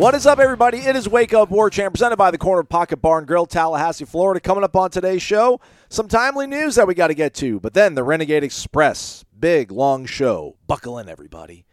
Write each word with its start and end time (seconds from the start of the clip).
What 0.00 0.14
is 0.14 0.24
up, 0.24 0.38
everybody? 0.38 0.78
It 0.78 0.96
is 0.96 1.10
Wake 1.10 1.34
Up 1.34 1.50
War 1.50 1.68
Chant 1.68 1.92
presented 1.92 2.16
by 2.16 2.30
the 2.30 2.38
Corner 2.38 2.62
Pocket 2.62 3.02
Barn 3.02 3.26
Grill, 3.26 3.44
Tallahassee, 3.44 4.06
Florida. 4.06 4.40
Coming 4.40 4.64
up 4.64 4.74
on 4.74 4.88
today's 4.88 5.20
show, 5.20 5.60
some 5.90 6.08
timely 6.08 6.46
news 6.46 6.76
that 6.76 6.86
we 6.86 6.94
got 6.94 7.08
to 7.08 7.14
get 7.14 7.34
to, 7.34 7.60
but 7.60 7.74
then 7.74 7.96
the 7.96 8.02
Renegade 8.02 8.42
Express. 8.42 9.26
Big, 9.38 9.70
long 9.70 10.06
show. 10.06 10.56
Buckle 10.66 10.98
in, 10.98 11.10
everybody. 11.10 11.66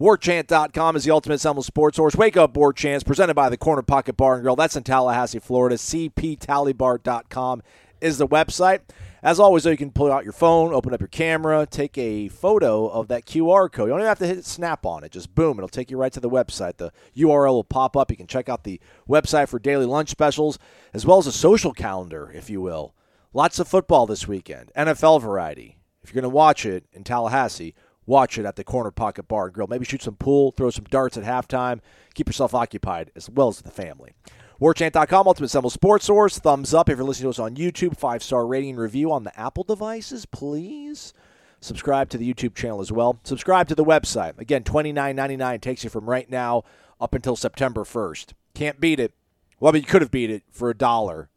WarChant.com 0.00 0.96
is 0.96 1.04
the 1.04 1.10
ultimate 1.10 1.38
Seminole 1.38 1.62
sports 1.62 1.98
source. 1.98 2.16
Wake 2.16 2.38
Up 2.38 2.56
War 2.56 2.72
Chants 2.72 3.04
presented 3.04 3.34
by 3.34 3.50
the 3.50 3.58
Corner 3.58 3.82
Pocket 3.82 4.16
Bar 4.16 4.36
and 4.36 4.42
Grill. 4.42 4.56
That's 4.56 4.74
in 4.76 4.82
Tallahassee, 4.82 5.38
Florida. 5.38 5.76
CPTallybar.com 5.76 7.62
is 8.00 8.16
the 8.16 8.26
website. 8.26 8.80
As 9.26 9.40
always, 9.40 9.64
though, 9.64 9.70
you 9.70 9.76
can 9.76 9.90
pull 9.90 10.12
out 10.12 10.22
your 10.22 10.32
phone, 10.32 10.72
open 10.72 10.94
up 10.94 11.00
your 11.00 11.08
camera, 11.08 11.66
take 11.68 11.98
a 11.98 12.28
photo 12.28 12.86
of 12.86 13.08
that 13.08 13.26
QR 13.26 13.68
code. 13.72 13.88
You 13.88 13.90
don't 13.90 13.98
even 13.98 14.06
have 14.06 14.20
to 14.20 14.26
hit 14.28 14.44
snap 14.44 14.86
on 14.86 15.02
it. 15.02 15.10
Just 15.10 15.34
boom, 15.34 15.58
it'll 15.58 15.68
take 15.68 15.90
you 15.90 15.96
right 15.96 16.12
to 16.12 16.20
the 16.20 16.30
website. 16.30 16.76
The 16.76 16.92
URL 17.16 17.54
will 17.54 17.64
pop 17.64 17.96
up. 17.96 18.08
You 18.08 18.16
can 18.16 18.28
check 18.28 18.48
out 18.48 18.62
the 18.62 18.80
website 19.08 19.48
for 19.48 19.58
daily 19.58 19.84
lunch 19.84 20.10
specials, 20.10 20.60
as 20.94 21.04
well 21.04 21.18
as 21.18 21.26
a 21.26 21.32
social 21.32 21.72
calendar, 21.72 22.30
if 22.36 22.48
you 22.48 22.60
will. 22.60 22.94
Lots 23.32 23.58
of 23.58 23.66
football 23.66 24.06
this 24.06 24.28
weekend, 24.28 24.70
NFL 24.76 25.20
variety. 25.22 25.76
If 26.04 26.10
you're 26.10 26.22
going 26.22 26.30
to 26.30 26.36
watch 26.36 26.64
it 26.64 26.84
in 26.92 27.02
Tallahassee, 27.02 27.74
watch 28.06 28.38
it 28.38 28.46
at 28.46 28.54
the 28.54 28.62
Corner 28.62 28.92
Pocket 28.92 29.26
Bar 29.26 29.46
and 29.46 29.54
Grill. 29.54 29.66
Maybe 29.66 29.84
shoot 29.84 30.02
some 30.02 30.14
pool, 30.14 30.52
throw 30.52 30.70
some 30.70 30.84
darts 30.84 31.16
at 31.16 31.24
halftime, 31.24 31.80
keep 32.14 32.28
yourself 32.28 32.54
occupied 32.54 33.10
as 33.16 33.28
well 33.28 33.48
as 33.48 33.60
the 33.60 33.72
family. 33.72 34.12
WarChant.com, 34.60 35.26
Ultimate 35.26 35.48
Seminole 35.48 35.70
Sports 35.70 36.06
Source. 36.06 36.38
Thumbs 36.38 36.72
up 36.72 36.88
if 36.88 36.96
you're 36.96 37.06
listening 37.06 37.26
to 37.26 37.30
us 37.30 37.38
on 37.38 37.56
YouTube. 37.56 37.96
Five 37.96 38.22
star 38.22 38.46
rating 38.46 38.70
and 38.70 38.78
review 38.80 39.12
on 39.12 39.24
the 39.24 39.38
Apple 39.38 39.64
devices, 39.64 40.24
please. 40.24 41.12
Subscribe 41.60 42.08
to 42.10 42.18
the 42.18 42.32
YouTube 42.32 42.54
channel 42.54 42.80
as 42.80 42.90
well. 42.92 43.18
Subscribe 43.24 43.68
to 43.68 43.74
the 43.74 43.84
website. 43.84 44.38
Again, 44.38 44.62
twenty 44.64 44.92
nine 44.92 45.16
ninety 45.16 45.36
nine 45.36 45.60
takes 45.60 45.84
you 45.84 45.90
from 45.90 46.08
right 46.08 46.30
now 46.30 46.64
up 47.00 47.14
until 47.14 47.36
September 47.36 47.84
1st. 47.84 48.32
Can't 48.54 48.80
beat 48.80 48.98
it. 48.98 49.12
Well, 49.60 49.70
I 49.70 49.74
mean, 49.74 49.82
you 49.82 49.86
could 49.88 50.00
have 50.02 50.10
beat 50.10 50.30
it 50.30 50.44
for 50.50 50.70
a 50.70 50.74
dollar. 50.76 51.28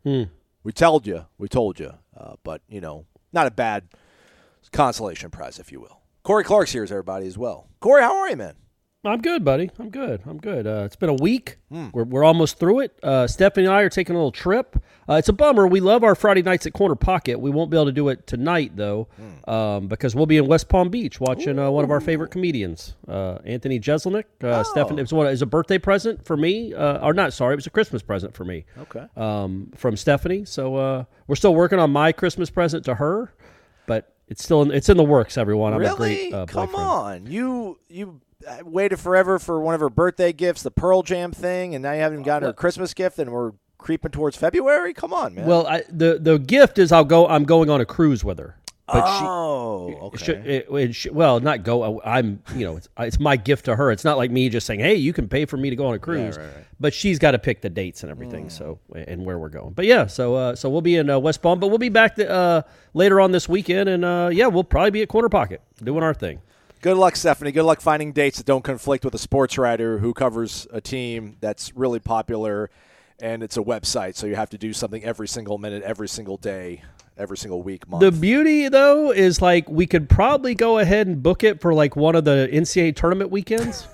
We 0.63 0.71
told 0.71 1.05
you. 1.05 1.25
We 1.37 1.49
told 1.49 1.79
you. 1.79 1.93
Uh, 2.15 2.35
but, 2.43 2.61
you 2.69 2.79
know, 2.79 3.05
not 3.33 3.47
a 3.47 3.51
bad 3.51 3.89
consolation 4.71 5.29
prize, 5.31 5.59
if 5.59 5.71
you 5.71 5.81
will. 5.81 5.99
Corey 6.23 6.43
Clark's 6.43 6.71
here, 6.71 6.83
everybody, 6.83 7.27
as 7.27 7.37
well. 7.37 7.67
Corey, 7.79 8.01
how 8.01 8.15
are 8.17 8.29
you, 8.29 8.35
man? 8.37 8.55
I'm 9.05 9.22
good, 9.22 9.45
buddy. 9.45 9.72
I'm 9.80 9.89
good. 9.89 10.22
I'm 10.25 10.39
good. 10.39 10.67
Uh, 10.67 10.83
it's 10.83 10.97
been 10.97 11.08
a 11.08 11.14
week. 11.14 11.58
We're, 11.69 12.03
we're 12.03 12.25
almost 12.25 12.59
through 12.59 12.81
it. 12.81 13.00
Uh, 13.02 13.28
Stephanie 13.28 13.66
and 13.66 13.73
I 13.73 13.81
are 13.83 13.89
taking 13.89 14.14
a 14.14 14.17
little 14.17 14.33
trip. 14.33 14.75
Uh, 15.08 15.14
it's 15.14 15.30
a 15.30 15.33
bummer. 15.33 15.66
We 15.67 15.80
love 15.80 16.03
our 16.03 16.16
Friday 16.16 16.42
nights 16.42 16.66
at 16.66 16.73
Corner 16.73 16.95
Pocket. 16.95 17.39
We 17.39 17.50
won't 17.50 17.72
be 17.72 17.77
able 17.77 17.86
to 17.86 17.94
do 17.94 18.09
it 18.09 18.27
tonight, 18.27 18.73
though, 18.75 19.08
um, 19.47 19.88
because 19.88 20.16
we'll 20.16 20.25
be 20.25 20.36
in 20.36 20.47
West 20.47 20.67
Palm 20.67 20.89
Beach 20.89 21.22
watching 21.22 21.58
uh, 21.58 21.72
one 21.72 21.86
of 21.86 21.92
our 21.92 22.02
favorite 22.02 22.30
comedians, 22.31 22.95
uh, 23.08 23.38
Anthony 23.45 23.80
Jeselnik. 23.80 24.25
Uh, 24.44 24.64
Stephanie, 24.66 25.00
it 25.00 25.03
was, 25.03 25.14
what, 25.14 25.27
it 25.27 25.31
was 25.31 25.42
a 25.42 25.45
birthday 25.45 25.77
present 25.77 26.25
for 26.25 26.36
me. 26.36 26.73
Uh, 26.73 26.97
or 27.05 27.14
not, 27.14 27.31
sorry, 27.31 27.53
it 27.53 27.55
was 27.55 27.67
a 27.67 27.72
Christmas 27.72 28.02
present 28.02 28.33
for 28.33 28.44
me. 28.44 28.66
Okay. 28.80 29.05
Um, 29.16 29.72
from 29.77 29.95
Stephanie. 29.95 30.44
So 30.44 30.75
uh, 30.75 31.03
we're 31.27 31.38
still 31.38 31.55
working 31.55 31.80
on 31.80 31.89
my 31.89 32.11
Christmas 32.11 32.50
present 32.50 32.83
to 32.83 32.95
her, 32.95 33.31
but 33.88 34.14
it's 34.27 34.44
still 34.44 34.61
in, 34.61 34.72
it's 34.72 34.89
in 34.89 34.97
the 34.97 35.05
works. 35.05 35.38
Everyone, 35.38 35.73
I'm 35.73 35.80
really? 35.80 36.27
a 36.27 36.31
great 36.31 36.50
Come 36.50 36.66
boyfriend. 36.67 36.89
on. 36.89 37.25
You 37.27 37.80
you 37.88 38.20
uh, 38.48 38.58
waited 38.64 39.00
forever 39.00 39.39
for 39.39 39.60
one 39.60 39.73
of 39.76 39.82
her 39.82 39.89
birthday 39.89 40.33
gifts, 40.33 40.64
the 40.64 40.72
Pearl 40.72 41.04
Jam 41.04 41.32
thing, 41.32 41.76
and 41.76 41.82
now 41.83 41.92
you 41.94 42.02
haven't 42.02 42.23
gotten 42.23 42.48
her 42.48 42.54
Christmas 42.54 42.94
gift, 42.94 43.20
and 43.20 43.32
we're 43.32 43.52
creeping 43.77 44.11
towards 44.11 44.38
February. 44.38 44.94
Come 44.94 45.14
on, 45.14 45.36
man. 45.36 45.45
Well, 45.45 45.67
I, 45.67 45.83
the 45.89 46.20
the 46.20 46.38
gift 46.39 46.77
is 46.80 46.92
I'll 46.92 47.05
go. 47.05 47.27
I'm 47.27 47.44
going 47.45 47.70
on 47.70 47.82
a 47.82 47.86
cruise 47.86 48.23
with 48.23 48.39
her. 48.39 48.55
But 48.92 49.04
oh, 49.05 49.89
she, 49.92 49.95
okay. 49.98 50.26
should- 50.26 50.48
it- 50.48 50.67
it 50.72 50.95
should- 50.95 51.14
well, 51.14 51.39
not 51.39 51.61
go. 51.64 52.02
I'm, 52.04 52.42
you 52.55 52.66
know, 52.66 52.76
it's, 52.77 52.89
it's 52.98 53.20
my 53.20 53.36
gift 53.38 53.66
to 53.66 53.76
her. 53.76 53.92
It's 53.92 54.04
not 54.04 54.17
like 54.17 54.32
me 54.32 54.50
just 54.50 54.66
saying, 54.66 54.80
"Hey, 54.80 54.95
you 54.95 55.14
can 55.14 55.27
pay 55.27 55.45
for 55.45 55.58
me 55.58 55.70
to 55.70 55.76
go 55.76 55.86
on 55.86 55.94
a 55.94 56.00
cruise." 56.00 56.39
But 56.80 56.94
she's 56.94 57.20
got 57.20 57.32
to 57.32 57.39
pick 57.39 57.61
the 57.61 57.70
dates 57.70 58.02
and 58.02 58.11
everything. 58.11 58.48
Mm. 58.48 58.52
So 58.52 58.80
and 58.95 59.26
where 59.26 59.38
we're 59.38 59.50
going. 59.50 59.73
But 59.73 59.86
yeah, 59.86 60.08
so 60.08 60.33
uh, 60.33 60.56
so 60.56 60.70
we'll 60.70 60.82
be 60.82 60.95
in 60.95 61.08
uh, 61.08 61.20
West 61.20 61.42
Palm, 61.44 61.60
but 61.60 61.67
we'll 61.67 61.77
be 61.77 61.89
back 61.89 62.16
the, 62.16 62.27
uh, 62.30 62.61
later 62.95 63.20
on 63.21 63.32
this 63.32 63.48
weekend, 63.48 63.89
and 63.89 64.04
uh, 64.04 64.30
yeah, 64.33 64.48
we'll 64.48 64.64
probably 64.64 64.89
be 64.92 65.02
at 65.04 65.10
Corner 65.10 65.30
Pocket 65.30 65.61
doing 65.83 66.02
our 66.02 66.14
thing. 66.16 66.42
Good 66.81 66.95
luck, 66.95 67.17
Stephanie. 67.17 67.51
Good 67.51 67.63
luck 67.63 67.81
finding 67.81 68.13
dates 68.13 68.37
that 68.37 68.45
don't 68.45 68.63
conflict 68.63 69.03
with 69.03 69.13
a 69.13 69.17
sports 69.17 69.57
writer 69.57 69.99
who 69.99 70.13
covers 70.13 70.65
a 70.71 70.79
team 70.79 71.35
that's 71.41 71.75
really 71.75 71.99
popular, 71.99 72.69
and 73.19 73.43
it's 73.43 73.57
a 73.57 73.61
website, 73.61 74.15
so 74.15 74.27
you 74.27 74.35
have 74.35 74.49
to 74.51 74.57
do 74.57 74.71
something 74.71 75.03
every 75.03 75.27
single 75.27 75.57
minute, 75.57 75.83
every 75.83 76.07
single 76.07 76.37
day, 76.37 76.83
every 77.17 77.37
single 77.37 77.61
week, 77.61 77.85
month. 77.89 77.99
The 77.99 78.13
beauty 78.13 78.69
though 78.69 79.11
is 79.11 79.41
like 79.41 79.69
we 79.69 79.87
could 79.87 80.07
probably 80.07 80.55
go 80.55 80.77
ahead 80.77 81.05
and 81.07 81.21
book 81.21 81.43
it 81.43 81.59
for 81.59 81.73
like 81.73 81.97
one 81.97 82.15
of 82.15 82.23
the 82.23 82.47
NCAA 82.49 82.95
tournament 82.95 83.29
weekends. 83.29 83.85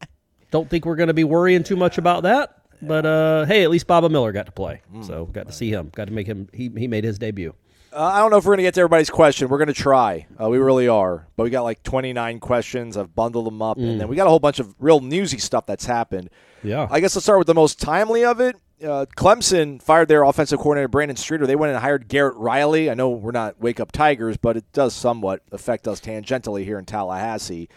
Don't 0.52 0.70
think 0.70 0.86
we're 0.86 0.96
going 0.96 1.08
to 1.08 1.14
be 1.14 1.24
worrying 1.24 1.64
too 1.64 1.76
much 1.76 1.98
about 1.98 2.22
that. 2.22 2.54
But 2.80 3.04
uh, 3.04 3.46
hey, 3.46 3.64
at 3.64 3.70
least 3.70 3.88
Baba 3.88 4.08
Miller 4.08 4.30
got 4.30 4.46
to 4.46 4.52
play, 4.52 4.82
so 5.02 5.26
got 5.26 5.48
to 5.48 5.52
see 5.52 5.70
him. 5.70 5.90
Got 5.92 6.04
to 6.04 6.12
make 6.12 6.28
him. 6.28 6.48
He 6.52 6.70
he 6.76 6.86
made 6.86 7.02
his 7.02 7.18
debut. 7.18 7.52
Uh, 7.98 8.04
I 8.04 8.20
don't 8.20 8.30
know 8.30 8.36
if 8.36 8.44
we're 8.44 8.50
going 8.50 8.58
to 8.58 8.62
get 8.62 8.74
to 8.74 8.80
everybody's 8.80 9.10
question. 9.10 9.48
We're 9.48 9.58
going 9.58 9.66
to 9.66 9.74
try. 9.74 10.28
Uh, 10.40 10.48
we 10.48 10.58
really 10.58 10.86
are. 10.86 11.26
But 11.34 11.42
we 11.42 11.50
got 11.50 11.62
like 11.62 11.82
29 11.82 12.38
questions. 12.38 12.96
I've 12.96 13.12
bundled 13.12 13.46
them 13.46 13.60
up. 13.60 13.76
And 13.76 14.00
then 14.00 14.06
we 14.06 14.14
got 14.14 14.28
a 14.28 14.30
whole 14.30 14.38
bunch 14.38 14.60
of 14.60 14.72
real 14.78 15.00
newsy 15.00 15.38
stuff 15.38 15.66
that's 15.66 15.84
happened. 15.84 16.30
Yeah. 16.62 16.86
I 16.92 17.00
guess 17.00 17.16
let's 17.16 17.24
start 17.24 17.38
with 17.40 17.48
the 17.48 17.54
most 17.54 17.80
timely 17.80 18.24
of 18.24 18.40
it. 18.40 18.54
Uh, 18.80 19.06
Clemson 19.16 19.82
fired 19.82 20.06
their 20.06 20.22
offensive 20.22 20.60
coordinator, 20.60 20.86
Brandon 20.86 21.16
Streeter. 21.16 21.44
They 21.44 21.56
went 21.56 21.72
and 21.72 21.80
hired 21.80 22.06
Garrett 22.06 22.36
Riley. 22.36 22.88
I 22.88 22.94
know 22.94 23.10
we're 23.10 23.32
not 23.32 23.60
Wake 23.60 23.80
Up 23.80 23.90
Tigers, 23.90 24.36
but 24.36 24.56
it 24.56 24.72
does 24.72 24.94
somewhat 24.94 25.42
affect 25.50 25.88
us 25.88 26.00
tangentially 26.00 26.62
here 26.62 26.78
in 26.78 26.84
Tallahassee. 26.84 27.68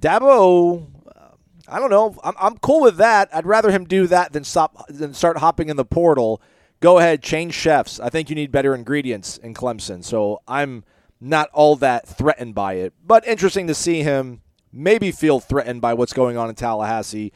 Dabo, 0.00 0.88
uh, 1.06 1.20
I 1.68 1.78
don't 1.78 1.90
know. 1.90 2.16
I'm, 2.24 2.34
I'm 2.40 2.58
cool 2.58 2.80
with 2.80 2.96
that. 2.96 3.28
I'd 3.32 3.46
rather 3.46 3.70
him 3.70 3.84
do 3.84 4.08
that 4.08 4.32
than 4.32 4.42
stop 4.42 4.88
than 4.88 5.14
start 5.14 5.36
hopping 5.36 5.68
in 5.68 5.76
the 5.76 5.84
portal. 5.84 6.42
Go 6.82 6.98
ahead, 6.98 7.22
change 7.22 7.54
chefs. 7.54 8.00
I 8.00 8.10
think 8.10 8.28
you 8.28 8.34
need 8.34 8.50
better 8.50 8.74
ingredients 8.74 9.38
in 9.38 9.54
Clemson. 9.54 10.02
So 10.02 10.42
I'm 10.48 10.84
not 11.20 11.48
all 11.52 11.76
that 11.76 12.08
threatened 12.08 12.56
by 12.56 12.74
it, 12.74 12.92
but 13.06 13.26
interesting 13.26 13.68
to 13.68 13.74
see 13.74 14.02
him 14.02 14.42
maybe 14.72 15.12
feel 15.12 15.38
threatened 15.38 15.80
by 15.80 15.94
what's 15.94 16.12
going 16.12 16.36
on 16.36 16.48
in 16.48 16.56
Tallahassee 16.56 17.32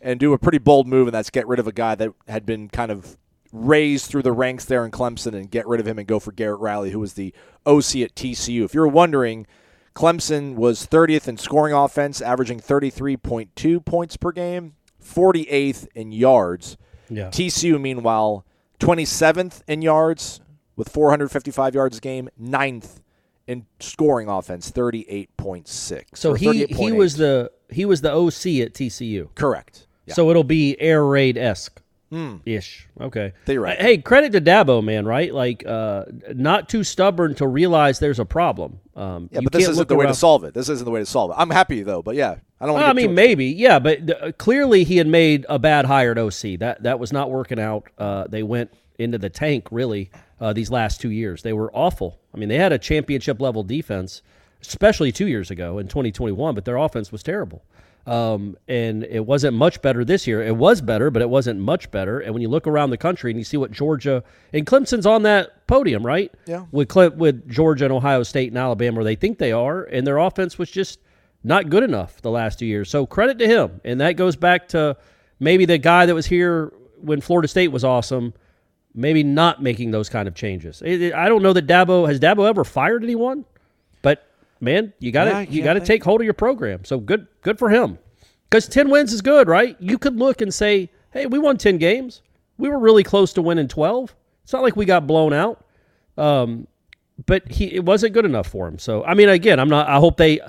and 0.00 0.18
do 0.18 0.32
a 0.32 0.38
pretty 0.38 0.58
bold 0.58 0.88
move, 0.88 1.06
and 1.06 1.14
that's 1.14 1.30
get 1.30 1.46
rid 1.46 1.60
of 1.60 1.68
a 1.68 1.72
guy 1.72 1.94
that 1.94 2.12
had 2.26 2.44
been 2.44 2.68
kind 2.68 2.90
of 2.90 3.16
raised 3.52 4.06
through 4.06 4.22
the 4.22 4.32
ranks 4.32 4.64
there 4.64 4.84
in 4.84 4.90
Clemson 4.90 5.32
and 5.32 5.48
get 5.48 5.66
rid 5.68 5.80
of 5.80 5.86
him 5.86 5.98
and 5.98 6.08
go 6.08 6.18
for 6.18 6.32
Garrett 6.32 6.58
Riley, 6.58 6.90
who 6.90 6.98
was 6.98 7.12
the 7.12 7.32
OC 7.66 8.02
at 8.02 8.14
TCU. 8.16 8.64
If 8.64 8.74
you're 8.74 8.88
wondering, 8.88 9.46
Clemson 9.94 10.56
was 10.56 10.86
30th 10.86 11.28
in 11.28 11.36
scoring 11.36 11.72
offense, 11.72 12.20
averaging 12.20 12.58
33.2 12.58 13.84
points 13.84 14.16
per 14.16 14.32
game, 14.32 14.74
48th 15.02 15.86
in 15.94 16.10
yards. 16.10 16.76
Yeah. 17.08 17.28
TCU, 17.28 17.80
meanwhile, 17.80 18.44
27th 18.80 19.62
in 19.66 19.82
yards 19.82 20.40
with 20.76 20.88
455 20.88 21.74
yards 21.74 21.98
a 21.98 22.00
game, 22.00 22.28
ninth 22.38 23.00
in 23.46 23.66
scoring 23.80 24.28
offense, 24.28 24.70
38.6. 24.70 26.04
So 26.14 26.34
he 26.34 26.66
he 26.66 26.74
38.8. 26.74 26.96
was 26.96 27.16
the 27.16 27.50
he 27.70 27.84
was 27.84 28.00
the 28.00 28.12
OC 28.12 28.64
at 28.64 28.74
TCU. 28.74 29.34
correct. 29.34 29.86
Yeah. 30.06 30.14
So 30.14 30.30
it'll 30.30 30.44
be 30.44 30.80
air 30.80 31.04
raid 31.04 31.36
esque. 31.36 31.82
Ish. 32.46 32.88
Okay. 33.00 33.32
Theoretically. 33.44 33.84
Hey, 33.86 33.98
credit 33.98 34.32
to 34.32 34.40
Dabo, 34.40 34.82
man. 34.82 35.04
Right? 35.06 35.32
Like, 35.32 35.66
uh, 35.66 36.04
not 36.34 36.68
too 36.68 36.82
stubborn 36.84 37.34
to 37.36 37.46
realize 37.46 37.98
there's 37.98 38.18
a 38.18 38.24
problem. 38.24 38.80
Um, 38.96 39.28
Yeah, 39.30 39.40
you 39.40 39.44
but 39.44 39.52
this 39.52 39.62
can't 39.64 39.72
isn't 39.72 39.88
the 39.88 39.94
way 39.96 40.04
around- 40.04 40.14
to 40.14 40.18
solve 40.18 40.44
it. 40.44 40.54
This 40.54 40.68
isn't 40.68 40.84
the 40.84 40.90
way 40.90 41.00
to 41.00 41.06
solve 41.06 41.30
it. 41.30 41.34
I'm 41.38 41.50
happy 41.50 41.82
though, 41.82 42.02
but 42.02 42.14
yeah, 42.16 42.36
I 42.60 42.66
don't. 42.66 42.74
Well, 42.76 42.84
I 42.88 42.92
mean, 42.92 43.14
maybe, 43.14 43.46
yeah, 43.46 43.78
but 43.78 44.10
uh, 44.10 44.32
clearly 44.32 44.84
he 44.84 44.96
had 44.96 45.06
made 45.06 45.44
a 45.48 45.58
bad 45.58 45.84
hire 45.84 46.12
at 46.12 46.18
OC. 46.18 46.58
That 46.58 46.82
that 46.82 46.98
was 46.98 47.12
not 47.12 47.30
working 47.30 47.60
out. 47.60 47.84
Uh, 47.98 48.26
they 48.28 48.42
went 48.42 48.72
into 48.98 49.18
the 49.18 49.30
tank 49.30 49.68
really 49.70 50.10
uh, 50.40 50.52
these 50.52 50.70
last 50.70 51.00
two 51.00 51.10
years. 51.10 51.42
They 51.42 51.52
were 51.52 51.70
awful. 51.74 52.18
I 52.34 52.38
mean, 52.38 52.48
they 52.48 52.56
had 52.56 52.72
a 52.72 52.78
championship 52.78 53.40
level 53.40 53.62
defense, 53.62 54.22
especially 54.62 55.12
two 55.12 55.28
years 55.28 55.50
ago 55.52 55.78
in 55.78 55.86
2021, 55.88 56.54
but 56.54 56.64
their 56.64 56.76
offense 56.76 57.12
was 57.12 57.22
terrible. 57.22 57.62
Um, 58.08 58.56
and 58.68 59.04
it 59.04 59.26
wasn't 59.26 59.54
much 59.56 59.82
better 59.82 60.04
this 60.04 60.26
year. 60.26 60.42
It 60.42 60.56
was 60.56 60.80
better, 60.80 61.10
but 61.10 61.20
it 61.22 61.28
wasn't 61.28 61.60
much 61.60 61.90
better. 61.90 62.20
And 62.20 62.32
when 62.32 62.42
you 62.42 62.48
look 62.48 62.66
around 62.66 62.90
the 62.90 62.96
country 62.96 63.30
and 63.30 63.38
you 63.38 63.44
see 63.44 63.56
what 63.56 63.70
Georgia 63.70 64.22
and 64.52 64.64
Clemson's 64.66 65.04
on 65.06 65.22
that 65.24 65.66
podium, 65.66 66.04
right? 66.06 66.32
Yeah. 66.46 66.64
With 66.72 66.88
Cle- 66.88 67.10
with 67.10 67.48
Georgia 67.50 67.84
and 67.84 67.92
Ohio 67.92 68.22
State 68.22 68.48
and 68.48 68.58
Alabama, 68.58 68.96
where 68.96 69.04
they 69.04 69.14
think 69.16 69.38
they 69.38 69.52
are, 69.52 69.82
and 69.84 70.06
their 70.06 70.18
offense 70.18 70.58
was 70.58 70.70
just 70.70 71.00
not 71.44 71.68
good 71.70 71.82
enough 71.82 72.20
the 72.22 72.30
last 72.30 72.58
two 72.58 72.66
years. 72.66 72.90
So 72.90 73.06
credit 73.06 73.38
to 73.40 73.46
him, 73.46 73.80
and 73.84 74.00
that 74.00 74.12
goes 74.12 74.36
back 74.36 74.68
to 74.68 74.96
maybe 75.38 75.66
the 75.66 75.78
guy 75.78 76.06
that 76.06 76.14
was 76.14 76.26
here 76.26 76.72
when 77.00 77.20
Florida 77.20 77.46
State 77.48 77.68
was 77.68 77.84
awesome. 77.84 78.34
maybe 78.94 79.22
not 79.22 79.62
making 79.62 79.92
those 79.92 80.08
kind 80.08 80.26
of 80.26 80.34
changes. 80.34 80.82
It- 80.84 81.00
it- 81.02 81.14
I 81.14 81.28
don't 81.28 81.42
know 81.42 81.52
that 81.52 81.66
Dabo 81.68 82.08
has 82.08 82.18
Dabo 82.18 82.48
ever 82.48 82.64
fired 82.64 83.04
anyone, 83.04 83.44
but 84.02 84.24
man, 84.60 84.92
you 84.98 85.12
got 85.12 85.24
to 85.24 85.30
Yeah, 85.30 85.40
you 85.42 85.62
got 85.62 85.74
to 85.74 85.80
take 85.80 86.04
hold 86.04 86.20
of 86.20 86.24
your 86.24 86.34
program. 86.34 86.84
So 86.84 86.98
good 86.98 87.26
good 87.42 87.58
for 87.58 87.70
him. 87.70 87.98
Cuz 88.50 88.66
10 88.66 88.90
wins 88.90 89.12
is 89.12 89.20
good, 89.20 89.48
right? 89.48 89.76
You 89.78 89.98
could 89.98 90.16
look 90.16 90.40
and 90.40 90.52
say, 90.52 90.90
"Hey, 91.12 91.26
we 91.26 91.38
won 91.38 91.56
10 91.56 91.78
games. 91.78 92.22
We 92.56 92.68
were 92.68 92.78
really 92.78 93.02
close 93.02 93.32
to 93.34 93.42
winning 93.42 93.68
12." 93.68 94.14
It's 94.44 94.52
not 94.52 94.62
like 94.62 94.76
we 94.76 94.84
got 94.86 95.06
blown 95.06 95.32
out. 95.32 95.64
Um, 96.16 96.66
but 97.26 97.50
he 97.50 97.66
it 97.74 97.84
wasn't 97.84 98.14
good 98.14 98.24
enough 98.24 98.46
for 98.46 98.66
him. 98.66 98.78
So 98.78 99.04
I 99.04 99.14
mean, 99.14 99.28
again, 99.28 99.58
I'm 99.60 99.68
not. 99.68 99.88
I 99.88 99.96
hope 99.96 100.16
they 100.16 100.40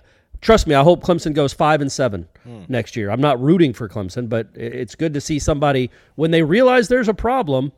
trust 0.42 0.68
me. 0.68 0.76
I 0.76 0.84
hope 0.84 1.04
Clemson 1.04 1.34
goes 1.34 1.52
five 1.54 1.82
and 1.82 1.92
seven 1.92 2.28
next 2.68 2.96
year. 2.96 3.12
I'm 3.12 3.22
not 3.22 3.42
rooting 3.42 3.74
for 3.74 3.90
Clemson, 3.90 4.30
but 4.30 4.48
it's 4.56 4.96
good 4.96 5.14
to 5.14 5.22
see 5.22 5.40
somebody 5.40 5.90
when 6.16 6.32
they 6.32 6.44
realize 6.44 6.88
there's 6.88 7.10
a 7.10 7.14
problem, 7.14 7.72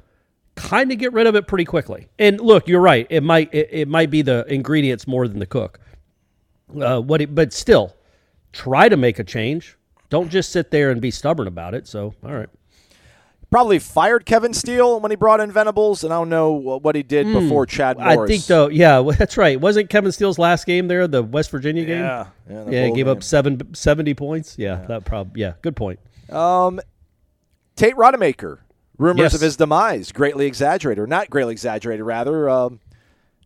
kind 0.56 0.92
of 0.92 0.98
get 0.98 1.12
rid 1.14 1.28
of 1.28 1.36
it 1.36 1.48
pretty 1.48 1.66
quickly. 1.66 2.08
And 2.20 2.40
look, 2.40 2.68
you're 2.68 2.82
right. 2.82 3.08
It 3.10 3.22
might 3.24 3.54
it, 3.54 3.70
it 3.72 3.88
might 3.88 4.10
be 4.10 4.22
the 4.22 4.46
ingredients 4.48 5.08
more 5.08 5.28
than 5.28 5.40
the 5.40 5.46
cook. 5.46 5.80
Uh, 6.80 7.00
what? 7.02 7.22
It, 7.22 7.34
but 7.34 7.54
still, 7.54 7.96
try 8.54 8.90
to 8.90 8.98
make 8.98 9.20
a 9.20 9.24
change. 9.24 9.78
Don't 10.10 10.30
just 10.30 10.52
sit 10.52 10.72
there 10.72 10.92
and 10.92 11.02
be 11.02 11.12
stubborn 11.12 11.48
about 11.48 11.74
it. 11.74 11.88
So 11.88 12.14
all 12.24 12.34
right. 12.34 12.50
Probably 13.50 13.80
fired 13.80 14.26
Kevin 14.26 14.54
Steele 14.54 15.02
when 15.02 15.12
he 15.12 15.18
brought 15.18 15.42
in 15.42 15.52
Venables, 15.52 16.06
and 16.06 16.14
I 16.14 16.18
don't 16.18 16.30
know 16.30 16.52
what 16.54 16.96
he 16.96 17.04
did 17.04 17.28
before 17.34 17.66
Chad 17.66 17.98
Morris. 17.98 18.18
I 18.18 18.26
think 18.26 18.46
though, 18.46 18.70
yeah, 18.70 19.04
that's 19.18 19.36
right. 19.36 19.60
Wasn't 19.60 19.90
Kevin 19.90 20.14
Steele's 20.14 20.40
last 20.40 20.66
game 20.66 20.88
there, 20.88 21.06
the 21.06 21.22
West 21.22 21.52
Virginia 21.52 21.84
game? 21.84 22.00
Yeah, 22.00 22.28
yeah, 22.50 22.70
yeah, 22.70 22.86
he 22.86 22.92
gave 22.92 23.08
game. 23.08 23.10
up 23.10 23.24
seven, 23.24 23.74
70 23.74 24.14
points. 24.14 24.56
Yeah, 24.58 24.86
that 24.88 25.04
probably. 25.04 25.42
Yeah, 25.42 25.54
good 25.62 25.76
point. 25.76 26.00
Um, 26.30 26.80
Tate 27.76 27.96
Rodemaker. 27.96 28.60
Rumors 28.98 29.20
Yes. 29.20 29.34
of 29.34 29.42
his 29.42 29.58
demise 29.58 30.12
greatly 30.14 30.46
exaggerated, 30.46 31.02
or 31.04 31.08
not 31.08 31.30
greatly 31.30 31.52
exaggerated, 31.52 32.06
rather. 32.06 32.48
Um, 32.48 32.80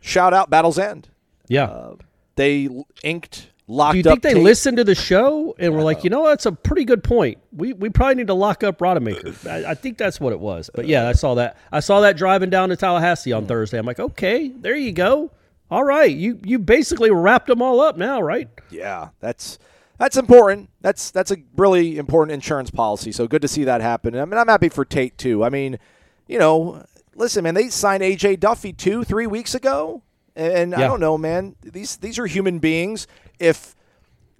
shout 0.02 0.34
out 0.36 0.50
Battle's 0.52 0.78
End. 0.78 1.08
Yeah. 1.48 1.94
They 2.36 2.70
inked, 3.04 3.50
locked 3.68 3.94
Do 3.94 3.98
you 3.98 4.04
up. 4.04 4.06
think 4.06 4.24
they 4.24 4.34
Tate. 4.34 4.44
listened 4.44 4.78
to 4.78 4.84
the 4.84 4.96
show 4.96 5.56
and 5.58 5.74
were 5.74 5.84
like, 5.84 6.04
you 6.04 6.10
know, 6.10 6.28
that's 6.28 6.46
a 6.46 6.52
pretty 6.52 6.86
good 6.86 7.04
point. 7.04 7.38
We 7.52 7.74
we 7.74 7.90
probably 7.90 8.16
need 8.16 8.28
to 8.28 8.34
lock 8.34 8.64
up 8.64 8.80
Rodemaker. 8.80 9.48
I, 9.66 9.72
I 9.72 9.74
think 9.74 9.98
that's 9.98 10.20
what 10.20 10.34
it 10.34 10.40
was. 10.40 10.70
But 10.74 10.88
yeah, 10.88 11.08
I 11.08 11.14
saw 11.14 11.36
that. 11.36 11.58
I 11.72 11.80
saw 11.80 12.02
that 12.02 12.18
driving 12.18 12.50
down 12.50 12.70
to 12.70 12.76
Tallahassee 12.76 13.32
on 13.32 13.44
hmm. 13.44 13.48
Thursday. 13.48 13.78
I'm 13.78 13.86
like, 13.86 14.00
okay, 14.00 14.50
there 14.50 14.76
you 14.76 14.92
go. 14.92 15.32
All 15.72 15.84
right, 15.84 16.16
you 16.16 16.40
you 16.44 16.60
basically 16.60 17.10
wrapped 17.10 17.48
them 17.48 17.62
all 17.62 17.80
up 17.80 17.98
now, 17.98 18.22
right? 18.22 18.50
Yeah, 18.70 19.10
that's 19.20 19.58
that's 19.98 20.18
important. 20.18 20.70
That's 20.82 21.12
that's 21.12 21.32
a 21.32 21.38
really 21.56 21.98
important 21.98 22.34
insurance 22.34 22.70
policy. 22.70 23.12
So 23.12 23.28
good 23.28 23.42
to 23.42 23.48
see 23.48 23.64
that 23.64 23.82
happen. 23.82 24.16
I 24.16 24.26
mean, 24.26 24.38
I'm 24.38 24.48
happy 24.48 24.70
for 24.70 24.86
Tate 24.86 25.18
too. 25.18 25.44
I 25.44 25.50
mean, 25.50 25.80
you 26.28 26.38
know, 26.38 26.84
listen, 27.16 27.44
man, 27.44 27.56
they 27.56 27.70
signed 27.70 28.04
AJ 28.04 28.42
Duffy 28.42 28.74
two, 28.74 29.04
three 29.04 29.26
weeks 29.26 29.56
ago, 29.56 30.04
and 30.36 30.76
I 30.76 30.82
don't 30.82 31.00
know, 31.00 31.18
man. 31.18 31.56
These 31.62 31.98
these 31.98 32.20
are 32.20 32.26
human 32.26 32.60
beings. 32.60 33.08
If 33.40 33.76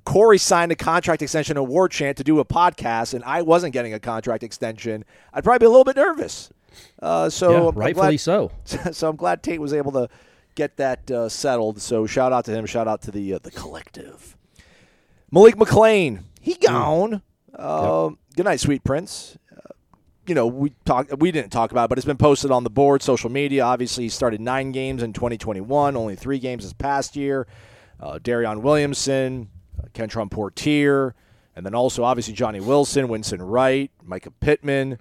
Corey 0.06 0.38
signed 0.38 0.72
a 0.72 0.76
contract 0.76 1.22
extension 1.22 1.58
at 1.58 1.66
War 1.66 1.90
Chant 1.90 2.18
to 2.18 2.24
do 2.24 2.40
a 2.40 2.46
podcast, 2.46 3.14
and 3.14 3.24
I 3.24 3.42
wasn't 3.42 3.74
getting 3.74 3.94
a 3.94 4.00
contract 4.00 4.44
extension, 4.44 5.04
I'd 5.34 5.44
probably 5.44 5.60
be 5.60 5.66
a 5.66 5.70
little 5.70 5.84
bit 5.84 5.96
nervous. 5.96 6.50
Uh, 7.02 7.30
so 7.30 7.52
yeah, 7.52 7.58
I'm 7.58 7.64
glad- 7.74 7.76
rightfully 7.78 8.18
so. 8.18 8.52
so 8.92 9.10
I'm 9.10 9.16
glad 9.16 9.42
Tate 9.44 9.62
was 9.62 9.74
able 9.74 9.92
to 9.94 10.10
get 10.56 10.78
that 10.78 11.10
uh, 11.10 11.30
settled. 11.30 11.82
So 11.82 12.06
shout 12.06 12.32
out 12.34 12.46
to 12.46 12.52
him. 12.52 12.66
Shout 12.66 12.88
out 12.88 13.02
to 13.04 13.12
the 13.12 13.34
uh, 13.36 13.40
the 13.42 13.52
collective. 13.52 14.36
Malik 15.32 15.56
McClain, 15.56 16.24
he 16.40 16.56
gone. 16.56 17.22
Um, 17.58 18.18
Good 18.36 18.44
night, 18.46 18.60
sweet 18.60 18.84
prince. 18.84 19.38
You 20.28 20.36
know, 20.36 20.48
we 20.48 20.74
talk. 20.86 21.08
We 21.20 21.32
didn't 21.32 21.52
talk 21.52 21.72
about, 21.72 21.86
it, 21.86 21.90
but 21.90 21.98
it's 21.98 22.06
been 22.06 22.18
posted 22.18 22.52
on 22.52 22.64
the 22.64 22.70
board, 22.70 23.02
social 23.02 23.30
media. 23.30 23.64
Obviously, 23.64 24.06
he 24.06 24.10
started 24.10 24.42
nine 24.42 24.72
games 24.72 25.04
in 25.04 25.14
2021, 25.14 25.96
only 25.96 26.16
three 26.16 26.40
games 26.40 26.64
this 26.64 26.74
past 26.74 27.16
year. 27.16 27.48
Uh, 28.00 28.20
Darion 28.20 28.62
Williamson, 28.62 29.50
uh, 29.80 29.88
Kentron 29.94 30.30
Poitier, 30.30 31.14
and 31.56 31.66
then 31.66 31.74
also 31.74 32.04
obviously 32.04 32.34
Johnny 32.34 32.60
Wilson, 32.60 33.08
Winston 33.08 33.42
Wright, 33.42 33.90
Micah 34.04 34.32
Pittman, 34.32 35.00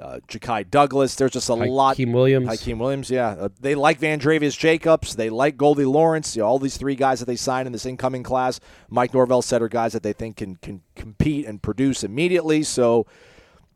uh, 0.00 0.20
Ja'Khi 0.28 0.70
Douglas. 0.70 1.14
There's 1.16 1.32
just 1.32 1.48
a 1.48 1.54
lot. 1.54 1.96
Hykeem 1.96 2.12
Williams. 2.12 2.48
Hykeem 2.48 2.78
Williams, 2.78 3.10
yeah. 3.10 3.30
Uh, 3.30 3.48
they 3.60 3.74
like 3.74 3.98
Vandrevius 4.00 4.56
Jacobs. 4.56 5.16
They 5.16 5.30
like 5.30 5.56
Goldie 5.56 5.84
Lawrence. 5.84 6.36
You 6.36 6.42
know, 6.42 6.48
all 6.48 6.58
these 6.58 6.76
three 6.76 6.94
guys 6.94 7.18
that 7.18 7.26
they 7.26 7.36
signed 7.36 7.66
in 7.66 7.72
this 7.72 7.86
incoming 7.86 8.22
class. 8.22 8.60
Mike 8.88 9.12
Norvell 9.12 9.42
said 9.42 9.62
are 9.62 9.68
guys 9.68 9.92
that 9.92 10.02
they 10.02 10.12
think 10.12 10.36
can, 10.36 10.56
can 10.56 10.82
compete 10.94 11.46
and 11.46 11.60
produce 11.62 12.04
immediately. 12.04 12.62
So 12.62 13.06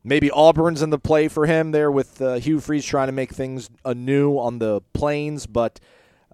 maybe 0.04 0.30
Auburn's 0.30 0.82
in 0.82 0.90
the 0.90 0.98
play 0.98 1.28
for 1.28 1.46
him 1.46 1.70
there 1.72 1.90
with 1.90 2.20
uh, 2.20 2.34
Hugh 2.34 2.60
Freeze 2.60 2.84
trying 2.84 3.08
to 3.08 3.12
make 3.12 3.32
things 3.32 3.70
anew 3.84 4.38
on 4.38 4.58
the 4.58 4.80
plains. 4.92 5.46
But 5.46 5.80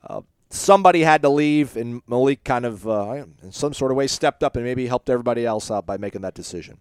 uh, 0.03 0.23
somebody 0.51 1.03
had 1.03 1.23
to 1.23 1.29
leave, 1.29 1.77
and 1.77 2.03
Malik 2.07 2.45
kind 2.45 2.65
of, 2.65 2.87
uh, 2.87 3.25
in 3.43 3.53
some 3.53 3.75
sort 3.75 3.91
of 3.91 3.97
way, 3.97 4.07
stepped 4.07 4.43
up 4.43 4.57
and 4.57 4.65
maybe 4.65 4.87
helped 4.87 5.11
everybody 5.11 5.45
else 5.45 5.71
out 5.71 5.87
by 5.87 5.97
making 5.97 6.23
that 6.23 6.35
decision. 6.35 6.79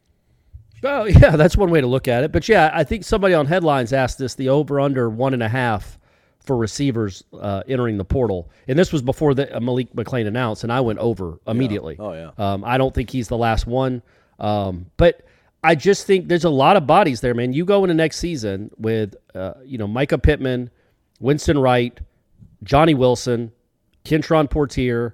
Well, 0.82 1.10
yeah, 1.10 1.36
that's 1.36 1.58
one 1.58 1.72
way 1.72 1.82
to 1.82 1.88
look 1.88 2.08
at 2.08 2.24
it. 2.24 2.32
But 2.32 2.48
yeah, 2.48 2.72
I 2.74 2.84
think 2.84 3.04
somebody 3.04 3.34
on 3.34 3.46
headlines 3.46 3.94
asked 3.94 4.18
this 4.18 4.36
the 4.36 4.50
over 4.50 4.80
under 4.80 5.10
one 5.10 5.34
and 5.34 5.44
a 5.44 5.50
half 5.50 5.98
for 6.40 6.56
receivers 6.56 7.24
uh, 7.38 7.62
entering 7.68 7.98
the 7.98 8.06
portal, 8.06 8.50
and 8.70 8.80
this 8.80 8.94
was 8.94 9.02
before 9.02 9.34
the 9.34 9.54
uh, 9.56 9.60
Malik 9.60 9.92
McClain 9.94 10.28
announced, 10.28 10.64
and 10.64 10.72
I 10.72 10.80
went 10.80 11.00
over 11.00 11.40
immediately. 11.46 11.98
Oh, 12.00 12.14
yeah. 12.14 12.32
Um, 12.38 12.64
I 12.64 12.78
don't 12.78 12.94
think 12.94 13.10
he's 13.10 13.28
the 13.28 13.38
last 13.38 13.68
one, 13.68 14.02
um, 14.40 14.86
but 14.96 15.28
I 15.64 15.76
just 15.76 16.06
think 16.06 16.28
there's 16.28 16.44
a 16.44 16.50
lot 16.50 16.78
of 16.78 16.86
bodies 16.88 17.22
there, 17.22 17.34
man. 17.34 17.54
You 17.54 17.66
go 17.66 17.84
into 17.84 17.94
next 17.94 18.18
season 18.18 18.72
with 18.78 19.16
uh, 19.34 19.54
you 19.66 19.78
know 19.78 19.88
Micah 19.88 20.18
Pittman, 20.18 20.70
Winston 21.20 21.58
Wright, 21.58 21.98
Johnny 22.64 22.94
Wilson, 22.94 23.52
Kentron 24.06 24.50
Poitier, 24.50 25.14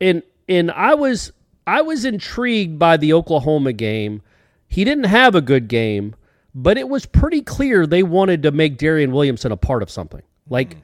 and 0.00 0.22
and 0.48 0.70
I 0.70 0.94
was 0.94 1.32
I 1.66 1.82
was 1.82 2.04
intrigued 2.04 2.78
by 2.78 2.96
the 2.96 3.12
Oklahoma 3.12 3.72
game. 3.72 4.22
He 4.66 4.84
didn't 4.84 5.04
have 5.04 5.34
a 5.34 5.40
good 5.40 5.68
game, 5.68 6.14
but 6.54 6.76
it 6.76 6.88
was 6.88 7.06
pretty 7.06 7.42
clear 7.42 7.86
they 7.86 8.02
wanted 8.02 8.42
to 8.42 8.50
make 8.50 8.78
Darion 8.78 9.12
Williamson 9.12 9.52
a 9.52 9.56
part 9.56 9.82
of 9.82 9.90
something. 9.90 10.22
Like 10.48 10.76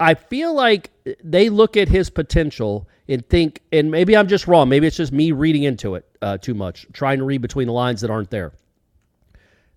I 0.00 0.14
feel 0.14 0.54
like 0.54 0.90
they 1.22 1.50
look 1.50 1.76
at 1.76 1.88
his 1.88 2.08
potential 2.08 2.88
and 3.06 3.26
think, 3.28 3.60
and 3.70 3.90
maybe 3.90 4.16
I'm 4.16 4.28
just 4.28 4.46
wrong. 4.46 4.70
Maybe 4.70 4.86
it's 4.86 4.96
just 4.96 5.12
me 5.12 5.32
reading 5.32 5.64
into 5.64 5.94
it 5.94 6.06
uh, 6.22 6.38
too 6.38 6.54
much, 6.54 6.86
trying 6.94 7.18
to 7.18 7.24
read 7.24 7.42
between 7.42 7.66
the 7.66 7.74
lines 7.74 8.00
that 8.00 8.10
aren't 8.10 8.30
there. 8.30 8.52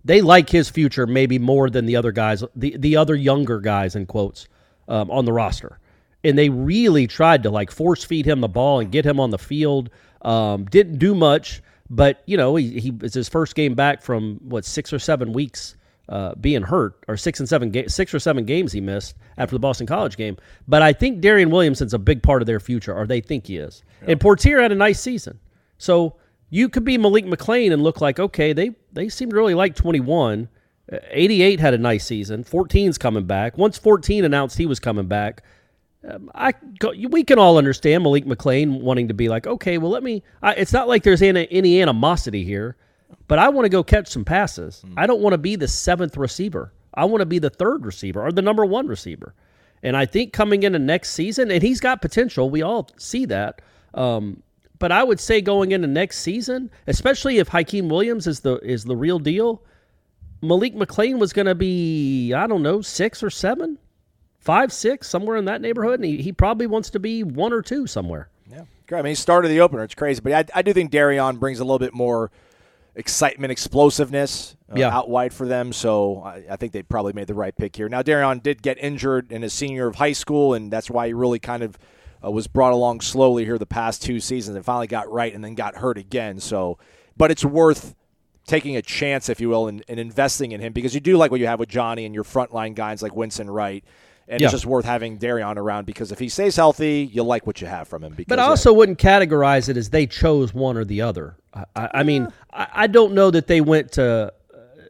They 0.06 0.22
like 0.22 0.50
his 0.50 0.70
future 0.70 1.06
maybe 1.06 1.40
more 1.40 1.70
than 1.70 1.86
the 1.86 1.98
other 1.98 2.12
guys, 2.12 2.44
the 2.56 2.76
the 2.78 2.96
other 2.96 3.16
younger 3.16 3.60
guys 3.60 3.96
in 3.96 4.06
quotes 4.06 4.48
um, 4.88 5.12
on 5.12 5.26
the 5.26 5.34
roster, 5.34 5.80
and 6.24 6.38
they 6.38 6.50
really 6.50 7.08
tried 7.08 7.44
to 7.44 7.50
like 7.50 7.72
force 7.72 8.04
feed 8.04 8.26
him 8.26 8.42
the 8.42 8.50
ball 8.50 8.80
and 8.80 8.92
get 8.92 9.06
him 9.06 9.20
on 9.20 9.30
the 9.30 9.38
field. 9.38 9.90
Um, 10.22 10.66
didn't 10.66 11.00
do 11.00 11.16
much, 11.16 11.62
but 11.90 12.22
you 12.26 12.36
know 12.36 12.56
he, 12.56 12.80
he 12.80 12.94
it's 13.02 13.14
his 13.14 13.30
first 13.30 13.56
game 13.56 13.76
back 13.76 14.02
from 14.02 14.40
what 14.44 14.66
six 14.66 14.92
or 14.92 15.00
seven 15.00 15.32
weeks 15.32 15.76
uh, 16.10 16.36
being 16.36 16.64
hurt, 16.64 17.04
or 17.08 17.18
six 17.18 17.40
and 17.40 17.48
seven 17.48 17.72
ga- 17.72 17.88
six 17.88 18.14
or 18.14 18.20
seven 18.20 18.46
games 18.46 18.72
he 18.72 18.82
missed 18.82 19.16
after 19.38 19.56
the 19.56 19.60
Boston 19.60 19.88
College 19.88 20.18
game. 20.18 20.38
But 20.68 20.82
I 20.82 20.94
think 20.94 21.22
Darion 21.22 21.50
Williamson's 21.50 21.94
a 21.94 22.00
big 22.00 22.22
part 22.22 22.42
of 22.42 22.46
their 22.46 22.60
future, 22.60 22.94
or 22.94 23.08
they 23.08 23.22
think 23.22 23.48
he 23.48 23.58
is. 23.58 23.84
And 24.06 24.20
Poitier 24.20 24.62
had 24.62 24.72
a 24.72 24.76
nice 24.76 25.00
season, 25.00 25.40
so 25.78 26.18
you 26.50 26.70
could 26.70 26.84
be 26.84 26.98
Malik 26.98 27.26
McClain 27.26 27.72
and 27.72 27.82
look 27.82 28.02
like 28.02 28.20
okay, 28.20 28.54
they 28.54 28.72
they 28.92 29.10
seem 29.10 29.30
to 29.30 29.36
really 29.36 29.54
like 29.56 29.76
twenty 29.76 30.00
one. 30.00 30.50
88 30.92 31.62
had 31.62 31.74
a 31.74 31.78
nice 31.78 32.06
season. 32.06 32.44
14's 32.44 32.98
coming 32.98 33.24
back. 33.24 33.58
Once 33.58 33.78
14 33.78 34.26
announced 34.26 34.58
he 34.58 34.66
was 34.66 34.82
coming 34.82 35.08
back, 35.08 35.42
um, 36.08 36.30
I 36.36 36.54
we 37.10 37.24
can 37.24 37.40
all 37.40 37.58
understand 37.58 38.04
Malik 38.04 38.26
McClain 38.26 38.82
wanting 38.82 39.08
to 39.08 39.14
be 39.14 39.30
like, 39.30 39.48
okay, 39.48 39.78
well, 39.78 39.92
let 39.92 40.04
me. 40.04 40.24
I, 40.42 40.54
it's 40.54 40.74
not 40.74 40.88
like 40.88 41.04
there's 41.04 41.22
any, 41.22 41.48
any 41.50 41.82
animosity 41.82 42.44
here, 42.44 42.76
but 43.28 43.40
I 43.40 43.50
want 43.50 43.66
to 43.66 43.70
go 43.70 43.84
catch 43.84 44.08
some 44.08 44.26
passes. 44.26 44.84
I 44.98 45.08
don't 45.08 45.22
want 45.22 45.34
to 45.34 45.38
be 45.38 45.56
the 45.56 45.68
seventh 45.68 46.18
receiver. 46.18 46.74
I 46.94 47.06
want 47.06 47.22
to 47.22 47.26
be 47.26 47.40
the 47.40 47.50
third 47.50 47.86
receiver 47.86 48.22
or 48.26 48.32
the 48.32 48.42
number 48.42 48.66
one 48.66 48.88
receiver. 48.88 49.34
And 49.82 49.98
I 49.98 50.06
think 50.06 50.32
coming 50.32 50.64
into 50.64 50.80
next 50.80 51.12
season, 51.12 51.52
and 51.52 51.62
he's 51.62 51.80
got 51.80 52.02
potential. 52.02 52.50
We 52.50 52.62
all 52.62 52.90
see 52.98 53.26
that. 53.26 53.62
Um, 53.94 54.42
but 54.80 54.92
I 54.92 55.04
would 55.04 55.20
say 55.20 55.42
going 55.42 55.72
into 55.72 55.88
next 55.88 56.20
season, 56.20 56.72
especially 56.88 57.38
if 57.38 57.50
Hykeem 57.50 57.90
Williams 57.90 58.28
is 58.28 58.42
the 58.42 58.58
is 58.58 58.86
the 58.86 58.96
real 58.96 59.20
deal, 59.20 59.62
Malik 60.42 60.76
McClain 60.76 61.20
was 61.20 61.34
going 61.34 61.46
to 61.46 61.56
be 61.56 62.34
I 62.34 62.48
don't 62.48 62.64
know 62.64 62.82
six 62.82 63.24
or 63.24 63.30
seven, 63.30 63.78
five, 64.40 64.74
six, 64.74 65.10
somewhere 65.10 65.38
in 65.38 65.46
that 65.46 65.62
neighborhood, 65.62 66.00
and 66.00 66.06
he, 66.06 66.22
he 66.22 66.32
probably 66.32 66.68
wants 66.68 66.90
to 66.92 67.00
be 67.00 67.24
one 67.24 67.54
or 67.54 67.62
two 67.62 67.88
somewhere. 67.88 68.30
Yeah, 68.50 68.64
great. 68.88 69.00
I 69.00 69.02
mean, 69.04 69.12
he 69.12 69.16
started 69.16 69.50
the 69.50 69.62
opener. 69.62 69.84
It's 69.84 69.96
crazy, 69.96 70.22
but 70.22 70.34
I, 70.34 70.60
I 70.60 70.62
do 70.62 70.74
think 70.74 70.92
Darion 70.92 71.40
brings 71.40 71.60
a 71.60 71.64
little 71.64 71.80
bit 71.80 71.94
more 71.94 72.32
excitement, 72.96 73.52
explosiveness 73.52 74.56
uh, 74.72 74.76
Yeah. 74.78 74.96
out 74.96 75.10
wide 75.10 75.34
for 75.34 75.48
them. 75.48 75.74
So 75.74 76.22
I, 76.24 76.44
I 76.52 76.56
think 76.56 76.72
they 76.74 76.84
probably 76.84 77.14
made 77.14 77.28
the 77.28 77.34
right 77.34 77.56
pick 77.56 77.76
here. 77.76 77.90
Now, 77.90 78.02
Darion 78.02 78.42
did 78.42 78.62
get 78.62 78.78
injured 78.80 79.32
in 79.32 79.42
his 79.42 79.54
senior 79.54 79.88
of 79.88 79.96
high 79.96 80.12
school, 80.14 80.54
and 80.54 80.72
that's 80.72 80.90
why 80.90 81.08
he 81.08 81.14
really 81.14 81.40
kind 81.40 81.64
of 81.64 81.78
uh, 82.24 82.32
was 82.32 82.48
brought 82.48 82.72
along 82.74 83.02
slowly 83.02 83.46
here 83.46 83.58
the 83.58 83.66
past 83.66 84.02
two 84.04 84.20
seasons 84.20 84.56
and 84.56 84.64
finally 84.66 84.88
got 84.88 85.12
right 85.12 85.34
and 85.34 85.44
then 85.44 85.56
got 85.56 85.76
hurt 85.76 85.98
again. 85.98 86.40
So, 86.40 86.78
but 87.18 87.32
it's 87.32 87.44
worth 87.44 87.96
taking 88.46 88.76
a 88.76 88.82
chance, 88.82 89.30
if 89.30 89.40
you 89.42 89.50
will, 89.50 89.68
and, 89.68 89.84
and 89.88 90.00
investing 90.00 90.52
in 90.52 90.62
him 90.62 90.74
because 90.74 90.94
you 90.94 91.00
do 91.00 91.18
like 91.18 91.32
what 91.32 91.40
you 91.40 91.48
have 91.48 91.60
with 91.60 91.70
Johnny 91.70 92.06
and 92.06 92.14
your 92.14 92.24
frontline 92.24 92.76
guys 92.76 93.02
like 93.02 93.16
Winston 93.16 93.50
Wright. 93.50 93.84
And 94.28 94.40
Yeah. 94.40 94.48
it's 94.48 94.54
just 94.54 94.66
worth 94.66 94.86
having 94.86 95.18
Darion 95.18 95.58
around 95.58 95.86
because 95.86 96.12
if 96.14 96.20
he 96.20 96.30
stays 96.30 96.56
healthy, 96.56 97.10
you 97.12 97.24
like 97.24 97.46
what 97.46 97.60
you 97.60 97.68
have 97.68 97.90
from 97.90 98.04
him. 98.06 98.14
Because, 98.14 98.30
But 98.30 98.40
I 98.40 98.44
yeah. 98.44 98.50
also 98.50 98.72
wouldn't 98.72 98.98
categorize 99.00 99.68
it 99.68 99.76
as 99.76 99.90
they 99.90 100.08
chose 100.08 100.54
one 100.54 100.78
or 100.78 100.86
the 100.86 101.02
other. 101.02 101.36
I, 101.76 101.90
I, 101.96 102.04
mean, 102.04 102.28
I, 102.52 102.68
I 102.74 102.88
don't 102.88 103.14
know 103.14 103.30
that 103.32 103.48
they 103.48 103.62
went 103.62 103.94
to. 103.94 104.34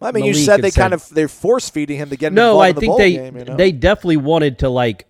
I 0.01 0.11
mean, 0.11 0.25
you 0.25 0.33
said 0.33 0.61
they 0.61 0.69
said- 0.71 0.81
kind 0.81 0.93
of 0.93 1.07
they're 1.09 1.27
force 1.27 1.69
feeding 1.69 1.97
him 1.97 2.09
to 2.09 2.17
get 2.17 2.27
him 2.27 2.35
No, 2.35 2.59
I 2.59 2.69
in 2.69 2.75
the 2.75 2.81
think 2.81 2.89
bowl 2.91 2.97
they 2.97 3.13
game, 3.13 3.37
you 3.37 3.45
know? 3.45 3.55
they 3.55 3.71
definitely 3.71 4.17
wanted 4.17 4.59
to 4.59 4.69
like. 4.69 5.07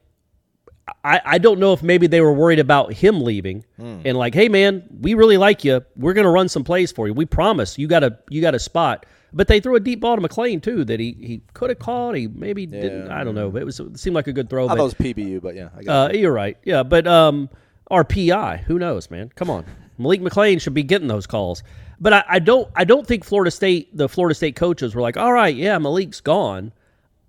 I, 1.03 1.21
I 1.25 1.37
don't 1.37 1.59
know 1.59 1.71
if 1.73 1.81
maybe 1.81 2.07
they 2.07 2.19
were 2.19 2.33
worried 2.33 2.59
about 2.59 2.91
him 2.93 3.21
leaving 3.21 3.63
Hmm. 3.77 4.01
and 4.05 4.17
like, 4.17 4.33
hey 4.35 4.49
man, 4.49 4.83
we 5.01 5.13
really 5.13 5.37
like 5.37 5.63
you. 5.63 5.83
We're 5.95 6.13
gonna 6.13 6.29
run 6.31 6.49
some 6.49 6.63
plays 6.63 6.91
for 6.91 7.07
you. 7.07 7.13
We 7.13 7.25
promise 7.25 7.77
you 7.77 7.87
got 7.87 8.03
a 8.03 8.17
you 8.29 8.41
got 8.41 8.53
a 8.55 8.59
spot. 8.59 9.05
But 9.35 9.47
they 9.47 9.59
threw 9.59 9.75
a 9.75 9.79
deep 9.79 10.01
ball 10.01 10.15
to 10.15 10.21
McClain 10.21 10.61
too 10.61 10.83
that 10.85 10.99
he 10.99 11.15
he 11.19 11.41
could 11.53 11.69
have 11.71 11.79
caught. 11.79 12.15
He 12.15 12.27
maybe 12.27 12.65
didn't. 12.67 13.09
I 13.09 13.23
don't 13.23 13.33
know. 13.33 13.49
But 13.49 13.61
it 13.63 13.65
was 13.65 13.79
it 13.79 13.97
seemed 13.97 14.13
like 14.15 14.27
a 14.27 14.33
good 14.33 14.49
throw. 14.49 14.65
I 14.65 14.67
thought 14.69 14.77
but- 14.77 14.81
it 14.83 14.83
was 14.83 15.15
PBU, 15.15 15.41
but 15.41 15.55
yeah, 15.55 15.69
uh, 15.87 16.09
you're 16.13 16.33
right. 16.33 16.57
Yeah, 16.63 16.83
but 16.83 17.07
um, 17.07 17.49
our 17.89 18.03
PI, 18.03 18.57
who 18.67 18.77
knows, 18.77 19.09
man? 19.09 19.31
Come 19.35 19.49
on, 19.49 19.65
Malik 20.03 20.21
McClain 20.21 20.61
should 20.61 20.73
be 20.73 20.83
getting 20.83 21.07
those 21.07 21.25
calls. 21.25 21.63
But 21.99 22.13
I, 22.13 22.23
I 22.27 22.39
don't. 22.39 22.69
I 22.75 22.83
don't 22.83 23.07
think 23.07 23.23
Florida 23.23 23.49
State, 23.49 23.95
the 23.95 24.07
Florida 24.07 24.35
State 24.35 24.55
coaches, 24.55 24.93
were 24.93 25.01
like, 25.01 25.17
"All 25.17 25.33
right, 25.33 25.55
yeah, 25.55 25.77
Malik's 25.79 26.21
gone." 26.21 26.71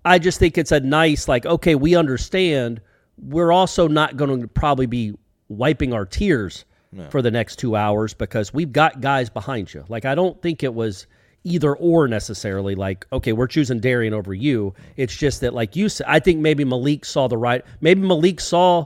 I 0.05 0.19
just 0.19 0.37
think 0.37 0.57
it's 0.59 0.71
a 0.71 0.79
nice, 0.79 1.27
like, 1.27 1.47
okay, 1.47 1.73
we 1.73 1.95
understand. 1.95 2.79
We're 3.17 3.51
also 3.51 3.87
not 3.87 4.17
going 4.17 4.41
to 4.41 4.47
probably 4.47 4.85
be 4.85 5.15
wiping 5.49 5.93
our 5.93 6.05
tears 6.05 6.63
for 7.09 7.21
the 7.21 7.31
next 7.31 7.57
two 7.57 7.75
hours 7.75 8.13
because 8.13 8.53
we've 8.53 8.71
got 8.71 9.01
guys 9.01 9.29
behind 9.29 9.73
you. 9.73 9.83
Like, 9.89 10.05
I 10.05 10.15
don't 10.15 10.41
think 10.41 10.63
it 10.63 10.73
was 10.73 11.07
either 11.43 11.75
or 11.75 12.07
necessarily. 12.07 12.75
Like, 12.75 13.05
okay, 13.11 13.33
we're 13.33 13.47
choosing 13.47 13.79
Darion 13.81 14.13
over 14.13 14.33
you. 14.33 14.73
It's 14.95 15.15
just 15.15 15.41
that, 15.41 15.53
like 15.53 15.75
you 15.75 15.89
said, 15.89 16.05
I 16.07 16.19
think 16.19 16.39
maybe 16.39 16.63
Malik 16.63 17.03
saw 17.03 17.27
the 17.27 17.37
right. 17.37 17.65
Maybe 17.81 18.01
Malik 18.01 18.39
saw 18.39 18.85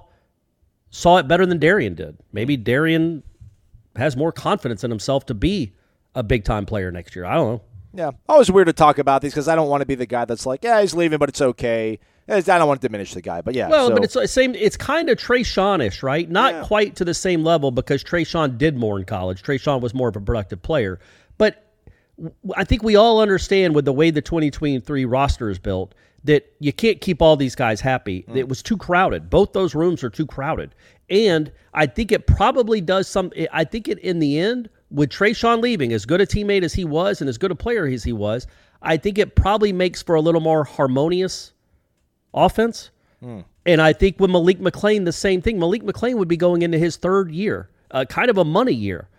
saw 0.89 1.17
it 1.17 1.27
better 1.27 1.45
than 1.45 1.59
Darion 1.59 1.95
did. 1.95 2.17
Maybe 2.31 2.57
Darion 2.57 3.21
has 3.99 4.17
more 4.17 4.31
confidence 4.31 4.83
in 4.83 4.89
himself 4.91 5.25
to 5.27 5.33
be 5.33 5.73
a 6.15 6.23
big 6.23 6.43
time 6.43 6.65
player 6.65 6.91
next 6.91 7.15
year. 7.15 7.25
I 7.25 7.35
don't 7.35 7.47
know. 7.53 7.61
Yeah, 7.93 8.11
always 8.27 8.51
weird 8.51 8.67
to 8.67 8.73
talk 8.73 8.99
about 8.99 9.21
these 9.21 9.31
because 9.33 9.47
I 9.47 9.55
don't 9.55 9.67
want 9.67 9.81
to 9.81 9.85
be 9.85 9.95
the 9.95 10.05
guy 10.05 10.25
that's 10.25 10.45
like, 10.45 10.63
yeah, 10.63 10.79
he's 10.81 10.93
leaving, 10.93 11.17
but 11.17 11.29
it's 11.29 11.41
okay. 11.41 11.99
I 12.27 12.39
don't 12.41 12.67
want 12.67 12.79
to 12.79 12.87
diminish 12.87 13.15
the 13.15 13.21
guy, 13.23 13.41
but 13.41 13.55
yeah. 13.55 13.67
Well, 13.69 13.87
so- 13.87 13.93
but 13.95 14.03
it's 14.03 14.13
the 14.13 14.27
same. 14.27 14.53
It's 14.53 14.77
kind 14.77 15.09
of 15.09 15.17
Trey 15.17 15.41
ish 15.41 16.03
right? 16.03 16.29
Not 16.29 16.53
Yeah. 16.53 16.63
quite 16.63 16.95
to 16.97 17.05
the 17.05 17.15
same 17.15 17.43
level 17.43 17.71
because 17.71 18.03
Treshaun 18.03 18.57
did 18.59 18.77
more 18.77 18.99
in 18.99 19.05
college. 19.05 19.41
Treshaun 19.41 19.81
was 19.81 19.95
more 19.95 20.09
of 20.09 20.15
a 20.15 20.21
productive 20.21 20.61
player, 20.61 20.99
but 21.39 21.63
I 22.55 22.65
think 22.65 22.83
we 22.83 22.95
all 22.95 23.19
understand 23.21 23.73
with 23.73 23.85
the 23.85 23.93
way 23.93 24.11
the 24.11 24.21
2023 24.21 25.05
roster 25.05 25.49
is 25.49 25.57
built 25.57 25.95
that 26.23 26.51
you 26.59 26.73
can't 26.73 27.01
keep 27.01 27.21
all 27.21 27.35
these 27.35 27.55
guys 27.55 27.81
happy. 27.81 28.25
Mm. 28.27 28.35
It 28.35 28.49
was 28.49 28.61
too 28.61 28.77
crowded. 28.77 29.29
Both 29.29 29.53
those 29.53 29.75
rooms 29.75 30.03
are 30.03 30.09
too 30.09 30.25
crowded, 30.25 30.75
and 31.09 31.51
I 31.73 31.85
think 31.85 32.11
it 32.11 32.27
probably 32.27 32.81
does 32.81 33.07
some. 33.07 33.31
I 33.51 33.63
think 33.63 33.87
it 33.87 33.99
in 33.99 34.19
the 34.19 34.39
end 34.39 34.69
with 34.91 35.09
Treshaun 35.09 35.61
leaving, 35.61 35.93
as 35.93 36.05
good 36.05 36.21
a 36.21 36.25
teammate 36.25 36.63
as 36.63 36.73
he 36.73 36.83
was 36.83 37.21
and 37.21 37.29
as 37.29 37.37
good 37.37 37.51
a 37.51 37.55
player 37.55 37.85
as 37.85 38.03
he 38.03 38.13
was, 38.13 38.47
I 38.81 38.97
think 38.97 39.17
it 39.17 39.35
probably 39.35 39.71
makes 39.71 40.01
for 40.01 40.15
a 40.15 40.21
little 40.21 40.41
more 40.41 40.63
harmonious 40.63 41.53
offense. 42.33 42.89
And 43.65 43.81
I 43.81 43.93
think 43.93 44.19
with 44.19 44.31
Malik 44.31 44.59
McClain, 44.59 45.05
the 45.05 45.11
same 45.11 45.41
thing. 45.41 45.59
Malik 45.59 45.83
McClain 45.83 46.15
would 46.15 46.27
be 46.27 46.37
going 46.37 46.61
into 46.61 46.77
his 46.77 46.95
third 46.95 47.31
year, 47.31 47.69
uh, 47.91 48.05
kind 48.05 48.29
of 48.29 48.37
a 48.37 48.45
money 48.45 48.73
year, 48.73 49.09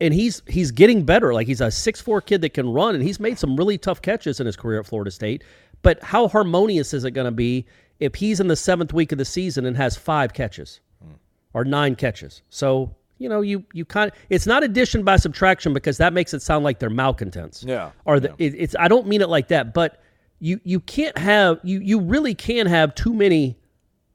and 0.00 0.14
he's 0.14 0.42
he's 0.48 0.70
getting 0.70 1.04
better. 1.04 1.34
Like 1.34 1.46
he's 1.46 1.60
a 1.60 1.70
six 1.70 2.00
four 2.00 2.20
kid 2.20 2.40
that 2.40 2.54
can 2.54 2.72
run, 2.72 2.94
and 2.94 3.04
he's 3.04 3.20
made 3.20 3.38
some 3.38 3.56
really 3.56 3.78
tough 3.78 4.00
catches 4.02 4.40
in 4.40 4.46
his 4.46 4.56
career 4.56 4.80
at 4.80 4.86
Florida 4.86 5.10
State. 5.10 5.44
But 5.82 6.02
how 6.02 6.28
harmonious 6.28 6.92
is 6.92 7.04
it 7.04 7.12
going 7.12 7.26
to 7.26 7.30
be 7.30 7.66
if 7.98 8.14
he's 8.14 8.40
in 8.40 8.48
the 8.48 8.56
seventh 8.56 8.92
week 8.92 9.12
of 9.12 9.18
the 9.18 9.24
season 9.24 9.66
and 9.66 9.76
has 9.76 9.96
five 9.96 10.32
catches 10.32 10.80
hmm. 11.02 11.14
or 11.54 11.64
nine 11.64 11.94
catches? 11.94 12.42
So 12.50 12.94
you 13.20 13.28
know, 13.28 13.42
you 13.42 13.64
you 13.72 13.84
kind 13.84 14.10
of 14.10 14.16
it's 14.30 14.46
not 14.46 14.64
addition 14.64 15.04
by 15.04 15.16
subtraction 15.16 15.74
because 15.74 15.98
that 15.98 16.12
makes 16.12 16.32
it 16.34 16.42
sound 16.42 16.64
like 16.64 16.78
they're 16.78 16.90
malcontents. 16.90 17.62
Yeah, 17.62 17.90
Or 18.06 18.18
the, 18.18 18.34
it, 18.38 18.54
it's 18.56 18.74
I 18.78 18.88
don't 18.88 19.06
mean 19.06 19.20
it 19.20 19.28
like 19.28 19.48
that, 19.48 19.74
but 19.74 20.02
you 20.40 20.58
you 20.64 20.80
can't 20.80 21.16
have 21.18 21.60
you 21.62 21.80
you 21.80 22.00
really 22.00 22.34
can 22.34 22.66
have 22.66 22.94
too 22.94 23.12
many 23.12 23.58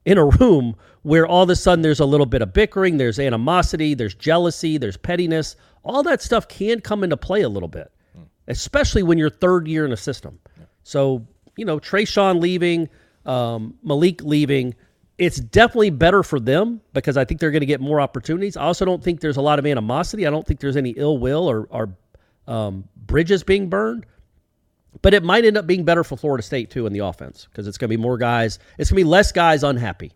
in 0.04 0.18
a 0.18 0.24
room 0.24 0.74
where 1.02 1.24
all 1.24 1.44
of 1.44 1.50
a 1.50 1.56
sudden 1.56 1.82
there's 1.82 2.00
a 2.00 2.04
little 2.04 2.26
bit 2.26 2.42
of 2.42 2.52
bickering, 2.52 2.96
there's 2.96 3.20
animosity, 3.20 3.94
there's 3.94 4.14
jealousy, 4.14 4.76
there's 4.76 4.96
pettiness. 4.96 5.54
All 5.84 6.02
that 6.02 6.20
stuff 6.20 6.48
can 6.48 6.80
come 6.80 7.04
into 7.04 7.16
play 7.16 7.42
a 7.42 7.48
little 7.48 7.68
bit, 7.68 7.92
hmm. 8.12 8.22
especially 8.48 9.04
when 9.04 9.18
you're 9.18 9.30
third 9.30 9.68
year 9.68 9.84
in 9.84 9.92
a 9.92 9.96
system. 9.96 10.40
So, 10.82 11.26
you 11.56 11.64
know, 11.64 11.78
Treshaun 11.78 12.40
leaving, 12.40 12.88
um, 13.24 13.74
Malik 13.82 14.22
leaving, 14.22 14.74
it's 15.18 15.38
definitely 15.38 15.90
better 15.90 16.22
for 16.22 16.38
them 16.38 16.80
because 16.92 17.16
I 17.16 17.24
think 17.24 17.40
they're 17.40 17.50
going 17.50 17.60
to 17.60 17.66
get 17.66 17.80
more 17.80 18.00
opportunities. 18.00 18.56
I 18.56 18.62
also 18.64 18.84
don't 18.84 19.02
think 19.02 19.20
there's 19.20 19.38
a 19.38 19.42
lot 19.42 19.58
of 19.58 19.66
animosity. 19.66 20.26
I 20.26 20.30
don't 20.30 20.46
think 20.46 20.60
there's 20.60 20.76
any 20.76 20.90
ill 20.90 21.18
will 21.18 21.48
or, 21.48 21.66
or 21.70 21.96
um, 22.46 22.84
bridges 22.96 23.42
being 23.42 23.68
burned. 23.68 24.06
But 25.02 25.14
it 25.14 25.22
might 25.22 25.44
end 25.44 25.56
up 25.56 25.66
being 25.66 25.84
better 25.84 26.04
for 26.04 26.16
Florida 26.16 26.42
State 26.42 26.70
too 26.70 26.86
in 26.86 26.92
the 26.92 27.00
offense 27.00 27.46
because 27.50 27.66
it's 27.66 27.78
going 27.78 27.90
to 27.90 27.96
be 27.96 28.00
more 28.00 28.16
guys. 28.18 28.58
It's 28.78 28.90
going 28.90 29.00
to 29.00 29.04
be 29.04 29.08
less 29.08 29.32
guys 29.32 29.62
unhappy. 29.62 30.12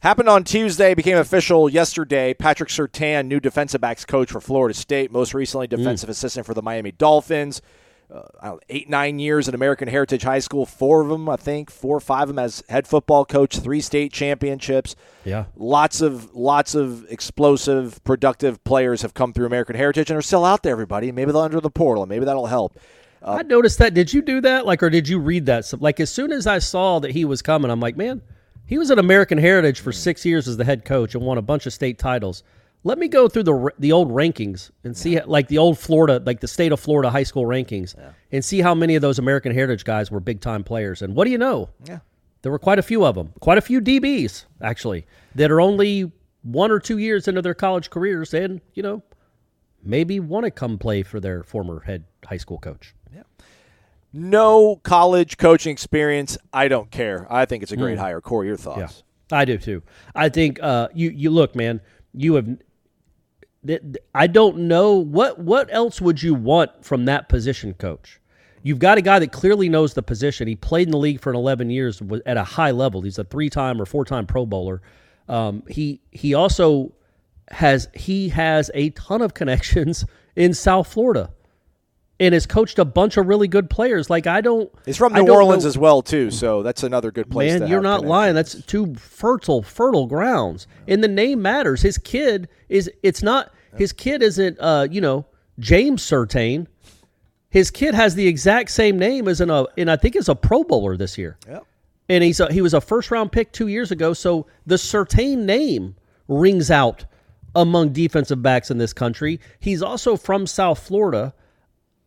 Happened 0.00 0.28
on 0.28 0.44
Tuesday, 0.44 0.94
became 0.94 1.16
official 1.16 1.68
yesterday. 1.68 2.34
Patrick 2.34 2.68
Surtain, 2.68 3.26
new 3.26 3.40
defensive 3.40 3.80
backs 3.80 4.04
coach 4.04 4.30
for 4.30 4.40
Florida 4.40 4.74
State, 4.74 5.10
most 5.10 5.34
recently 5.34 5.66
defensive 5.66 6.08
assistant 6.08 6.46
for 6.46 6.54
the 6.54 6.62
Miami 6.62 6.92
Dolphins. 6.92 7.62
Uh, 8.08 8.22
I 8.40 8.46
don't 8.46 8.54
know, 8.54 8.60
eight, 8.68 8.88
nine 8.88 9.18
years 9.18 9.48
at 9.48 9.54
American 9.54 9.88
Heritage 9.88 10.22
High 10.22 10.38
School, 10.38 10.64
four 10.64 11.00
of 11.00 11.08
them, 11.08 11.28
I 11.28 11.34
think, 11.36 11.70
four 11.70 11.96
or 11.96 12.00
five 12.00 12.22
of 12.22 12.28
them 12.28 12.38
as 12.38 12.62
head 12.68 12.86
football 12.86 13.24
coach, 13.24 13.58
three 13.58 13.80
state 13.80 14.12
championships. 14.12 14.94
Yeah. 15.24 15.46
Lots 15.56 16.00
of 16.00 16.32
lots 16.34 16.76
of 16.76 17.04
explosive, 17.10 18.02
productive 18.04 18.62
players 18.62 19.02
have 19.02 19.14
come 19.14 19.32
through 19.32 19.46
American 19.46 19.74
Heritage 19.74 20.08
and 20.10 20.16
are 20.16 20.22
still 20.22 20.44
out 20.44 20.62
there, 20.62 20.72
everybody. 20.72 21.10
Maybe 21.10 21.32
they'll 21.32 21.42
enter 21.42 21.60
the 21.60 21.70
portal, 21.70 22.04
and 22.04 22.10
maybe 22.10 22.24
that'll 22.24 22.46
help. 22.46 22.78
I 23.22 23.42
noticed 23.42 23.78
that. 23.78 23.92
Did 23.92 24.12
you 24.12 24.22
do 24.22 24.40
that? 24.42 24.66
Like, 24.66 24.84
or 24.84 24.90
did 24.90 25.08
you 25.08 25.18
read 25.18 25.46
that? 25.46 25.64
So, 25.64 25.78
like, 25.80 25.98
as 25.98 26.10
soon 26.10 26.30
as 26.30 26.46
I 26.46 26.58
saw 26.60 27.00
that 27.00 27.10
he 27.10 27.24
was 27.24 27.42
coming, 27.42 27.72
I'm 27.72 27.80
like, 27.80 27.96
man, 27.96 28.22
he 28.66 28.78
was 28.78 28.90
at 28.92 29.00
American 29.00 29.38
Heritage 29.38 29.80
for 29.80 29.90
six 29.90 30.24
years 30.24 30.46
as 30.46 30.56
the 30.56 30.64
head 30.64 30.84
coach 30.84 31.14
and 31.16 31.24
won 31.24 31.38
a 31.38 31.42
bunch 31.42 31.66
of 31.66 31.72
state 31.72 31.98
titles. 31.98 32.44
Let 32.86 32.98
me 32.98 33.08
go 33.08 33.26
through 33.28 33.42
the 33.42 33.72
the 33.80 33.90
old 33.90 34.12
rankings 34.12 34.70
and 34.84 34.96
see, 34.96 35.20
like 35.20 35.48
the 35.48 35.58
old 35.58 35.76
Florida, 35.76 36.22
like 36.24 36.38
the 36.38 36.46
state 36.46 36.70
of 36.70 36.78
Florida 36.78 37.10
high 37.10 37.24
school 37.24 37.44
rankings, 37.44 37.96
and 38.30 38.44
see 38.44 38.60
how 38.60 38.76
many 38.76 38.94
of 38.94 39.02
those 39.02 39.18
American 39.18 39.52
Heritage 39.52 39.84
guys 39.84 40.08
were 40.08 40.20
big 40.20 40.40
time 40.40 40.62
players. 40.62 41.02
And 41.02 41.16
what 41.16 41.24
do 41.24 41.32
you 41.32 41.38
know? 41.38 41.68
Yeah. 41.84 41.98
There 42.42 42.52
were 42.52 42.60
quite 42.60 42.78
a 42.78 42.82
few 42.82 43.04
of 43.04 43.16
them, 43.16 43.32
quite 43.40 43.58
a 43.58 43.60
few 43.60 43.80
DBs 43.80 44.44
actually 44.62 45.04
that 45.34 45.50
are 45.50 45.60
only 45.60 46.12
one 46.42 46.70
or 46.70 46.78
two 46.78 46.98
years 46.98 47.26
into 47.26 47.42
their 47.42 47.54
college 47.54 47.90
careers, 47.90 48.32
and 48.32 48.60
you 48.74 48.84
know, 48.84 49.02
maybe 49.82 50.20
want 50.20 50.44
to 50.44 50.52
come 50.52 50.78
play 50.78 51.02
for 51.02 51.18
their 51.18 51.42
former 51.42 51.80
head 51.80 52.04
high 52.24 52.36
school 52.36 52.58
coach. 52.58 52.94
Yeah. 53.12 53.24
No 54.12 54.76
college 54.76 55.38
coaching 55.38 55.72
experience. 55.72 56.38
I 56.52 56.68
don't 56.68 56.92
care. 56.92 57.26
I 57.28 57.46
think 57.46 57.64
it's 57.64 57.72
a 57.72 57.76
great 57.76 57.98
hire. 57.98 58.20
Corey, 58.20 58.46
your 58.46 58.56
thoughts? 58.56 59.02
Yeah, 59.32 59.38
I 59.38 59.44
do 59.44 59.58
too. 59.58 59.82
I 60.14 60.28
think 60.28 60.62
uh, 60.62 60.86
you 60.94 61.10
you 61.10 61.30
look, 61.30 61.56
man. 61.56 61.80
You 62.14 62.36
have. 62.36 62.46
I 64.14 64.26
don't 64.26 64.58
know 64.68 64.94
what 64.94 65.38
what 65.38 65.68
else 65.72 66.00
would 66.00 66.22
you 66.22 66.34
want 66.34 66.84
from 66.84 67.04
that 67.06 67.28
position 67.28 67.74
coach. 67.74 68.20
You've 68.62 68.78
got 68.78 68.98
a 68.98 69.02
guy 69.02 69.18
that 69.20 69.30
clearly 69.30 69.68
knows 69.68 69.94
the 69.94 70.02
position. 70.02 70.48
He 70.48 70.56
played 70.56 70.88
in 70.88 70.90
the 70.90 70.98
league 70.98 71.20
for 71.20 71.32
11 71.32 71.70
years 71.70 72.02
at 72.26 72.36
a 72.36 72.42
high 72.42 72.72
level. 72.72 73.00
He's 73.02 73.16
a 73.16 73.22
three-time 73.22 73.80
or 73.80 73.86
four-time 73.86 74.26
Pro 74.26 74.44
Bowler. 74.44 74.82
Um, 75.28 75.62
he 75.68 76.00
he 76.10 76.34
also 76.34 76.92
has 77.50 77.88
he 77.94 78.30
has 78.30 78.70
a 78.74 78.90
ton 78.90 79.22
of 79.22 79.34
connections 79.40 80.04
in 80.34 80.52
South 80.52 80.92
Florida, 80.92 81.30
and 82.18 82.32
has 82.32 82.46
coached 82.46 82.78
a 82.78 82.84
bunch 82.84 83.16
of 83.16 83.26
really 83.26 83.48
good 83.48 83.68
players. 83.68 84.08
Like 84.08 84.26
I 84.26 84.40
don't. 84.40 84.70
He's 84.84 84.96
from 84.96 85.12
New 85.12 85.30
Orleans 85.30 85.64
know- 85.64 85.68
as 85.68 85.78
well, 85.78 86.02
too. 86.02 86.30
So 86.30 86.62
that's 86.62 86.82
another 86.82 87.10
good 87.10 87.30
place. 87.30 87.58
Man, 87.58 87.68
you're 87.68 87.82
not 87.82 88.04
lying. 88.04 88.34
That's 88.34 88.62
two 88.64 88.94
fertile, 88.94 89.62
fertile 89.62 90.06
grounds. 90.06 90.66
And 90.88 91.02
the 91.02 91.08
name 91.08 91.42
matters. 91.42 91.82
His 91.82 91.98
kid 91.98 92.48
is. 92.68 92.90
It's 93.02 93.22
not. 93.22 93.52
His 93.76 93.92
kid 93.92 94.22
isn't. 94.22 94.58
Uh, 94.60 94.86
you 94.90 95.00
know, 95.00 95.26
James 95.58 96.02
Surtain. 96.02 96.66
His 97.48 97.70
kid 97.70 97.94
has 97.94 98.14
the 98.14 98.26
exact 98.26 98.70
same 98.70 98.98
name 98.98 99.28
as 99.28 99.40
in 99.40 99.48
a, 99.50 99.66
and 99.78 99.90
I 99.90 99.96
think 99.96 100.16
is 100.16 100.28
a 100.28 100.34
Pro 100.34 100.62
Bowler 100.62 100.96
this 100.96 101.16
year. 101.16 101.38
Yep. 101.48 101.64
And 102.08 102.22
he's 102.22 102.38
a, 102.40 102.52
he 102.52 102.60
was 102.60 102.74
a 102.74 102.80
first 102.80 103.10
round 103.10 103.32
pick 103.32 103.52
two 103.52 103.68
years 103.68 103.90
ago. 103.90 104.12
So 104.12 104.46
the 104.66 104.74
Surtain 104.74 105.38
name 105.38 105.96
rings 106.28 106.70
out 106.70 107.04
among 107.54 107.92
defensive 107.92 108.42
backs 108.42 108.70
in 108.70 108.78
this 108.78 108.92
country. 108.92 109.40
He's 109.58 109.82
also 109.82 110.16
from 110.16 110.46
South 110.46 110.78
Florida. 110.78 111.34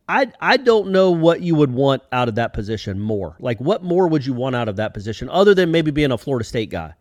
I 0.07 0.31
I 0.39 0.57
don't 0.57 0.91
know 0.91 1.11
what 1.11 1.41
you 1.41 1.55
would 1.55 1.71
want 1.71 2.03
out 2.11 2.29
of 2.29 2.35
that 2.35 2.53
position 2.53 2.99
more. 2.99 3.35
Like 3.39 3.59
what 3.59 3.83
more 3.83 4.07
would 4.07 4.25
you 4.25 4.33
want 4.33 4.55
out 4.55 4.69
of 4.69 4.75
that 4.77 4.93
position 4.93 5.29
other 5.29 5.53
than 5.53 5.71
maybe 5.71 5.91
being 5.91 6.11
a 6.11 6.17
Florida 6.17 6.45
State 6.45 6.69
guy? 6.69 6.93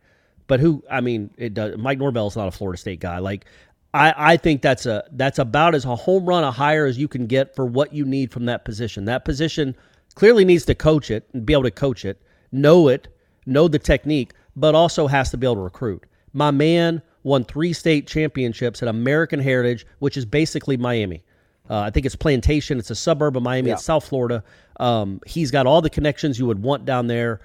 But 0.47 0.59
who 0.59 0.83
I 0.89 1.01
mean, 1.01 1.29
it 1.37 1.53
does 1.53 1.77
Mike 1.77 1.99
Norvell's 1.99 2.35
not 2.35 2.47
a 2.47 2.51
Florida 2.51 2.77
State 2.77 2.99
guy. 2.99 3.19
Like 3.19 3.45
I, 3.93 4.33
I 4.33 4.37
think 4.37 4.61
that's 4.61 4.85
a 4.85 5.03
that's 5.11 5.39
about 5.39 5.73
as 5.73 5.85
a 5.85 5.95
home 5.95 6.25
run 6.25 6.43
a 6.43 6.51
hire 6.51 6.85
as 6.85 6.97
you 6.97 7.07
can 7.07 7.25
get 7.25 7.55
for 7.55 7.65
what 7.65 7.93
you 7.93 8.05
need 8.05 8.31
from 8.31 8.45
that 8.45 8.65
position. 8.65 9.05
That 9.05 9.25
position 9.25 9.75
clearly 10.15 10.45
needs 10.45 10.65
to 10.65 10.75
coach 10.75 11.09
it 11.09 11.27
and 11.33 11.45
be 11.45 11.53
able 11.53 11.63
to 11.63 11.71
coach 11.71 12.05
it, 12.05 12.21
know 12.51 12.87
it, 12.87 13.07
know 13.45 13.67
the 13.67 13.79
technique, 13.79 14.33
but 14.55 14.75
also 14.75 15.07
has 15.07 15.31
to 15.31 15.37
be 15.37 15.47
able 15.47 15.55
to 15.55 15.61
recruit. 15.61 16.05
My 16.33 16.51
man 16.51 17.01
won 17.23 17.43
three 17.43 17.73
state 17.73 18.05
championships 18.05 18.83
at 18.83 18.89
American 18.89 19.39
Heritage, 19.39 19.85
which 19.99 20.17
is 20.17 20.25
basically 20.25 20.77
Miami. 20.77 21.23
Uh, 21.69 21.81
I 21.81 21.89
think 21.89 22.05
it's 22.05 22.15
Plantation. 22.15 22.79
It's 22.79 22.89
a 22.89 22.95
suburb 22.95 23.37
of 23.37 23.43
Miami. 23.43 23.69
Yeah. 23.69 23.75
It's 23.75 23.83
South 23.83 24.07
Florida. 24.07 24.43
Um, 24.79 25.19
he's 25.25 25.51
got 25.51 25.67
all 25.67 25.81
the 25.81 25.89
connections 25.89 26.39
you 26.39 26.45
would 26.47 26.61
want 26.61 26.85
down 26.85 27.07
there. 27.07 27.41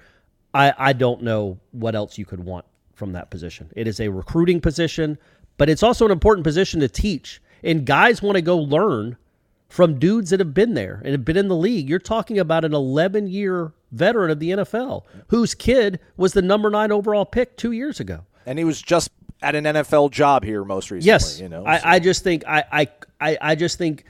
I, 0.53 0.73
I 0.77 0.93
don't 0.93 1.21
know 1.21 1.59
what 1.71 1.95
else 1.95 2.17
you 2.17 2.25
could 2.25 2.43
want 2.43 2.65
from 2.95 3.11
that 3.11 3.29
position. 3.29 3.69
It 3.75 3.87
is 3.87 3.99
a 3.99 4.07
recruiting 4.07 4.61
position, 4.61 5.17
but 5.57 5.69
it's 5.69 5.83
also 5.83 6.05
an 6.05 6.11
important 6.11 6.43
position 6.43 6.79
to 6.81 6.87
teach. 6.87 7.41
And 7.63 7.85
guys 7.85 8.21
want 8.21 8.35
to 8.35 8.41
go 8.41 8.57
learn 8.57 9.17
from 9.67 9.97
dudes 9.99 10.29
that 10.29 10.39
have 10.39 10.53
been 10.53 10.73
there 10.73 11.01
and 11.03 11.11
have 11.11 11.25
been 11.25 11.37
in 11.37 11.47
the 11.47 11.55
league. 11.55 11.89
You're 11.89 11.99
talking 11.99 12.37
about 12.37 12.63
an 12.63 12.73
11 12.73 13.27
year 13.27 13.73
veteran 13.91 14.29
of 14.31 14.39
the 14.39 14.51
NFL 14.51 15.03
whose 15.27 15.55
kid 15.55 15.99
was 16.17 16.33
the 16.33 16.41
number 16.41 16.69
nine 16.69 16.91
overall 16.91 17.25
pick 17.25 17.57
two 17.57 17.71
years 17.71 17.99
ago. 17.99 18.21
And 18.45 18.59
he 18.59 18.65
was 18.65 18.81
just 18.81 19.09
at 19.41 19.55
an 19.55 19.63
NFL 19.63 20.11
job 20.11 20.43
here 20.43 20.63
most 20.63 20.91
recently. 20.91 21.07
Yes, 21.07 21.39
you 21.39 21.49
know. 21.49 21.63
so- 21.63 21.67
I, 21.67 21.95
I 21.95 21.99
just 21.99 22.23
think 22.23 22.43
I, 22.47 22.63
I 22.71 22.87
I 23.19 23.37
I 23.41 23.55
just 23.55 23.77
think 23.77 24.05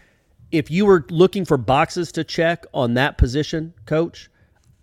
if 0.52 0.70
you 0.70 0.86
were 0.86 1.06
looking 1.10 1.46
for 1.46 1.58
boxes 1.58 2.12
to 2.14 2.24
check 2.24 2.66
on 2.74 2.94
that 2.96 3.18
position, 3.18 3.74
coach, 3.86 4.30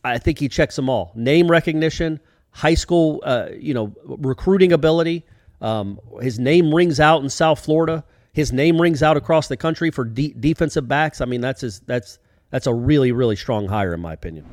I 0.04 0.18
think 0.18 0.38
he 0.38 0.48
checks 0.48 0.76
them 0.76 0.88
all: 0.88 1.12
name 1.14 1.50
recognition, 1.50 2.20
high 2.50 2.74
school, 2.74 3.22
uh, 3.24 3.48
you 3.58 3.74
know, 3.74 3.92
recruiting 4.04 4.72
ability. 4.72 5.24
Um, 5.62 5.98
his 6.20 6.38
name 6.38 6.74
rings 6.74 7.00
out 7.00 7.22
in 7.22 7.30
South 7.30 7.64
Florida. 7.64 8.04
His 8.32 8.52
name 8.52 8.80
rings 8.80 9.02
out 9.02 9.16
across 9.16 9.48
the 9.48 9.56
country 9.56 9.90
for 9.90 10.04
de- 10.04 10.34
defensive 10.38 10.88
backs. 10.88 11.20
I 11.20 11.24
mean, 11.24 11.40
that's 11.40 11.60
his, 11.60 11.80
that's 11.80 12.18
that's 12.50 12.66
a 12.66 12.74
really 12.74 13.12
really 13.12 13.36
strong 13.36 13.68
hire 13.68 13.94
in 13.94 14.00
my 14.00 14.12
opinion. 14.12 14.44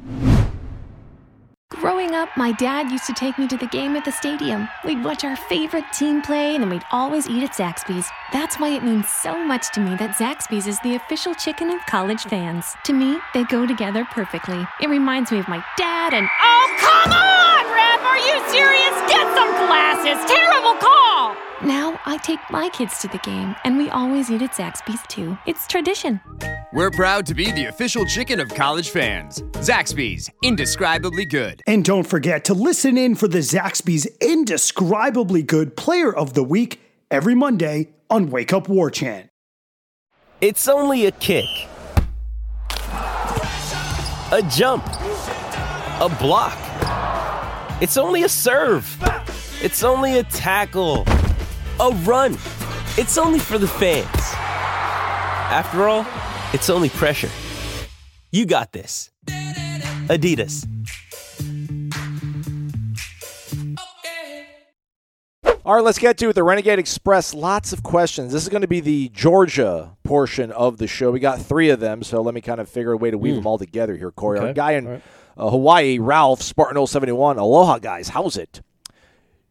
Growing 1.72 2.16
up, 2.16 2.30
my 2.36 2.52
dad 2.54 2.90
used 2.92 3.06
to 3.06 3.14
take 3.14 3.38
me 3.38 3.48
to 3.48 3.56
the 3.56 3.68
game 3.68 3.96
at 3.96 4.04
the 4.04 4.12
stadium. 4.12 4.68
We'd 4.84 5.04
watch 5.04 5.24
our 5.24 5.36
favorite 5.36 5.86
team 5.94 6.22
play, 6.24 6.56
and 6.56 6.64
then 6.64 6.70
we'd 6.72 6.84
always 6.92 7.30
eat 7.30 7.44
at 7.44 7.52
Zaxby's. 7.52 8.10
That's 8.34 8.60
why 8.60 8.70
it 8.70 8.84
means 8.84 9.08
so 9.08 9.38
much 9.46 9.72
to 9.74 9.80
me 9.80 9.96
that 9.98 10.18
Zaxby's 10.18 10.66
is 10.66 10.80
the 10.80 10.96
official 10.96 11.36
chicken 11.36 11.70
of 11.70 11.80
college 11.86 12.24
fans. 12.24 12.66
To 12.86 12.94
me, 12.94 13.20
they 13.36 13.44
go 13.44 13.68
together 13.68 14.04
perfectly. 14.10 14.66
It 14.82 14.90
reminds 14.90 15.32
me 15.32 15.38
of 15.40 15.48
my 15.48 15.64
dad 15.78 16.16
and 16.16 16.28
Oh, 16.42 16.76
come 16.80 17.14
on, 17.14 17.64
Ref! 17.72 18.02
Are 18.02 18.18
you 18.18 18.42
serious? 18.50 18.96
Get 19.08 19.29
some 19.70 20.04
glasses! 20.04 20.30
Terrible 20.30 20.80
call! 20.80 21.36
now 21.66 22.00
I 22.06 22.18
take 22.18 22.40
my 22.50 22.70
kids 22.70 23.00
to 23.00 23.08
the 23.08 23.18
game, 23.20 23.56
and 23.64 23.78
we 23.78 23.90
always 23.90 24.32
eat 24.32 24.42
at 24.42 24.54
Zaxby's 24.54 25.02
too. 25.08 25.38
It's 25.46 25.68
tradition. 25.68 26.20
We're 26.74 26.92
proud 26.92 27.26
to 27.28 27.34
be 27.34 27.52
the 27.52 27.66
official 27.66 28.06
chicken 28.06 28.40
of 28.40 28.50
college 28.50 28.90
fans. 28.90 29.42
Zaxby's, 29.54 30.30
indescribably 30.44 31.26
good. 31.26 31.62
And 31.68 31.84
don't 31.84 32.08
forget 32.08 32.46
to 32.46 32.54
listen 32.54 32.98
in 32.98 33.16
for 33.16 33.28
the 33.28 33.40
Zaxby's 33.40 34.06
indescribably 34.22 35.44
good 35.44 35.76
player 35.76 36.16
of 36.16 36.34
the 36.34 36.44
week 36.44 36.80
every 37.12 37.36
Monday 37.36 37.90
on 38.10 38.30
Wake 38.30 38.54
Up 38.54 38.70
War 38.70 38.90
Chant. 38.90 39.30
It's 40.42 40.68
only 40.70 41.06
a 41.06 41.12
kick, 41.12 41.50
a 44.32 44.42
jump, 44.50 44.86
a 44.88 46.18
block. 46.20 46.58
It's 47.82 47.98
only 47.98 48.24
a 48.24 48.30
serve. 48.30 48.98
It's 49.62 49.84
only 49.84 50.20
a 50.20 50.24
tackle, 50.24 51.04
a 51.82 51.90
run. 52.06 52.36
It's 52.98 53.18
only 53.18 53.40
for 53.40 53.58
the 53.58 53.68
fans. 53.68 54.08
After 55.52 55.90
all, 55.90 56.06
it's 56.54 56.70
only 56.70 56.88
pressure. 56.88 57.30
You 58.32 58.46
got 58.46 58.72
this. 58.72 59.10
Adidas. 60.08 60.66
All 65.66 65.76
right, 65.76 65.84
let's 65.84 66.00
get 66.00 66.18
to 66.20 66.30
it. 66.30 66.34
The 66.34 66.44
Renegade 66.44 66.80
Express. 66.80 67.34
Lots 67.34 67.74
of 67.74 67.84
questions. 67.84 68.32
This 68.32 68.44
is 68.44 68.50
going 68.50 68.62
to 68.62 68.68
be 68.68 68.80
the 68.80 69.10
Georgia 69.10 69.92
portion 70.06 70.54
of 70.54 70.78
the 70.78 70.88
show. 70.88 71.12
We 71.12 71.20
got 71.20 71.42
three 71.42 71.70
of 71.70 71.82
them, 71.82 72.02
so 72.02 72.22
let 72.22 72.34
me 72.34 72.40
kind 72.40 72.62
of 72.62 72.70
figure 72.70 72.94
a 72.94 72.98
way 72.98 73.12
to 73.12 73.18
weave 73.18 73.36
them 73.36 73.46
all 73.46 73.58
together 73.58 73.98
here, 73.98 74.10
Corey. 74.12 74.40
Our 74.40 74.54
guy 74.54 74.72
in 74.72 75.02
uh, 75.38 75.50
Hawaii, 75.50 76.00
Ralph, 76.00 76.42
Spartan 76.42 76.88
071. 76.88 77.38
Aloha, 77.38 77.78
guys. 77.80 78.08
How's 78.08 78.38
it? 78.38 78.62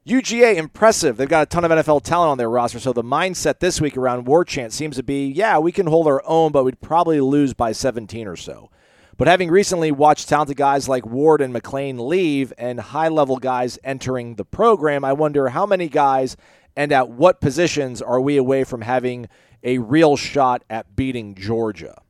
UGA, 0.08 0.56
impressive. 0.56 1.18
They've 1.18 1.28
got 1.28 1.42
a 1.42 1.46
ton 1.46 1.64
of 1.64 1.70
NFL 1.70 2.02
talent 2.02 2.30
on 2.30 2.38
their 2.38 2.48
roster, 2.48 2.80
so 2.80 2.94
the 2.94 3.02
mindset 3.02 3.58
this 3.58 3.78
week 3.78 3.96
around 3.96 4.26
War 4.26 4.42
Chant 4.42 4.72
seems 4.72 4.96
to 4.96 5.02
be, 5.02 5.28
yeah, 5.28 5.58
we 5.58 5.70
can 5.70 5.86
hold 5.86 6.06
our 6.06 6.22
own, 6.24 6.50
but 6.50 6.64
we'd 6.64 6.80
probably 6.80 7.20
lose 7.20 7.52
by 7.52 7.72
17 7.72 8.26
or 8.26 8.34
so. 8.34 8.70
But 9.18 9.28
having 9.28 9.50
recently 9.50 9.92
watched 9.92 10.28
talented 10.28 10.56
guys 10.56 10.88
like 10.88 11.04
Ward 11.04 11.42
and 11.42 11.52
McClain 11.52 11.98
leave 12.00 12.54
and 12.56 12.80
high 12.80 13.08
level 13.08 13.36
guys 13.36 13.78
entering 13.84 14.36
the 14.36 14.44
program, 14.46 15.04
I 15.04 15.12
wonder 15.12 15.50
how 15.50 15.66
many 15.66 15.88
guys 15.88 16.36
and 16.74 16.90
at 16.90 17.10
what 17.10 17.40
positions 17.40 18.00
are 18.00 18.20
we 18.20 18.36
away 18.36 18.64
from 18.64 18.82
having 18.82 19.28
a 19.62 19.76
real 19.78 20.16
shot 20.16 20.64
at 20.70 20.96
beating 20.96 21.34
Georgia? 21.34 22.00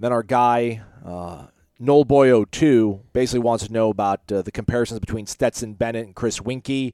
Then 0.00 0.10
our 0.10 0.22
guy, 0.24 0.80
uh, 1.04 1.46
Noel 1.82 2.04
Boyo 2.04 2.48
2, 2.48 3.00
basically 3.12 3.40
wants 3.40 3.66
to 3.66 3.72
know 3.72 3.90
about 3.90 4.30
uh, 4.30 4.40
the 4.40 4.52
comparisons 4.52 5.00
between 5.00 5.26
Stetson 5.26 5.74
Bennett 5.74 6.06
and 6.06 6.14
Chris 6.14 6.38
Weinke. 6.38 6.92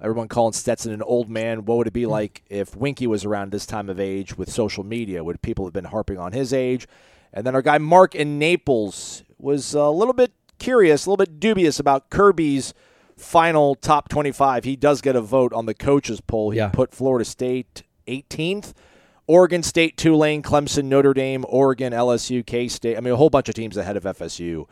Everyone 0.00 0.28
calling 0.28 0.52
Stetson 0.52 0.92
an 0.92 1.02
old 1.02 1.28
man. 1.28 1.64
What 1.64 1.78
would 1.78 1.88
it 1.88 1.92
be 1.92 2.06
like 2.06 2.44
if 2.48 2.70
Weinke 2.70 3.08
was 3.08 3.24
around 3.24 3.50
this 3.50 3.66
time 3.66 3.88
of 3.90 3.98
age 3.98 4.38
with 4.38 4.48
social 4.48 4.84
media? 4.84 5.24
Would 5.24 5.42
people 5.42 5.64
have 5.64 5.72
been 5.72 5.86
harping 5.86 6.18
on 6.18 6.30
his 6.30 6.52
age? 6.52 6.86
And 7.32 7.44
then 7.44 7.56
our 7.56 7.62
guy 7.62 7.78
Mark 7.78 8.14
in 8.14 8.38
Naples 8.38 9.24
was 9.38 9.74
a 9.74 9.90
little 9.90 10.14
bit 10.14 10.32
curious, 10.60 11.04
a 11.04 11.10
little 11.10 11.24
bit 11.24 11.40
dubious 11.40 11.80
about 11.80 12.08
Kirby's 12.08 12.74
final 13.16 13.74
top 13.74 14.08
25. 14.08 14.62
He 14.62 14.76
does 14.76 15.00
get 15.00 15.16
a 15.16 15.20
vote 15.20 15.52
on 15.52 15.66
the 15.66 15.74
coaches 15.74 16.20
poll. 16.20 16.50
He 16.50 16.58
Yeah. 16.58 16.68
put 16.68 16.94
Florida 16.94 17.24
State 17.24 17.82
18th. 18.06 18.72
Oregon 19.28 19.62
State, 19.62 19.98
Tulane, 19.98 20.42
Clemson, 20.42 20.84
Notre 20.84 21.12
Dame, 21.12 21.44
Oregon, 21.46 21.92
LSU, 21.92 22.44
K 22.44 22.66
State. 22.66 22.96
I 22.96 23.00
mean, 23.00 23.12
a 23.12 23.16
whole 23.16 23.28
bunch 23.28 23.50
of 23.50 23.54
teams 23.54 23.76
ahead 23.76 23.96
of 23.96 24.04
FSU. 24.04 24.66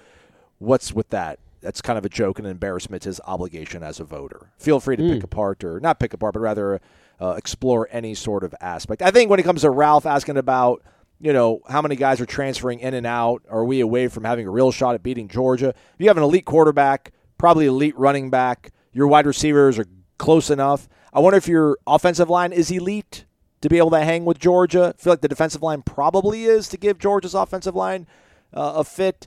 What's 0.59 0.95
with 0.95 1.11
that? 1.11 1.38
That's 1.61 1.83
kind 1.83 1.99
of 1.99 2.07
a 2.07 2.09
joke 2.09 2.38
and 2.38 2.47
an 2.47 2.53
embarrassment 2.53 3.03
to 3.03 3.11
his 3.11 3.21
obligation 3.27 3.83
as 3.83 4.01
a 4.01 4.05
voter. 4.05 4.51
Feel 4.57 4.81
free 4.81 4.97
to 4.97 5.03
pick 5.03 5.23
apart, 5.23 5.62
or 5.62 5.79
not 5.79 6.01
pick 6.01 6.14
apart, 6.14 6.33
but 6.33 6.40
rather 6.40 6.81
uh, 7.21 7.35
explore 7.37 7.87
any 7.92 8.14
sort 8.14 8.45
of 8.45 8.55
aspect. 8.62 9.03
I 9.03 9.11
think 9.11 9.29
when 9.29 9.38
it 9.38 9.42
comes 9.42 9.61
to 9.61 9.71
Ralph 9.71 10.07
asking 10.07 10.38
about, 10.38 10.83
you 11.21 11.35
know, 11.35 11.61
how 11.69 11.83
many 11.83 11.97
guys 11.97 12.21
are 12.23 12.27
transferring 12.27 12.81
in 12.81 12.95
and 12.95 13.07
out, 13.07 13.42
are 13.51 13.64
we 13.64 13.81
away 13.81 14.09
from 14.09 14.25
having 14.25 14.47
a 14.47 14.51
real 14.51 14.71
shot 14.73 14.95
at 14.95 15.03
beating 15.03 15.29
Georgia? 15.29 15.69
If 15.69 15.97
you 15.99 16.09
have 16.09 16.16
an 16.16 16.23
elite 16.23 16.47
quarterback, 16.47 17.12
probably 17.37 17.66
elite 17.66 17.99
running 17.99 18.31
back, 18.31 18.71
your 18.92 19.07
wide 19.07 19.27
receivers 19.27 19.79
are 19.79 19.87
close 20.16 20.49
enough. 20.49 20.88
I 21.12 21.21
wonder 21.21 21.37
if 21.37 21.47
your 21.47 21.77
offensive 21.87 22.31
line 22.31 22.53
is 22.53 22.71
elite 22.71 23.26
to 23.61 23.69
be 23.69 23.79
able 23.79 23.90
to 23.90 24.01
hang 24.01 24.25
with 24.25 24.38
Georgia. 24.38 24.95
I 24.97 25.03
feel 25.03 25.12
like 25.12 25.21
the 25.21 25.29
defensive 25.29 25.62
line 25.62 25.83
probably 25.83 26.45
is 26.45 26.69
to 26.69 26.77
give 26.77 26.99
Georgia's 26.99 27.35
offensive 27.35 27.75
line 27.75 28.07
uh, 28.53 28.75
a 28.77 28.85
fit, 28.85 29.27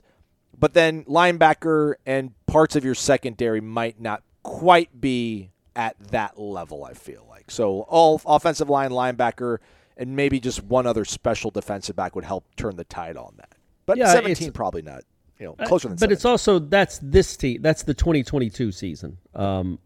but 0.58 0.74
then 0.74 1.04
linebacker 1.04 1.94
and 2.06 2.32
parts 2.46 2.76
of 2.76 2.84
your 2.84 2.94
secondary 2.94 3.60
might 3.60 4.00
not 4.00 4.22
quite 4.42 5.00
be 5.00 5.50
at 5.76 5.96
that 6.10 6.38
level. 6.38 6.84
I 6.84 6.94
feel 6.94 7.26
like 7.28 7.50
so 7.50 7.80
all 7.82 8.20
offensive 8.26 8.68
line, 8.68 8.90
linebacker, 8.90 9.58
and 9.96 10.16
maybe 10.16 10.40
just 10.40 10.62
one 10.62 10.86
other 10.86 11.04
special 11.04 11.50
defensive 11.50 11.96
back 11.96 12.14
would 12.14 12.24
help 12.24 12.44
turn 12.56 12.76
the 12.76 12.84
tide 12.84 13.16
on 13.16 13.34
that. 13.36 13.52
But 13.86 13.98
Yeah, 13.98 14.12
seventeen 14.12 14.52
probably 14.52 14.82
not. 14.82 15.02
You 15.38 15.46
know, 15.46 15.66
closer 15.66 15.88
than. 15.88 15.96
But 15.96 16.12
it's 16.12 16.26
also 16.26 16.58
that's 16.58 17.00
this 17.02 17.36
team. 17.36 17.62
That's 17.62 17.82
the 17.82 17.94
2022 17.94 18.72
season. 18.72 19.16
Um, 19.34 19.78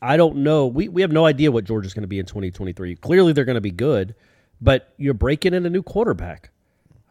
I 0.00 0.16
don't 0.16 0.36
know. 0.38 0.66
We 0.66 0.88
we 0.88 1.02
have 1.02 1.12
no 1.12 1.26
idea 1.26 1.50
what 1.50 1.64
Georgia's 1.64 1.94
going 1.94 2.02
to 2.02 2.08
be 2.08 2.18
in 2.18 2.26
2023. 2.26 2.96
Clearly, 2.96 3.32
they're 3.32 3.44
going 3.44 3.54
to 3.54 3.60
be 3.60 3.70
good, 3.70 4.14
but 4.60 4.92
you're 4.96 5.14
breaking 5.14 5.54
in 5.54 5.66
a 5.66 5.70
new 5.70 5.82
quarterback. 5.82 6.50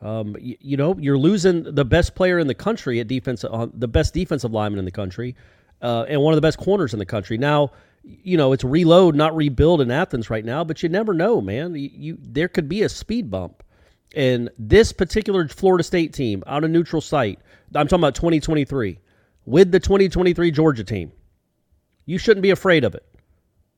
Um, 0.02 0.36
you, 0.40 0.56
you 0.62 0.78
know, 0.78 0.96
you're 1.00 1.18
losing 1.18 1.64
the 1.64 1.84
best 1.84 2.16
player 2.16 2.40
in 2.40 2.48
the 2.48 2.54
country 2.54 3.00
at 3.00 3.08
defense, 3.08 3.44
on 3.44 3.72
the 3.74 3.88
best 3.88 4.14
defensive 4.14 4.52
lineman 4.52 4.80
in 4.80 4.86
the 4.86 4.92
country, 4.92 5.36
uh, 5.82 6.06
and 6.08 6.22
one 6.22 6.34
of 6.34 6.38
the 6.38 6.42
best 6.42 6.60
corners 6.60 6.94
in 6.94 7.00
the 7.00 7.06
country. 7.06 7.38
Now, 7.38 7.72
you 8.04 8.38
know, 8.38 8.54
it's 8.54 8.64
reload, 8.64 9.16
not 9.16 9.36
rebuild 9.36 9.82
in 9.82 9.92
Athens 9.92 10.30
right 10.30 10.46
now, 10.46 10.64
but 10.64 10.82
you 10.82 10.90
never 10.90 11.14
know, 11.14 11.42
man. 11.42 11.76
You, 11.76 11.90
you 11.94 12.18
there 12.22 12.48
could 12.48 12.70
be 12.70 12.84
a 12.84 12.90
speed 12.90 13.30
bump. 13.30 13.64
And 14.16 14.50
this 14.58 14.94
particular 14.94 15.48
Florida 15.48 15.84
State 15.84 16.14
team 16.14 16.44
on 16.48 16.64
a 16.64 16.68
neutral 16.68 17.02
site, 17.02 17.40
I'm 17.76 17.88
talking 17.88 18.02
about 18.02 18.16
2023, 18.16 19.00
with 19.46 19.72
the 19.72 19.80
2023 19.80 20.52
Georgia 20.52 20.84
team, 20.84 21.12
you 22.08 22.18
shouldn't 22.18 22.42
be 22.42 22.50
afraid 22.50 22.84
of 22.84 22.96
it. 22.96 23.06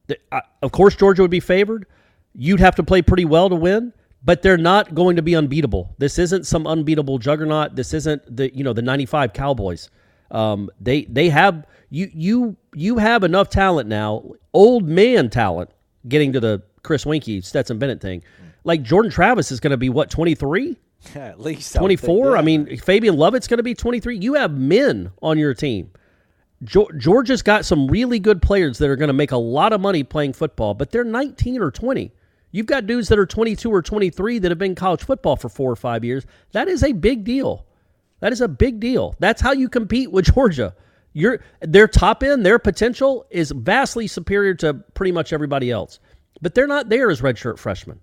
The- 0.07 0.17
uh, 0.31 0.39
of 0.61 0.71
course, 0.71 0.95
Georgia 0.95 1.21
would 1.21 1.29
be 1.31 1.41
favored. 1.41 1.85
You'd 2.33 2.61
have 2.61 2.75
to 2.75 2.83
play 2.83 3.01
pretty 3.01 3.25
well 3.25 3.49
to 3.49 3.55
win, 3.55 3.91
but 4.23 4.41
they're 4.41 4.57
not 4.57 4.95
going 4.95 5.17
to 5.17 5.21
be 5.21 5.35
unbeatable. 5.35 5.93
This 5.97 6.17
isn't 6.17 6.45
some 6.45 6.65
unbeatable 6.65 7.17
juggernaut. 7.17 7.75
This 7.75 7.93
isn't 7.93 8.35
the 8.37 8.55
you 8.55 8.63
know 8.63 8.71
the 8.73 8.81
'95 8.81 9.33
Cowboys. 9.33 9.89
Um, 10.31 10.69
they 10.79 11.03
they 11.05 11.29
have 11.29 11.65
you 11.89 12.09
you 12.13 12.55
you 12.73 12.97
have 12.99 13.23
enough 13.23 13.49
talent 13.49 13.89
now, 13.89 14.23
old 14.53 14.87
man 14.87 15.29
talent, 15.29 15.71
getting 16.07 16.31
to 16.33 16.39
the 16.39 16.61
Chris 16.83 17.03
Weinke 17.03 17.43
Stetson 17.43 17.77
Bennett 17.79 17.99
thing. 17.99 18.23
Like 18.63 18.83
Jordan 18.83 19.11
Travis 19.11 19.51
is 19.51 19.59
going 19.59 19.71
to 19.71 19.77
be 19.77 19.89
what 19.89 20.09
23, 20.11 20.77
Yeah, 21.15 21.21
at 21.29 21.39
least 21.39 21.75
I 21.77 21.81
would 21.81 21.87
think, 21.89 22.01
24. 22.01 22.31
yeah. 22.31 22.37
I 22.37 22.41
mean, 22.43 22.77
Fabien 22.77 23.15
Lovett's 23.17 23.47
going 23.47 23.57
to 23.57 23.63
be 23.63 23.73
23. 23.73 24.17
You 24.17 24.35
have 24.35 24.51
men 24.51 25.11
on 25.21 25.37
your 25.39 25.53
team. 25.53 25.91
Geo- 26.63 26.89
Georgia's 26.97 27.41
got 27.41 27.65
some 27.65 27.87
really 27.87 28.19
good 28.19 28.41
players 28.41 28.77
that 28.79 28.89
are 28.89 28.95
going 28.95 29.07
to 29.07 29.13
make 29.13 29.31
a 29.31 29.37
lot 29.37 29.73
of 29.73 29.81
money 29.81 30.03
playing 30.03 30.33
football, 30.33 30.73
but 30.73 30.91
they're 30.91 31.03
19 31.03 31.61
or 31.61 31.71
20. 31.71 32.11
You've 32.51 32.65
got 32.65 32.87
dudes 32.87 33.09
that 33.09 33.19
are 33.19 33.25
22 33.25 33.71
or 33.71 33.81
23 33.81 34.39
that 34.39 34.51
have 34.51 34.57
been 34.57 34.71
in 34.71 34.75
college 34.75 35.03
football 35.03 35.35
for 35.35 35.49
four 35.49 35.71
or 35.71 35.75
five 35.75 36.03
years. 36.03 36.25
That 36.51 36.67
is 36.67 36.83
a 36.83 36.91
big 36.91 37.23
deal. 37.23 37.65
That 38.19 38.33
is 38.33 38.41
a 38.41 38.47
big 38.47 38.79
deal. 38.79 39.15
That's 39.19 39.41
how 39.41 39.51
you 39.51 39.69
compete 39.69 40.11
with 40.11 40.25
Georgia. 40.33 40.75
Your 41.13 41.41
their 41.61 41.87
top 41.87 42.21
end, 42.23 42.45
their 42.45 42.59
potential 42.59 43.25
is 43.29 43.51
vastly 43.51 44.07
superior 44.07 44.53
to 44.55 44.75
pretty 44.93 45.11
much 45.11 45.33
everybody 45.33 45.71
else. 45.71 45.99
But 46.41 46.53
they're 46.53 46.67
not 46.67 46.89
there 46.89 47.09
as 47.09 47.21
redshirt 47.21 47.57
freshmen. 47.57 47.99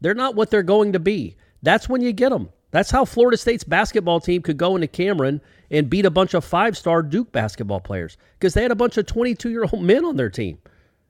They're 0.00 0.14
not 0.14 0.34
what 0.34 0.50
they're 0.50 0.62
going 0.62 0.92
to 0.92 0.98
be. 0.98 1.36
That's 1.62 1.88
when 1.88 2.00
you 2.00 2.12
get 2.12 2.30
them. 2.30 2.50
That's 2.76 2.90
how 2.90 3.06
Florida 3.06 3.38
State's 3.38 3.64
basketball 3.64 4.20
team 4.20 4.42
could 4.42 4.58
go 4.58 4.74
into 4.76 4.86
Cameron 4.86 5.40
and 5.70 5.88
beat 5.88 6.04
a 6.04 6.10
bunch 6.10 6.34
of 6.34 6.44
five-star 6.44 7.02
Duke 7.04 7.32
basketball 7.32 7.80
players 7.80 8.18
because 8.38 8.52
they 8.52 8.60
had 8.60 8.70
a 8.70 8.74
bunch 8.74 8.98
of 8.98 9.06
22-year-old 9.06 9.80
men 9.82 10.04
on 10.04 10.16
their 10.16 10.28
team. 10.28 10.58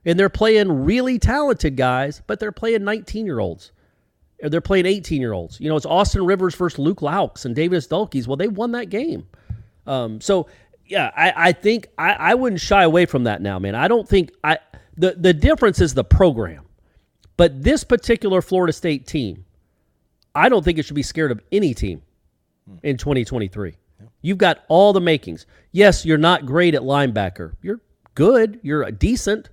And 0.05 0.17
they're 0.17 0.29
playing 0.29 0.85
really 0.85 1.19
talented 1.19 1.75
guys, 1.75 2.21
but 2.25 2.39
they're 2.39 2.53
playing 2.53 2.83
19-year-olds. 2.83 3.73
Or 4.41 4.47
They're 4.47 4.61
playing 4.61 4.85
18-year-olds. 4.85 5.59
You 5.59 5.67
know, 5.67 5.75
it's 5.75 5.85
Austin 5.85 6.25
Rivers 6.25 6.55
versus 6.55 6.79
Luke 6.79 7.01
Loucks 7.01 7.43
and 7.43 7.53
Deividas 7.53 7.89
Dulkys. 7.89 8.27
Well, 8.27 8.37
they 8.37 8.47
won 8.47 8.71
that 8.71 8.85
game. 8.85 9.27
Um, 9.85 10.21
so 10.21 10.47
yeah, 10.85 11.11
I, 11.17 11.49
I 11.49 11.51
think 11.51 11.89
I, 11.97 12.13
I 12.13 12.35
wouldn't 12.35 12.61
shy 12.61 12.83
away 12.83 13.05
from 13.05 13.25
that 13.25 13.41
now, 13.41 13.59
man. 13.59 13.75
I 13.75 13.89
don't 13.89 14.07
think 14.07 14.31
I 14.41 14.59
the 14.95 15.15
the 15.17 15.33
difference 15.33 15.81
is 15.81 15.93
the 15.93 16.05
program. 16.05 16.63
But 17.35 17.61
this 17.61 17.83
particular 17.83 18.41
Florida 18.41 18.71
State 18.71 19.05
team, 19.05 19.43
I 20.37 20.49
don't 20.49 20.63
think 20.63 20.77
it 20.77 20.85
should 20.85 20.95
be 20.95 21.03
scared 21.03 21.31
of 21.31 21.41
any 21.51 21.73
team 21.73 22.03
hmm. 22.69 22.77
in 22.83 22.97
2023. 22.97 23.75
You've 24.21 24.37
got 24.37 24.63
all 24.67 24.93
the 24.93 25.01
makings. 25.01 25.45
Yes, 25.71 26.05
you're 26.05 26.17
not 26.17 26.45
great 26.45 26.75
at 26.75 26.81
linebacker. 26.81 27.53
You're 27.61 27.81
good. 28.13 28.59
You're 28.61 28.89
decent. 28.91 29.49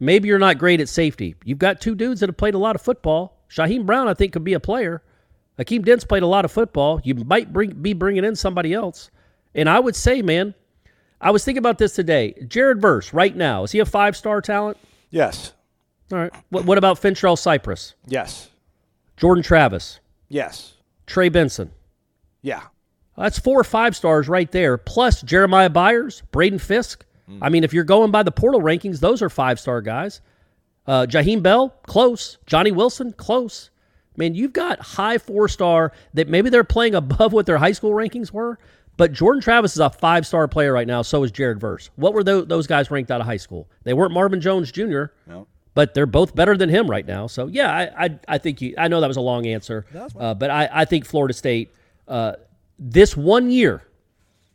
Maybe 0.00 0.28
you're 0.28 0.38
not 0.38 0.58
great 0.58 0.80
at 0.80 0.88
safety. 0.88 1.34
You've 1.44 1.58
got 1.58 1.80
two 1.80 1.94
dudes 1.94 2.20
that 2.20 2.28
have 2.28 2.36
played 2.36 2.54
a 2.54 2.58
lot 2.58 2.74
of 2.74 2.82
football. 2.82 3.42
Shyheim 3.50 3.84
Brown, 3.84 4.08
I 4.08 4.14
think, 4.14 4.32
could 4.32 4.44
be 4.44 4.54
a 4.54 4.60
player. 4.60 5.02
Akeem 5.58 5.84
Dent's 5.84 6.04
played 6.04 6.22
a 6.22 6.26
lot 6.26 6.44
of 6.44 6.52
football. 6.52 7.00
You 7.04 7.14
might 7.14 7.52
bring, 7.52 7.70
be 7.70 7.92
bringing 7.92 8.24
in 8.24 8.36
somebody 8.36 8.72
else. 8.72 9.10
And 9.54 9.68
I 9.68 9.80
would 9.80 9.96
say, 9.96 10.20
man, 10.22 10.54
I 11.20 11.30
was 11.30 11.44
thinking 11.44 11.58
about 11.58 11.78
this 11.78 11.94
today. 11.94 12.34
Jared 12.46 12.80
Verse, 12.80 13.12
right 13.14 13.34
now, 13.34 13.64
is 13.64 13.72
he 13.72 13.78
a 13.78 13.86
five 13.86 14.16
star 14.16 14.40
talent? 14.40 14.76
yes, 15.10 15.52
All 16.12 16.18
right. 16.18 16.32
What, 16.50 16.64
what 16.64 16.78
about 16.78 17.00
Fentrell 17.00 17.38
Cypress? 17.38 17.94
yes, 18.06 18.50
Jordan 19.16 19.42
Travis? 19.42 20.00
Yes, 20.28 20.74
Trey 21.06 21.28
Benson? 21.28 21.70
yeah. 22.42 22.62
That's 23.18 23.38
four 23.38 23.58
or 23.58 23.64
five 23.64 23.96
stars 23.96 24.28
right 24.28 24.50
there, 24.52 24.76
plus 24.76 25.22
Jeremiah 25.22 25.70
Byers, 25.70 26.22
Braden 26.32 26.58
Fiske. 26.58 27.02
I 27.40 27.48
mean, 27.48 27.64
if 27.64 27.72
you're 27.72 27.82
going 27.82 28.10
by 28.10 28.22
the 28.22 28.30
portal 28.30 28.60
rankings, 28.60 29.00
those 29.00 29.22
are 29.22 29.30
five 29.30 29.58
star 29.58 29.80
guys. 29.80 30.20
Uh, 30.86 31.06
Jaheim 31.08 31.42
Bell, 31.42 31.70
close. 31.86 32.36
Johnny 32.46 32.70
Wilson, 32.72 33.12
close. 33.14 33.70
Man, 34.18 34.34
you've 34.34 34.52
got 34.52 34.80
high 34.80 35.16
four 35.18 35.48
star 35.48 35.92
that 36.14 36.28
maybe 36.28 36.50
they're 36.50 36.62
playing 36.62 36.94
above 36.94 37.32
what 37.32 37.46
their 37.46 37.56
high 37.58 37.72
school 37.72 37.92
rankings 37.92 38.32
were, 38.32 38.58
but 38.98 39.12
Jordan 39.12 39.40
Travis 39.42 39.72
is 39.72 39.80
a 39.80 39.88
five 39.90 40.26
star 40.26 40.46
player 40.46 40.72
right 40.72 40.86
now. 40.86 41.00
So 41.02 41.22
is 41.24 41.30
Jared 41.32 41.58
Verse. 41.58 41.88
What 41.96 42.12
were 42.12 42.22
tho- 42.22 42.44
those 42.44 42.66
guys 42.66 42.90
ranked 42.90 43.10
out 43.10 43.20
of 43.22 43.26
high 43.26 43.36
school? 43.38 43.66
They 43.84 43.94
weren't 43.94 44.12
Marvin 44.12 44.42
Jones 44.42 44.70
Jr. 44.70 45.04
But 45.76 45.92
they're 45.92 46.06
both 46.06 46.34
better 46.34 46.56
than 46.56 46.70
him 46.70 46.90
right 46.90 47.06
now. 47.06 47.26
So 47.26 47.46
yeah, 47.46 47.70
I 47.70 48.04
I, 48.04 48.18
I 48.26 48.38
think 48.38 48.62
you. 48.62 48.74
I 48.78 48.88
know 48.88 49.00
that 49.02 49.06
was 49.08 49.18
a 49.18 49.20
long 49.32 49.46
answer, 49.46 49.84
uh, 50.18 50.32
but 50.34 50.50
I, 50.50 50.68
I 50.72 50.84
think 50.86 51.04
Florida 51.04 51.34
State 51.34 51.70
uh, 52.08 52.32
this 52.78 53.16
one 53.16 53.50
year 53.50 53.82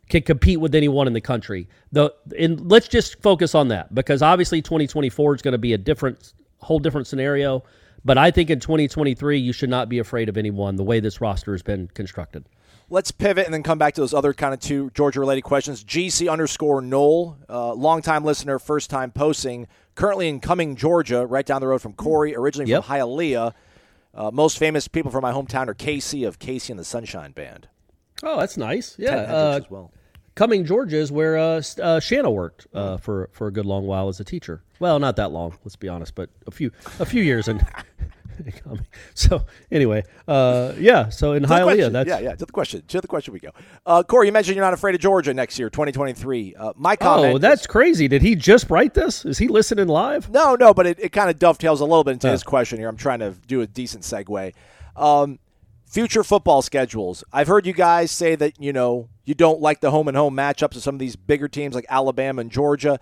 can 0.08 0.22
compete 0.22 0.60
with 0.60 0.74
anyone 0.74 1.06
in 1.06 1.12
the 1.12 1.20
country. 1.20 1.68
The 1.92 2.12
and 2.36 2.68
let's 2.70 2.88
just 2.88 3.22
focus 3.22 3.54
on 3.54 3.68
that 3.68 3.94
because 3.94 4.20
obviously 4.20 4.60
2024 4.62 5.36
is 5.36 5.42
going 5.42 5.52
to 5.52 5.58
be 5.58 5.72
a 5.74 5.78
different 5.78 6.34
whole 6.58 6.80
different 6.80 7.06
scenario. 7.06 7.62
But 8.04 8.18
I 8.18 8.32
think 8.32 8.50
in 8.50 8.58
2023 8.58 9.38
you 9.38 9.52
should 9.52 9.70
not 9.70 9.88
be 9.88 10.00
afraid 10.00 10.28
of 10.28 10.36
anyone 10.36 10.74
the 10.76 10.82
way 10.82 10.98
this 10.98 11.20
roster 11.20 11.52
has 11.52 11.62
been 11.62 11.86
constructed. 11.94 12.44
Let's 12.92 13.10
pivot 13.10 13.46
and 13.46 13.54
then 13.54 13.62
come 13.62 13.78
back 13.78 13.94
to 13.94 14.02
those 14.02 14.12
other 14.12 14.34
kind 14.34 14.52
of 14.52 14.60
two 14.60 14.90
Georgia 14.90 15.18
related 15.18 15.40
questions. 15.40 15.82
GC 15.82 16.30
underscore 16.30 16.82
Knoll, 16.82 17.38
uh, 17.48 17.72
longtime 17.72 18.22
listener, 18.22 18.58
first 18.58 18.90
time 18.90 19.10
posting, 19.10 19.66
currently 19.94 20.28
in 20.28 20.40
Cumming, 20.40 20.76
Georgia, 20.76 21.24
right 21.26 21.46
down 21.46 21.62
the 21.62 21.68
road 21.68 21.80
from 21.80 21.94
Corey, 21.94 22.36
originally 22.36 22.70
Yep. 22.70 22.84
from 22.84 22.94
Hialeah. 22.94 23.54
Uh, 24.14 24.30
most 24.30 24.58
famous 24.58 24.88
people 24.88 25.10
from 25.10 25.22
my 25.22 25.32
hometown 25.32 25.68
are 25.68 25.74
KC 25.74 26.28
of 26.28 26.38
KC 26.38 26.68
and 26.68 26.78
the 26.78 26.84
Sunshine 26.84 27.32
Band. 27.32 27.66
Oh, 28.22 28.38
that's 28.38 28.58
nice. 28.58 28.94
Yeah, 28.98 29.12
uh, 29.16 29.60
as 29.64 29.70
well. 29.70 29.90
Cumming, 30.34 30.66
Georgia 30.66 30.98
is 30.98 31.10
where 31.10 31.38
uh, 31.38 31.62
uh, 31.82 31.98
Shanna 31.98 32.30
worked 32.30 32.66
uh, 32.74 32.98
for 32.98 33.30
for 33.32 33.46
a 33.46 33.50
good 33.50 33.64
long 33.64 33.86
while 33.86 34.08
as 34.08 34.20
a 34.20 34.24
teacher. 34.24 34.62
Well, 34.80 34.98
not 34.98 35.16
that 35.16 35.30
long, 35.30 35.56
let's 35.64 35.76
be 35.76 35.88
honest, 35.88 36.14
but 36.14 36.28
a 36.46 36.50
few 36.50 36.70
a 37.00 37.06
few 37.06 37.22
years 37.22 37.48
in. 37.48 37.64
Cumming. 38.64 38.86
so 39.14 39.44
anyway, 39.70 40.04
uh, 40.26 40.72
yeah. 40.78 41.08
So 41.08 41.32
in 41.32 41.42
To 41.42 41.48
Hialeah, 41.48 41.92
that's 41.92 42.08
yeah, 42.08 42.18
yeah. 42.18 42.34
To 42.34 42.46
the 42.46 42.52
question. 42.52 42.82
To 42.88 43.00
the 43.00 43.08
question 43.08 43.32
we 43.32 43.40
go. 43.40 43.50
Uh, 43.86 44.02
Corey, 44.02 44.26
you 44.26 44.32
mentioned 44.32 44.56
you're 44.56 44.64
not 44.64 44.74
afraid 44.74 44.94
of 44.94 45.00
Georgia 45.00 45.32
next 45.34 45.58
year, 45.58 45.70
2023. 45.70 46.54
Uh, 46.54 46.72
my 46.76 46.96
comment. 46.96 47.34
Oh, 47.34 47.38
that's 47.38 47.66
crazy. 47.66 48.08
Did 48.08 48.22
he 48.22 48.34
just 48.34 48.70
write 48.70 48.94
this? 48.94 49.24
Is 49.24 49.38
he 49.38 49.48
listening 49.48 49.88
live? 49.88 50.30
No, 50.30 50.54
no, 50.54 50.74
but 50.74 50.86
it, 50.86 50.98
it 51.00 51.12
kind 51.12 51.30
of 51.30 51.38
dovetails 51.38 51.80
a 51.80 51.84
little 51.84 52.04
bit 52.04 52.12
into 52.12 52.28
his 52.30 52.42
question 52.42 52.78
here. 52.78 52.88
I'm 52.88 52.96
trying 52.96 53.20
to 53.20 53.32
do 53.46 53.60
a 53.60 53.66
decent 53.66 54.04
segue. 54.04 54.52
Um, 54.96 55.38
future 55.86 56.24
football 56.24 56.62
schedules. 56.62 57.22
I've 57.32 57.48
heard 57.48 57.66
you 57.66 57.74
guys 57.74 58.10
say 58.10 58.34
that, 58.36 58.60
you 58.60 58.72
know, 58.72 59.08
you 59.24 59.34
don't 59.34 59.60
like 59.60 59.80
the 59.80 59.90
home 59.90 60.08
and 60.08 60.16
home 60.16 60.34
matchups 60.34 60.76
of 60.76 60.82
some 60.82 60.94
of 60.94 60.98
these 60.98 61.16
bigger 61.16 61.48
teams 61.48 61.74
like 61.74 61.86
Alabama 61.88 62.40
and 62.40 62.50
Georgia. 62.50 62.98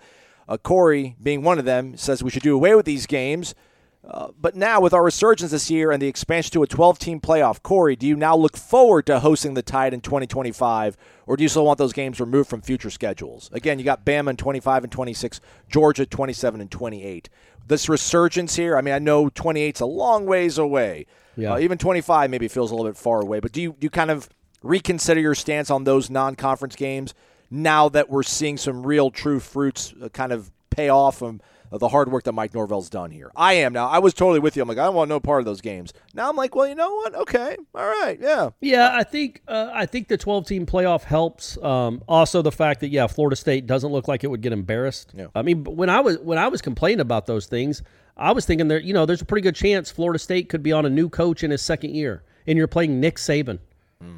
Uh, 0.47 0.57
Corey, 0.57 1.15
being 1.21 1.43
one 1.43 1.57
of 1.57 1.65
them, 1.65 1.95
says 1.95 2.21
we 2.21 2.29
should 2.29 2.43
do 2.43 2.53
away 2.53 2.75
with 2.75 2.85
these 2.85 3.07
games. 3.07 3.55
Uh, 4.03 4.29
but 4.39 4.55
now, 4.55 4.81
with 4.81 4.93
our 4.93 5.03
resurgence 5.03 5.51
this 5.51 5.69
year 5.69 5.91
and 5.91 6.01
the 6.01 6.07
expansion 6.07 6.51
to 6.51 6.63
a 6.63 6.67
12 6.67 6.97
team 6.97 7.19
playoff, 7.21 7.61
Corey, 7.61 7.95
do 7.95 8.07
you 8.07 8.15
now 8.15 8.35
look 8.35 8.57
forward 8.57 9.05
to 9.05 9.19
hosting 9.19 9.53
the 9.53 9.61
Tide 9.61 9.93
in 9.93 10.01
2025, 10.01 10.97
or 11.27 11.37
do 11.37 11.43
you 11.43 11.49
still 11.49 11.65
want 11.65 11.77
those 11.77 11.93
games 11.93 12.19
removed 12.19 12.49
from 12.49 12.61
future 12.61 12.89
schedules? 12.89 13.49
Again, 13.53 13.77
you 13.77 13.85
got 13.85 14.03
Bama 14.03 14.31
in 14.31 14.37
25 14.37 14.85
and 14.85 14.91
26, 14.91 15.39
Georgia 15.69 16.05
27 16.07 16.61
and 16.61 16.71
28. 16.71 17.29
This 17.67 17.87
resurgence 17.87 18.55
here, 18.55 18.75
I 18.75 18.81
mean, 18.81 18.95
I 18.95 18.99
know 18.99 19.29
28's 19.29 19.81
a 19.81 19.85
long 19.85 20.25
ways 20.25 20.57
away. 20.57 21.05
Yeah. 21.37 21.53
Uh, 21.53 21.59
even 21.59 21.77
25 21.77 22.29
maybe 22.31 22.47
feels 22.47 22.71
a 22.71 22.75
little 22.75 22.89
bit 22.89 22.97
far 22.97 23.21
away, 23.21 23.39
but 23.39 23.51
do 23.51 23.61
you, 23.61 23.75
do 23.79 23.85
you 23.85 23.91
kind 23.91 24.09
of 24.09 24.27
reconsider 24.63 25.21
your 25.21 25.35
stance 25.35 25.69
on 25.69 25.83
those 25.83 26.09
non 26.09 26.35
conference 26.35 26.75
games 26.75 27.13
now 27.51 27.87
that 27.89 28.09
we're 28.09 28.23
seeing 28.23 28.57
some 28.57 28.85
real 28.85 29.11
true 29.11 29.39
fruits 29.39 29.93
uh, 30.01 30.09
kind 30.09 30.31
of 30.31 30.51
pay 30.71 30.89
off 30.89 31.19
from 31.19 31.41
of 31.71 31.79
the 31.79 31.87
hard 31.87 32.11
work 32.11 32.23
that 32.25 32.33
Mike 32.33 32.53
Norvell's 32.53 32.89
done 32.89 33.11
here. 33.11 33.31
I 33.35 33.53
am 33.53 33.73
now. 33.73 33.87
I 33.87 33.99
was 33.99 34.13
totally 34.13 34.39
with 34.39 34.55
you. 34.55 34.61
I'm 34.61 34.67
like, 34.67 34.77
I 34.77 34.85
don't 34.85 34.95
want 34.95 35.09
no 35.09 35.19
part 35.19 35.39
of 35.39 35.45
those 35.45 35.61
games. 35.61 35.93
Now 36.13 36.29
I'm 36.29 36.35
like, 36.35 36.53
well, 36.53 36.67
you 36.67 36.75
know 36.75 36.93
what? 36.95 37.15
Okay, 37.15 37.55
all 37.73 37.85
right, 37.85 38.17
yeah. 38.19 38.49
Yeah, 38.59 38.91
I 38.93 39.03
think 39.03 39.41
uh, 39.47 39.69
I 39.73 39.85
think 39.85 40.07
the 40.07 40.17
12 40.17 40.45
team 40.45 40.65
playoff 40.65 41.03
helps. 41.03 41.57
Um, 41.63 42.03
also, 42.07 42.41
the 42.41 42.51
fact 42.51 42.81
that 42.81 42.89
yeah, 42.89 43.07
Florida 43.07 43.35
State 43.35 43.67
doesn't 43.67 43.91
look 43.91 44.07
like 44.07 44.23
it 44.23 44.27
would 44.27 44.41
get 44.41 44.53
embarrassed. 44.53 45.13
Yeah. 45.15 45.27
I 45.33 45.41
mean, 45.41 45.63
when 45.63 45.89
I 45.89 46.01
was 46.01 46.19
when 46.19 46.37
I 46.37 46.49
was 46.49 46.61
complaining 46.61 46.99
about 46.99 47.25
those 47.25 47.45
things, 47.45 47.81
I 48.17 48.33
was 48.33 48.45
thinking 48.45 48.67
there, 48.67 48.79
you 48.79 48.93
know, 48.93 49.05
there's 49.05 49.21
a 49.21 49.25
pretty 49.25 49.43
good 49.43 49.55
chance 49.55 49.89
Florida 49.89 50.19
State 50.19 50.49
could 50.49 50.63
be 50.63 50.71
on 50.71 50.85
a 50.85 50.89
new 50.89 51.09
coach 51.09 51.43
in 51.43 51.51
his 51.51 51.61
second 51.61 51.95
year, 51.95 52.23
and 52.45 52.57
you're 52.57 52.67
playing 52.67 52.99
Nick 52.99 53.15
Saban. 53.15 53.59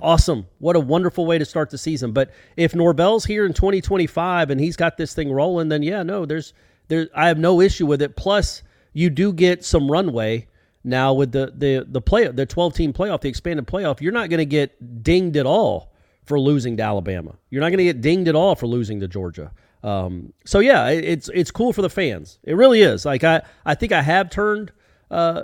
Awesome! 0.01 0.47
What 0.59 0.77
a 0.77 0.79
wonderful 0.79 1.25
way 1.25 1.37
to 1.37 1.43
start 1.43 1.69
the 1.69 1.77
season. 1.77 2.13
But 2.13 2.31
if 2.55 2.73
Norvell's 2.73 3.25
here 3.25 3.45
in 3.45 3.51
2025 3.53 4.49
and 4.49 4.59
he's 4.59 4.77
got 4.77 4.95
this 4.95 5.13
thing 5.13 5.29
rolling, 5.29 5.67
then 5.67 5.83
yeah, 5.83 6.03
no, 6.03 6.25
there's 6.25 6.53
there. 6.87 7.09
I 7.15 7.27
have 7.27 7.37
no 7.37 7.61
issue 7.61 7.85
with 7.85 8.01
it. 8.01 8.15
Plus, 8.15 8.63
you 8.93 9.09
do 9.09 9.33
get 9.33 9.63
some 9.63 9.89
runway 9.89 10.47
now 10.83 11.13
with 11.13 11.31
the 11.31 11.53
the 11.55 11.85
the 11.87 12.01
play 12.01 12.27
the 12.27 12.45
12 12.45 12.73
team 12.73 12.93
playoff, 12.93 13.21
the 13.21 13.29
expanded 13.29 13.67
playoff. 13.67 14.01
You're 14.01 14.11
not 14.11 14.29
going 14.29 14.39
to 14.39 14.45
get 14.45 15.03
dinged 15.03 15.37
at 15.37 15.45
all 15.45 15.91
for 16.25 16.39
losing 16.39 16.77
to 16.77 16.83
Alabama. 16.83 17.35
You're 17.49 17.61
not 17.61 17.69
going 17.69 17.79
to 17.79 17.83
get 17.83 18.01
dinged 18.01 18.27
at 18.27 18.35
all 18.35 18.55
for 18.55 18.67
losing 18.67 18.99
to 19.01 19.07
Georgia. 19.07 19.51
Um, 19.83 20.33
so 20.45 20.59
yeah, 20.59 20.89
it, 20.89 21.03
it's 21.03 21.29
it's 21.33 21.51
cool 21.51 21.73
for 21.73 21.81
the 21.81 21.89
fans. 21.89 22.39
It 22.43 22.55
really 22.55 22.81
is. 22.81 23.05
Like 23.05 23.23
I 23.23 23.41
I 23.65 23.75
think 23.75 23.91
I 23.91 24.01
have 24.01 24.29
turned 24.29 24.71
uh, 25.11 25.43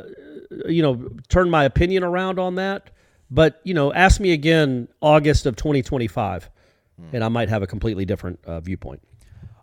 you 0.68 0.82
know 0.82 1.10
turned 1.28 1.52
my 1.52 1.66
opinion 1.66 2.04
around 2.04 2.40
on 2.40 2.56
that. 2.56 2.92
But 3.32 3.60
you 3.64 3.74
know, 3.74 3.94
ask 3.94 4.20
me 4.20 4.32
again 4.32 4.88
August 5.02 5.46
of 5.46 5.56
2025, 5.56 6.50
and 7.14 7.24
I 7.24 7.28
might 7.28 7.50
have 7.50 7.62
a 7.62 7.68
completely 7.68 8.06
different 8.06 8.40
uh, 8.46 8.60
viewpoint. 8.60 9.02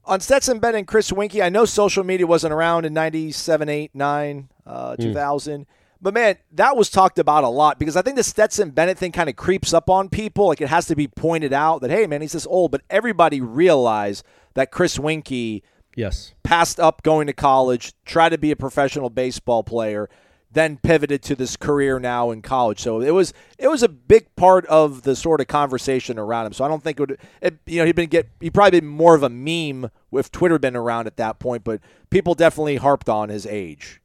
On 0.07 0.21
Stetson 0.21 0.61
Bennett 0.61 0.79
and 0.79 0.87
Chris 0.87 1.11
Weinke, 1.11 1.43
I 1.43 1.49
know 1.49 1.65
social 1.65 2.05
media 2.05 2.27
wasn't 2.27 2.53
around 2.53 2.85
in 2.85 2.95
97, 2.95 3.69
8, 3.69 3.91
9, 3.95 4.49
uh, 4.67 4.97
2000. 4.97 5.67
But 6.01 6.15
man, 6.15 6.37
that 6.53 6.77
was 6.77 6.91
talked 6.91 7.19
about 7.19 7.43
a 7.43 7.49
lot 7.49 7.79
because 7.79 7.97
I 7.97 8.03
think 8.03 8.17
the 8.17 8.23
Stetson 8.23 8.71
Bennett 8.71 8.99
thing 8.99 9.11
kind 9.13 9.29
of 9.29 9.35
creeps 9.35 9.73
up 9.75 9.91
on 9.91 10.09
people. 10.09 10.47
Like 10.47 10.61
it 10.61 10.69
has 10.69 10.87
to 10.87 10.95
be 10.95 11.09
pointed 11.09 11.53
out 11.53 11.81
that, 11.81 11.91
hey, 11.91 12.07
man, 12.07 12.21
he's 12.21 12.33
this 12.33 12.47
old. 12.47 12.71
But 12.71 12.83
everybody 12.91 13.41
realized 13.41 14.25
that 14.55 14.71
Chris 14.71 14.99
Weinke 14.99 15.63
Yes. 15.97 16.35
passed 16.43 16.79
up 16.79 17.03
going 17.03 17.27
to 17.27 17.33
college, 17.33 17.95
tried 18.05 18.29
to 18.29 18.39
be 18.39 18.51
a 18.51 18.57
professional 18.57 19.09
baseball 19.11 19.65
player, 19.65 20.09
then 20.51 20.79
pivoted 20.79 21.23
to 21.23 21.37
this 21.37 21.57
career 21.57 21.99
now 21.99 22.31
in 22.31 22.43
college. 22.43 22.81
So 22.81 23.01
it 23.01 23.11
was 23.11 23.33
it 23.59 23.69
was 23.69 23.83
a 23.83 23.89
big 23.89 24.35
part 24.37 24.67
of 24.67 25.03
the 25.03 25.15
sort 25.17 25.41
of 25.41 25.49
conversation 25.49 26.19
around 26.19 26.47
him. 26.47 26.53
So 26.53 26.65
I 26.65 26.69
don't 26.69 26.83
think 26.83 26.99
it 26.99 27.09
would 27.09 27.19
it, 27.41 27.59
you 27.67 27.81
know 27.81 27.87
he'd 27.87 27.97
been 27.97 28.09
get 28.09 28.29
he 28.41 28.51
probably 28.51 28.81
been 28.81 28.89
more 28.89 29.15
of 29.15 29.23
a 29.23 29.29
meme 29.29 29.91
if 30.13 30.31
Twitter 30.33 30.59
been 30.59 30.77
around 30.77 31.07
at 31.07 31.17
that 31.17 31.39
point, 31.39 31.65
but 31.65 31.81
people 32.11 32.35
definitely 32.35 32.77
harped 32.77 33.09
on 33.09 33.29
his 33.29 33.47
age. 33.47 34.01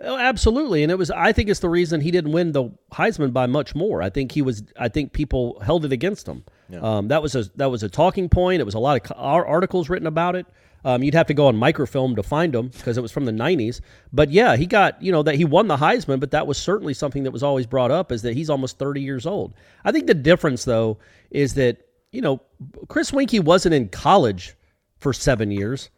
Oh, 0.00 0.16
absolutely, 0.16 0.84
and 0.84 0.92
it 0.92 0.98
was. 0.98 1.10
I 1.10 1.32
think 1.32 1.48
it's 1.48 1.58
the 1.58 1.68
reason 1.68 2.00
he 2.00 2.12
didn't 2.12 2.30
win 2.30 2.52
the 2.52 2.70
Heisman 2.92 3.32
by 3.32 3.46
much 3.46 3.74
more. 3.74 4.00
I 4.00 4.10
think 4.10 4.30
he 4.30 4.42
was. 4.42 4.62
I 4.78 4.88
think 4.88 5.12
people 5.12 5.58
held 5.60 5.84
it 5.84 5.90
against 5.92 6.28
him. 6.28 6.44
Um, 6.80 7.08
that 7.08 7.20
was 7.20 7.34
a 7.34 7.44
that 7.56 7.70
was 7.70 7.82
a 7.82 7.88
talking 7.88 8.28
point. 8.28 8.60
It 8.60 8.64
was 8.64 8.74
a 8.74 8.78
lot 8.78 9.10
of 9.10 9.16
articles 9.18 9.88
written 9.88 10.06
about 10.06 10.36
it. 10.36 10.46
Um, 10.84 11.02
you'd 11.02 11.14
have 11.14 11.26
to 11.26 11.34
go 11.34 11.48
on 11.48 11.56
microfilm 11.56 12.14
to 12.16 12.22
find 12.22 12.52
them 12.54 12.68
because 12.68 12.96
it 12.96 13.00
was 13.02 13.10
from 13.12 13.24
the 13.24 13.32
'90s. 13.32 13.80
But 14.12 14.30
yeah, 14.30 14.56
he 14.56 14.66
got 14.66 15.00
you 15.02 15.10
know 15.12 15.22
that 15.24 15.34
he 15.34 15.44
won 15.44 15.68
the 15.68 15.76
Heisman, 15.76 16.20
but 16.20 16.30
that 16.30 16.46
was 16.46 16.56
certainly 16.58 16.94
something 16.94 17.24
that 17.24 17.30
was 17.32 17.42
always 17.42 17.66
brought 17.66 17.90
up 17.90 18.12
is 18.12 18.22
that 18.22 18.34
he's 18.34 18.48
almost 18.50 18.78
30 18.78 19.00
years 19.00 19.26
old. 19.26 19.54
I 19.84 19.92
think 19.92 20.06
the 20.06 20.14
difference 20.14 20.64
though 20.64 20.98
is 21.30 21.54
that 21.54 21.78
you 22.12 22.20
know 22.20 22.40
Chris 22.88 23.10
Weinke 23.10 23.42
wasn't 23.42 23.74
in 23.74 23.88
college 23.88 24.54
for 24.98 25.12
seven 25.12 25.50
years 25.50 25.90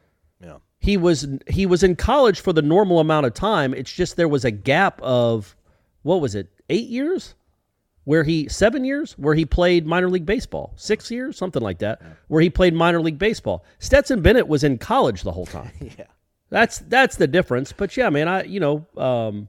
Yeah. 0.43 0.57
he 0.79 0.97
was 0.97 1.27
he 1.49 1.66
was 1.66 1.83
in 1.83 1.95
college 1.97 2.40
for 2.40 2.53
the 2.53 2.62
normal 2.62 3.01
amount 3.01 3.27
of 3.27 3.35
time. 3.35 3.75
It's 3.75 3.93
just 3.93 4.16
there 4.16 4.29
was 4.29 4.45
a 4.45 4.51
gap 4.51 5.01
of 5.03 5.55
what 6.03 6.21
was 6.23 6.35
it, 6.35 6.49
eight 6.71 6.88
years, 6.88 7.35
where 8.05 8.25
he 8.25 8.49
seven 8.49 8.85
years 8.85 9.13
where 9.13 9.35
he 9.35 9.45
played 9.45 9.87
minor 9.87 10.09
league 10.09 10.27
baseball, 10.27 10.73
six 10.77 11.11
years, 11.11 11.37
something 11.37 11.63
like 11.63 11.79
that, 11.79 12.03
where 12.29 12.41
he 12.41 12.51
played 12.51 12.75
minor 12.75 13.01
league 13.01 13.19
baseball. 13.19 13.65
Stetson 13.79 14.23
Bennett 14.23 14.49
was 14.49 14.65
in 14.65 14.79
college 14.79 15.23
the 15.23 15.33
whole 15.33 15.47
time. 15.47 15.71
Yeah. 15.99 16.07
That's 16.51 16.79
that's 16.81 17.15
the 17.17 17.29
difference. 17.29 17.73
But 17.73 17.97
yeah, 17.97 18.11
man, 18.11 18.27
I 18.27 18.43
you 18.43 18.59
know, 18.59 18.87
um, 18.97 19.49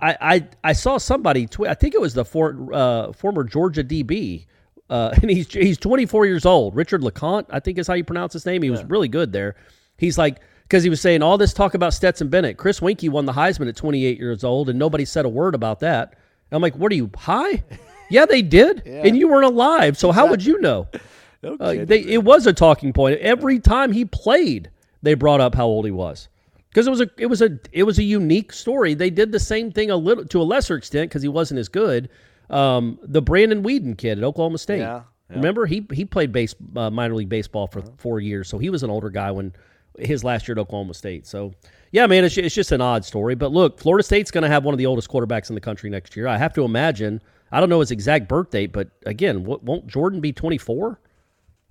I 0.00 0.16
I 0.20 0.48
I 0.64 0.72
saw 0.72 0.98
somebody 0.98 1.46
tweet. 1.46 1.70
I 1.70 1.74
think 1.74 1.94
it 1.94 2.00
was 2.00 2.14
the 2.14 2.24
for, 2.24 2.68
uh, 2.72 3.12
former 3.12 3.44
Georgia 3.44 3.84
DB. 3.84 4.46
Uh, 4.88 5.14
and 5.22 5.30
he's 5.30 5.52
he's 5.52 5.78
24 5.78 6.26
years 6.26 6.44
old. 6.44 6.74
Richard 6.74 7.02
LeCounte, 7.02 7.46
I 7.50 7.60
think 7.60 7.78
is 7.78 7.86
how 7.86 7.94
you 7.94 8.02
pronounce 8.02 8.32
his 8.32 8.46
name. 8.46 8.62
He 8.62 8.70
was 8.70 8.82
really 8.84 9.06
good 9.06 9.32
there. 9.32 9.54
He's 9.96 10.18
like 10.18 10.40
because 10.64 10.82
he 10.82 10.90
was 10.90 11.00
saying 11.00 11.22
all 11.22 11.38
this 11.38 11.52
talk 11.52 11.74
about 11.74 11.94
Stetson 11.94 12.28
Bennett. 12.28 12.56
Chris 12.56 12.80
Weinke 12.80 13.08
won 13.08 13.26
the 13.26 13.32
Heisman 13.32 13.68
at 13.68 13.76
28 13.76 14.18
years 14.18 14.42
old, 14.42 14.68
and 14.68 14.78
nobody 14.78 15.04
said 15.04 15.24
a 15.24 15.28
word 15.28 15.54
about 15.54 15.80
that. 15.80 16.14
And 16.50 16.56
I'm 16.56 16.62
like, 16.62 16.76
what 16.76 16.90
are 16.90 16.96
you 16.96 17.10
high? 17.16 17.62
yeah, 18.10 18.26
they 18.26 18.42
did, 18.42 18.86
and 18.86 19.16
you 19.16 19.28
weren't 19.28 19.46
alive. 19.46 19.96
So 19.96 20.12
how 20.12 20.26
would 20.28 20.44
you 20.44 20.60
know? 20.60 20.88
No 21.42 21.54
Uh, 21.54 21.86
they, 21.86 22.00
it 22.00 22.22
was 22.22 22.46
a 22.46 22.52
talking 22.52 22.92
point 22.92 23.18
every 23.20 23.58
time 23.58 23.92
he 23.92 24.04
played. 24.04 24.70
They 25.02 25.14
brought 25.14 25.40
up 25.40 25.54
how 25.54 25.64
old 25.64 25.86
he 25.86 25.90
was 25.90 26.28
because 26.68 26.86
it 26.86 26.90
was 26.90 27.00
a 27.00 27.08
it 27.16 27.26
was 27.26 27.40
a 27.40 27.58
it 27.72 27.84
was 27.84 27.98
a 27.98 28.02
unique 28.02 28.52
story. 28.52 28.92
They 28.92 29.08
did 29.08 29.32
the 29.32 29.40
same 29.40 29.72
thing 29.72 29.90
a 29.90 29.96
little 29.96 30.26
to 30.26 30.42
a 30.42 30.44
lesser 30.44 30.76
extent 30.76 31.08
because 31.08 31.22
he 31.22 31.28
wasn't 31.28 31.58
as 31.58 31.68
good. 31.68 32.10
Um, 32.50 32.98
the 33.02 33.22
Brandon 33.22 33.62
Weeden 33.62 33.96
kid 33.96 34.18
at 34.18 34.24
Oklahoma 34.24 34.58
State. 34.58 34.80
Yeah, 34.80 35.02
yeah. 35.30 35.36
Remember 35.36 35.64
he 35.64 35.86
he 35.92 36.04
played 36.04 36.30
base 36.32 36.54
uh, 36.76 36.90
minor 36.90 37.14
league 37.14 37.30
baseball 37.30 37.66
for 37.66 37.82
four 37.96 38.20
years, 38.20 38.48
so 38.48 38.58
he 38.58 38.68
was 38.68 38.82
an 38.82 38.90
older 38.90 39.08
guy 39.08 39.30
when 39.30 39.54
his 39.98 40.22
last 40.22 40.46
year 40.46 40.54
at 40.54 40.58
Oklahoma 40.58 40.92
State. 40.92 41.26
So 41.26 41.54
yeah, 41.92 42.06
man, 42.06 42.24
it's, 42.24 42.36
it's 42.36 42.54
just 42.54 42.72
an 42.72 42.80
odd 42.80 43.04
story. 43.04 43.34
But 43.34 43.50
look, 43.50 43.80
Florida 43.80 44.02
State's 44.02 44.30
going 44.30 44.42
to 44.42 44.48
have 44.50 44.64
one 44.64 44.74
of 44.74 44.78
the 44.78 44.86
oldest 44.86 45.08
quarterbacks 45.08 45.48
in 45.48 45.54
the 45.54 45.60
country 45.60 45.90
next 45.90 46.16
year. 46.16 46.26
I 46.26 46.36
have 46.36 46.52
to 46.54 46.64
imagine. 46.64 47.22
I 47.52 47.60
don't 47.60 47.68
know 47.68 47.80
his 47.80 47.90
exact 47.90 48.28
birth 48.28 48.50
date, 48.50 48.72
but 48.72 48.90
again, 49.04 49.44
what, 49.44 49.62
won't 49.62 49.86
Jordan 49.86 50.20
be 50.20 50.32
twenty 50.32 50.58
four? 50.58 51.00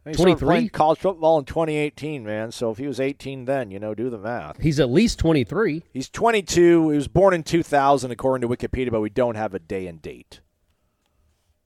He 0.06 0.14
started 0.14 0.40
23? 0.40 0.48
playing 0.48 0.70
college 0.70 1.00
football 1.00 1.38
in 1.38 1.46
2018, 1.46 2.24
man. 2.24 2.52
So 2.52 2.72
if 2.72 2.78
he 2.78 2.88
was 2.88 3.00
18 3.00 3.46
then, 3.46 3.70
you 3.70 3.80
know, 3.80 3.94
do 3.94 4.10
the 4.10 4.18
math. 4.18 4.60
He's 4.60 4.80
at 4.80 4.90
least 4.90 5.20
23. 5.20 5.84
He's 5.94 6.10
22. 6.10 6.90
He 6.90 6.96
was 6.96 7.08
born 7.08 7.34
in 7.34 7.44
2000, 7.44 8.10
according 8.10 8.48
to 8.48 8.56
Wikipedia, 8.56 8.92
but 8.92 9.02
we 9.02 9.10
don't 9.10 9.36
have 9.36 9.54
a 9.54 9.60
day 9.60 9.86
and 9.88 10.02
date. 10.02 10.40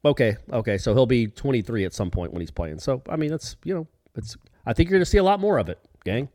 Okay, 0.05 0.35
okay, 0.51 0.77
so 0.77 0.93
he'll 0.93 1.05
be 1.05 1.27
23 1.27 1.85
at 1.85 1.93
some 1.93 2.11
point 2.11 2.33
when 2.33 2.41
he's 2.41 2.51
playing. 2.51 2.79
So 2.79 3.01
I 3.07 3.15
mean, 3.15 3.31
that's 3.31 3.55
you 3.63 3.73
know, 3.73 3.87
it's. 4.15 4.35
I 4.65 4.73
think 4.73 4.89
you're 4.89 4.97
going 4.97 5.05
to 5.05 5.09
see 5.09 5.17
a 5.17 5.23
lot 5.23 5.39
more 5.39 5.57
of 5.57 5.69
it, 5.69 5.79
gang. 6.03 6.29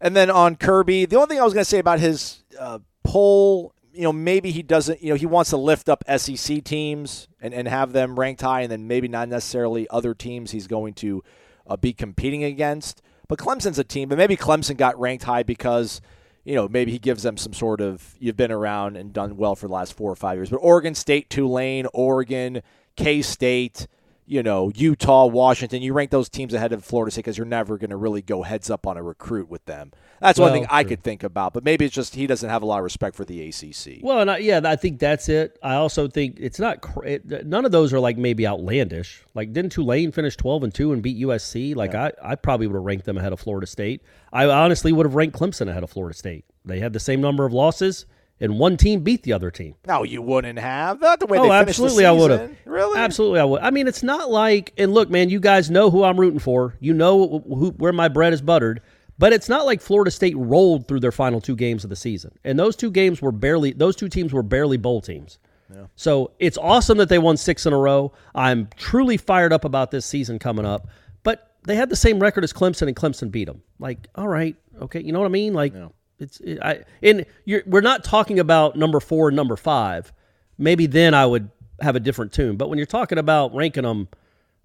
And 0.00 0.16
then 0.16 0.30
on 0.30 0.56
Kirby, 0.56 1.06
the 1.06 1.16
only 1.16 1.28
thing 1.28 1.40
I 1.40 1.44
was 1.44 1.52
going 1.52 1.64
to 1.64 1.68
say 1.68 1.78
about 1.78 2.00
his 2.00 2.42
uh, 2.58 2.78
poll, 3.02 3.74
you 3.94 4.02
know, 4.02 4.12
maybe 4.12 4.50
he 4.50 4.62
doesn't, 4.62 5.02
you 5.02 5.10
know, 5.10 5.14
he 5.14 5.26
wants 5.26 5.50
to 5.50 5.56
lift 5.56 5.88
up 5.88 6.04
SEC 6.16 6.64
teams 6.64 7.28
and, 7.40 7.54
and 7.54 7.68
have 7.68 7.92
them 7.92 8.18
ranked 8.18 8.42
high, 8.42 8.62
and 8.62 8.72
then 8.72 8.88
maybe 8.88 9.08
not 9.08 9.28
necessarily 9.28 9.86
other 9.88 10.14
teams 10.14 10.50
he's 10.50 10.66
going 10.66 10.94
to 10.94 11.22
uh, 11.66 11.76
be 11.76 11.92
competing 11.92 12.42
against. 12.42 13.02
But 13.28 13.38
Clemson's 13.38 13.78
a 13.78 13.84
team, 13.84 14.08
but 14.08 14.18
maybe 14.18 14.36
Clemson 14.36 14.76
got 14.76 14.98
ranked 14.98 15.24
high 15.24 15.44
because, 15.44 16.00
you 16.44 16.54
know, 16.54 16.68
maybe 16.68 16.90
he 16.90 16.98
gives 16.98 17.22
them 17.22 17.36
some 17.36 17.52
sort 17.52 17.80
of, 17.80 18.14
you've 18.18 18.36
been 18.36 18.52
around 18.52 18.96
and 18.96 19.12
done 19.12 19.36
well 19.36 19.54
for 19.54 19.68
the 19.68 19.72
last 19.72 19.94
four 19.94 20.10
or 20.10 20.16
five 20.16 20.36
years. 20.36 20.50
But 20.50 20.58
Oregon 20.58 20.94
State, 20.94 21.30
Tulane, 21.30 21.86
Oregon, 21.94 22.62
K 22.96 23.22
State, 23.22 23.86
you 24.26 24.42
know, 24.42 24.70
Utah, 24.74 25.26
Washington, 25.26 25.82
you 25.82 25.92
rank 25.92 26.10
those 26.10 26.28
teams 26.28 26.54
ahead 26.54 26.72
of 26.72 26.84
Florida 26.84 27.10
State 27.10 27.24
because 27.24 27.36
you're 27.36 27.46
never 27.46 27.76
going 27.76 27.90
to 27.90 27.96
really 27.96 28.22
go 28.22 28.42
heads 28.42 28.70
up 28.70 28.86
on 28.86 28.96
a 28.96 29.02
recruit 29.02 29.48
with 29.48 29.64
them. 29.66 29.92
That's 30.20 30.38
one 30.38 30.52
Well, 30.52 30.60
thing 30.62 30.66
I 30.70 30.82
true. 30.82 30.90
could 30.90 31.02
think 31.02 31.22
about, 31.22 31.52
but 31.52 31.64
maybe 31.64 31.84
it's 31.84 31.94
just 31.94 32.14
he 32.14 32.26
doesn't 32.26 32.48
have 32.48 32.62
a 32.62 32.66
lot 32.66 32.78
of 32.78 32.84
respect 32.84 33.16
for 33.16 33.24
the 33.26 33.46
ACC. 33.48 33.98
Well, 34.02 34.20
and 34.20 34.30
I, 34.30 34.38
yeah, 34.38 34.60
I 34.64 34.76
think 34.76 34.98
that's 34.98 35.28
it. 35.28 35.58
I 35.62 35.74
also 35.74 36.08
think 36.08 36.36
it's 36.40 36.58
not. 36.58 36.78
It, 37.04 37.46
none 37.46 37.64
of 37.66 37.72
those 37.72 37.92
are 37.92 38.00
like 38.00 38.16
maybe 38.16 38.46
outlandish. 38.46 39.22
Like, 39.34 39.52
didn't 39.52 39.72
Tulane 39.72 40.12
finish 40.12 40.36
12 40.36 40.62
and 40.64 40.74
two 40.74 40.92
and 40.92 41.02
beat 41.02 41.18
USC? 41.18 41.76
Like, 41.76 41.94
I, 41.94 42.12
I 42.22 42.36
probably 42.36 42.66
would 42.66 42.76
have 42.76 42.84
ranked 42.84 43.04
them 43.04 43.18
ahead 43.18 43.32
of 43.34 43.40
Florida 43.40 43.66
State. 43.66 44.02
I 44.32 44.46
honestly 44.46 44.92
would 44.92 45.04
have 45.04 45.14
ranked 45.14 45.38
Clemson 45.38 45.68
ahead 45.68 45.82
of 45.82 45.90
Florida 45.90 46.16
State. 46.16 46.44
They 46.64 46.80
had 46.80 46.94
the 46.94 47.00
same 47.00 47.20
number 47.20 47.44
of 47.44 47.52
losses, 47.52 48.06
and 48.40 48.58
one 48.58 48.76
team 48.76 49.00
beat 49.00 49.22
the 49.22 49.32
other 49.32 49.50
team. 49.50 49.74
no, 49.86 50.02
you 50.02 50.20
wouldn't 50.20 50.58
have. 50.58 51.00
Not 51.00 51.20
the 51.20 51.26
way 51.26 51.38
oh, 51.38 51.42
they 51.44 51.48
finished 51.48 51.78
the 51.78 51.84
absolutely, 51.84 52.06
I 52.06 52.12
would 52.12 52.30
have. 52.30 52.56
Really? 52.64 52.98
Absolutely, 52.98 53.40
I 53.40 53.44
would. 53.44 53.62
I 53.62 53.70
mean, 53.70 53.86
it's 53.86 54.02
not 54.02 54.30
like, 54.30 54.72
and 54.76 54.92
look, 54.92 55.10
man, 55.10 55.28
you 55.28 55.40
guys 55.40 55.70
know 55.70 55.90
who 55.90 56.04
I'm 56.04 56.18
rooting 56.18 56.40
for. 56.40 56.76
You 56.80 56.92
know 56.94 57.42
who, 57.46 57.70
where 57.70 57.92
my 57.92 58.08
bread 58.08 58.32
is 58.32 58.42
buttered. 58.42 58.82
But 59.16 59.32
it's 59.32 59.48
not 59.48 59.64
like 59.64 59.80
Florida 59.80 60.10
State 60.10 60.36
rolled 60.36 60.88
through 60.88 61.00
their 61.00 61.12
final 61.12 61.40
two 61.40 61.54
games 61.54 61.84
of 61.84 61.90
the 61.90 61.96
season, 61.96 62.36
and 62.42 62.58
those 62.58 62.74
two 62.74 62.90
games 62.90 63.22
were 63.22 63.30
barely. 63.30 63.72
Those 63.72 63.94
two 63.94 64.08
teams 64.08 64.32
were 64.32 64.42
barely 64.42 64.76
bowl 64.76 65.00
teams. 65.00 65.38
Yeah. 65.72 65.86
So 65.96 66.32
it's 66.38 66.58
awesome 66.58 66.98
that 66.98 67.08
they 67.08 67.18
won 67.18 67.36
six 67.36 67.64
in 67.64 67.72
a 67.72 67.78
row. 67.78 68.12
I'm 68.34 68.68
truly 68.76 69.16
fired 69.16 69.52
up 69.52 69.64
about 69.64 69.90
this 69.90 70.04
season 70.04 70.38
coming 70.38 70.66
up. 70.66 70.88
But 71.22 71.52
they 71.64 71.76
had 71.76 71.88
the 71.88 71.96
same 71.96 72.18
record 72.18 72.44
as 72.44 72.52
Clemson, 72.52 72.88
and 72.88 72.96
Clemson 72.96 73.30
beat 73.30 73.46
them. 73.46 73.62
Like, 73.78 74.08
all 74.14 74.28
right, 74.28 74.56
okay, 74.82 75.00
you 75.00 75.12
know 75.12 75.20
what 75.20 75.26
I 75.26 75.30
mean? 75.30 75.54
Like, 75.54 75.74
it's 76.18 76.40
it, 76.40 76.58
I 76.62 76.84
and 77.02 77.26
you're, 77.44 77.62
we're 77.66 77.80
not 77.80 78.04
talking 78.04 78.38
about 78.38 78.76
number 78.76 79.00
four 79.00 79.28
and 79.28 79.36
number 79.36 79.56
five. 79.56 80.12
Maybe 80.58 80.86
then 80.86 81.14
I 81.14 81.26
would 81.26 81.50
have 81.80 81.96
a 81.96 82.00
different 82.00 82.32
tune. 82.32 82.56
But 82.56 82.68
when 82.68 82.78
you're 82.78 82.86
talking 82.86 83.18
about 83.18 83.54
ranking 83.54 83.82
them 83.82 84.08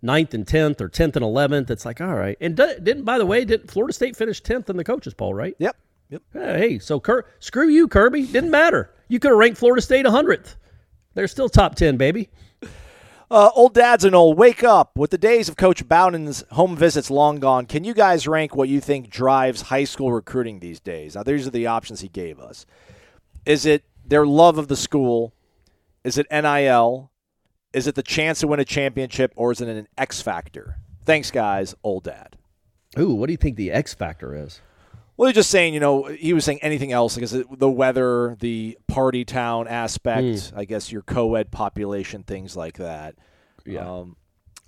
ninth 0.01 0.33
and 0.33 0.47
tenth 0.47 0.81
or 0.81 0.89
tenth 0.89 1.15
and 1.15 1.23
eleventh, 1.23 1.71
it's 1.71 1.85
like 1.85 2.01
all 2.01 2.15
right. 2.15 2.37
And 2.39 2.55
di- 2.55 2.79
didn't 2.79 3.03
by 3.03 3.17
the 3.17 3.25
way, 3.25 3.45
didn't 3.45 3.71
Florida 3.71 3.93
State 3.93 4.15
finish 4.15 4.41
tenth 4.41 4.69
in 4.69 4.77
the 4.77 4.83
coaches 4.83 5.13
poll? 5.13 5.33
Right? 5.33 5.55
Yep. 5.59 5.75
Yep. 6.09 6.21
Hey, 6.33 6.79
so 6.79 6.99
Cur- 6.99 7.25
screw 7.39 7.67
you, 7.67 7.87
Kirby. 7.87 8.25
Didn't 8.25 8.51
matter. 8.51 8.91
You 9.07 9.19
could 9.19 9.31
have 9.31 9.37
ranked 9.37 9.57
Florida 9.57 9.81
State 9.81 10.05
hundredth. 10.05 10.55
They're 11.15 11.27
still 11.27 11.49
top 11.49 11.75
ten, 11.75 11.97
baby. 11.97 12.29
Uh, 13.31 13.51
old 13.53 13.75
dads 13.75 14.03
and 14.03 14.15
old, 14.15 14.37
wake 14.39 14.63
up. 14.63 14.97
With 14.97 15.11
the 15.11 15.17
days 15.17 15.49
of 15.49 15.55
Coach 15.55 15.87
Bowden's 15.87 16.43
home 16.51 16.75
visits 16.75 17.11
long 17.11 17.39
gone, 17.39 17.67
can 17.67 17.83
you 17.83 17.93
guys 17.93 18.27
rank 18.27 18.55
what 18.55 18.69
you 18.69 18.81
think 18.81 19.09
drives 19.09 19.63
high 19.63 19.83
school 19.83 20.11
recruiting 20.11 20.59
these 20.59 20.79
days? 20.79 21.13
Now, 21.13 21.21
these 21.21 21.45
are 21.45 21.51
the 21.51 21.67
options 21.67 22.01
he 22.01 22.07
gave 22.07 22.39
us. 22.39 22.65
Is 23.45 23.67
it 23.67 23.83
their 24.03 24.25
love 24.25 24.57
of 24.57 24.67
the 24.67 24.75
school? 24.75 25.35
Is 26.03 26.17
it 26.17 26.25
NIL? 26.31 27.11
Is 27.71 27.85
it 27.85 27.93
the 27.93 28.01
chance 28.01 28.39
to 28.39 28.47
win 28.47 28.59
a 28.59 28.65
championship? 28.65 29.31
Or 29.35 29.51
is 29.51 29.61
it 29.61 29.67
an 29.67 29.87
X 29.95 30.23
factor? 30.23 30.77
Thanks, 31.05 31.29
guys. 31.29 31.75
Old 31.83 32.05
dad. 32.05 32.35
Ooh, 32.97 33.13
what 33.13 33.27
do 33.27 33.33
you 33.33 33.37
think 33.37 33.57
the 33.57 33.71
X 33.71 33.93
factor 33.93 34.35
is? 34.35 34.59
Well, 35.19 35.27
he's 35.27 35.35
just 35.35 35.49
saying, 35.49 35.73
you 35.73 35.81
know, 35.81 36.03
he 36.05 36.31
was 36.31 36.45
saying 36.45 36.59
anything 36.61 36.93
else 36.93 37.15
because 37.15 37.31
the 37.33 37.69
weather, 37.69 38.37
the 38.39 38.77
party 38.87 39.25
town 39.25 39.67
aspect, 39.67 40.53
I 40.55 40.63
guess 40.63 40.93
your 40.93 41.01
co-ed 41.01 41.51
population, 41.51 42.23
things 42.23 42.55
like 42.55 42.77
that. 42.77 43.15
Yeah. 43.65 43.81
Um, 43.81 44.15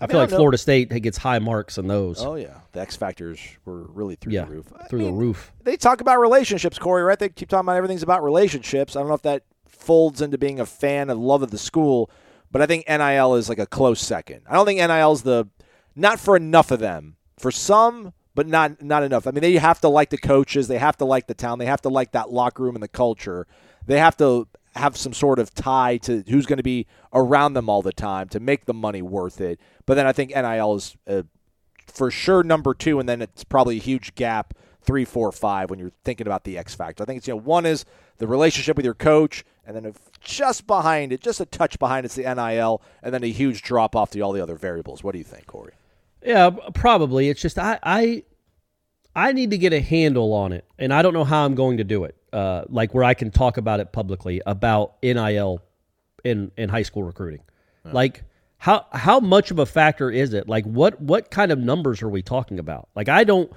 I, 0.01 0.03
mean, 0.03 0.09
feel 0.09 0.17
I 0.17 0.23
like 0.23 0.31
know. 0.31 0.35
Florida 0.35 0.57
State 0.57 0.89
gets 0.89 1.17
high 1.17 1.39
marks 1.39 1.77
on 1.77 1.87
those. 1.87 2.21
Oh 2.21 2.35
yeah, 2.35 2.57
the 2.73 2.81
X 2.81 2.97
factors 2.97 3.39
were 3.63 3.83
really 3.83 4.15
through 4.15 4.33
yeah, 4.33 4.43
the 4.43 4.51
roof. 4.51 4.73
I 4.77 4.87
through 4.87 5.05
the 5.05 5.13
roof. 5.13 5.53
They 5.63 5.77
talk 5.77 6.01
about 6.01 6.19
relationships, 6.19 6.77
Corey. 6.77 7.03
Right? 7.03 7.17
They 7.17 7.29
keep 7.29 7.47
talking 7.47 7.65
about 7.65 7.77
everything's 7.77 8.03
about 8.03 8.21
relationships. 8.21 8.97
I 8.97 8.99
don't 8.99 9.07
know 9.07 9.15
if 9.15 9.21
that 9.21 9.43
folds 9.69 10.21
into 10.21 10.37
being 10.37 10.59
a 10.59 10.65
fan 10.65 11.09
of 11.09 11.17
love 11.17 11.43
of 11.43 11.51
the 11.51 11.57
school, 11.57 12.11
but 12.51 12.61
I 12.61 12.65
think 12.65 12.89
NIL 12.89 13.35
is 13.35 13.47
like 13.47 13.59
a 13.59 13.65
close 13.65 14.01
second. 14.01 14.41
I 14.49 14.55
don't 14.55 14.65
think 14.65 14.81
NIL 14.81 15.13
is 15.13 15.21
the 15.21 15.47
not 15.95 16.19
for 16.19 16.35
enough 16.35 16.71
of 16.71 16.81
them. 16.81 17.15
For 17.39 17.51
some, 17.51 18.11
but 18.35 18.47
not 18.47 18.81
not 18.81 19.03
enough. 19.03 19.27
I 19.27 19.31
mean, 19.31 19.41
they 19.41 19.53
have 19.53 19.81
to 19.81 19.89
like 19.89 20.09
the 20.09 20.17
coaches. 20.17 20.67
They 20.67 20.77
have 20.77 20.97
to 20.97 21.05
like 21.05 21.27
the 21.27 21.33
town. 21.33 21.59
They 21.59 21.65
have 21.65 21.81
to 21.81 21.89
like 21.89 22.11
that 22.13 22.31
locker 22.31 22.63
room 22.63 22.75
and 22.75 22.83
the 22.83 22.87
culture. 22.87 23.47
They 23.85 23.99
have 23.99 24.17
to 24.17 24.47
have 24.75 24.95
some 24.95 25.13
sort 25.13 25.39
of 25.39 25.53
tie 25.53 25.97
to 25.97 26.23
who's 26.29 26.45
going 26.45 26.57
to 26.57 26.63
be 26.63 26.87
around 27.13 27.53
them 27.53 27.69
all 27.69 27.81
the 27.81 27.91
time 27.91 28.29
to 28.29 28.39
make 28.39 28.65
the 28.65 28.73
money 28.73 29.01
worth 29.01 29.41
it. 29.41 29.59
But 29.85 29.95
then 29.95 30.07
I 30.07 30.13
think 30.13 30.31
NIL 30.33 30.75
is 30.75 30.95
uh, 31.07 31.23
for 31.87 32.09
sure 32.09 32.43
number 32.43 32.73
two, 32.73 32.99
and 32.99 33.07
then 33.07 33.21
it's 33.21 33.43
probably 33.43 33.77
a 33.77 33.81
huge 33.81 34.15
gap 34.15 34.53
three, 34.81 35.05
four, 35.05 35.31
five 35.31 35.69
when 35.69 35.79
you're 35.79 35.91
thinking 36.03 36.25
about 36.25 36.43
the 36.43 36.57
X 36.57 36.73
factor. 36.73 37.03
I 37.03 37.05
think 37.05 37.17
it's 37.17 37.27
you 37.27 37.33
know 37.33 37.39
one 37.39 37.65
is 37.65 37.85
the 38.17 38.27
relationship 38.27 38.77
with 38.77 38.85
your 38.85 38.93
coach, 38.93 39.43
and 39.65 39.75
then 39.75 39.93
just 40.21 40.67
behind 40.67 41.11
it, 41.11 41.21
just 41.21 41.41
a 41.41 41.45
touch 41.45 41.77
behind 41.77 42.05
it's 42.05 42.15
the 42.15 42.23
NIL, 42.23 42.81
and 43.03 43.13
then 43.13 43.23
a 43.23 43.31
huge 43.31 43.61
drop 43.61 43.95
off 43.95 44.11
to 44.11 44.21
all 44.21 44.31
the 44.31 44.41
other 44.41 44.55
variables. 44.55 45.03
What 45.03 45.11
do 45.11 45.17
you 45.17 45.25
think, 45.25 45.47
Corey? 45.47 45.73
Yeah, 46.23 46.51
probably. 46.73 47.29
It's 47.29 47.41
just 47.41 47.57
I 47.57 47.79
I 47.83 48.23
I 49.15 49.33
need 49.33 49.51
to 49.51 49.57
get 49.57 49.73
a 49.73 49.81
handle 49.81 50.33
on 50.33 50.53
it, 50.53 50.65
and 50.77 50.93
I 50.93 51.01
don't 51.01 51.13
know 51.13 51.23
how 51.23 51.45
I'm 51.45 51.55
going 51.55 51.77
to 51.77 51.83
do 51.83 52.03
it. 52.03 52.15
Uh, 52.31 52.63
like 52.69 52.93
where 52.93 53.03
I 53.03 53.13
can 53.13 53.29
talk 53.29 53.57
about 53.57 53.79
it 53.79 53.91
publicly 53.91 54.41
about 54.45 54.95
NIL 55.03 55.61
in 56.23 56.51
in 56.57 56.69
high 56.69 56.83
school 56.83 57.03
recruiting. 57.03 57.41
Like 57.93 58.23
how 58.57 58.85
how 58.91 59.19
much 59.19 59.51
of 59.51 59.59
a 59.59 59.65
factor 59.65 60.11
is 60.11 60.33
it? 60.33 60.47
Like 60.47 60.65
what 60.65 61.01
what 61.01 61.31
kind 61.31 61.51
of 61.51 61.59
numbers 61.59 62.01
are 62.01 62.09
we 62.09 62.21
talking 62.21 62.59
about? 62.59 62.89
Like 62.95 63.09
I 63.09 63.23
don't 63.23 63.51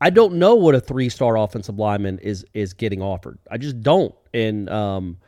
I 0.00 0.10
don't 0.10 0.34
know 0.34 0.54
what 0.54 0.74
a 0.74 0.80
three 0.80 1.08
star 1.08 1.36
offensive 1.36 1.78
lineman 1.78 2.18
is 2.20 2.44
is 2.54 2.72
getting 2.72 3.02
offered. 3.02 3.38
I 3.50 3.58
just 3.58 3.80
don't. 3.82 4.14
And 4.34 4.68
um, 4.70 5.18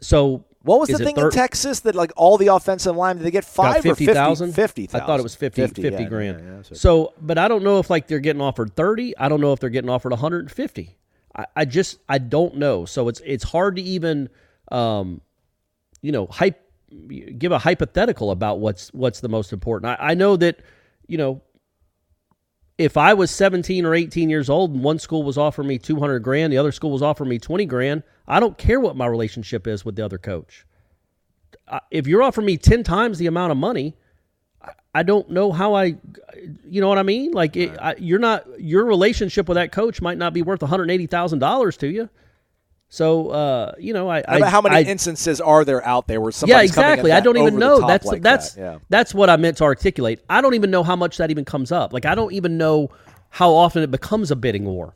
so 0.00 0.44
What 0.66 0.80
was 0.80 0.90
is 0.90 0.98
the 0.98 1.04
thing 1.04 1.14
thir- 1.14 1.26
in 1.28 1.30
Texas 1.32 1.80
that 1.80 1.94
like 1.94 2.12
all 2.16 2.36
the 2.38 2.48
offensive 2.48 2.96
line 2.96 3.16
did 3.16 3.24
they 3.24 3.30
get 3.30 3.44
five 3.44 3.78
or 3.86 3.94
50,000? 3.94 4.52
50? 4.52 4.88
I 4.92 4.98
thought 5.00 5.20
it 5.20 5.22
was 5.22 5.34
50, 5.36 5.62
50, 5.62 5.82
50, 5.82 6.02
yeah, 6.02 6.08
grand. 6.08 6.40
yeah, 6.40 6.56
yeah, 6.56 6.62
so- 6.62 6.74
so, 6.74 7.14
but 7.20 7.38
I 7.38 7.46
don't 7.48 7.62
know 7.62 7.78
if 7.78 7.88
like 7.88 8.08
they're 8.08 8.18
getting 8.18 8.42
offered 8.42 8.74
30. 8.74 9.16
I 9.16 9.28
don't 9.28 9.40
know 9.40 9.52
if 9.52 9.60
they're 9.60 9.70
getting 9.70 9.90
offered 9.90 10.10
150. 10.12 10.96
I, 11.36 11.46
I 11.54 11.64
just, 11.64 11.98
I 12.08 12.18
don't 12.18 12.56
know. 12.56 12.84
So 12.84 13.08
it's, 13.08 13.20
it's 13.24 13.44
hard 13.44 13.76
to 13.76 13.82
even, 13.82 14.28
um, 14.72 15.20
you 16.02 16.10
know, 16.12 16.26
hype, 16.26 16.60
give 17.38 17.52
a 17.52 17.58
hypothetical 17.58 18.30
about 18.30 18.58
what's, 18.58 18.92
what's 18.92 19.20
the 19.20 19.28
most 19.28 19.52
important. 19.52 19.98
I, 20.00 20.10
I 20.10 20.14
know 20.14 20.36
that, 20.36 20.60
you 21.06 21.16
know, 21.18 21.42
if 22.78 22.96
I 22.96 23.14
was 23.14 23.30
17 23.30 23.86
or 23.86 23.94
18 23.94 24.28
years 24.28 24.50
old 24.50 24.72
and 24.72 24.82
one 24.84 24.98
school 24.98 25.22
was 25.22 25.38
offering 25.38 25.68
me 25.68 25.78
200 25.78 26.20
grand, 26.20 26.52
the 26.52 26.58
other 26.58 26.72
school 26.72 26.90
was 26.90 27.02
offering 27.02 27.30
me 27.30 27.38
20 27.38 27.64
grand, 27.66 28.02
I 28.28 28.38
don't 28.38 28.58
care 28.58 28.80
what 28.80 28.96
my 28.96 29.06
relationship 29.06 29.66
is 29.66 29.84
with 29.84 29.96
the 29.96 30.04
other 30.04 30.18
coach. 30.18 30.66
If 31.90 32.06
you're 32.06 32.22
offering 32.22 32.46
me 32.46 32.58
10 32.58 32.82
times 32.82 33.18
the 33.18 33.26
amount 33.26 33.52
of 33.52 33.58
money 33.58 33.96
I- 34.94 35.02
don't 35.02 35.30
know 35.30 35.52
how 35.52 35.74
i 35.74 35.96
you 36.64 36.80
know 36.80 36.88
what 36.88 36.98
i 36.98 37.02
mean? 37.02 37.32
Like 37.32 37.56
it, 37.56 37.76
I, 37.80 37.94
you're 37.98 38.18
not 38.18 38.44
your 38.60 38.84
relationship 38.84 39.48
with 39.48 39.56
that 39.56 39.72
coach 39.72 40.00
might 40.00 40.18
not 40.18 40.32
be 40.32 40.42
worth 40.42 40.60
$180000 40.60 41.78
to 41.78 41.86
you 41.88 42.08
so 42.88 43.30
uh, 43.30 43.72
you 43.78 43.92
know 43.92 44.08
i, 44.08 44.22
How, 44.26 44.42
I 44.42 44.48
how 44.48 44.60
many 44.60 44.76
I, 44.76 44.80
instances 44.82 45.40
are 45.40 45.64
there 45.64 45.84
out 45.86 46.06
there 46.06 46.20
where 46.20 46.30
yeah 46.30 46.36
somebody's 46.38 46.72
coming 46.72 46.88
in 46.88 46.92
exactly 46.92 47.12
i 47.12 47.20
don't 47.20 47.36
even 47.36 47.58
know 47.58 47.86
that's 47.86 48.06
like 48.06 48.22
that's 48.22 48.54
that? 48.54 48.60
Yeah. 48.60 48.78
that's 48.88 49.12
what 49.12 49.28
i 49.28 49.36
meant 49.36 49.56
to 49.58 49.64
articulate 49.64 50.20
i 50.30 50.40
don't 50.40 50.54
even 50.54 50.70
know 50.70 50.82
how 50.82 50.96
much 50.96 51.16
that 51.16 51.30
even 51.30 51.44
comes 51.44 51.72
up 51.72 51.92
like 51.92 52.06
i 52.06 52.14
don't 52.14 52.32
even 52.32 52.58
know 52.58 52.90
how 53.30 53.52
often 53.52 53.82
it 53.82 53.90
becomes 53.90 54.30
a 54.30 54.36
bidding 54.36 54.64
war 54.64 54.94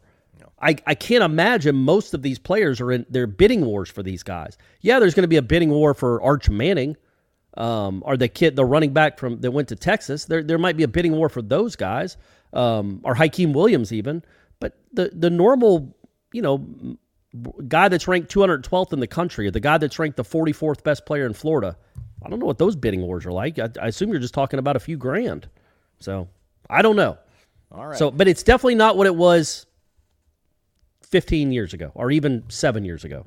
I, 0.63 0.77
I 0.87 0.95
can't 0.95 1.25
imagine 1.25 1.75
most 1.75 2.13
of 2.13 2.23
these 2.23 2.39
players 2.39 2.81
are 2.81 2.93
in 2.93 3.07
their 3.09 3.27
bidding 3.27 3.65
wars 3.65 3.89
for 3.89 4.03
these 4.03 4.23
guys. 4.23 4.59
Yeah, 4.83 4.99
there's 4.99 5.15
going 5.15 5.23
to 5.23 5.29
be 5.29 5.37
a 5.37 5.43
bidding 5.43 5.71
war 5.71 5.95
for 5.95 6.23
Arch 6.23 6.51
Manning, 6.51 6.97
um, 7.57 8.03
or 8.05 8.17
the 8.17 8.29
kid, 8.29 8.57
the 8.57 8.65
running 8.65 8.93
back 8.93 9.19
from 9.19 9.41
that 9.41 9.51
went 9.51 9.69
to 9.69 9.77
Texas. 9.77 10.27
There 10.27 10.43
there 10.43 10.59
might 10.59 10.77
be 10.77 10.83
a 10.83 10.89
bidding 10.89 11.13
war 11.13 11.29
for 11.29 11.41
those 11.41 11.77
guys, 11.77 12.17
um, 12.53 13.01
or 13.05 13.15
Hykeem 13.15 13.55
Williams 13.55 13.93
even. 13.93 14.23
But 14.61 14.77
the 14.93 15.11
the 15.15 15.31
normal, 15.31 15.97
you 16.33 16.43
know, 16.43 16.67
guy 17.69 17.89
that's 17.89 18.09
ranked 18.09 18.33
212th 18.33 18.93
in 18.93 19.01
the 19.01 19.07
country, 19.07 19.47
or 19.47 19.51
the 19.51 19.61
guy 19.61 19.79
that's 19.79 19.99
ranked 19.99 20.17
the 20.17 20.25
44th 20.25 20.83
best 20.83 21.07
player 21.07 21.27
in 21.27 21.33
Florida, 21.33 21.77
I 22.25 22.29
don't 22.29 22.39
know 22.39 22.47
what 22.47 22.59
those 22.59 22.77
bidding 22.77 23.03
wars 23.03 23.25
are 23.27 23.33
like. 23.33 23.59
I, 23.59 23.69
I 23.81 23.89
assume 23.89 24.11
you're 24.11 24.19
just 24.19 24.35
talking 24.35 24.59
about 24.59 24.77
a 24.77 24.81
few 24.81 24.97
grand. 24.97 25.49
So 26.01 26.29
I 26.69 26.83
don't 26.83 26.97
know. 26.97 27.19
All 27.73 27.87
right. 27.87 27.99
So, 27.99 28.11
but 28.11 28.29
it's 28.29 28.43
definitely 28.43 28.75
not 28.75 28.97
what 28.97 29.07
it 29.07 29.15
was 29.15 29.67
15 31.03 31.53
years 31.53 31.73
ago 31.75 31.93
or 31.95 32.11
even 32.11 32.45
seven 32.49 32.85
years 32.85 33.05
ago. 33.05 33.27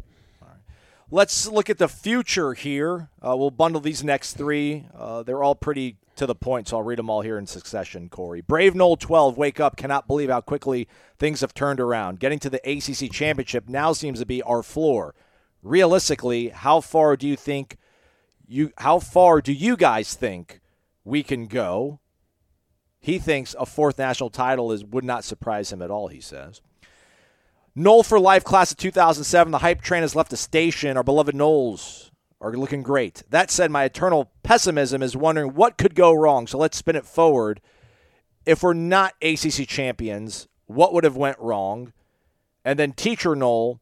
Let's 1.13 1.47
look 1.47 1.69
at 1.69 1.77
the 1.77 1.87
future 1.87 2.55
here. 2.55 3.11
Uh, 3.21 3.37
we'll 3.37 3.51
bundle 3.51 3.79
these 3.79 4.03
next 4.03 4.33
three. 4.33 4.87
Uh, 4.97 5.21
they're 5.21 5.43
all 5.43 5.53
pretty 5.53 5.97
to 6.15 6.25
the 6.25 6.33
point, 6.33 6.67
so 6.67 6.77
I'll 6.77 6.83
read 6.83 6.97
them 6.97 7.07
all 7.07 7.21
here 7.21 7.37
in 7.37 7.45
succession, 7.45 8.09
Corey. 8.09 8.41
Brave 8.41 8.73
Nole 8.73 8.97
12, 8.97 9.37
wake 9.37 9.59
up. 9.59 9.77
Cannot 9.77 10.07
believe 10.07 10.31
how 10.31 10.41
quickly 10.41 10.87
things 11.19 11.41
have 11.41 11.53
turned 11.53 11.79
around. 11.79 12.19
Getting 12.19 12.39
to 12.39 12.49
the 12.49 12.67
ACC 12.67 13.11
championship 13.11 13.69
now 13.69 13.93
seems 13.93 14.21
to 14.21 14.25
be 14.25 14.41
our 14.41 14.63
floor. 14.63 15.13
Realistically, 15.61 16.49
how 16.49 16.81
far 16.81 17.15
do 17.15 17.27
you 17.27 17.35
think 17.35 17.77
you 18.47 18.71
how 18.79 18.97
far 18.97 19.39
do 19.39 19.53
you 19.53 19.77
guys 19.77 20.15
think 20.15 20.61
we 21.03 21.21
can 21.21 21.45
go? 21.45 21.99
He 22.99 23.19
thinks 23.19 23.55
a 23.59 23.67
fourth 23.67 23.99
national 23.99 24.31
title 24.31 24.71
is 24.71 24.83
would 24.83 25.05
not 25.05 25.23
surprise 25.23 25.71
him 25.71 25.83
at 25.83 25.91
all, 25.91 26.07
he 26.07 26.21
says. 26.21 26.59
Nole 27.75 28.03
for 28.03 28.19
Life 28.19 28.43
class 28.43 28.71
of 28.71 28.77
2007. 28.77 29.51
The 29.51 29.59
hype 29.59 29.81
train 29.81 30.01
has 30.01 30.15
left 30.15 30.29
the 30.29 30.37
station. 30.37 30.95
Our 30.95 31.03
beloved 31.03 31.33
Noles 31.33 32.11
are 32.39 32.53
looking 32.53 32.83
great. 32.83 33.23
That 33.29 33.49
said, 33.49 33.71
my 33.71 33.83
eternal 33.83 34.31
pessimism 34.43 35.01
is 35.01 35.17
wondering 35.17 35.53
what 35.55 35.77
could 35.77 35.95
go 35.95 36.13
wrong. 36.13 36.45
So 36.45 36.57
let's 36.57 36.77
spin 36.77 36.95
it 36.95 37.05
forward. 37.05 37.61
If 38.45 38.61
we're 38.61 38.73
not 38.73 39.15
ACC 39.21 39.67
champions, 39.67 40.47
what 40.67 40.93
would 40.93 41.03
have 41.03 41.17
went 41.17 41.39
wrong? 41.39 41.93
And 42.63 42.77
then 42.77 42.91
teacher 42.91 43.35
Nole, 43.35 43.79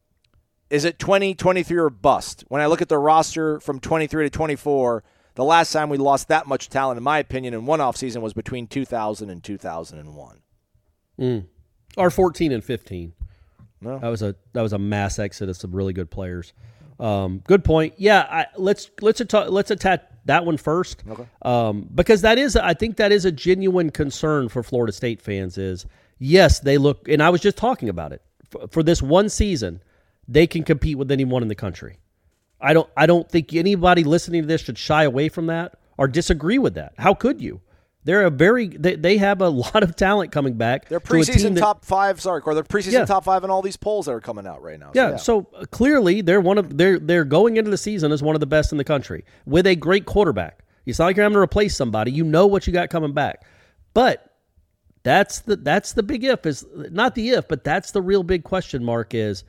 is 0.70 0.84
it 0.84 0.98
20, 0.98 1.34
23 1.34 1.76
or 1.76 1.90
bust? 1.90 2.44
When 2.48 2.62
I 2.62 2.66
look 2.66 2.80
at 2.80 2.88
the 2.88 2.98
roster 2.98 3.60
from 3.60 3.78
23 3.78 4.26
to 4.26 4.30
24, 4.30 5.04
the 5.34 5.44
last 5.44 5.72
time 5.72 5.88
we 5.88 5.98
lost 5.98 6.28
that 6.28 6.46
much 6.46 6.68
talent, 6.68 6.98
in 6.98 7.04
my 7.04 7.18
opinion, 7.18 7.52
in 7.52 7.66
one 7.66 7.80
offseason 7.80 8.22
was 8.22 8.32
between 8.32 8.66
2000 8.66 9.28
and 9.28 9.42
2001. 9.42 10.38
Mm. 11.20 11.46
Or 11.96 12.10
14 12.10 12.52
and 12.52 12.64
15. 12.64 13.12
No. 13.82 13.98
That 13.98 14.08
was 14.08 14.22
a 14.22 14.34
that 14.52 14.62
was 14.62 14.72
a 14.72 14.78
mass 14.78 15.18
exodus 15.18 15.58
of 15.58 15.60
some 15.70 15.76
really 15.76 15.92
good 15.92 16.10
players. 16.10 16.52
Um, 17.00 17.42
good 17.46 17.64
point. 17.64 17.94
Yeah, 17.96 18.26
I, 18.30 18.46
let's 18.56 18.90
let's 19.00 19.20
atta- 19.20 19.50
let's 19.50 19.70
attack 19.70 20.08
that 20.26 20.44
one 20.44 20.56
first. 20.56 21.02
Okay. 21.08 21.26
Um, 21.42 21.88
because 21.94 22.22
that 22.22 22.38
is 22.38 22.56
I 22.56 22.74
think 22.74 22.96
that 22.96 23.12
is 23.12 23.24
a 23.24 23.32
genuine 23.32 23.90
concern 23.90 24.48
for 24.48 24.62
Florida 24.62 24.92
State 24.92 25.20
fans. 25.20 25.58
Is 25.58 25.86
yes, 26.18 26.60
they 26.60 26.78
look, 26.78 27.08
and 27.08 27.22
I 27.22 27.30
was 27.30 27.40
just 27.40 27.56
talking 27.56 27.88
about 27.88 28.12
it 28.12 28.22
for, 28.50 28.68
for 28.68 28.82
this 28.82 29.02
one 29.02 29.28
season, 29.28 29.82
they 30.28 30.46
can 30.46 30.62
compete 30.62 30.96
with 30.96 31.10
anyone 31.10 31.42
in 31.42 31.48
the 31.48 31.54
country. 31.54 31.98
I 32.60 32.72
don't 32.72 32.88
I 32.96 33.06
don't 33.06 33.28
think 33.28 33.52
anybody 33.52 34.04
listening 34.04 34.42
to 34.42 34.48
this 34.48 34.60
should 34.60 34.78
shy 34.78 35.02
away 35.02 35.28
from 35.28 35.46
that 35.46 35.74
or 35.98 36.06
disagree 36.06 36.58
with 36.58 36.74
that. 36.74 36.92
How 36.98 37.14
could 37.14 37.40
you? 37.40 37.60
They're 38.04 38.24
a 38.26 38.30
very 38.30 38.66
they, 38.68 38.96
they 38.96 39.18
have 39.18 39.40
a 39.40 39.48
lot 39.64 39.82
of 39.82 39.94
talent 39.96 40.32
coming 40.32 40.54
back. 40.54 40.88
They're 40.88 40.98
to 41.00 41.06
preseason 41.06 41.54
that- 41.54 41.60
top 41.60 41.84
five. 41.84 42.20
Sorry, 42.20 42.42
or 42.44 42.54
They're 42.54 42.64
preseason 42.64 42.92
Yeah. 42.92 43.04
top 43.04 43.24
five 43.24 43.44
in 43.44 43.50
all 43.50 43.62
these 43.62 43.76
polls 43.76 44.06
that 44.06 44.12
are 44.12 44.20
coming 44.20 44.46
out 44.46 44.62
right 44.62 44.78
now. 44.78 44.90
Yeah, 44.94 45.16
so 45.16 45.46
uh, 45.56 45.64
clearly 45.70 46.20
they're 46.20 46.40
one 46.40 46.58
of 46.58 46.76
they're 46.76 46.98
they're 46.98 47.24
going 47.24 47.56
into 47.56 47.70
the 47.70 47.78
season 47.78 48.10
as 48.12 48.22
one 48.22 48.34
of 48.34 48.40
the 48.40 48.46
best 48.46 48.72
in 48.72 48.78
the 48.78 48.84
country 48.84 49.24
with 49.46 49.66
a 49.66 49.76
great 49.76 50.04
quarterback. 50.06 50.64
It's 50.84 50.98
not 50.98 51.06
like 51.06 51.16
you're 51.16 51.22
having 51.22 51.34
to 51.36 51.40
replace 51.40 51.76
somebody. 51.76 52.10
You 52.10 52.24
know 52.24 52.46
what 52.46 52.66
you 52.66 52.72
got 52.72 52.90
coming 52.90 53.12
back. 53.12 53.44
But 53.94 54.28
that's 55.04 55.40
the 55.40 55.56
that's 55.56 55.92
the 55.92 56.02
big 56.02 56.24
if 56.24 56.44
is 56.44 56.64
not 56.74 57.14
the 57.14 57.30
if, 57.30 57.46
but 57.46 57.62
that's 57.62 57.92
the 57.92 58.02
real 58.02 58.22
big 58.24 58.42
question 58.42 58.84
mark 58.84 59.14
is 59.14 59.44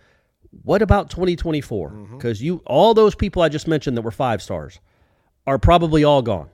what 0.64 0.84
about 0.84 1.10
2024? 1.10 1.90
Because 2.12 2.42
you 2.42 2.62
all 2.68 2.94
those 2.94 3.16
people 3.16 3.42
I 3.42 3.50
just 3.50 3.68
mentioned 3.68 3.98
that 3.98 4.04
were 4.04 4.12
five 4.12 4.42
stars 4.44 4.80
are 5.48 5.58
probably 5.58 6.04
all 6.04 6.22
gone. 6.22 6.50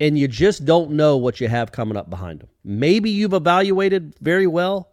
And 0.00 0.18
you 0.18 0.26
just 0.26 0.64
don't 0.64 0.92
know 0.92 1.16
what 1.18 1.40
you 1.40 1.48
have 1.48 1.72
coming 1.72 1.96
up 1.96 2.08
behind 2.08 2.40
them. 2.40 2.48
Maybe 2.64 3.10
you've 3.10 3.34
evaluated 3.34 4.14
very 4.20 4.46
well, 4.46 4.88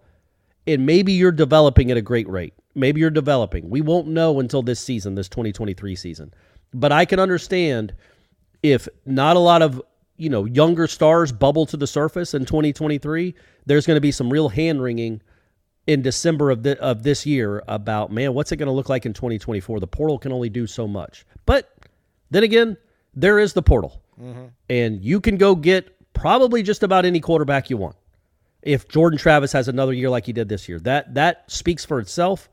and 0.67 0.85
maybe 0.85 1.13
you're 1.13 1.31
developing 1.31 1.89
at 1.91 1.97
a 1.97 2.01
great 2.01 2.27
rate. 2.27 2.53
Maybe 2.75 2.99
you're 2.99 3.09
developing. 3.09 3.69
We 3.69 3.81
won't 3.81 4.07
know 4.07 4.39
until 4.39 4.61
this 4.61 4.79
season, 4.79 5.15
this 5.15 5.29
2023 5.29 5.95
season. 5.95 6.33
But 6.73 6.91
I 6.91 7.05
can 7.05 7.19
understand 7.19 7.93
if 8.61 8.87
not 9.05 9.35
a 9.35 9.39
lot 9.39 9.61
of 9.61 9.81
you 10.17 10.29
know 10.29 10.45
younger 10.45 10.87
stars 10.87 11.31
bubble 11.31 11.65
to 11.67 11.77
the 11.77 11.87
surface 11.87 12.33
in 12.33 12.45
2023. 12.45 13.33
There's 13.65 13.85
going 13.85 13.95
to 13.95 14.01
be 14.01 14.11
some 14.11 14.31
real 14.31 14.49
hand 14.49 14.81
wringing 14.81 15.21
in 15.87 16.01
December 16.01 16.51
of 16.51 16.63
the, 16.63 16.79
of 16.81 17.03
this 17.03 17.25
year 17.25 17.63
about 17.67 18.11
man, 18.11 18.33
what's 18.33 18.51
it 18.51 18.57
going 18.57 18.67
to 18.67 18.73
look 18.73 18.89
like 18.89 19.05
in 19.05 19.13
2024? 19.13 19.79
The 19.79 19.87
portal 19.87 20.19
can 20.19 20.31
only 20.31 20.49
do 20.49 20.67
so 20.67 20.87
much. 20.87 21.25
But 21.45 21.73
then 22.29 22.43
again, 22.43 22.77
there 23.15 23.39
is 23.39 23.53
the 23.53 23.61
portal, 23.61 24.01
and 24.69 25.03
you 25.03 25.21
can 25.21 25.37
go 25.37 25.55
get 25.55 25.93
probably 26.13 26.63
just 26.63 26.83
about 26.83 27.05
any 27.05 27.19
quarterback 27.19 27.69
you 27.69 27.77
want 27.77 27.95
if 28.61 28.87
Jordan 28.87 29.17
Travis 29.17 29.51
has 29.51 29.67
another 29.67 29.93
year 29.93 30.09
like 30.09 30.25
he 30.25 30.33
did 30.33 30.49
this 30.49 30.67
year. 30.67 30.79
That 30.79 31.13
that 31.13 31.49
speaks 31.49 31.85
for 31.85 31.99
itself. 31.99 32.49